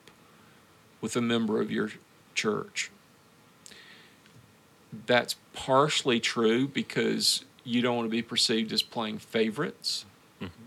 with 1.01 1.17
a 1.17 1.21
member 1.21 1.61
of 1.61 1.71
your 1.71 1.91
church. 2.41 2.91
That's 5.07 5.37
partially 5.53 6.21
true 6.21 6.67
because 6.67 7.45
you 7.65 7.83
don't 7.83 7.97
want 7.97 8.07
to 8.07 8.11
be 8.11 8.23
perceived 8.23 8.73
as 8.73 8.83
playing 8.83 9.19
favorites. 9.19 10.07
Mm-hmm. 10.41 10.65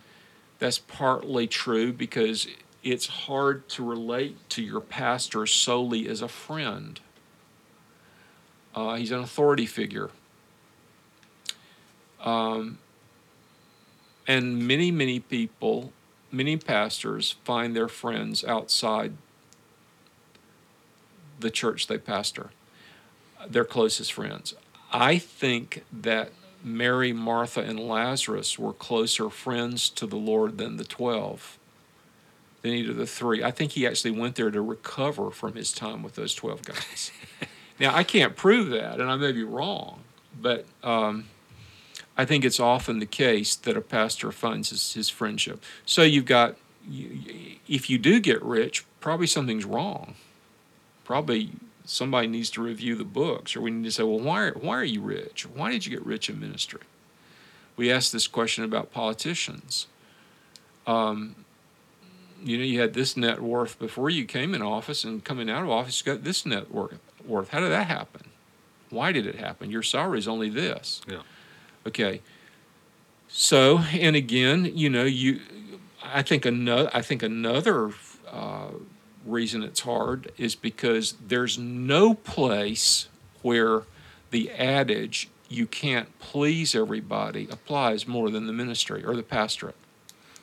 That's 0.59 0.77
partly 0.77 1.47
true 1.47 1.91
because 1.91 2.47
it's 2.83 3.07
hard 3.07 3.67
to 3.69 3.83
relate 3.83 4.37
to 4.49 4.61
your 4.61 4.81
pastor 4.81 5.45
solely 5.47 6.07
as 6.07 6.21
a 6.21 6.27
friend. 6.27 6.99
Uh, 8.75 8.95
he's 8.95 9.11
an 9.11 9.19
authority 9.19 9.65
figure. 9.65 10.09
Um, 12.23 12.77
and 14.27 14.67
many, 14.67 14.91
many 14.91 15.19
people, 15.19 15.91
many 16.31 16.57
pastors 16.57 17.35
find 17.43 17.75
their 17.75 17.89
friends 17.89 18.43
outside 18.43 19.13
the 21.39 21.51
church 21.51 21.87
they 21.87 21.97
pastor, 21.97 22.51
their 23.47 23.65
closest 23.65 24.13
friends. 24.13 24.53
I 24.91 25.17
think 25.17 25.83
that 25.91 26.31
Mary, 26.63 27.11
Martha, 27.11 27.61
and 27.61 27.79
Lazarus 27.79 28.57
were 28.57 28.73
closer 28.73 29.29
friends 29.29 29.89
to 29.89 30.05
the 30.05 30.15
Lord 30.15 30.57
than 30.57 30.77
the 30.77 30.85
12 30.85 31.57
than 32.61 32.71
either 32.71 32.91
of 32.91 32.97
the 32.97 33.05
three. 33.05 33.43
I 33.43 33.51
think 33.51 33.73
he 33.73 33.85
actually 33.85 34.11
went 34.11 34.35
there 34.35 34.49
to 34.49 34.61
recover 34.61 35.29
from 35.29 35.53
his 35.53 35.71
time 35.71 36.01
with 36.01 36.15
those 36.15 36.33
12 36.33 36.63
guys. 36.63 37.11
now, 37.79 37.93
I 37.93 38.03
can't 38.03 38.35
prove 38.35 38.69
that, 38.69 38.99
and 38.99 39.11
I 39.11 39.17
may 39.17 39.33
be 39.33 39.43
wrong, 39.43 39.99
but 40.41 40.65
um, 40.81 41.25
I 42.17 42.25
think 42.25 42.45
it's 42.45 42.59
often 42.59 42.99
the 42.99 43.05
case 43.05 43.55
that 43.55 43.75
a 43.75 43.81
pastor 43.81 44.31
funds 44.31 44.69
his, 44.69 44.93
his 44.93 45.09
friendship. 45.09 45.61
So 45.85 46.03
you've 46.03 46.25
got, 46.25 46.55
if 46.87 47.89
you 47.89 47.97
do 47.97 48.19
get 48.21 48.41
rich, 48.41 48.85
probably 49.01 49.27
something's 49.27 49.65
wrong. 49.65 50.15
Probably 51.03 51.51
somebody 51.85 52.27
needs 52.27 52.49
to 52.51 52.61
review 52.61 52.95
the 52.95 53.03
books, 53.03 53.55
or 53.55 53.61
we 53.61 53.71
need 53.71 53.83
to 53.83 53.91
say, 53.91 54.03
well, 54.03 54.19
why, 54.19 54.49
why 54.51 54.77
are 54.77 54.83
you 54.83 55.01
rich? 55.01 55.45
Why 55.45 55.71
did 55.71 55.85
you 55.85 55.91
get 55.91 56.05
rich 56.05 56.29
in 56.29 56.39
ministry? 56.39 56.81
We 57.75 57.91
ask 57.91 58.11
this 58.11 58.27
question 58.27 58.63
about 58.63 58.91
politicians. 58.91 59.87
Um, 60.85 61.35
you 62.43 62.57
know, 62.57 62.63
you 62.63 62.79
had 62.79 62.93
this 62.93 63.17
net 63.17 63.41
worth 63.41 63.79
before 63.79 64.09
you 64.09 64.25
came 64.25 64.53
in 64.53 64.61
office, 64.61 65.03
and 65.03 65.23
coming 65.23 65.49
out 65.49 65.63
of 65.63 65.69
office, 65.69 66.03
you 66.05 66.13
got 66.13 66.23
this 66.23 66.45
net 66.45 66.71
worth. 66.71 67.49
How 67.49 67.59
did 67.59 67.71
that 67.71 67.87
happen? 67.87 68.29
Why 68.89 69.11
did 69.11 69.25
it 69.25 69.35
happen? 69.35 69.71
Your 69.71 69.83
salary 69.83 70.19
is 70.19 70.27
only 70.27 70.49
this. 70.49 71.01
Yeah. 71.07 71.21
Okay. 71.87 72.21
So, 73.27 73.79
and 73.79 74.15
again, 74.15 74.71
you 74.75 74.89
know, 74.89 75.05
you, 75.05 75.41
I 76.03 76.21
think 76.21 76.45
another, 76.45 76.91
I 76.93 77.01
think 77.01 77.23
another 77.23 77.91
uh, 78.29 78.67
reason 79.25 79.63
it's 79.63 79.81
hard 79.81 80.31
is 80.37 80.55
because 80.55 81.13
there's 81.25 81.57
no 81.57 82.13
place 82.13 83.07
where 83.41 83.83
the 84.31 84.49
adage 84.51 85.29
"you 85.49 85.65
can't 85.65 86.17
please 86.19 86.75
everybody" 86.75 87.47
applies 87.51 88.07
more 88.07 88.29
than 88.29 88.47
the 88.47 88.53
ministry 88.53 89.03
or 89.03 89.15
the 89.15 89.23
pastorate. 89.23 89.75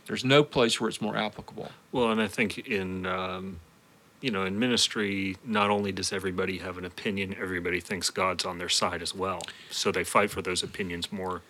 There's 0.07 0.25
no 0.25 0.43
place 0.43 0.81
where 0.81 0.89
it's 0.89 1.01
more 1.01 1.17
applicable. 1.17 1.71
Well, 1.93 2.11
and 2.11 2.21
I 2.21 2.29
think 2.29 2.59
in 2.59 3.07
um, 3.07 3.61
you 4.21 4.31
know 4.31 4.45
in 4.45 4.59
ministry, 4.59 5.37
not 5.45 5.71
only 5.71 5.93
does 5.93 6.13
everybody 6.13 6.59
have 6.59 6.79
an 6.79 6.85
opinion, 6.85 7.37
everybody 7.41 7.81
thinks 7.81 8.11
God's 8.11 8.45
on 8.45 8.59
their 8.59 8.69
side 8.69 9.03
as 9.03 9.15
well. 9.15 9.41
So 9.71 9.93
they 9.93 10.05
fight 10.05 10.31
for 10.31 10.43
those 10.43 10.63
opinions 10.63 11.13
more 11.13 11.43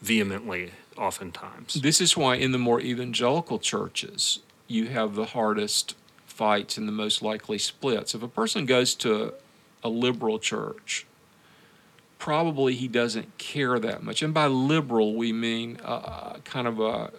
vehemently, 0.00 0.72
oftentimes. 0.96 1.74
This 1.74 2.00
is 2.00 2.16
why 2.16 2.36
in 2.36 2.52
the 2.52 2.58
more 2.58 2.80
evangelical 2.80 3.58
churches, 3.58 4.40
you 4.66 4.88
have 4.88 5.14
the 5.14 5.26
hardest 5.26 5.94
fights 6.40 6.78
and 6.78 6.88
the 6.88 6.92
most 6.92 7.20
likely 7.20 7.58
splits. 7.58 8.14
If 8.14 8.22
a 8.22 8.28
person 8.28 8.64
goes 8.64 8.94
to 8.94 9.34
a 9.84 9.90
liberal 9.90 10.38
church, 10.38 11.04
probably 12.18 12.74
he 12.74 12.88
doesn't 12.88 13.36
care 13.36 13.78
that 13.78 14.02
much. 14.02 14.22
And 14.22 14.32
by 14.32 14.46
liberal, 14.46 15.14
we 15.16 15.34
mean 15.34 15.78
uh, 15.84 16.38
kind 16.44 16.66
of 16.66 16.80
a 16.80 17.12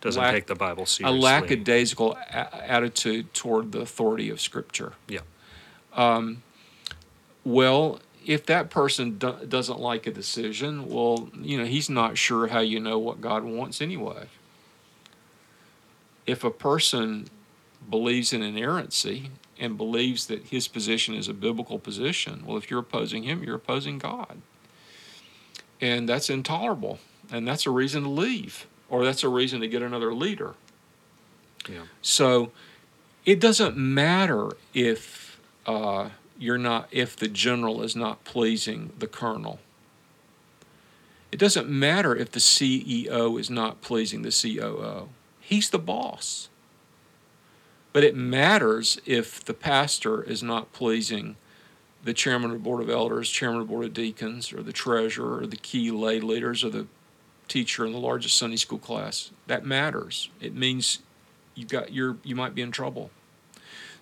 doesn't 0.00 0.22
lack, 0.22 0.32
take 0.32 0.46
the 0.46 0.54
Bible 0.54 0.86
seriously. 0.86 1.18
A 1.18 1.22
lackadaisical 1.22 2.14
a- 2.14 2.70
attitude 2.70 3.34
toward 3.34 3.72
the 3.72 3.80
authority 3.80 4.30
of 4.30 4.40
Scripture. 4.40 4.94
Yeah. 5.06 5.20
Um, 5.92 6.42
well, 7.44 8.00
if 8.24 8.46
that 8.46 8.70
person 8.70 9.18
do- 9.18 9.44
doesn't 9.46 9.80
like 9.80 10.06
a 10.06 10.10
decision, 10.10 10.88
well, 10.88 11.28
you 11.38 11.58
know, 11.58 11.66
he's 11.66 11.90
not 11.90 12.16
sure 12.16 12.46
how 12.46 12.60
you 12.60 12.80
know 12.80 12.98
what 12.98 13.20
God 13.20 13.44
wants 13.44 13.82
anyway. 13.82 14.28
If 16.26 16.42
a 16.42 16.50
person 16.50 17.28
believes 17.88 18.32
in 18.32 18.42
inerrancy 18.42 19.30
and 19.58 19.76
believes 19.76 20.26
that 20.26 20.44
his 20.44 20.68
position 20.68 21.14
is 21.14 21.28
a 21.28 21.34
biblical 21.34 21.78
position, 21.78 22.44
well, 22.46 22.56
if 22.56 22.70
you're 22.70 22.80
opposing 22.80 23.24
him, 23.24 23.42
you're 23.42 23.56
opposing 23.56 23.98
God. 23.98 24.40
And 25.80 26.08
that's 26.08 26.30
intolerable. 26.30 26.98
And 27.30 27.46
that's 27.46 27.66
a 27.66 27.70
reason 27.70 28.04
to 28.04 28.08
leave 28.08 28.66
or 28.88 29.04
that's 29.04 29.22
a 29.22 29.28
reason 29.28 29.60
to 29.60 29.68
get 29.68 29.82
another 29.82 30.14
leader. 30.14 30.54
Yeah. 31.68 31.82
So 32.02 32.52
it 33.24 33.40
doesn't 33.40 33.76
matter 33.76 34.50
if 34.72 35.38
uh, 35.66 36.10
you're 36.38 36.58
not 36.58 36.88
if 36.90 37.16
the 37.16 37.28
general 37.28 37.82
is 37.82 37.94
not 37.94 38.24
pleasing 38.24 38.92
the 38.98 39.06
colonel. 39.06 39.60
It 41.30 41.38
doesn't 41.38 41.68
matter 41.68 42.16
if 42.16 42.32
the 42.32 42.40
CEO 42.40 43.38
is 43.38 43.50
not 43.50 43.82
pleasing 43.82 44.22
the 44.22 44.30
COO. 44.30 45.10
He's 45.40 45.68
the 45.68 45.78
boss. 45.78 46.48
But 47.92 48.04
it 48.04 48.14
matters 48.14 49.00
if 49.06 49.44
the 49.44 49.54
pastor 49.54 50.22
is 50.22 50.42
not 50.42 50.72
pleasing 50.72 51.36
the 52.04 52.14
chairman 52.14 52.50
of 52.50 52.58
the 52.58 52.62
board 52.62 52.82
of 52.82 52.90
elders, 52.90 53.28
chairman 53.30 53.60
of 53.60 53.66
the 53.66 53.72
board 53.72 53.86
of 53.86 53.94
deacons, 53.94 54.52
or 54.52 54.62
the 54.62 54.72
treasurer, 54.72 55.40
or 55.42 55.46
the 55.46 55.56
key 55.56 55.90
lay 55.90 56.20
leaders, 56.20 56.64
or 56.64 56.70
the 56.70 56.86
teacher 57.48 57.84
in 57.84 57.92
the 57.92 57.98
largest 57.98 58.38
Sunday 58.38 58.56
school 58.56 58.78
class. 58.78 59.30
That 59.46 59.64
matters. 59.64 60.28
It 60.40 60.54
means 60.54 61.00
you 61.54 61.66
got 61.66 61.92
you're 61.92 62.16
you 62.22 62.36
might 62.36 62.54
be 62.54 62.62
in 62.62 62.70
trouble. 62.70 63.10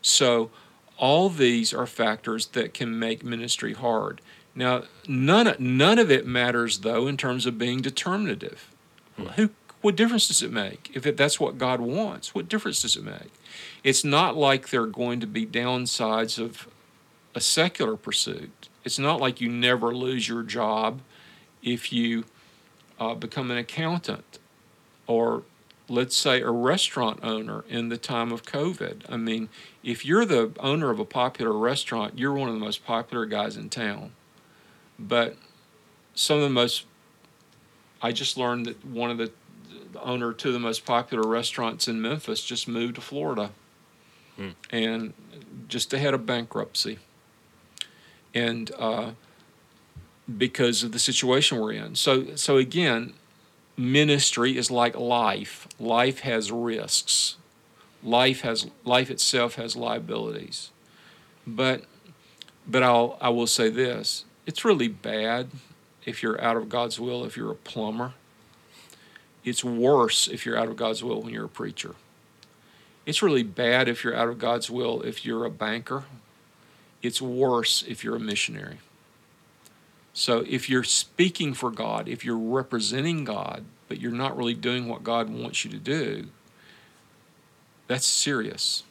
So 0.02 0.50
all 0.98 1.28
these 1.28 1.72
are 1.72 1.86
factors 1.86 2.46
that 2.48 2.74
can 2.74 2.98
make 2.98 3.24
ministry 3.24 3.72
hard. 3.72 4.20
Now, 4.54 4.84
none 5.08 5.54
none 5.58 5.98
of 5.98 6.10
it 6.10 6.26
matters 6.26 6.78
though 6.78 7.06
in 7.06 7.16
terms 7.16 7.46
of 7.46 7.58
being 7.58 7.80
determinative. 7.80 8.70
Hmm. 9.16 9.26
Who 9.28 9.50
what 9.80 9.96
difference 9.96 10.28
does 10.28 10.42
it 10.42 10.52
make 10.52 10.90
if 10.94 11.06
it, 11.06 11.16
that's 11.16 11.38
what 11.38 11.58
God 11.58 11.80
wants? 11.80 12.34
What 12.34 12.48
difference 12.48 12.82
does 12.82 12.96
it 12.96 13.04
make? 13.04 13.32
It's 13.86 14.02
not 14.02 14.36
like 14.36 14.70
there 14.70 14.82
are 14.82 14.88
going 14.88 15.20
to 15.20 15.28
be 15.28 15.46
downsides 15.46 16.40
of 16.42 16.66
a 17.36 17.40
secular 17.40 17.96
pursuit. 17.96 18.68
It's 18.82 18.98
not 18.98 19.20
like 19.20 19.40
you 19.40 19.48
never 19.48 19.94
lose 19.94 20.26
your 20.26 20.42
job 20.42 21.02
if 21.62 21.92
you 21.92 22.24
uh, 22.98 23.14
become 23.14 23.48
an 23.52 23.58
accountant 23.58 24.40
or 25.06 25.44
let's 25.88 26.16
say 26.16 26.40
a 26.40 26.50
restaurant 26.50 27.20
owner 27.22 27.64
in 27.68 27.88
the 27.88 27.96
time 27.96 28.32
of 28.32 28.42
COVID. 28.42 29.02
I 29.08 29.18
mean, 29.18 29.50
if 29.84 30.04
you're 30.04 30.24
the 30.24 30.50
owner 30.58 30.90
of 30.90 30.98
a 30.98 31.04
popular 31.04 31.56
restaurant, 31.56 32.18
you're 32.18 32.32
one 32.32 32.48
of 32.48 32.54
the 32.56 32.60
most 32.60 32.84
popular 32.84 33.24
guys 33.24 33.56
in 33.56 33.68
town. 33.68 34.10
But 34.98 35.36
some 36.12 36.38
of 36.38 36.42
the 36.42 36.50
most, 36.50 36.86
I 38.02 38.10
just 38.10 38.36
learned 38.36 38.66
that 38.66 38.84
one 38.84 39.12
of 39.12 39.18
the, 39.18 39.30
the 39.92 40.02
owner 40.02 40.32
to 40.32 40.50
the 40.50 40.58
most 40.58 40.84
popular 40.84 41.28
restaurants 41.28 41.86
in 41.86 42.02
Memphis 42.02 42.44
just 42.44 42.66
moved 42.66 42.96
to 42.96 43.00
Florida 43.00 43.52
hmm. 44.36 44.50
and 44.70 45.12
just 45.68 45.92
ahead 45.92 46.14
of 46.14 46.26
bankruptcy. 46.26 46.98
And 48.34 48.70
uh, 48.78 49.10
because 50.38 50.82
of 50.82 50.92
the 50.92 50.98
situation 50.98 51.58
we're 51.58 51.72
in. 51.72 51.94
So, 51.94 52.34
so 52.36 52.56
again, 52.56 53.14
ministry 53.76 54.56
is 54.56 54.70
like 54.70 54.96
life. 54.96 55.68
Life 55.78 56.20
has 56.20 56.50
risks. 56.50 57.36
Life 58.02 58.42
has 58.42 58.68
life 58.84 59.10
itself 59.10 59.56
has 59.56 59.76
liabilities. 59.76 60.70
But 61.46 61.84
but 62.66 62.82
I'll 62.82 63.16
I 63.20 63.30
will 63.30 63.46
say 63.46 63.68
this. 63.68 64.24
It's 64.46 64.64
really 64.64 64.88
bad 64.88 65.50
if 66.04 66.22
you're 66.22 66.40
out 66.40 66.56
of 66.56 66.68
God's 66.68 67.00
will 67.00 67.24
if 67.24 67.36
you're 67.36 67.52
a 67.52 67.56
plumber. 67.56 68.14
It's 69.44 69.62
worse 69.62 70.28
if 70.28 70.44
you're 70.44 70.58
out 70.58 70.68
of 70.68 70.76
God's 70.76 71.04
will 71.04 71.22
when 71.22 71.32
you're 71.32 71.44
a 71.44 71.48
preacher. 71.48 71.94
It's 73.06 73.22
really 73.22 73.44
bad 73.44 73.88
if 73.88 74.02
you're 74.02 74.16
out 74.16 74.28
of 74.28 74.38
God's 74.38 74.68
will 74.68 75.00
if 75.02 75.24
you're 75.24 75.44
a 75.44 75.50
banker. 75.50 76.04
It's 77.02 77.22
worse 77.22 77.84
if 77.86 78.02
you're 78.02 78.16
a 78.16 78.20
missionary. 78.20 78.78
So 80.12 80.44
if 80.48 80.68
you're 80.68 80.82
speaking 80.82 81.54
for 81.54 81.70
God, 81.70 82.08
if 82.08 82.24
you're 82.24 82.36
representing 82.36 83.24
God, 83.24 83.64
but 83.86 84.00
you're 84.00 84.10
not 84.10 84.36
really 84.36 84.54
doing 84.54 84.88
what 84.88 85.04
God 85.04 85.30
wants 85.30 85.64
you 85.64 85.70
to 85.70 85.76
do, 85.76 86.26
that's 87.86 88.06
serious. 88.06 88.82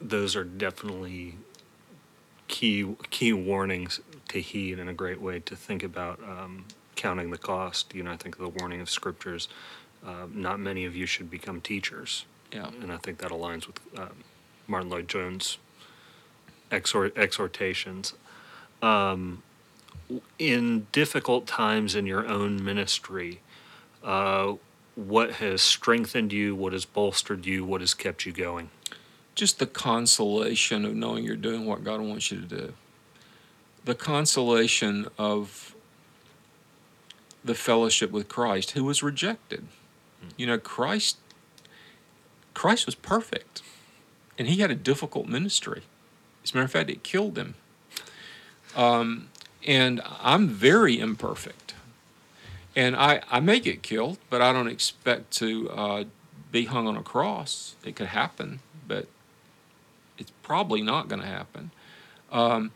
Those 0.00 0.36
are 0.36 0.44
definitely 0.44 1.36
key 2.46 2.94
key 3.10 3.32
warnings 3.32 4.00
to 4.28 4.40
heed 4.40 4.78
and 4.78 4.88
a 4.88 4.92
great 4.92 5.20
way 5.20 5.40
to 5.40 5.56
think 5.56 5.82
about 5.82 6.20
um, 6.22 6.66
counting 6.96 7.30
the 7.30 7.38
cost. 7.38 7.94
You 7.94 8.02
know, 8.02 8.12
I 8.12 8.16
think 8.16 8.38
the 8.38 8.48
warning 8.48 8.80
of 8.80 8.90
scriptures. 8.90 9.48
Uh, 10.04 10.26
not 10.32 10.60
many 10.60 10.84
of 10.84 10.94
you 10.94 11.06
should 11.06 11.30
become 11.30 11.60
teachers. 11.60 12.26
Yeah, 12.52 12.70
and 12.80 12.92
I 12.92 12.98
think 12.98 13.18
that 13.18 13.30
aligns 13.30 13.66
with 13.66 13.80
um, 13.96 14.16
Martyn 14.66 14.90
Lloyd-Jones' 14.90 15.58
exhort, 16.70 17.16
exhortations. 17.16 18.14
Um, 18.82 19.42
in 20.38 20.86
difficult 20.92 21.46
times 21.46 21.94
in 21.94 22.06
your 22.06 22.26
own 22.26 22.62
ministry, 22.62 23.40
uh, 24.02 24.54
what 24.94 25.32
has 25.36 25.62
strengthened 25.62 26.32
you? 26.32 26.54
What 26.54 26.72
has 26.72 26.84
bolstered 26.84 27.46
you? 27.46 27.64
What 27.64 27.80
has 27.80 27.94
kept 27.94 28.26
you 28.26 28.32
going? 28.32 28.70
Just 29.34 29.58
the 29.58 29.66
consolation 29.66 30.84
of 30.84 30.94
knowing 30.94 31.24
you're 31.24 31.36
doing 31.36 31.66
what 31.66 31.82
God 31.82 32.00
wants 32.00 32.30
you 32.30 32.40
to 32.40 32.46
do. 32.46 32.74
The 33.84 33.94
consolation 33.94 35.08
of 35.18 35.73
the 37.44 37.54
fellowship 37.54 38.10
with 38.10 38.28
Christ, 38.28 38.72
who 38.72 38.84
was 38.84 39.02
rejected. 39.02 39.66
Hmm. 40.20 40.28
You 40.36 40.46
know, 40.46 40.58
Christ 40.58 41.18
Christ 42.54 42.86
was 42.86 42.94
perfect, 42.94 43.62
and 44.38 44.48
he 44.48 44.60
had 44.60 44.70
a 44.70 44.76
difficult 44.76 45.26
ministry. 45.26 45.82
As 46.42 46.52
a 46.52 46.56
matter 46.56 46.64
of 46.64 46.70
fact, 46.70 46.90
it 46.90 47.02
killed 47.02 47.36
him. 47.36 47.54
Um, 48.76 49.28
and 49.66 50.00
I'm 50.20 50.48
very 50.48 50.98
imperfect. 50.98 51.74
And 52.76 52.96
I, 52.96 53.22
I 53.30 53.40
may 53.40 53.60
get 53.60 53.82
killed, 53.82 54.18
but 54.30 54.42
I 54.42 54.52
don't 54.52 54.68
expect 54.68 55.30
to 55.32 55.70
uh, 55.70 56.04
be 56.50 56.66
hung 56.66 56.86
on 56.86 56.96
a 56.96 57.02
cross. 57.02 57.76
It 57.84 57.96
could 57.96 58.08
happen, 58.08 58.60
but 58.86 59.06
it's 60.18 60.32
probably 60.42 60.82
not 60.82 61.08
going 61.08 61.20
to 61.20 61.28
happen. 61.28 61.70
Um, 62.30 62.72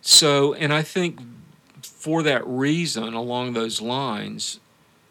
so, 0.00 0.54
and 0.54 0.72
I 0.72 0.82
think 0.82 1.20
for 2.06 2.22
that 2.22 2.46
reason, 2.46 3.14
along 3.14 3.54
those 3.54 3.80
lines, 3.80 4.60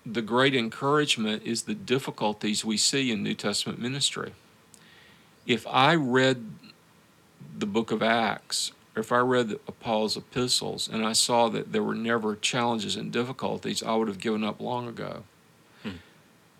the 0.06 0.22
great 0.22 0.56
encouragement 0.56 1.44
is 1.44 1.64
the 1.64 1.74
difficulties 1.74 2.64
we 2.64 2.78
see 2.78 3.12
in 3.12 3.22
New 3.22 3.34
Testament 3.34 3.80
ministry. 3.80 4.32
If 5.46 5.68
I 5.68 5.96
read 5.96 6.46
the 7.60 7.66
book 7.66 7.92
of 7.92 8.02
Acts, 8.02 8.72
or 8.96 9.02
if 9.02 9.12
I 9.12 9.18
read 9.18 9.60
Paul's 9.82 10.16
epistles 10.16 10.88
and 10.88 11.06
I 11.06 11.12
saw 11.12 11.50
that 11.50 11.74
there 11.74 11.84
were 11.84 11.96
never 11.96 12.38
challenges 12.38 12.96
and 12.96 13.12
difficulties, 13.12 13.84
I 13.84 13.94
would 13.96 14.08
have 14.08 14.20
given 14.20 14.46
up 14.46 14.62
long 14.62 14.88
ago. 14.88 15.24
Hmm. 15.84 15.98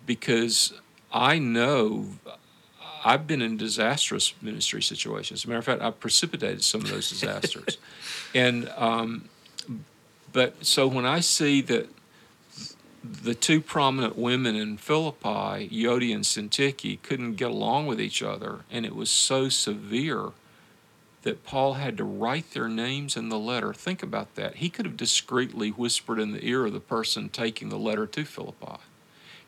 Because 0.06 0.74
I 1.14 1.40
know 1.40 2.08
I've 3.06 3.26
been 3.26 3.42
in 3.42 3.56
disastrous 3.56 4.34
ministry 4.42 4.82
situations. 4.82 5.40
As 5.40 5.46
a 5.46 5.48
matter 5.48 5.60
of 5.60 5.66
fact, 5.66 5.82
I 5.82 5.92
precipitated 5.92 6.62
some 6.62 6.82
of 6.82 6.90
those 6.90 7.08
disasters. 7.10 7.78
and, 8.36 8.68
um, 8.76 9.30
but 10.36 10.66
so 10.66 10.86
when 10.86 11.06
I 11.06 11.22
see 11.22 11.62
that 11.62 11.88
the 13.02 13.34
two 13.34 13.62
prominent 13.62 14.18
women 14.18 14.54
in 14.54 14.76
Philippi, 14.76 15.70
Euodia 15.70 16.14
and 16.14 16.26
Syntyche, 16.26 17.02
couldn't 17.02 17.36
get 17.36 17.52
along 17.52 17.88
with 17.88 18.02
each 18.02 18.22
other, 18.22 18.60
and 18.70 18.86
it 18.86 18.98
was 18.98 19.10
so 19.10 19.48
severe 19.48 20.32
that 21.22 21.46
Paul 21.46 21.76
had 21.76 21.96
to 21.98 22.04
write 22.04 22.52
their 22.52 22.68
names 22.68 23.16
in 23.16 23.30
the 23.30 23.40
letter. 23.40 23.74
Think 23.74 24.04
about 24.04 24.36
that. 24.36 24.56
He 24.56 24.70
could 24.70 24.86
have 24.86 24.98
discreetly 24.98 25.70
whispered 25.70 26.20
in 26.20 26.34
the 26.34 26.46
ear 26.46 26.66
of 26.66 26.74
the 26.74 26.82
person 26.82 27.30
taking 27.30 27.70
the 27.70 27.80
letter 27.80 28.06
to 28.06 28.26
Philippi. 28.26 28.82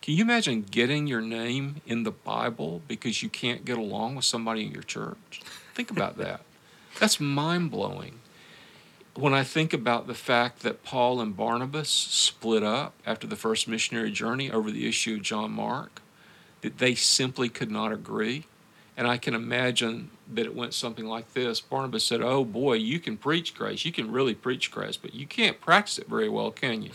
Can 0.01 0.13
you 0.13 0.23
imagine 0.23 0.61
getting 0.71 1.05
your 1.05 1.19
name 1.19 1.81
in 1.85 2.03
the 2.03 2.11
Bible 2.11 2.81
because 2.87 3.21
you 3.21 3.27
can't 3.27 3.65
get 3.65 3.77
along 3.77 4.15
with 4.15 4.23
somebody 4.23 4.65
in 4.65 4.71
your 4.71 4.83
church? 4.83 5.41
Think 5.75 5.91
about 5.91 6.15
that. 6.15 6.43
That's 6.97 7.19
mind 7.19 7.71
blowing. 7.71 8.19
When 9.19 9.33
I 9.33 9.43
think 9.43 9.73
about 9.73 10.07
the 10.07 10.13
fact 10.13 10.61
that 10.61 10.83
Paul 10.83 11.19
and 11.19 11.35
Barnabas 11.35 11.89
split 11.89 12.63
up 12.63 12.93
after 13.05 13.25
the 13.25 13.35
first 13.35 13.67
missionary 13.67 14.11
journey 14.11 14.51
over 14.51 14.69
the 14.69 14.87
issue 14.87 15.15
of 15.15 15.23
John 15.23 15.51
Mark, 15.51 16.01
that 16.61 16.77
they 16.77 16.93
simply 16.93 17.49
could 17.49 17.71
not 17.71 17.91
agree 17.91 18.45
and 18.97 19.07
I 19.07 19.17
can 19.17 19.35
imagine 19.35 20.09
that 20.33 20.47
it 20.47 20.55
went 20.55 20.73
something 20.73 21.05
like 21.05 21.33
this. 21.33 21.61
Barnabas 21.61 22.03
said, 22.03 22.21
Oh 22.21 22.43
boy, 22.43 22.73
you 22.73 22.99
can 22.99 23.15
preach 23.15 23.53
grace. 23.53 23.85
You 23.85 23.91
can 23.91 24.11
really 24.11 24.33
preach 24.33 24.71
grace, 24.71 24.97
but 24.97 25.13
you 25.13 25.27
can't 25.27 25.61
practice 25.61 25.99
it 25.99 26.09
very 26.09 26.27
well, 26.27 26.49
can 26.49 26.81
you? 26.81 26.91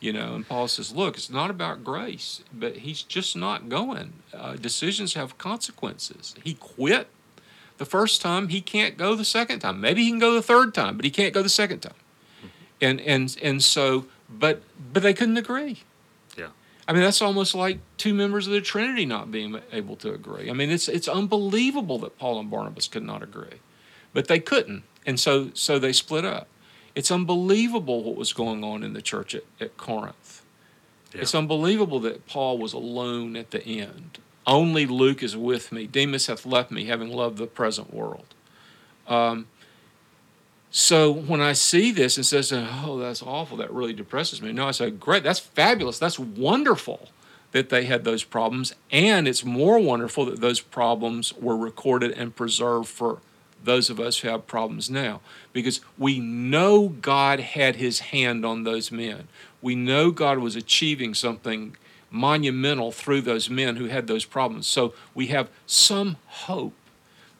You 0.00 0.14
know, 0.14 0.34
and 0.34 0.48
Paul 0.48 0.68
says, 0.68 0.94
Look, 0.94 1.16
it's 1.16 1.28
not 1.28 1.50
about 1.50 1.84
grace, 1.84 2.42
but 2.50 2.78
he's 2.78 3.02
just 3.02 3.36
not 3.36 3.68
going. 3.68 4.14
Uh, 4.32 4.54
decisions 4.56 5.12
have 5.14 5.36
consequences. 5.36 6.34
He 6.42 6.54
quit 6.54 7.08
the 7.78 7.84
first 7.84 8.20
time, 8.20 8.48
he 8.48 8.60
can't 8.60 8.96
go 8.96 9.14
the 9.14 9.24
second 9.24 9.60
time. 9.60 9.80
Maybe 9.80 10.04
he 10.04 10.10
can 10.10 10.18
go 10.18 10.34
the 10.34 10.42
third 10.42 10.74
time, 10.74 10.96
but 10.96 11.04
he 11.04 11.10
can't 11.10 11.34
go 11.34 11.42
the 11.42 11.48
second 11.48 11.80
time. 11.80 11.94
Hmm. 12.40 12.46
And 12.80 13.00
and 13.00 13.36
and 13.42 13.62
so, 13.62 14.06
but 14.28 14.62
but 14.92 15.02
they 15.02 15.14
couldn't 15.14 15.36
agree. 15.36 15.82
Yeah. 16.36 16.48
I 16.86 16.92
mean, 16.92 17.02
that's 17.02 17.22
almost 17.22 17.54
like 17.54 17.78
two 17.96 18.14
members 18.14 18.46
of 18.46 18.52
the 18.52 18.60
Trinity 18.60 19.06
not 19.06 19.30
being 19.30 19.60
able 19.72 19.96
to 19.96 20.12
agree. 20.12 20.50
I 20.50 20.52
mean, 20.52 20.70
it's 20.70 20.88
it's 20.88 21.08
unbelievable 21.08 21.98
that 22.00 22.18
Paul 22.18 22.38
and 22.38 22.50
Barnabas 22.50 22.88
could 22.88 23.04
not 23.04 23.22
agree, 23.22 23.60
but 24.12 24.28
they 24.28 24.38
couldn't, 24.38 24.84
and 25.04 25.18
so 25.18 25.50
so 25.54 25.78
they 25.78 25.92
split 25.92 26.24
up. 26.24 26.48
It's 26.94 27.10
unbelievable 27.10 28.04
what 28.04 28.16
was 28.16 28.32
going 28.32 28.62
on 28.62 28.84
in 28.84 28.92
the 28.92 29.02
church 29.02 29.34
at, 29.34 29.42
at 29.60 29.76
Corinth. 29.76 30.42
Yeah. 31.12 31.22
It's 31.22 31.34
unbelievable 31.34 31.98
that 32.00 32.26
Paul 32.26 32.58
was 32.58 32.72
alone 32.72 33.36
at 33.36 33.50
the 33.50 33.64
end. 33.80 34.18
Only 34.46 34.86
Luke 34.86 35.22
is 35.22 35.36
with 35.36 35.72
me. 35.72 35.86
Demas 35.86 36.26
hath 36.26 36.44
left 36.44 36.70
me, 36.70 36.86
having 36.86 37.10
loved 37.10 37.38
the 37.38 37.46
present 37.46 37.92
world. 37.92 38.26
Um, 39.06 39.46
so 40.70 41.10
when 41.12 41.40
I 41.40 41.52
see 41.52 41.92
this 41.92 42.16
and 42.16 42.26
says, 42.26 42.52
"Oh, 42.52 42.98
that's 42.98 43.22
awful," 43.22 43.56
that 43.58 43.72
really 43.72 43.92
depresses 43.92 44.42
me. 44.42 44.52
No, 44.52 44.68
I 44.68 44.72
say, 44.72 44.90
"Great, 44.90 45.22
that's 45.22 45.38
fabulous. 45.38 45.98
That's 45.98 46.18
wonderful." 46.18 47.08
that 47.54 47.68
they 47.68 47.84
had 47.84 48.02
those 48.02 48.24
problems, 48.24 48.74
and 48.90 49.28
it's 49.28 49.44
more 49.44 49.78
wonderful 49.78 50.26
that 50.26 50.40
those 50.40 50.58
problems 50.58 51.32
were 51.34 51.56
recorded 51.56 52.10
and 52.10 52.34
preserved 52.34 52.88
for 52.88 53.20
those 53.62 53.88
of 53.90 54.00
us 54.00 54.18
who 54.18 54.28
have 54.28 54.48
problems 54.48 54.90
now 54.90 55.20
because 55.52 55.80
we 55.96 56.18
know 56.18 56.88
God 56.88 57.38
had 57.38 57.76
his 57.76 58.00
hand 58.00 58.44
on 58.44 58.64
those 58.64 58.90
men. 58.90 59.28
We 59.62 59.76
know 59.76 60.10
God 60.10 60.38
was 60.38 60.56
achieving 60.56 61.14
something 61.14 61.76
monumental 62.14 62.92
through 62.92 63.20
those 63.20 63.50
men 63.50 63.76
who 63.76 63.86
had 63.86 64.06
those 64.06 64.24
problems. 64.24 64.68
So 64.68 64.94
we 65.14 65.26
have 65.26 65.50
some 65.66 66.16
hope 66.26 66.74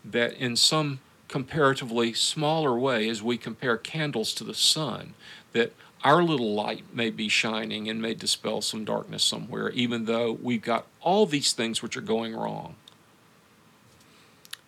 that 0.05 0.35
in 0.35 0.57
some 0.57 0.99
comparatively 1.29 2.13
smaller 2.13 2.77
way 2.77 3.09
as 3.09 3.23
we 3.23 3.39
compare 3.39 3.77
candles 3.77 4.35
to 4.35 4.45
the 4.45 4.53
sun, 4.53 5.15
that 5.53 5.73
our 6.03 6.23
little 6.23 6.53
light 6.55 6.83
may 6.93 7.09
be 7.09 7.29
shining 7.29 7.89
and 7.89 8.03
may 8.03 8.15
dispel 8.15 8.61
some 8.61 8.85
darkness 8.85 9.25
somewhere, 9.25 9.71
even 9.71 10.07
though 10.07 10.33
we've 10.33 10.61
got 10.61 10.87
all 11.01 11.25
these 11.25 11.53
things 11.53 11.81
which 11.81 11.97
are 11.97 12.03
going 12.03 12.35
wrong. 12.35 12.75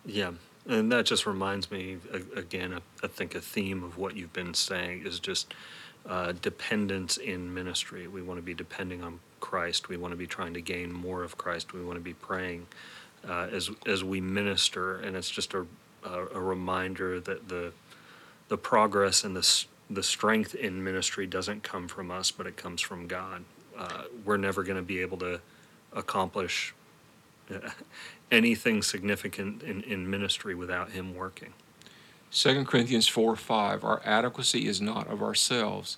Yeah, 0.05 0.31
and 0.65 0.89
that 0.91 1.05
just 1.05 1.25
reminds 1.25 1.69
me 1.69 1.97
again. 2.33 2.79
I 3.03 3.07
think 3.07 3.35
a 3.35 3.41
theme 3.41 3.83
of 3.83 3.97
what 3.97 4.15
you've 4.15 4.33
been 4.33 4.53
saying 4.53 5.05
is 5.05 5.19
just 5.19 5.53
uh, 6.05 6.31
dependence 6.41 7.17
in 7.17 7.53
ministry. 7.53 8.07
We 8.07 8.21
want 8.21 8.37
to 8.37 8.41
be 8.41 8.53
depending 8.53 9.03
on 9.03 9.19
Christ. 9.39 9.89
We 9.89 9.97
want 9.97 10.11
to 10.11 10.17
be 10.17 10.27
trying 10.27 10.53
to 10.53 10.61
gain 10.61 10.91
more 10.91 11.23
of 11.23 11.37
Christ. 11.37 11.73
We 11.73 11.83
want 11.83 11.97
to 11.97 12.03
be 12.03 12.13
praying 12.13 12.67
uh, 13.27 13.47
as 13.51 13.69
as 13.85 14.03
we 14.03 14.21
minister, 14.21 14.97
and 14.97 15.15
it's 15.15 15.29
just 15.29 15.53
a 15.53 15.65
a, 16.03 16.39
reminder 16.39 17.19
that 17.19 17.49
the 17.49 17.73
the 18.47 18.57
progress 18.57 19.23
and 19.23 19.35
the 19.35 19.65
the 19.89 20.03
strength 20.03 20.55
in 20.55 20.83
ministry 20.83 21.25
doesn't 21.25 21.63
come 21.63 21.87
from 21.87 22.11
us, 22.11 22.31
but 22.31 22.45
it 22.45 22.57
comes 22.57 22.81
from 22.81 23.07
God. 23.07 23.43
Uh, 23.77 24.03
we're 24.25 24.37
never 24.37 24.63
going 24.63 24.77
to 24.77 24.83
be 24.83 24.99
able 24.99 25.17
to 25.17 25.39
accomplish 25.93 26.73
uh, 27.53 27.69
anything 28.31 28.81
significant 28.81 29.63
in, 29.63 29.81
in 29.83 30.09
ministry 30.09 30.55
without 30.55 30.91
Him 30.91 31.15
working. 31.15 31.53
2 32.31 32.65
Corinthians 32.65 33.07
4 33.07 33.35
5, 33.35 33.83
our 33.83 34.01
adequacy 34.03 34.67
is 34.67 34.81
not 34.81 35.07
of 35.07 35.23
ourselves. 35.23 35.97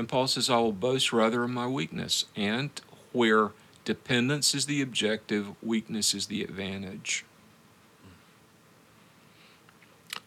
And 0.00 0.08
Paul 0.08 0.28
says, 0.28 0.48
I 0.48 0.56
will 0.56 0.72
boast 0.72 1.12
rather 1.12 1.44
in 1.44 1.52
my 1.52 1.66
weakness. 1.66 2.24
And 2.34 2.70
where 3.12 3.50
dependence 3.84 4.54
is 4.54 4.64
the 4.64 4.80
objective, 4.80 5.48
weakness 5.62 6.14
is 6.14 6.28
the 6.28 6.42
advantage. 6.42 7.26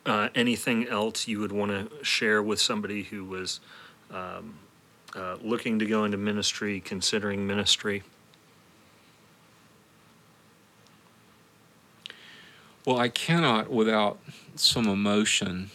Uh, 0.06 0.30
anything 0.36 0.88
else 0.88 1.28
you 1.28 1.40
would 1.40 1.52
want 1.52 1.72
to 1.72 2.06
share 2.06 2.44
with 2.44 2.62
somebody 2.62 3.02
who 3.02 3.26
was 3.26 3.62
um, 4.12 4.60
uh, 5.16 5.38
looking 5.41 5.80
to 5.80 5.88
go 5.88 6.06
into 6.06 6.18
ministry, 6.18 6.80
considering 6.80 7.48
ministry? 7.48 8.04
Well, 12.86 13.00
I 13.00 13.10
cannot, 13.10 13.72
without 13.72 14.20
some 14.56 14.88
emotion, 14.88 15.72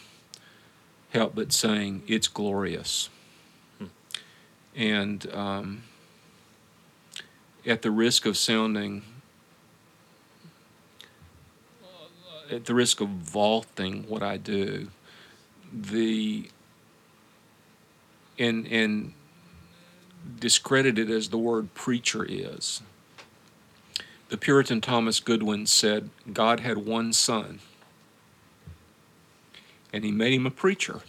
help 1.09 1.35
but 1.35 1.51
saying 1.51 2.03
it's 2.07 2.29
glorious. 2.29 3.09
And 4.75 5.31
um, 5.33 5.83
at 7.65 7.81
the 7.81 7.91
risk 7.91 8.25
of 8.25 8.37
sounding 8.37 9.03
at 12.51 12.65
the 12.65 12.73
risk 12.73 12.99
of 13.01 13.09
vaulting 13.09 14.03
what 14.07 14.23
I 14.23 14.37
do, 14.37 14.89
the 15.71 16.49
and 18.37 18.67
and 18.67 19.13
discredited 20.39 21.09
as 21.09 21.29
the 21.29 21.37
word 21.37 21.73
preacher 21.73 22.25
is. 22.27 22.81
The 24.29 24.37
Puritan 24.37 24.81
Thomas 24.81 25.19
Goodwin 25.19 25.65
said 25.65 26.09
God 26.31 26.59
had 26.59 26.79
one 26.79 27.13
son, 27.13 27.59
and 29.91 30.03
he 30.03 30.11
made 30.11 30.33
him 30.33 30.45
a 30.45 30.51
preacher. 30.51 31.01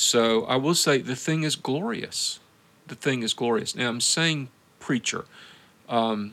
So 0.00 0.44
I 0.46 0.56
will 0.56 0.74
say 0.74 0.96
the 1.02 1.14
thing 1.14 1.42
is 1.42 1.56
glorious. 1.56 2.40
The 2.86 2.94
thing 2.94 3.22
is 3.22 3.34
glorious. 3.34 3.74
Now 3.74 3.90
I'm 3.90 4.00
saying 4.00 4.48
preacher. 4.78 5.26
Um, 5.90 6.32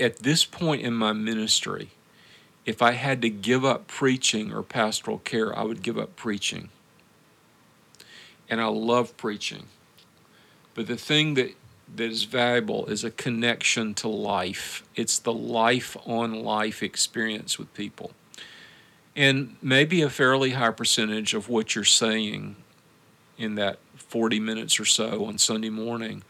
at 0.00 0.20
this 0.20 0.46
point 0.46 0.80
in 0.80 0.94
my 0.94 1.12
ministry, 1.12 1.90
if 2.64 2.80
I 2.80 2.92
had 2.92 3.20
to 3.20 3.28
give 3.28 3.66
up 3.66 3.86
preaching 3.86 4.50
or 4.50 4.62
pastoral 4.62 5.18
care, 5.18 5.56
I 5.56 5.62
would 5.64 5.82
give 5.82 5.98
up 5.98 6.16
preaching. 6.16 6.70
And 8.48 8.62
I 8.62 8.66
love 8.68 9.14
preaching. 9.18 9.64
But 10.72 10.86
the 10.86 10.96
thing 10.96 11.34
that, 11.34 11.54
that 11.96 12.10
is 12.10 12.24
valuable 12.24 12.86
is 12.86 13.04
a 13.04 13.10
connection 13.10 13.92
to 13.96 14.08
life. 14.08 14.84
It's 14.96 15.18
the 15.18 15.34
life 15.34 15.98
on 16.06 16.44
life 16.44 16.82
experience 16.82 17.58
with 17.58 17.74
people. 17.74 18.12
And 19.16 19.56
maybe 19.62 20.02
a 20.02 20.10
fairly 20.10 20.50
high 20.50 20.72
percentage 20.72 21.34
of 21.34 21.48
what 21.48 21.74
you're 21.74 21.84
saying 21.84 22.56
in 23.38 23.54
that 23.56 23.78
40 23.96 24.40
minutes 24.40 24.78
or 24.80 24.84
so 24.84 25.24
on 25.24 25.38
Sunday 25.38 25.70
morning 25.70 26.22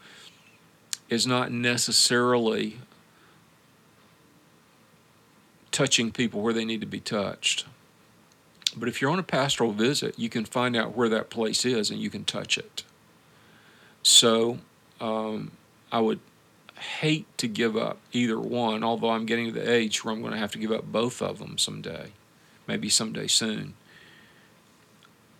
is 1.09 1.25
not 1.25 1.51
necessarily 1.51 2.77
touching 5.71 6.11
people 6.11 6.41
where 6.41 6.53
they 6.53 6.65
need 6.65 6.81
to 6.81 6.87
be 6.87 6.99
touched. 6.99 7.65
But 8.77 8.89
if 8.89 9.01
you're 9.01 9.11
on 9.11 9.19
a 9.19 9.23
pastoral 9.23 9.71
visit, 9.71 10.17
you 10.17 10.29
can 10.29 10.45
find 10.45 10.75
out 10.75 10.95
where 10.95 11.09
that 11.09 11.29
place 11.29 11.65
is 11.65 11.89
and 11.89 11.99
you 11.99 12.09
can 12.09 12.23
touch 12.23 12.57
it. 12.57 12.83
So 14.03 14.59
um, 15.01 15.51
I 15.91 15.99
would 15.99 16.19
hate 16.77 17.25
to 17.37 17.47
give 17.47 17.75
up 17.77 17.97
either 18.11 18.39
one, 18.39 18.83
although 18.83 19.11
I'm 19.11 19.25
getting 19.25 19.47
to 19.47 19.51
the 19.51 19.71
age 19.71 20.03
where 20.03 20.13
I'm 20.13 20.21
going 20.21 20.33
to 20.33 20.39
have 20.39 20.51
to 20.51 20.57
give 20.57 20.71
up 20.71 20.85
both 20.91 21.21
of 21.21 21.39
them 21.39 21.57
someday, 21.57 22.11
maybe 22.67 22.89
someday 22.89 23.27
soon. 23.27 23.73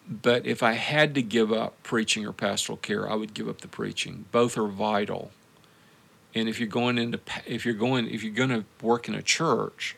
But 0.07 0.45
if 0.45 0.61
I 0.61 0.73
had 0.73 1.15
to 1.15 1.21
give 1.21 1.51
up 1.51 1.81
preaching 1.81 2.25
or 2.25 2.31
pastoral 2.31 2.77
care, 2.77 3.09
I 3.09 3.15
would 3.15 3.33
give 3.33 3.49
up 3.49 3.61
the 3.61 3.67
preaching. 3.67 4.25
Both 4.31 4.57
are 4.57 4.67
vital. 4.67 5.31
And 6.35 6.47
if 6.47 6.59
you're 6.59 6.69
going 6.69 6.97
into 6.97 7.19
if 7.45 7.65
you're 7.65 7.73
going 7.73 8.09
if 8.09 8.23
you're 8.23 8.33
going 8.33 8.49
to 8.49 8.65
work 8.81 9.07
in 9.07 9.15
a 9.15 9.21
church, 9.21 9.95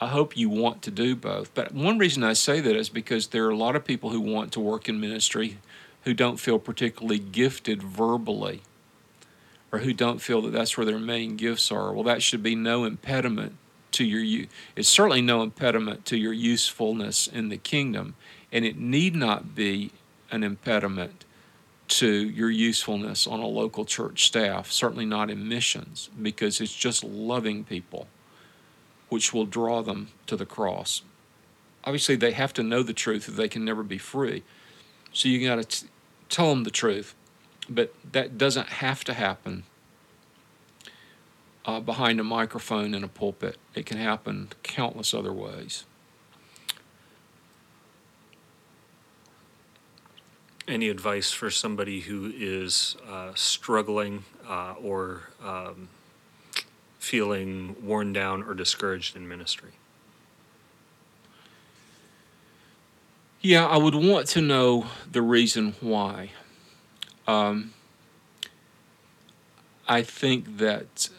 I 0.00 0.08
hope 0.08 0.36
you 0.36 0.48
want 0.48 0.82
to 0.82 0.90
do 0.90 1.14
both. 1.14 1.54
But 1.54 1.72
one 1.72 1.98
reason 1.98 2.24
I 2.24 2.32
say 2.32 2.60
that 2.60 2.74
is 2.74 2.88
because 2.88 3.28
there 3.28 3.46
are 3.46 3.50
a 3.50 3.56
lot 3.56 3.76
of 3.76 3.84
people 3.84 4.10
who 4.10 4.20
want 4.20 4.50
to 4.52 4.60
work 4.60 4.88
in 4.88 4.98
ministry 4.98 5.58
who 6.04 6.14
don't 6.14 6.40
feel 6.40 6.58
particularly 6.58 7.20
gifted 7.20 7.82
verbally 7.82 8.62
or 9.70 9.80
who 9.80 9.92
don't 9.92 10.20
feel 10.20 10.42
that 10.42 10.50
that's 10.50 10.76
where 10.76 10.84
their 10.84 10.98
main 10.98 11.36
gifts 11.36 11.70
are. 11.70 11.92
Well, 11.92 12.02
that 12.04 12.22
should 12.22 12.42
be 12.42 12.56
no 12.56 12.84
impediment 12.84 13.56
to 13.92 14.04
your 14.04 14.46
it's 14.76 14.88
certainly 14.88 15.22
no 15.22 15.42
impediment 15.42 16.04
to 16.06 16.16
your 16.16 16.32
usefulness 16.32 17.26
in 17.26 17.48
the 17.48 17.56
kingdom 17.56 18.14
and 18.50 18.64
it 18.64 18.78
need 18.78 19.14
not 19.14 19.54
be 19.54 19.90
an 20.30 20.42
impediment 20.42 21.24
to 21.88 22.28
your 22.30 22.50
usefulness 22.50 23.26
on 23.26 23.40
a 23.40 23.46
local 23.46 23.84
church 23.84 24.24
staff, 24.26 24.70
certainly 24.70 25.04
not 25.04 25.30
in 25.30 25.46
missions, 25.46 26.08
because 26.20 26.60
it's 26.60 26.74
just 26.74 27.04
loving 27.04 27.64
people 27.64 28.06
which 29.10 29.34
will 29.34 29.44
draw 29.44 29.82
them 29.82 30.08
to 30.26 30.36
the 30.36 30.46
cross. 30.46 31.02
Obviously, 31.84 32.16
they 32.16 32.32
have 32.32 32.54
to 32.54 32.62
know 32.62 32.82
the 32.82 32.94
truth 32.94 33.28
or 33.28 33.32
they 33.32 33.48
can 33.48 33.64
never 33.64 33.82
be 33.82 33.98
free. 33.98 34.42
So 35.12 35.28
you 35.28 35.46
got 35.46 35.68
to 35.68 35.84
tell 36.30 36.48
them 36.48 36.64
the 36.64 36.70
truth. 36.70 37.14
But 37.68 37.94
that 38.12 38.38
doesn't 38.38 38.68
have 38.68 39.04
to 39.04 39.12
happen 39.12 39.64
uh, 41.64 41.80
behind 41.80 42.20
a 42.20 42.24
microphone 42.24 42.94
in 42.94 43.04
a 43.04 43.08
pulpit. 43.08 43.56
It 43.74 43.86
can 43.86 43.98
happen 43.98 44.50
countless 44.62 45.14
other 45.14 45.32
ways. 45.32 45.84
Any 50.66 50.88
advice 50.88 51.32
for 51.32 51.50
somebody 51.50 52.00
who 52.00 52.32
is 52.34 52.96
uh, 53.08 53.32
struggling 53.34 54.24
uh, 54.48 54.74
or 54.82 55.22
um, 55.44 55.88
feeling 56.98 57.76
worn 57.84 58.12
down 58.12 58.44
or 58.44 58.54
discouraged 58.54 59.16
in 59.16 59.28
ministry? 59.28 59.72
Yeah, 63.40 63.66
I 63.66 63.76
would 63.76 63.96
want 63.96 64.28
to 64.28 64.40
know 64.40 64.86
the 65.10 65.20
reason 65.20 65.74
why. 65.80 66.30
Um, 67.26 67.74
I 69.88 70.02
think 70.02 70.58
that 70.58 71.10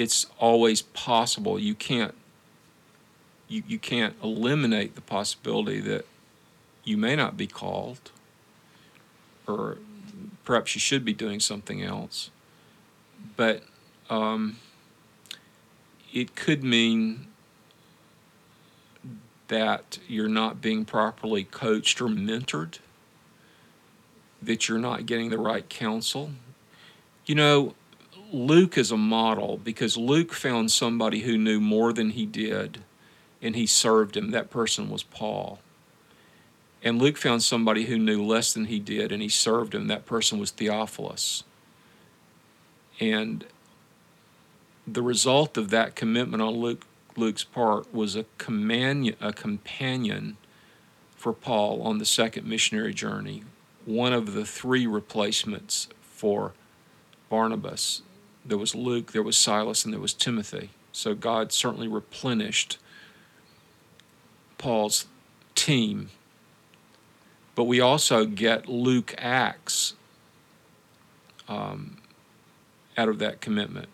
it's 0.00 0.24
always 0.38 0.80
possible. 0.80 1.58
You 1.58 1.74
can't 1.74 2.14
you, 3.48 3.62
you 3.68 3.78
can't 3.78 4.14
eliminate 4.22 4.94
the 4.94 5.02
possibility 5.02 5.78
that 5.80 6.06
you 6.84 6.96
may 6.96 7.14
not 7.14 7.36
be 7.36 7.46
called 7.46 8.10
or 9.46 9.76
perhaps 10.44 10.74
you 10.74 10.80
should 10.80 11.04
be 11.04 11.12
doing 11.12 11.38
something 11.38 11.82
else. 11.82 12.30
But 13.36 13.64
um, 14.08 14.56
it 16.14 16.34
could 16.34 16.64
mean 16.64 17.26
that 19.48 19.98
you're 20.08 20.28
not 20.28 20.62
being 20.62 20.86
properly 20.86 21.44
coached 21.44 22.00
or 22.00 22.06
mentored, 22.06 22.78
that 24.40 24.66
you're 24.66 24.78
not 24.78 25.04
getting 25.04 25.28
the 25.28 25.38
right 25.38 25.68
counsel. 25.68 26.30
You 27.26 27.34
know, 27.34 27.74
Luke 28.32 28.78
is 28.78 28.90
a 28.90 28.96
model 28.96 29.58
because 29.62 29.96
Luke 29.96 30.32
found 30.32 30.70
somebody 30.70 31.20
who 31.20 31.36
knew 31.36 31.60
more 31.60 31.92
than 31.92 32.10
he 32.10 32.26
did 32.26 32.78
and 33.42 33.56
he 33.56 33.66
served 33.66 34.16
him. 34.16 34.30
That 34.30 34.50
person 34.50 34.90
was 34.90 35.02
Paul. 35.02 35.58
And 36.82 36.98
Luke 36.98 37.16
found 37.16 37.42
somebody 37.42 37.86
who 37.86 37.98
knew 37.98 38.24
less 38.24 38.52
than 38.52 38.66
he 38.66 38.78
did 38.78 39.12
and 39.12 39.20
he 39.22 39.28
served 39.28 39.74
him. 39.74 39.88
That 39.88 40.06
person 40.06 40.38
was 40.38 40.50
Theophilus. 40.50 41.44
And 43.00 43.46
the 44.86 45.02
result 45.02 45.56
of 45.56 45.70
that 45.70 45.96
commitment 45.96 46.42
on 46.42 46.54
Luke, 46.54 46.86
Luke's 47.16 47.44
part 47.44 47.92
was 47.92 48.16
a, 48.16 48.24
command, 48.38 49.14
a 49.20 49.32
companion 49.32 50.36
for 51.16 51.32
Paul 51.32 51.82
on 51.82 51.98
the 51.98 52.06
second 52.06 52.46
missionary 52.46 52.94
journey, 52.94 53.42
one 53.84 54.12
of 54.12 54.32
the 54.32 54.44
three 54.44 54.86
replacements 54.86 55.88
for 56.00 56.52
Barnabas. 57.28 58.02
There 58.44 58.58
was 58.58 58.74
Luke, 58.74 59.12
there 59.12 59.22
was 59.22 59.36
Silas, 59.36 59.84
and 59.84 59.92
there 59.92 60.00
was 60.00 60.14
Timothy. 60.14 60.70
So 60.92 61.14
God 61.14 61.52
certainly 61.52 61.88
replenished 61.88 62.78
Paul's 64.58 65.06
team. 65.54 66.10
But 67.54 67.64
we 67.64 67.80
also 67.80 68.24
get 68.24 68.68
Luke 68.68 69.14
Acts 69.18 69.94
um, 71.48 71.98
out 72.96 73.08
of 73.08 73.18
that 73.18 73.40
commitment. 73.40 73.88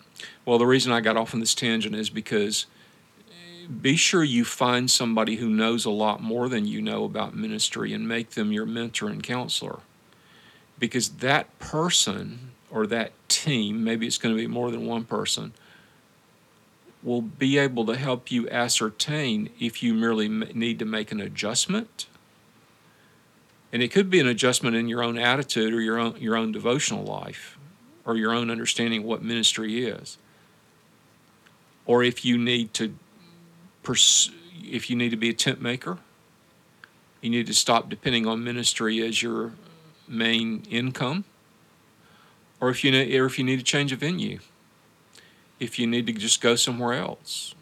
Well, 0.45 0.59
the 0.59 0.67
reason 0.67 0.93
I 0.93 1.01
got 1.01 1.17
off 1.17 1.35
on 1.35 1.41
this 1.41 1.55
tangent 1.55 1.95
is 1.95 2.11
because 2.11 2.67
be 3.83 3.97
sure 3.97 4.23
you 4.23 4.45
find 4.45 4.91
somebody 4.91 5.37
who 5.37 5.49
knows 5.49 5.85
a 5.85 5.91
lot 5.91 6.23
more 6.23 6.49
than 6.49 6.67
you 6.67 6.81
know 6.81 7.05
about 7.05 7.35
ministry 7.35 7.93
and 7.93 8.07
make 8.07 8.31
them 8.31 8.53
your 8.53 8.67
mentor 8.67 9.09
and 9.09 9.23
counselor. 9.23 9.81
Because 10.79 11.09
that 11.09 11.59
person 11.59 12.53
or 12.77 12.87
that 12.87 13.11
team, 13.31 13.83
maybe 13.83 14.07
it's 14.07 14.19
going 14.19 14.37
to 14.37 14.39
be 14.39 14.47
more 14.47 14.71
than 14.71 14.85
one 14.85 15.03
person, 15.03 15.55
will 17.03 17.23
be 17.23 17.57
able 17.57 17.87
to 17.87 17.97
help 17.97 18.31
you 18.31 18.47
ascertain 18.51 19.49
if 19.59 19.83
you 19.83 19.95
merely 19.95 20.29
need 20.29 20.79
to 20.79 20.85
make 20.85 21.11
an 21.11 21.19
adjustment. 21.19 22.07
And 23.73 23.83
it 23.83 23.91
could 23.91 24.11
be 24.11 24.21
an 24.21 24.27
adjustment 24.27 24.77
in 24.77 24.89
your 24.89 25.03
own 25.03 25.17
attitude 25.17 25.73
or 25.73 25.81
your 25.81 25.99
own, 25.99 26.19
your 26.19 26.37
own 26.37 26.53
devotional 26.53 27.03
life 27.03 27.57
or 28.05 28.15
your 28.15 28.33
own 28.33 28.51
understanding 28.51 29.01
of 29.01 29.07
what 29.07 29.23
ministry 29.23 29.87
is. 29.87 30.19
Or 31.87 32.05
if 32.05 32.27
you 32.27 32.37
need 32.37 32.75
to 32.75 32.95
if 34.63 34.91
you 34.91 34.97
need 34.97 35.11
to 35.11 35.17
be 35.17 35.31
a 35.31 35.33
tent 35.33 35.63
maker, 35.63 35.99
you 37.23 37.31
need 37.31 37.47
to 37.47 37.55
stop 37.55 37.89
depending 37.89 38.27
on 38.27 38.45
ministry 38.45 39.01
as 39.01 39.23
your 39.23 39.53
main 40.07 40.67
income. 40.69 41.25
Or 42.61 42.71
if 42.71 42.83
you 42.85 42.91
need, 42.91 43.15
or 43.15 43.27
if 43.27 43.39
you 43.39 43.45
need 43.45 43.59
to 43.59 43.65
change 43.65 43.93
a 43.93 43.97
venue, 43.97 44.39
if 45.61 45.79
you 45.79 45.87
need 45.87 46.07
to 46.07 46.13
just 46.13 46.41
go 46.41 46.57
somewhere 46.57 46.95
else, 46.95 47.55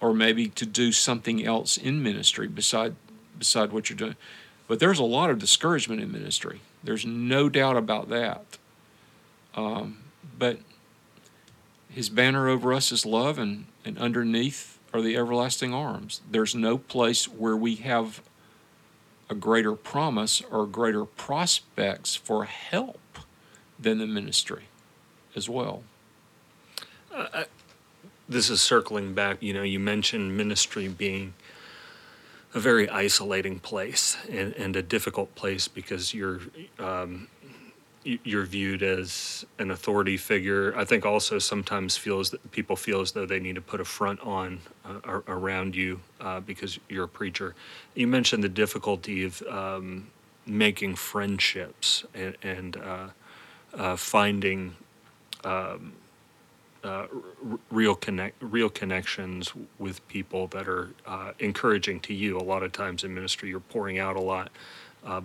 or 0.00 0.14
maybe 0.14 0.48
to 0.48 0.66
do 0.66 0.92
something 0.92 1.44
else 1.44 1.76
in 1.76 2.02
ministry 2.02 2.48
beside 2.48 2.94
beside 3.38 3.72
what 3.72 3.90
you're 3.90 3.96
doing. 3.96 4.16
But 4.66 4.78
there's 4.78 4.98
a 4.98 5.04
lot 5.04 5.30
of 5.30 5.38
discouragement 5.38 6.00
in 6.00 6.10
ministry. 6.10 6.60
There's 6.82 7.04
no 7.04 7.48
doubt 7.48 7.76
about 7.76 8.08
that. 8.08 8.58
Um, 9.54 9.98
but 10.38 10.58
his 11.90 12.08
banner 12.08 12.48
over 12.48 12.72
us 12.72 12.90
is 12.90 13.04
love, 13.04 13.38
and, 13.38 13.66
and 13.84 13.98
underneath 13.98 14.78
are 14.92 15.02
the 15.02 15.16
everlasting 15.16 15.74
arms. 15.74 16.22
There's 16.30 16.54
no 16.54 16.78
place 16.78 17.26
where 17.26 17.56
we 17.56 17.76
have 17.76 18.22
a 19.28 19.34
greater 19.34 19.74
promise 19.74 20.42
or 20.50 20.66
greater 20.66 21.04
prospects 21.04 22.14
for 22.14 22.44
help 22.44 22.98
than 23.84 23.98
the 23.98 24.06
ministry 24.06 24.64
as 25.36 25.48
well. 25.48 25.82
Uh, 27.14 27.44
this 28.28 28.50
is 28.50 28.60
circling 28.60 29.14
back. 29.14 29.42
You 29.42 29.52
know, 29.52 29.62
you 29.62 29.78
mentioned 29.78 30.36
ministry 30.36 30.88
being 30.88 31.34
a 32.54 32.60
very 32.60 32.88
isolating 32.88 33.58
place 33.58 34.16
and, 34.30 34.52
and 34.54 34.74
a 34.76 34.82
difficult 34.82 35.34
place 35.34 35.68
because 35.68 36.14
you're 36.14 36.40
um, 36.78 37.28
you're 38.04 38.44
viewed 38.44 38.82
as 38.82 39.46
an 39.58 39.70
authority 39.70 40.18
figure. 40.18 40.74
I 40.76 40.84
think 40.84 41.06
also 41.06 41.38
sometimes 41.38 41.96
feels 41.96 42.30
that 42.30 42.52
people 42.52 42.76
feel 42.76 43.00
as 43.00 43.12
though 43.12 43.24
they 43.24 43.40
need 43.40 43.54
to 43.54 43.62
put 43.62 43.80
a 43.80 43.84
front 43.84 44.20
on 44.20 44.60
uh, 44.84 45.20
around 45.26 45.74
you 45.74 46.00
uh, 46.20 46.40
because 46.40 46.78
you're 46.88 47.04
a 47.04 47.08
preacher. 47.08 47.54
You 47.94 48.06
mentioned 48.06 48.44
the 48.44 48.50
difficulty 48.50 49.24
of 49.24 49.42
um, 49.48 50.08
making 50.44 50.96
friendships 50.96 52.04
and, 52.14 52.36
and 52.42 52.76
uh, 52.76 53.06
uh 53.76 53.96
finding 53.96 54.76
um, 55.44 55.92
uh, 56.84 56.88
r- 56.88 57.08
real 57.70 57.94
connect 57.94 58.36
real 58.42 58.68
connections 58.68 59.52
with 59.78 60.06
people 60.08 60.46
that 60.48 60.68
are 60.68 60.90
uh, 61.06 61.32
encouraging 61.38 62.00
to 62.00 62.14
you. 62.14 62.38
A 62.38 62.42
lot 62.42 62.62
of 62.62 62.72
times 62.72 63.04
in 63.04 63.14
ministry, 63.14 63.48
you're 63.48 63.60
pouring 63.60 63.98
out 63.98 64.16
a 64.16 64.20
lot, 64.20 64.50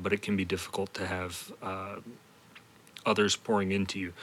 but 0.02 0.14
it 0.14 0.22
can 0.22 0.38
be 0.38 0.46
difficult 0.46 0.94
to 0.94 1.06
have 1.06 1.52
others 3.06 3.36
pouring 3.36 3.72
into 3.72 4.00
you. 4.00 4.14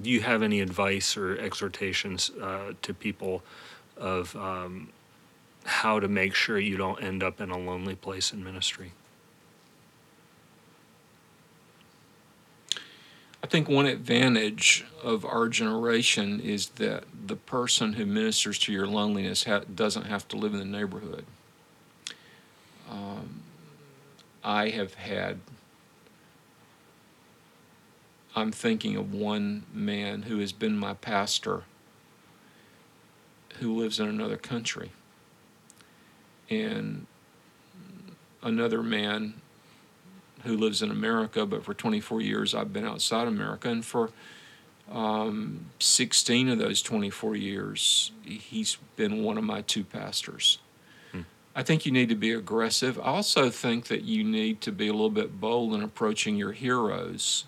Do 0.00 0.10
you 0.10 0.22
have 0.22 0.42
any 0.42 0.60
advice 0.60 1.16
or 1.16 1.36
exhortations 1.38 2.30
uh, 2.40 2.72
to 2.80 2.94
people 2.94 3.42
of 3.96 4.34
um, 4.36 4.88
how 5.64 6.00
to 6.00 6.08
make 6.08 6.34
sure 6.34 6.58
you 6.58 6.76
don't 6.78 7.02
end 7.02 7.22
up 7.22 7.40
in 7.40 7.50
a 7.50 7.58
lonely 7.58 7.94
place 7.94 8.32
in 8.32 8.42
ministry? 8.42 8.92
I 13.42 13.48
think 13.48 13.68
one 13.68 13.86
advantage 13.86 14.86
of 15.02 15.24
our 15.24 15.48
generation 15.48 16.40
is 16.40 16.68
that 16.76 17.04
the 17.26 17.34
person 17.34 17.94
who 17.94 18.06
ministers 18.06 18.58
to 18.60 18.72
your 18.72 18.86
loneliness 18.86 19.44
ha- 19.44 19.62
doesn't 19.74 20.06
have 20.06 20.28
to 20.28 20.36
live 20.36 20.52
in 20.52 20.60
the 20.60 20.64
neighborhood. 20.64 21.24
Um, 22.88 23.42
I 24.44 24.68
have 24.68 24.94
had, 24.94 25.40
I'm 28.36 28.52
thinking 28.52 28.96
of 28.96 29.12
one 29.12 29.64
man 29.72 30.22
who 30.22 30.38
has 30.38 30.52
been 30.52 30.78
my 30.78 30.94
pastor 30.94 31.64
who 33.58 33.76
lives 33.76 33.98
in 33.98 34.08
another 34.08 34.36
country. 34.36 34.92
And 36.48 37.06
another 38.42 38.82
man 38.82 39.41
who 40.44 40.56
lives 40.56 40.82
in 40.82 40.90
America, 40.90 41.46
but 41.46 41.64
for 41.64 41.74
24 41.74 42.20
years 42.20 42.54
I've 42.54 42.72
been 42.72 42.86
outside 42.86 43.28
America. 43.28 43.68
And 43.68 43.84
for 43.84 44.10
um, 44.90 45.66
16 45.78 46.48
of 46.48 46.58
those 46.58 46.82
24 46.82 47.36
years, 47.36 48.12
he's 48.24 48.76
been 48.96 49.22
one 49.22 49.38
of 49.38 49.44
my 49.44 49.62
two 49.62 49.84
pastors. 49.84 50.58
Hmm. 51.12 51.22
I 51.54 51.62
think 51.62 51.86
you 51.86 51.92
need 51.92 52.08
to 52.08 52.14
be 52.14 52.32
aggressive. 52.32 52.98
I 52.98 53.04
also 53.04 53.50
think 53.50 53.86
that 53.86 54.02
you 54.02 54.24
need 54.24 54.60
to 54.62 54.72
be 54.72 54.88
a 54.88 54.92
little 54.92 55.10
bit 55.10 55.40
bold 55.40 55.74
in 55.74 55.82
approaching 55.82 56.36
your 56.36 56.52
heroes. 56.52 57.44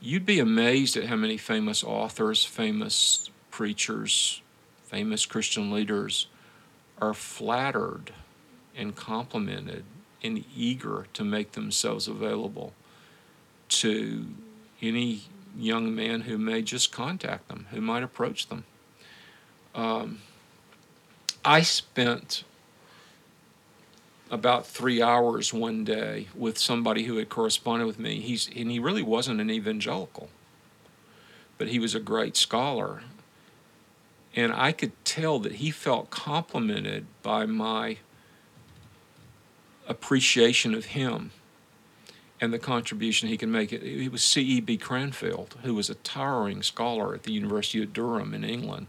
You'd 0.00 0.26
be 0.26 0.38
amazed 0.38 0.96
at 0.96 1.06
how 1.06 1.16
many 1.16 1.36
famous 1.36 1.84
authors, 1.84 2.44
famous 2.44 3.28
preachers, 3.50 4.40
famous 4.84 5.26
Christian 5.26 5.70
leaders 5.70 6.26
are 7.00 7.14
flattered 7.14 8.12
and 8.76 8.94
complimented 8.94 9.84
and 10.22 10.44
eager 10.56 11.06
to 11.14 11.24
make 11.24 11.52
themselves 11.52 12.06
available 12.08 12.72
to 13.68 14.26
any 14.82 15.22
young 15.56 15.94
man 15.94 16.22
who 16.22 16.38
may 16.38 16.62
just 16.62 16.92
contact 16.92 17.48
them, 17.48 17.66
who 17.70 17.80
might 17.80 18.02
approach 18.02 18.48
them. 18.48 18.64
Um, 19.74 20.20
I 21.44 21.62
spent 21.62 22.44
about 24.30 24.66
three 24.66 25.02
hours 25.02 25.52
one 25.52 25.84
day 25.84 26.28
with 26.34 26.56
somebody 26.56 27.04
who 27.04 27.16
had 27.16 27.28
corresponded 27.28 27.86
with 27.86 27.98
me. 27.98 28.20
He's 28.20 28.48
and 28.54 28.70
he 28.70 28.78
really 28.78 29.02
wasn't 29.02 29.40
an 29.40 29.50
evangelical, 29.50 30.28
but 31.58 31.68
he 31.68 31.78
was 31.78 31.94
a 31.94 32.00
great 32.00 32.36
scholar, 32.36 33.02
and 34.34 34.52
I 34.52 34.72
could 34.72 34.92
tell 35.04 35.38
that 35.40 35.54
he 35.54 35.70
felt 35.70 36.10
complimented 36.10 37.06
by 37.22 37.46
my 37.46 37.98
appreciation 39.90 40.72
of 40.72 40.86
him 40.86 41.32
and 42.40 42.52
the 42.52 42.58
contribution 42.58 43.28
he 43.28 43.36
can 43.36 43.50
make. 43.52 43.72
It, 43.72 44.10
was 44.10 44.22
C.E.B. 44.22 44.78
Cranfield, 44.78 45.56
who 45.62 45.74
was 45.74 45.90
a 45.90 45.96
towering 45.96 46.62
scholar 46.62 47.12
at 47.14 47.24
the 47.24 47.32
University 47.32 47.82
of 47.82 47.92
Durham 47.92 48.32
in 48.32 48.44
England 48.44 48.86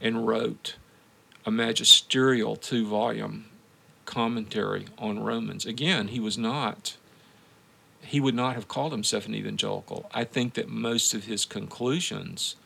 and 0.00 0.26
wrote 0.26 0.76
a 1.44 1.50
magisterial 1.50 2.54
two 2.54 2.86
volume 2.86 3.46
commentary 4.04 4.86
on 4.98 5.20
Romans. 5.20 5.66
Again, 5.66 6.08
he 6.08 6.20
was 6.20 6.38
not, 6.38 6.96
he 8.02 8.20
would 8.20 8.34
not 8.34 8.54
have 8.54 8.68
called 8.68 8.92
himself 8.92 9.26
an 9.26 9.34
evangelical. 9.34 10.08
I 10.12 10.24
think 10.24 10.54
that 10.54 10.68
most 10.68 11.14
of 11.14 11.24
his 11.24 11.44
conclusions 11.44 12.56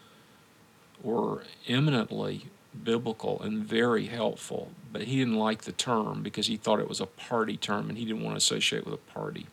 were 1.03 1.45
eminently 1.69 2.47
biblical 2.85 3.41
and 3.43 3.65
very 3.65 4.07
helpful, 4.07 4.71
but 4.93 5.03
he 5.03 5.19
didn't 5.19 5.37
like 5.37 5.63
the 5.63 5.73
term 5.73 6.23
because 6.23 6.47
he 6.47 6.57
thought 6.57 6.81
it 6.81 6.89
was 6.89 7.01
a 7.01 7.07
party 7.07 7.57
term 7.57 7.89
and 7.89 7.99
he 7.99 8.05
didn't 8.05 8.23
want 8.23 8.35
to 8.35 8.39
associate 8.39 8.85
with 8.85 8.95
a 8.95 9.13
party. 9.13 9.47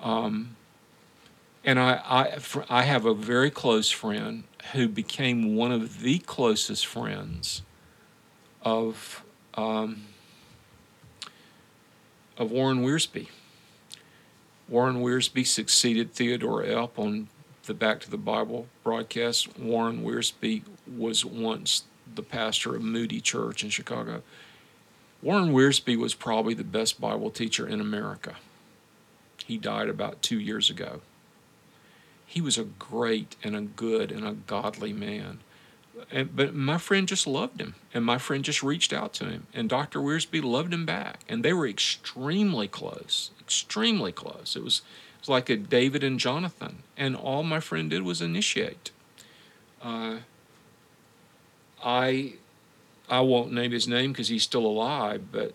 Um, 0.00 0.56
and 1.64 1.78
I, 1.78 2.00
I, 2.04 2.38
I 2.68 2.82
have 2.82 3.04
a 3.04 3.14
very 3.14 3.50
close 3.50 3.90
friend 3.90 4.44
who 4.72 4.88
became 4.88 5.54
one 5.54 5.72
of 5.72 6.00
the 6.00 6.18
closest 6.20 6.86
friends 6.86 7.62
of, 8.62 9.22
um, 9.54 10.04
of 12.36 12.50
Warren 12.50 12.84
Wiersbe. 12.84 13.28
Warren 14.68 15.02
Wiersbe 15.02 15.46
succeeded 15.46 16.12
Theodore 16.12 16.62
Epp 16.62 16.98
on 16.98 17.28
the 17.64 17.74
Back 17.74 18.00
to 18.00 18.10
the 18.10 18.16
Bible 18.16 18.66
broadcast. 18.82 19.58
Warren 19.58 20.02
Wiersbe 20.02 20.62
was 20.86 21.24
once 21.24 21.84
the 22.16 22.22
pastor 22.22 22.74
of 22.74 22.82
Moody 22.82 23.20
Church 23.20 23.62
in 23.64 23.70
Chicago. 23.70 24.22
Warren 25.22 25.52
Wiersbe 25.52 25.96
was 25.96 26.14
probably 26.14 26.54
the 26.54 26.64
best 26.64 27.00
Bible 27.00 27.30
teacher 27.30 27.66
in 27.66 27.80
America. 27.80 28.34
He 29.44 29.56
died 29.56 29.88
about 29.88 30.22
two 30.22 30.38
years 30.38 30.68
ago. 30.68 31.00
He 32.26 32.40
was 32.40 32.58
a 32.58 32.64
great 32.64 33.36
and 33.42 33.54
a 33.54 33.60
good 33.60 34.10
and 34.10 34.26
a 34.26 34.32
godly 34.32 34.92
man. 34.92 35.40
And, 36.10 36.34
but 36.34 36.54
my 36.54 36.78
friend 36.78 37.06
just 37.06 37.26
loved 37.26 37.60
him, 37.60 37.74
and 37.92 38.04
my 38.04 38.18
friend 38.18 38.42
just 38.42 38.62
reached 38.62 38.92
out 38.92 39.12
to 39.14 39.26
him, 39.26 39.46
and 39.52 39.68
Dr. 39.68 40.00
Wiersbe 40.00 40.42
loved 40.42 40.72
him 40.72 40.86
back, 40.86 41.20
and 41.28 41.44
they 41.44 41.52
were 41.52 41.68
extremely 41.68 42.66
close, 42.66 43.30
extremely 43.40 44.10
close. 44.10 44.56
It 44.56 44.64
was, 44.64 44.78
it 45.16 45.20
was 45.20 45.28
like 45.28 45.50
a 45.50 45.56
David 45.56 46.02
and 46.02 46.18
Jonathan, 46.18 46.82
and 46.96 47.14
all 47.14 47.42
my 47.42 47.60
friend 47.60 47.90
did 47.90 48.02
was 48.02 48.22
initiate. 48.22 48.90
Uh, 49.82 50.18
I 51.82 52.34
I 53.08 53.20
won't 53.20 53.52
name 53.52 53.72
his 53.72 53.88
name 53.88 54.12
because 54.12 54.28
he's 54.28 54.42
still 54.42 54.64
alive, 54.64 55.32
but 55.32 55.52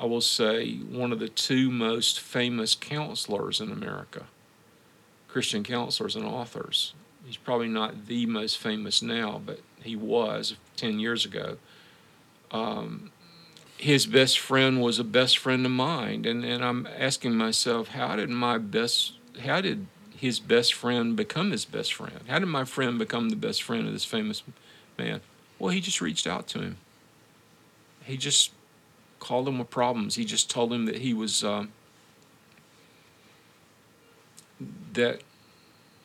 I 0.00 0.04
will 0.04 0.20
say 0.20 0.74
one 0.76 1.12
of 1.12 1.18
the 1.18 1.28
two 1.28 1.70
most 1.70 2.20
famous 2.20 2.74
counselors 2.74 3.60
in 3.60 3.70
America, 3.70 4.26
Christian 5.28 5.64
counselors 5.64 6.16
and 6.16 6.24
authors. 6.24 6.94
He's 7.24 7.36
probably 7.36 7.68
not 7.68 8.06
the 8.06 8.26
most 8.26 8.58
famous 8.58 9.00
now, 9.00 9.40
but 9.44 9.60
he 9.82 9.96
was 9.96 10.56
10 10.76 10.98
years 10.98 11.24
ago. 11.24 11.56
Um, 12.50 13.12
his 13.76 14.06
best 14.06 14.38
friend 14.38 14.80
was 14.80 14.98
a 14.98 15.04
best 15.04 15.38
friend 15.38 15.64
of 15.64 15.72
mine, 15.72 16.24
and, 16.24 16.44
and 16.44 16.64
I'm 16.64 16.86
asking 16.86 17.34
myself, 17.36 17.88
how 17.88 18.16
did 18.16 18.28
my 18.28 18.58
best, 18.58 19.14
how 19.40 19.60
did 19.60 19.86
his 20.16 20.38
best 20.38 20.74
friend 20.74 21.16
become 21.16 21.50
his 21.50 21.64
best 21.64 21.94
friend? 21.94 22.20
How 22.28 22.38
did 22.38 22.46
my 22.46 22.64
friend 22.64 22.98
become 22.98 23.28
the 23.28 23.36
best 23.36 23.62
friend 23.62 23.86
of 23.86 23.92
this 23.92 24.04
famous 24.04 24.42
man? 24.98 25.20
Well, 25.58 25.70
he 25.70 25.80
just 25.80 26.00
reached 26.00 26.26
out 26.26 26.46
to 26.48 26.60
him. 26.60 26.76
He 28.04 28.16
just 28.16 28.52
called 29.20 29.46
him 29.46 29.58
with 29.58 29.70
problems. 29.70 30.16
He 30.16 30.24
just 30.24 30.50
told 30.50 30.72
him 30.72 30.86
that 30.86 30.98
he 30.98 31.14
was 31.14 31.44
uh, 31.44 31.66
that 34.92 35.22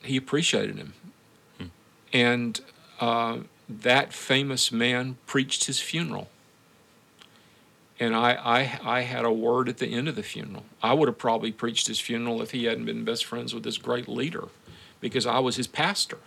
he 0.04 0.16
appreciated 0.16 0.78
him, 0.78 0.94
hmm. 1.58 1.66
and 2.14 2.62
uh, 3.00 3.40
that 3.68 4.14
famous 4.14 4.72
man 4.72 5.18
preached 5.26 5.66
his 5.66 5.80
funeral. 5.80 6.30
And 8.00 8.16
I, 8.16 8.34
I, 8.34 8.98
I 8.98 9.02
had 9.02 9.26
a 9.26 9.32
word 9.32 9.68
at 9.68 9.80
the 9.80 9.88
end 9.88 10.08
of 10.08 10.16
the 10.16 10.22
funeral. 10.22 10.66
I 10.84 10.94
would 10.94 11.08
have 11.08 11.18
probably 11.18 11.52
preached 11.52 11.88
his 11.88 12.00
funeral 12.00 12.44
if 12.44 12.52
he 12.52 12.66
hadn't 12.66 12.86
been 12.86 13.04
best 13.04 13.26
friends 13.26 13.56
with 13.56 13.64
this 13.64 13.80
great 13.80 14.08
leader, 14.08 14.50
because 15.02 15.26
I 15.26 15.40
was 15.40 15.56
his 15.56 15.66
pastor. 15.66 16.20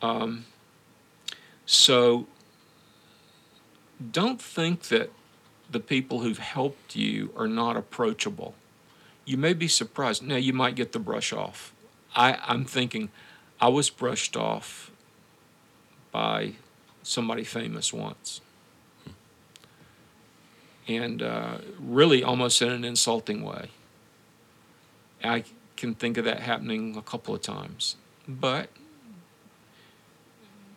Um, 0.00 0.44
so 1.70 2.26
don't 4.10 4.42
think 4.42 4.88
that 4.88 5.12
the 5.70 5.78
people 5.78 6.18
who've 6.18 6.36
helped 6.36 6.96
you 6.96 7.32
are 7.36 7.46
not 7.46 7.76
approachable. 7.76 8.56
You 9.24 9.36
may 9.36 9.52
be 9.52 9.68
surprised. 9.68 10.20
Now, 10.20 10.34
you 10.34 10.52
might 10.52 10.74
get 10.74 10.90
the 10.90 10.98
brush 10.98 11.32
off. 11.32 11.72
I, 12.16 12.38
I'm 12.44 12.64
thinking 12.64 13.10
I 13.60 13.68
was 13.68 13.88
brushed 13.88 14.36
off 14.36 14.90
by 16.10 16.54
somebody 17.04 17.44
famous 17.44 17.92
once. 17.92 18.40
And 20.88 21.22
uh, 21.22 21.58
really 21.78 22.24
almost 22.24 22.60
in 22.62 22.70
an 22.70 22.84
insulting 22.84 23.44
way. 23.44 23.70
I 25.22 25.44
can 25.76 25.94
think 25.94 26.16
of 26.16 26.24
that 26.24 26.40
happening 26.40 26.96
a 26.96 27.02
couple 27.02 27.32
of 27.32 27.42
times. 27.42 27.94
But 28.26 28.70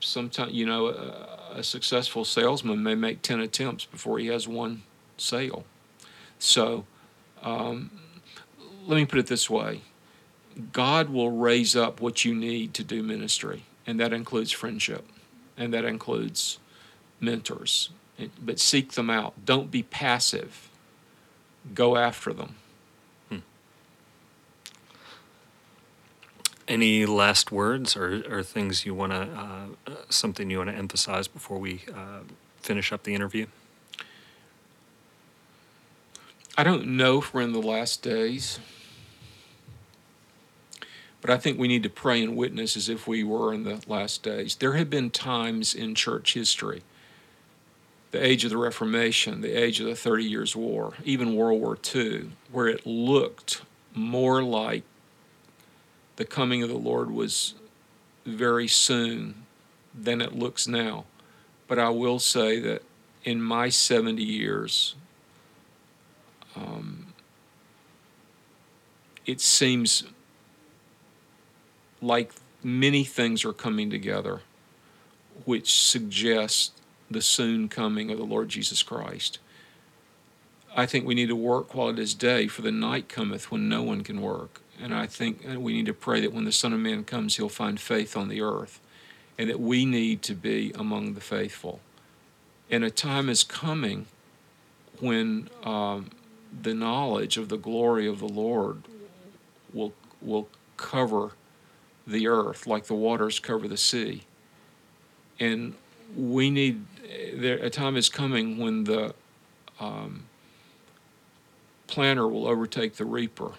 sometimes 0.05 0.53
you 0.53 0.65
know 0.65 0.87
a, 0.87 1.57
a, 1.59 1.63
successful 1.63 2.25
salesman 2.25 2.83
may 2.83 2.95
make 2.95 3.21
10 3.21 3.39
attempts 3.39 3.85
before 3.85 4.19
he 4.19 4.27
has 4.27 4.47
one 4.47 4.83
sale. 5.17 5.65
So 6.39 6.85
um, 7.41 7.91
let 8.85 8.95
me 8.95 9.05
put 9.05 9.19
it 9.19 9.27
this 9.27 9.49
way. 9.49 9.81
God 10.71 11.09
will 11.09 11.31
raise 11.31 11.75
up 11.75 11.99
what 11.99 12.25
you 12.25 12.35
need 12.35 12.73
to 12.75 12.83
do 12.83 13.01
ministry 13.01 13.63
and 13.87 13.99
that 13.99 14.13
includes 14.13 14.51
friendship 14.51 15.05
and 15.57 15.73
that 15.73 15.85
includes 15.85 16.59
mentors 17.19 17.89
but 18.39 18.59
seek 18.59 18.91
them 18.91 19.09
out. 19.09 19.33
Don't 19.43 19.71
be 19.71 19.83
passive. 19.83 20.69
Go 21.73 21.97
after 21.97 22.31
them 22.31 22.55
Any 26.67 27.05
last 27.05 27.51
words 27.51 27.97
or, 27.97 28.23
or 28.29 28.41
things 28.41 28.85
you 28.85 28.93
want 28.93 29.11
to, 29.11 29.21
uh, 29.21 29.95
something 30.09 30.49
you 30.49 30.59
want 30.59 30.69
to 30.69 30.75
emphasize 30.75 31.27
before 31.27 31.59
we 31.59 31.81
uh, 31.93 32.19
finish 32.61 32.93
up 32.93 33.03
the 33.03 33.13
interview? 33.13 33.47
I 36.57 36.63
don't 36.63 36.85
know 36.85 37.17
if 37.17 37.33
we're 37.33 37.41
in 37.41 37.51
the 37.51 37.61
last 37.61 38.01
days, 38.03 38.59
but 41.19 41.31
I 41.31 41.37
think 41.37 41.57
we 41.57 41.67
need 41.67 41.83
to 41.83 41.89
pray 41.89 42.21
and 42.21 42.37
witness 42.37 42.77
as 42.77 42.89
if 42.89 43.07
we 43.07 43.23
were 43.23 43.53
in 43.53 43.63
the 43.63 43.81
last 43.87 44.23
days. 44.23 44.55
There 44.55 44.73
have 44.73 44.89
been 44.89 45.09
times 45.09 45.73
in 45.73 45.95
church 45.95 46.35
history, 46.35 46.83
the 48.11 48.23
age 48.23 48.43
of 48.43 48.51
the 48.51 48.57
Reformation, 48.57 49.41
the 49.41 49.51
age 49.51 49.79
of 49.79 49.87
the 49.87 49.95
Thirty 49.95 50.25
Years' 50.25 50.55
War, 50.55 50.93
even 51.03 51.35
World 51.35 51.59
War 51.59 51.77
II, 51.95 52.29
where 52.51 52.67
it 52.67 52.85
looked 52.85 53.63
more 53.95 54.43
like 54.43 54.83
the 56.15 56.25
coming 56.25 56.63
of 56.63 56.69
the 56.69 56.77
Lord 56.77 57.11
was 57.11 57.55
very 58.25 58.67
soon 58.67 59.45
than 59.93 60.21
it 60.21 60.33
looks 60.33 60.67
now. 60.67 61.05
But 61.67 61.79
I 61.79 61.89
will 61.89 62.19
say 62.19 62.59
that 62.59 62.83
in 63.23 63.41
my 63.41 63.69
70 63.69 64.21
years, 64.23 64.95
um, 66.55 67.07
it 69.25 69.41
seems 69.41 70.03
like 72.01 72.31
many 72.63 73.03
things 73.03 73.45
are 73.45 73.53
coming 73.53 73.89
together 73.89 74.41
which 75.45 75.81
suggest 75.81 76.73
the 77.09 77.21
soon 77.21 77.69
coming 77.69 78.11
of 78.11 78.17
the 78.17 78.23
Lord 78.23 78.49
Jesus 78.49 78.83
Christ. 78.83 79.39
I 80.75 80.85
think 80.85 81.05
we 81.05 81.15
need 81.15 81.27
to 81.27 81.35
work 81.35 81.75
while 81.75 81.89
it 81.89 81.99
is 81.99 82.13
day, 82.13 82.47
for 82.47 82.61
the 82.61 82.71
night 82.71 83.09
cometh 83.09 83.51
when 83.51 83.69
no 83.69 83.83
one 83.83 84.03
can 84.03 84.21
work. 84.21 84.61
And 84.83 84.93
I 84.93 85.07
think 85.07 85.45
we 85.57 85.71
need 85.71 85.85
to 85.85 85.93
pray 85.93 86.19
that 86.19 86.33
when 86.33 86.43
the 86.43 86.51
Son 86.51 86.73
of 86.73 86.79
Man 86.81 87.05
comes, 87.05 87.37
he'll 87.37 87.47
find 87.47 87.79
faith 87.79 88.17
on 88.17 88.27
the 88.27 88.41
earth, 88.41 88.81
and 89.37 89.49
that 89.49 89.61
we 89.61 89.85
need 89.85 90.21
to 90.23 90.35
be 90.35 90.73
among 90.75 91.13
the 91.13 91.21
faithful. 91.21 91.79
And 92.69 92.83
a 92.83 92.91
time 92.91 93.29
is 93.29 93.45
coming 93.45 94.07
when 94.99 95.49
um, 95.63 96.09
the 96.61 96.73
knowledge 96.73 97.37
of 97.37 97.47
the 97.47 97.55
glory 97.55 98.07
of 98.07 98.19
the 98.19 98.27
Lord 98.27 98.83
will 99.73 99.93
will 100.21 100.49
cover 100.75 101.31
the 102.05 102.27
earth 102.27 102.67
like 102.67 102.87
the 102.87 102.93
waters 102.93 103.39
cover 103.39 103.69
the 103.69 103.77
sea. 103.77 104.23
And 105.39 105.75
we 106.13 106.49
need 106.49 106.83
there 107.33 107.55
a 107.55 107.69
time 107.69 107.95
is 107.95 108.09
coming 108.09 108.57
when 108.57 108.83
the 108.83 109.15
um, 109.79 110.25
planter 111.87 112.27
will 112.27 112.47
overtake 112.47 112.95
the 112.95 113.05
reaper, 113.05 113.53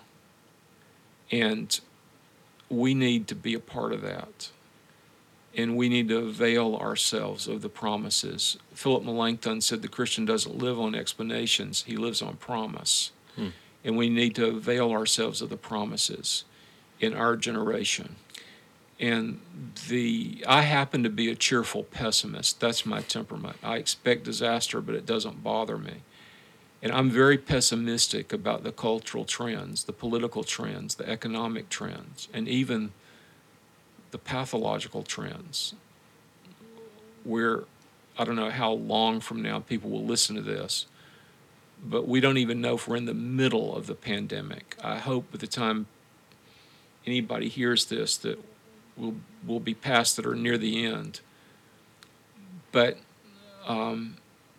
and 1.31 1.81
we 2.69 2.95
need 2.95 3.29
to 3.29 3.35
be 3.35 3.55
a 3.55 3.61
part 3.61 3.93
of 3.93 4.03
that. 4.03 4.51
And 5.57 5.77
we 5.77 5.89
need 5.89 6.09
to 6.09 6.19
avail 6.19 6.75
ourselves 6.75 7.47
of 7.47 7.63
the 7.63 7.69
promises. 7.69 8.59
Philip 8.75 9.05
Melanchthon 9.05 9.61
said 9.61 9.83
the 9.83 9.89
Christian 9.89 10.25
doesn't 10.25 10.59
live 10.59 10.81
on 10.81 10.95
explanations, 10.95 11.85
he 11.87 11.97
lives 11.97 12.21
on 12.21 12.37
promise. 12.37 13.13
Hmm. 13.37 13.49
And 13.85 13.97
we 13.97 14.09
need 14.09 14.35
to 14.37 14.47
avail 14.47 14.91
ourselves 14.91 15.43
of 15.43 15.51
the 15.51 15.57
promises 15.57 16.45
in 17.01 17.15
our 17.15 17.37
generation. 17.37 18.17
And 18.99 19.41
the 19.89 20.45
I 20.49 20.63
happen 20.63 21.03
to 21.03 21.11
be 21.11 21.31
a 21.31 21.35
cheerful 21.35 21.83
pessimist. 21.83 22.61
That's 22.61 22.87
my 22.87 23.03
temperament. 23.03 23.57
I 23.63 23.77
expect 23.77 24.25
disaster, 24.25 24.81
but 24.81 24.95
it 24.95 25.05
doesn't 25.05 25.43
bother 25.43 25.77
me. 25.77 26.03
And 26.85 26.93
I'm 26.93 27.09
very 27.09 27.39
pessimistic 27.39 28.31
about 28.31 28.63
the 28.63 28.71
cultural 28.71 29.25
trends, 29.25 29.85
the 29.85 29.93
political 29.95 30.45
trends, 30.45 30.97
the 30.97 31.09
economic 31.09 31.71
trends, 31.71 32.29
and 32.35 32.47
even 32.47 32.93
the 34.11 34.19
pathological 34.19 35.03
trends. 35.03 35.75
Where 37.25 37.65
I 38.19 38.25
don't 38.25 38.37
know 38.37 38.51
how 38.51 38.71
long 38.71 39.21
from 39.21 39.41
now 39.41 39.61
people 39.61 39.89
will 39.89 40.05
listen 40.05 40.37
to 40.37 40.43
this, 40.43 40.85
but 41.83 42.07
we 42.07 42.21
don't 42.21 42.37
even 42.37 42.61
know 42.61 42.75
if 42.75 42.87
we're 42.87 42.97
in 42.97 43.07
the 43.07 43.15
middle 43.15 43.75
of 43.75 43.87
the 43.87 43.95
pandemic. 43.95 44.77
I 44.85 44.99
hope 44.99 45.33
by 45.33 45.39
the 45.39 45.47
time 45.47 45.87
anybody 47.07 47.49
hears 47.49 47.87
this 47.87 48.15
that 48.19 48.39
we'll, 48.95 49.15
we'll 49.47 49.59
be 49.59 49.73
past 49.73 50.19
it 50.19 50.27
or 50.27 50.35
near 50.35 50.59
the 50.59 50.85
end. 50.85 51.21
But 52.73 52.99
um, 53.67 54.19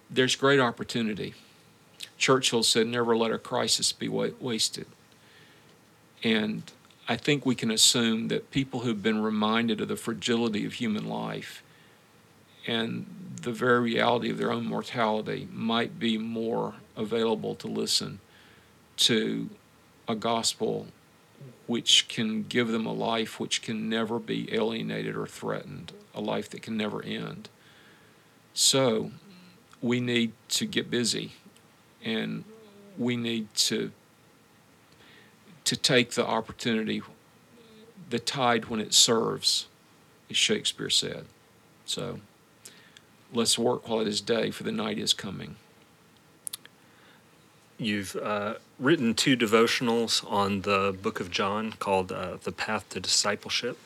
there's 0.10 0.35
great 0.35 0.60
opportunity. 0.60 1.35
Churchill 2.18 2.64
said, 2.64 2.88
Never 2.88 3.16
let 3.16 3.32
a 3.32 3.38
crisis 3.38 3.92
be 3.92 4.08
wa- 4.08 4.30
wasted. 4.40 4.88
And 6.24 6.64
I 7.08 7.18
think 7.18 7.46
we 7.46 7.56
can 7.56 7.70
assume 7.70 8.30
that 8.30 8.52
people 8.52 8.82
who've 8.82 9.04
been 9.04 9.22
reminded 9.22 9.82
of 9.82 9.88
the 9.88 9.96
fragility 9.96 10.66
of 10.66 10.74
human 10.74 11.08
life 11.08 11.62
and 12.66 13.06
the 13.42 13.52
very 13.52 13.80
reality 13.80 14.32
of 14.32 14.38
their 14.38 14.52
own 14.52 14.66
mortality 14.66 15.48
might 15.52 16.00
be 16.00 16.18
more 16.18 16.74
available 16.98 17.54
to 17.56 17.68
listen 17.68 18.20
to 18.98 19.50
a 20.08 20.16
gospel 20.16 20.88
which 21.68 22.08
can 22.08 22.44
give 22.44 22.70
them 22.70 22.86
a 22.86 22.94
life 22.94 23.40
which 23.40 23.62
can 23.62 23.90
never 23.90 24.18
be 24.18 24.52
alienated 24.54 25.16
or 25.16 25.28
threatened, 25.28 25.92
a 26.14 26.22
life 26.22 26.50
that 26.50 26.62
can 26.62 26.78
never 26.78 27.04
end. 27.04 27.50
So 28.54 29.12
we 29.82 30.00
need 30.00 30.32
to 30.50 30.66
get 30.66 30.90
busy 30.90 31.34
and 32.06 32.45
we 32.98 33.18
need 33.18 33.53
to 33.53 33.91
to 35.65 35.76
take 35.76 36.11
the 36.11 36.26
opportunity 36.26 37.02
the 38.10 38.19
tide 38.19 38.65
when 38.65 38.80
it 38.80 38.94
serves 38.94 39.68
as 40.30 40.38
shakespeare 40.38 40.90
said 40.90 41.26
so 41.86 42.19
let's 43.34 43.60
work 43.60 43.90
while 43.90 43.99
it 43.99 44.07
is 44.07 44.22
day 44.22 44.49
for 44.52 44.64
the 44.64 44.72
night 44.72 44.98
is 44.98 45.14
coming 45.14 45.57
You've 47.77 48.15
uh, 48.15 48.56
written 48.80 49.14
two 49.15 49.36
devotionals 49.36 50.26
on 50.32 50.61
the 50.61 50.95
book 51.02 51.19
of 51.19 51.30
John 51.30 51.73
called 51.73 52.10
uh, 52.11 52.38
The 52.41 52.53
Path 52.53 52.88
to 52.90 53.02
Discipleship. 53.02 53.77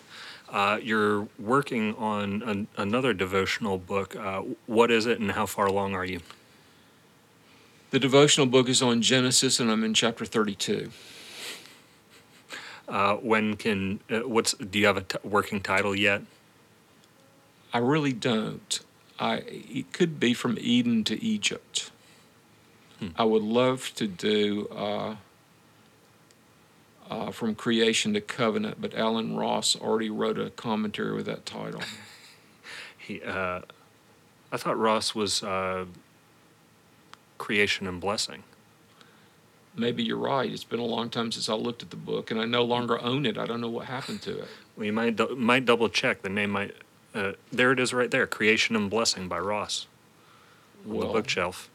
Uh, 0.48 0.80
you're 0.82 1.28
working 1.40 1.96
on 1.96 2.44
an, 2.44 2.68
another 2.78 3.14
devotional 3.14 3.80
book. 3.80 4.16
Uh, 4.16 4.44
what 4.68 4.92
is 4.92 5.08
it 5.08 5.20
and 5.20 5.32
how 5.32 5.48
far 5.48 5.66
along 5.66 5.96
are 5.96 6.06
you? 6.06 6.20
The 7.92 8.00
devotional 8.00 8.46
book 8.46 8.70
is 8.70 8.84
on 8.84 9.02
Genesis, 9.02 9.60
and 9.60 9.72
I'm 9.72 9.84
in 9.84 9.96
chapter 9.96 10.24
32. 10.24 10.92
Uh, 12.88 13.16
when 13.16 13.56
can, 13.56 14.00
uh, 14.12 14.20
what's, 14.20 14.54
do 14.54 14.78
you 14.78 14.86
have 14.86 14.98
a 14.98 15.02
t- 15.02 15.18
working 15.24 15.60
title 15.60 15.96
yet? 15.96 16.22
I 17.74 17.80
really 17.80 18.14
don't. 18.14 18.80
I, 19.20 19.38
it 19.48 19.92
could 19.92 20.20
be 20.20 20.36
from 20.36 20.58
Eden 20.60 21.04
to 21.06 21.24
Egypt. 21.24 21.90
Hmm. 23.00 23.08
I 23.16 23.24
would 23.24 23.42
love 23.42 23.92
to 23.96 24.08
do 24.08 24.68
uh, 24.68 25.16
uh, 27.10 27.32
From 27.32 27.56
Creation 27.56 28.14
to 28.14 28.22
Covenant, 28.22 28.80
but 28.80 28.94
Allen 28.94 29.36
Ross 29.36 29.76
already 29.76 30.12
wrote 30.12 30.38
a 30.38 30.52
commentary 30.52 31.14
with 31.16 31.26
that 31.26 31.46
title. 31.46 31.82
he, 32.98 33.22
uh, 33.22 33.62
I 34.52 34.58
thought 34.58 34.78
Ross 34.78 35.16
was 35.16 35.44
uh, 35.44 35.86
Creation 37.40 37.88
and 37.88 38.00
Blessing. 38.00 38.44
Maybe 39.76 40.04
you're 40.04 40.18
right. 40.18 40.52
It's 40.52 40.64
been 40.64 40.80
a 40.80 40.86
long 40.86 41.10
time 41.10 41.32
since 41.32 41.50
I 41.50 41.56
looked 41.56 41.82
at 41.82 41.90
the 41.90 41.96
book, 41.96 42.30
and 42.30 42.40
I 42.40 42.46
no 42.46 42.64
longer 42.64 43.02
own 43.02 43.26
it. 43.26 43.40
I 43.40 43.48
don't 43.48 43.62
know 43.62 43.70
what 43.70 43.88
happened 43.88 44.22
to 44.24 44.40
it. 44.40 44.48
Well, 44.78 44.86
you 44.86 44.94
might 44.94 45.16
do- 45.16 45.36
might 45.36 45.66
double 45.66 45.90
check. 45.90 46.22
The 46.22 46.30
name 46.30 46.52
might. 46.52 46.76
Uh, 47.16 47.32
there 47.52 47.72
it 47.72 47.80
is, 47.80 47.92
right 47.94 48.12
there. 48.12 48.28
Creation 48.28 48.76
and 48.76 48.90
Blessing 48.90 49.28
by 49.28 49.40
Ross. 49.40 49.88
On 50.86 50.94
well, 50.94 51.08
the 51.08 51.14
bookshelf 51.14 51.72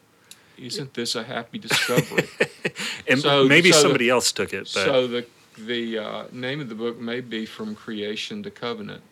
isn't 0.58 0.94
this 0.94 1.14
a 1.14 1.24
happy 1.24 1.58
discovery? 1.58 2.28
and 3.08 3.20
so, 3.20 3.44
maybe 3.44 3.72
so 3.72 3.82
somebody 3.82 4.06
the, 4.06 4.10
else 4.10 4.32
took 4.32 4.52
it. 4.52 4.70
But. 4.74 4.84
So 4.84 5.06
the 5.06 5.26
the 5.58 5.98
uh, 5.98 6.24
name 6.32 6.60
of 6.60 6.68
the 6.68 6.74
book 6.74 6.98
may 6.98 7.20
be 7.20 7.46
from 7.46 7.74
creation 7.74 8.42
to 8.42 8.50
covenant. 8.50 9.02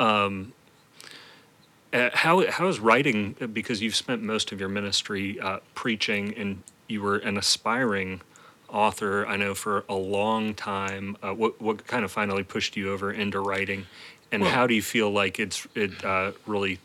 Um, 0.00 0.52
uh, 1.96 2.10
how 2.14 2.50
how 2.50 2.68
is 2.68 2.78
writing? 2.78 3.34
Because 3.52 3.80
you've 3.80 3.96
spent 3.96 4.22
most 4.22 4.52
of 4.52 4.60
your 4.60 4.68
ministry 4.68 5.40
uh, 5.40 5.58
preaching, 5.74 6.34
and 6.36 6.62
you 6.88 7.02
were 7.02 7.16
an 7.16 7.38
aspiring 7.38 8.20
author. 8.68 9.26
I 9.26 9.36
know 9.36 9.54
for 9.54 9.84
a 9.88 9.94
long 9.94 10.54
time. 10.54 11.16
Uh, 11.22 11.32
what 11.32 11.60
what 11.60 11.86
kind 11.86 12.04
of 12.04 12.12
finally 12.12 12.42
pushed 12.42 12.76
you 12.76 12.92
over 12.92 13.12
into 13.12 13.40
writing, 13.40 13.86
and 14.30 14.42
well, 14.42 14.50
how 14.50 14.66
do 14.66 14.74
you 14.74 14.82
feel 14.82 15.10
like 15.10 15.38
it's 15.38 15.66
it 15.74 16.04
uh, 16.04 16.32
really 16.46 16.78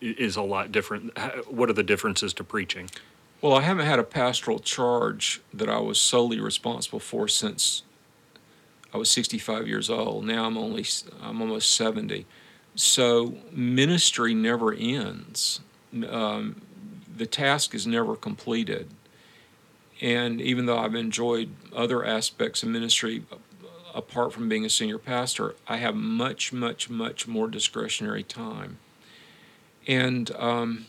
is 0.00 0.36
a 0.36 0.42
lot 0.42 0.72
different. 0.72 1.16
What 1.48 1.70
are 1.70 1.74
the 1.74 1.84
differences 1.84 2.34
to 2.34 2.44
preaching? 2.44 2.90
Well, 3.40 3.54
I 3.54 3.62
haven't 3.62 3.86
had 3.86 3.98
a 3.98 4.04
pastoral 4.04 4.58
charge 4.58 5.40
that 5.52 5.68
I 5.68 5.78
was 5.78 5.98
solely 5.98 6.40
responsible 6.40 7.00
for 7.00 7.26
since 7.26 7.82
I 8.94 8.98
was 8.98 9.10
65 9.10 9.66
years 9.66 9.90
old. 9.90 10.24
Now 10.24 10.46
I'm 10.46 10.56
only 10.56 10.84
I'm 11.20 11.40
almost 11.40 11.74
70. 11.74 12.26
So 12.74 13.36
ministry 13.50 14.34
never 14.34 14.72
ends. 14.72 15.60
Um, 16.08 16.62
the 17.14 17.26
task 17.26 17.74
is 17.74 17.86
never 17.86 18.16
completed. 18.16 18.88
And 20.00 20.40
even 20.40 20.66
though 20.66 20.78
I've 20.78 20.94
enjoyed 20.94 21.50
other 21.74 22.04
aspects 22.04 22.62
of 22.62 22.70
ministry 22.70 23.22
apart 23.94 24.32
from 24.32 24.48
being 24.48 24.64
a 24.64 24.70
senior 24.70 24.98
pastor, 24.98 25.54
I 25.68 25.76
have 25.76 25.94
much, 25.94 26.52
much, 26.52 26.88
much 26.88 27.28
more 27.28 27.46
discretionary 27.46 28.22
time. 28.22 28.78
And 29.86 30.30
um, 30.36 30.86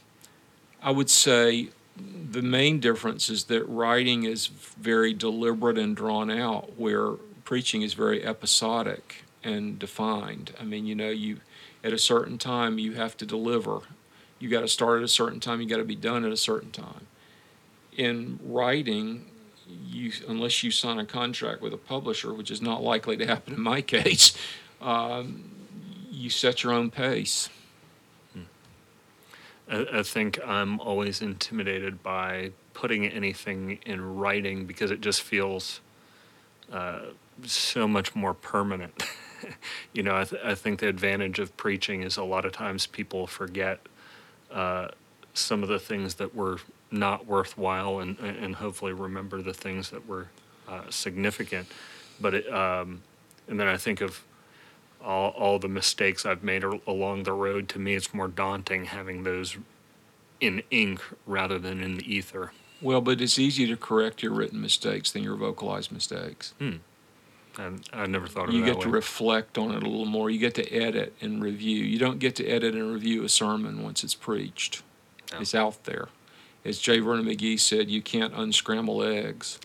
I 0.81 0.91
would 0.91 1.09
say 1.09 1.69
the 1.97 2.41
main 2.41 2.79
difference 2.79 3.29
is 3.29 3.45
that 3.45 3.67
writing 3.67 4.23
is 4.23 4.47
very 4.47 5.13
deliberate 5.13 5.77
and 5.77 5.95
drawn 5.95 6.31
out, 6.31 6.77
where 6.77 7.11
preaching 7.43 7.81
is 7.81 7.93
very 7.93 8.23
episodic 8.23 9.25
and 9.43 9.77
defined. 9.77 10.53
I 10.59 10.63
mean, 10.63 10.85
you 10.85 10.95
know, 10.95 11.09
you 11.09 11.39
at 11.83 11.93
a 11.93 11.97
certain 11.97 12.37
time 12.37 12.79
you 12.79 12.93
have 12.93 13.17
to 13.17 13.25
deliver. 13.25 13.81
You 14.39 14.49
got 14.49 14.61
to 14.61 14.67
start 14.67 14.99
at 14.99 15.03
a 15.03 15.09
certain 15.09 15.39
time. 15.39 15.61
You 15.61 15.67
got 15.67 15.77
to 15.77 15.83
be 15.83 15.95
done 15.95 16.25
at 16.25 16.31
a 16.31 16.37
certain 16.37 16.71
time. 16.71 17.07
In 17.95 18.39
writing, 18.43 19.25
you 19.67 20.11
unless 20.27 20.63
you 20.63 20.71
sign 20.71 20.99
a 20.99 21.05
contract 21.05 21.61
with 21.61 21.73
a 21.73 21.77
publisher, 21.77 22.33
which 22.33 22.51
is 22.51 22.61
not 22.61 22.81
likely 22.81 23.17
to 23.17 23.25
happen 23.25 23.53
in 23.53 23.61
my 23.61 23.81
case, 23.95 24.35
um, 24.81 25.49
you 26.09 26.29
set 26.29 26.63
your 26.63 26.73
own 26.73 26.89
pace. 26.89 27.49
I, 29.69 29.85
I 29.93 30.03
think 30.03 30.39
I'm 30.45 30.79
always 30.79 31.21
intimidated 31.21 32.03
by 32.03 32.51
putting 32.73 33.05
anything 33.05 33.79
in 33.85 34.15
writing 34.15 34.65
because 34.65 34.91
it 34.91 35.01
just 35.01 35.21
feels 35.21 35.79
uh, 36.71 36.99
so 37.45 37.87
much 37.87 38.15
more 38.15 38.33
permanent. 38.33 39.03
you 39.93 40.03
know, 40.03 40.15
I, 40.15 40.23
th- 40.23 40.41
I 40.43 40.55
think 40.55 40.79
the 40.79 40.87
advantage 40.87 41.39
of 41.39 41.55
preaching 41.57 42.03
is 42.03 42.17
a 42.17 42.23
lot 42.23 42.45
of 42.45 42.51
times 42.51 42.87
people 42.87 43.27
forget 43.27 43.79
uh, 44.51 44.89
some 45.33 45.63
of 45.63 45.69
the 45.69 45.79
things 45.79 46.15
that 46.15 46.35
were 46.35 46.59
not 46.91 47.25
worthwhile 47.25 47.99
and, 47.99 48.19
and 48.19 48.55
hopefully 48.55 48.93
remember 48.93 49.41
the 49.41 49.53
things 49.53 49.89
that 49.89 50.07
were 50.07 50.27
uh, 50.67 50.83
significant. 50.89 51.67
But 52.21 52.33
it, 52.35 52.53
um, 52.53 53.01
and 53.47 53.59
then 53.59 53.67
I 53.67 53.77
think 53.77 54.01
of 54.01 54.23
all, 55.03 55.31
all 55.31 55.59
the 55.59 55.67
mistakes 55.67 56.25
I've 56.25 56.43
made 56.43 56.63
along 56.63 57.23
the 57.23 57.33
road. 57.33 57.67
To 57.69 57.79
me, 57.79 57.95
it's 57.95 58.13
more 58.13 58.27
daunting 58.27 58.85
having 58.85 59.23
those 59.23 59.57
in 60.39 60.63
ink 60.71 61.01
rather 61.25 61.59
than 61.59 61.81
in 61.81 61.97
the 61.97 62.13
ether. 62.13 62.51
Well, 62.81 63.01
but 63.01 63.21
it's 63.21 63.39
easier 63.39 63.67
to 63.67 63.77
correct 63.77 64.21
your 64.21 64.33
written 64.33 64.61
mistakes 64.61 65.11
than 65.11 65.23
your 65.23 65.35
vocalized 65.35 65.91
mistakes. 65.91 66.53
Hmm. 66.59 66.77
And 67.57 67.87
I 67.93 68.07
never 68.07 68.27
thought 68.27 68.49
of 68.49 68.53
you 68.53 68.63
it. 68.63 68.67
You 68.67 68.73
get 68.73 68.77
way. 68.77 68.83
to 68.83 68.89
reflect 68.89 69.57
on 69.57 69.71
it 69.71 69.83
a 69.83 69.89
little 69.89 70.05
more. 70.05 70.29
You 70.29 70.39
get 70.39 70.55
to 70.55 70.71
edit 70.71 71.13
and 71.21 71.41
review. 71.41 71.83
You 71.83 71.99
don't 71.99 72.19
get 72.19 72.35
to 72.37 72.47
edit 72.47 72.73
and 72.75 72.91
review 72.91 73.23
a 73.23 73.29
sermon 73.29 73.83
once 73.83 74.03
it's 74.03 74.15
preached. 74.15 74.81
No. 75.31 75.39
It's 75.39 75.55
out 75.55 75.83
there. 75.83 76.09
As 76.65 76.79
J. 76.79 76.99
Vernon 76.99 77.25
McGee 77.25 77.59
said, 77.59 77.89
you 77.89 78.01
can't 78.01 78.33
unscramble 78.33 79.03
eggs. 79.03 79.59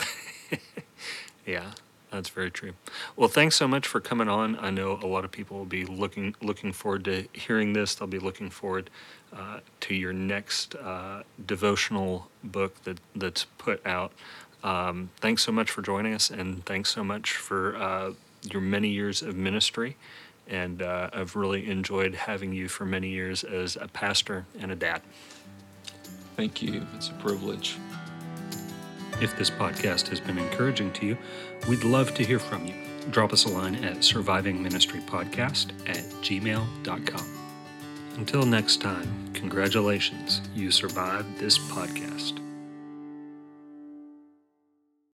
yeah, 1.47 1.71
that's 2.11 2.29
very 2.29 2.51
true. 2.51 2.73
Well, 3.17 3.29
thanks 3.29 3.55
so 3.55 3.69
much 3.69 3.87
for 3.87 4.01
coming 4.01 4.29
on. 4.29 4.59
I 4.59 4.71
know 4.71 4.99
a 5.03 5.07
lot 5.07 5.25
of 5.25 5.31
people 5.31 5.59
will 5.59 5.65
be 5.65 5.85
looking 5.85 6.35
looking 6.43 6.73
forward 6.73 7.05
to 7.05 7.29
hearing 7.33 7.73
this. 7.73 7.95
They'll 7.95 8.09
be 8.09 8.19
looking 8.19 8.51
forward 8.51 8.91
uh, 9.33 9.61
to 9.81 9.95
your 9.95 10.13
next 10.13 10.75
uh, 10.75 11.23
devotional 11.47 12.31
book 12.43 12.83
that 12.85 12.99
that's 13.15 13.45
put 13.59 13.87
out. 13.87 14.13
Um, 14.63 15.11
thanks 15.17 15.45
so 15.45 15.53
much 15.53 15.71
for 15.71 15.83
joining 15.83 16.15
us, 16.15 16.31
and 16.31 16.65
thanks 16.65 16.91
so 16.91 17.05
much 17.05 17.33
for 17.33 17.77
uh, 17.77 18.13
your 18.43 18.61
many 18.61 18.89
years 18.89 19.23
of 19.23 19.37
ministry. 19.37 19.97
And 20.49 20.83
uh, 20.83 21.11
I've 21.13 21.37
really 21.37 21.69
enjoyed 21.71 22.15
having 22.15 22.53
you 22.53 22.69
for 22.69 22.87
many 22.87 23.09
years 23.11 23.45
as 23.45 23.77
a 23.77 23.89
pastor 23.89 24.47
and 24.59 24.73
a 24.73 24.77
dad. 24.77 25.03
Thank 26.37 26.63
you. 26.63 26.87
It's 26.95 27.11
a 27.11 27.15
privilege. 27.15 27.77
If 29.21 29.37
this 29.37 29.51
podcast 29.51 30.09
has 30.09 30.21
been 30.21 30.39
encouraging 30.39 30.93
to 30.95 31.07
you, 31.07 31.19
we'd 31.69 31.85
love 31.85 32.15
to 32.15 32.25
hear 32.25 32.39
from 32.39 32.67
you. 32.67 32.75
Drop 33.11 33.33
us 33.33 33.45
a 33.45 33.49
line 33.49 33.75
at 33.77 33.99
survivingministrypodcast 33.99 35.89
at 35.89 36.05
gmail.com. 36.23 37.39
Until 38.17 38.45
next 38.45 38.81
time, 38.81 39.33
congratulations, 39.33 40.41
you 40.55 40.71
survived 40.71 41.39
this 41.39 41.59
podcast. 41.59 42.48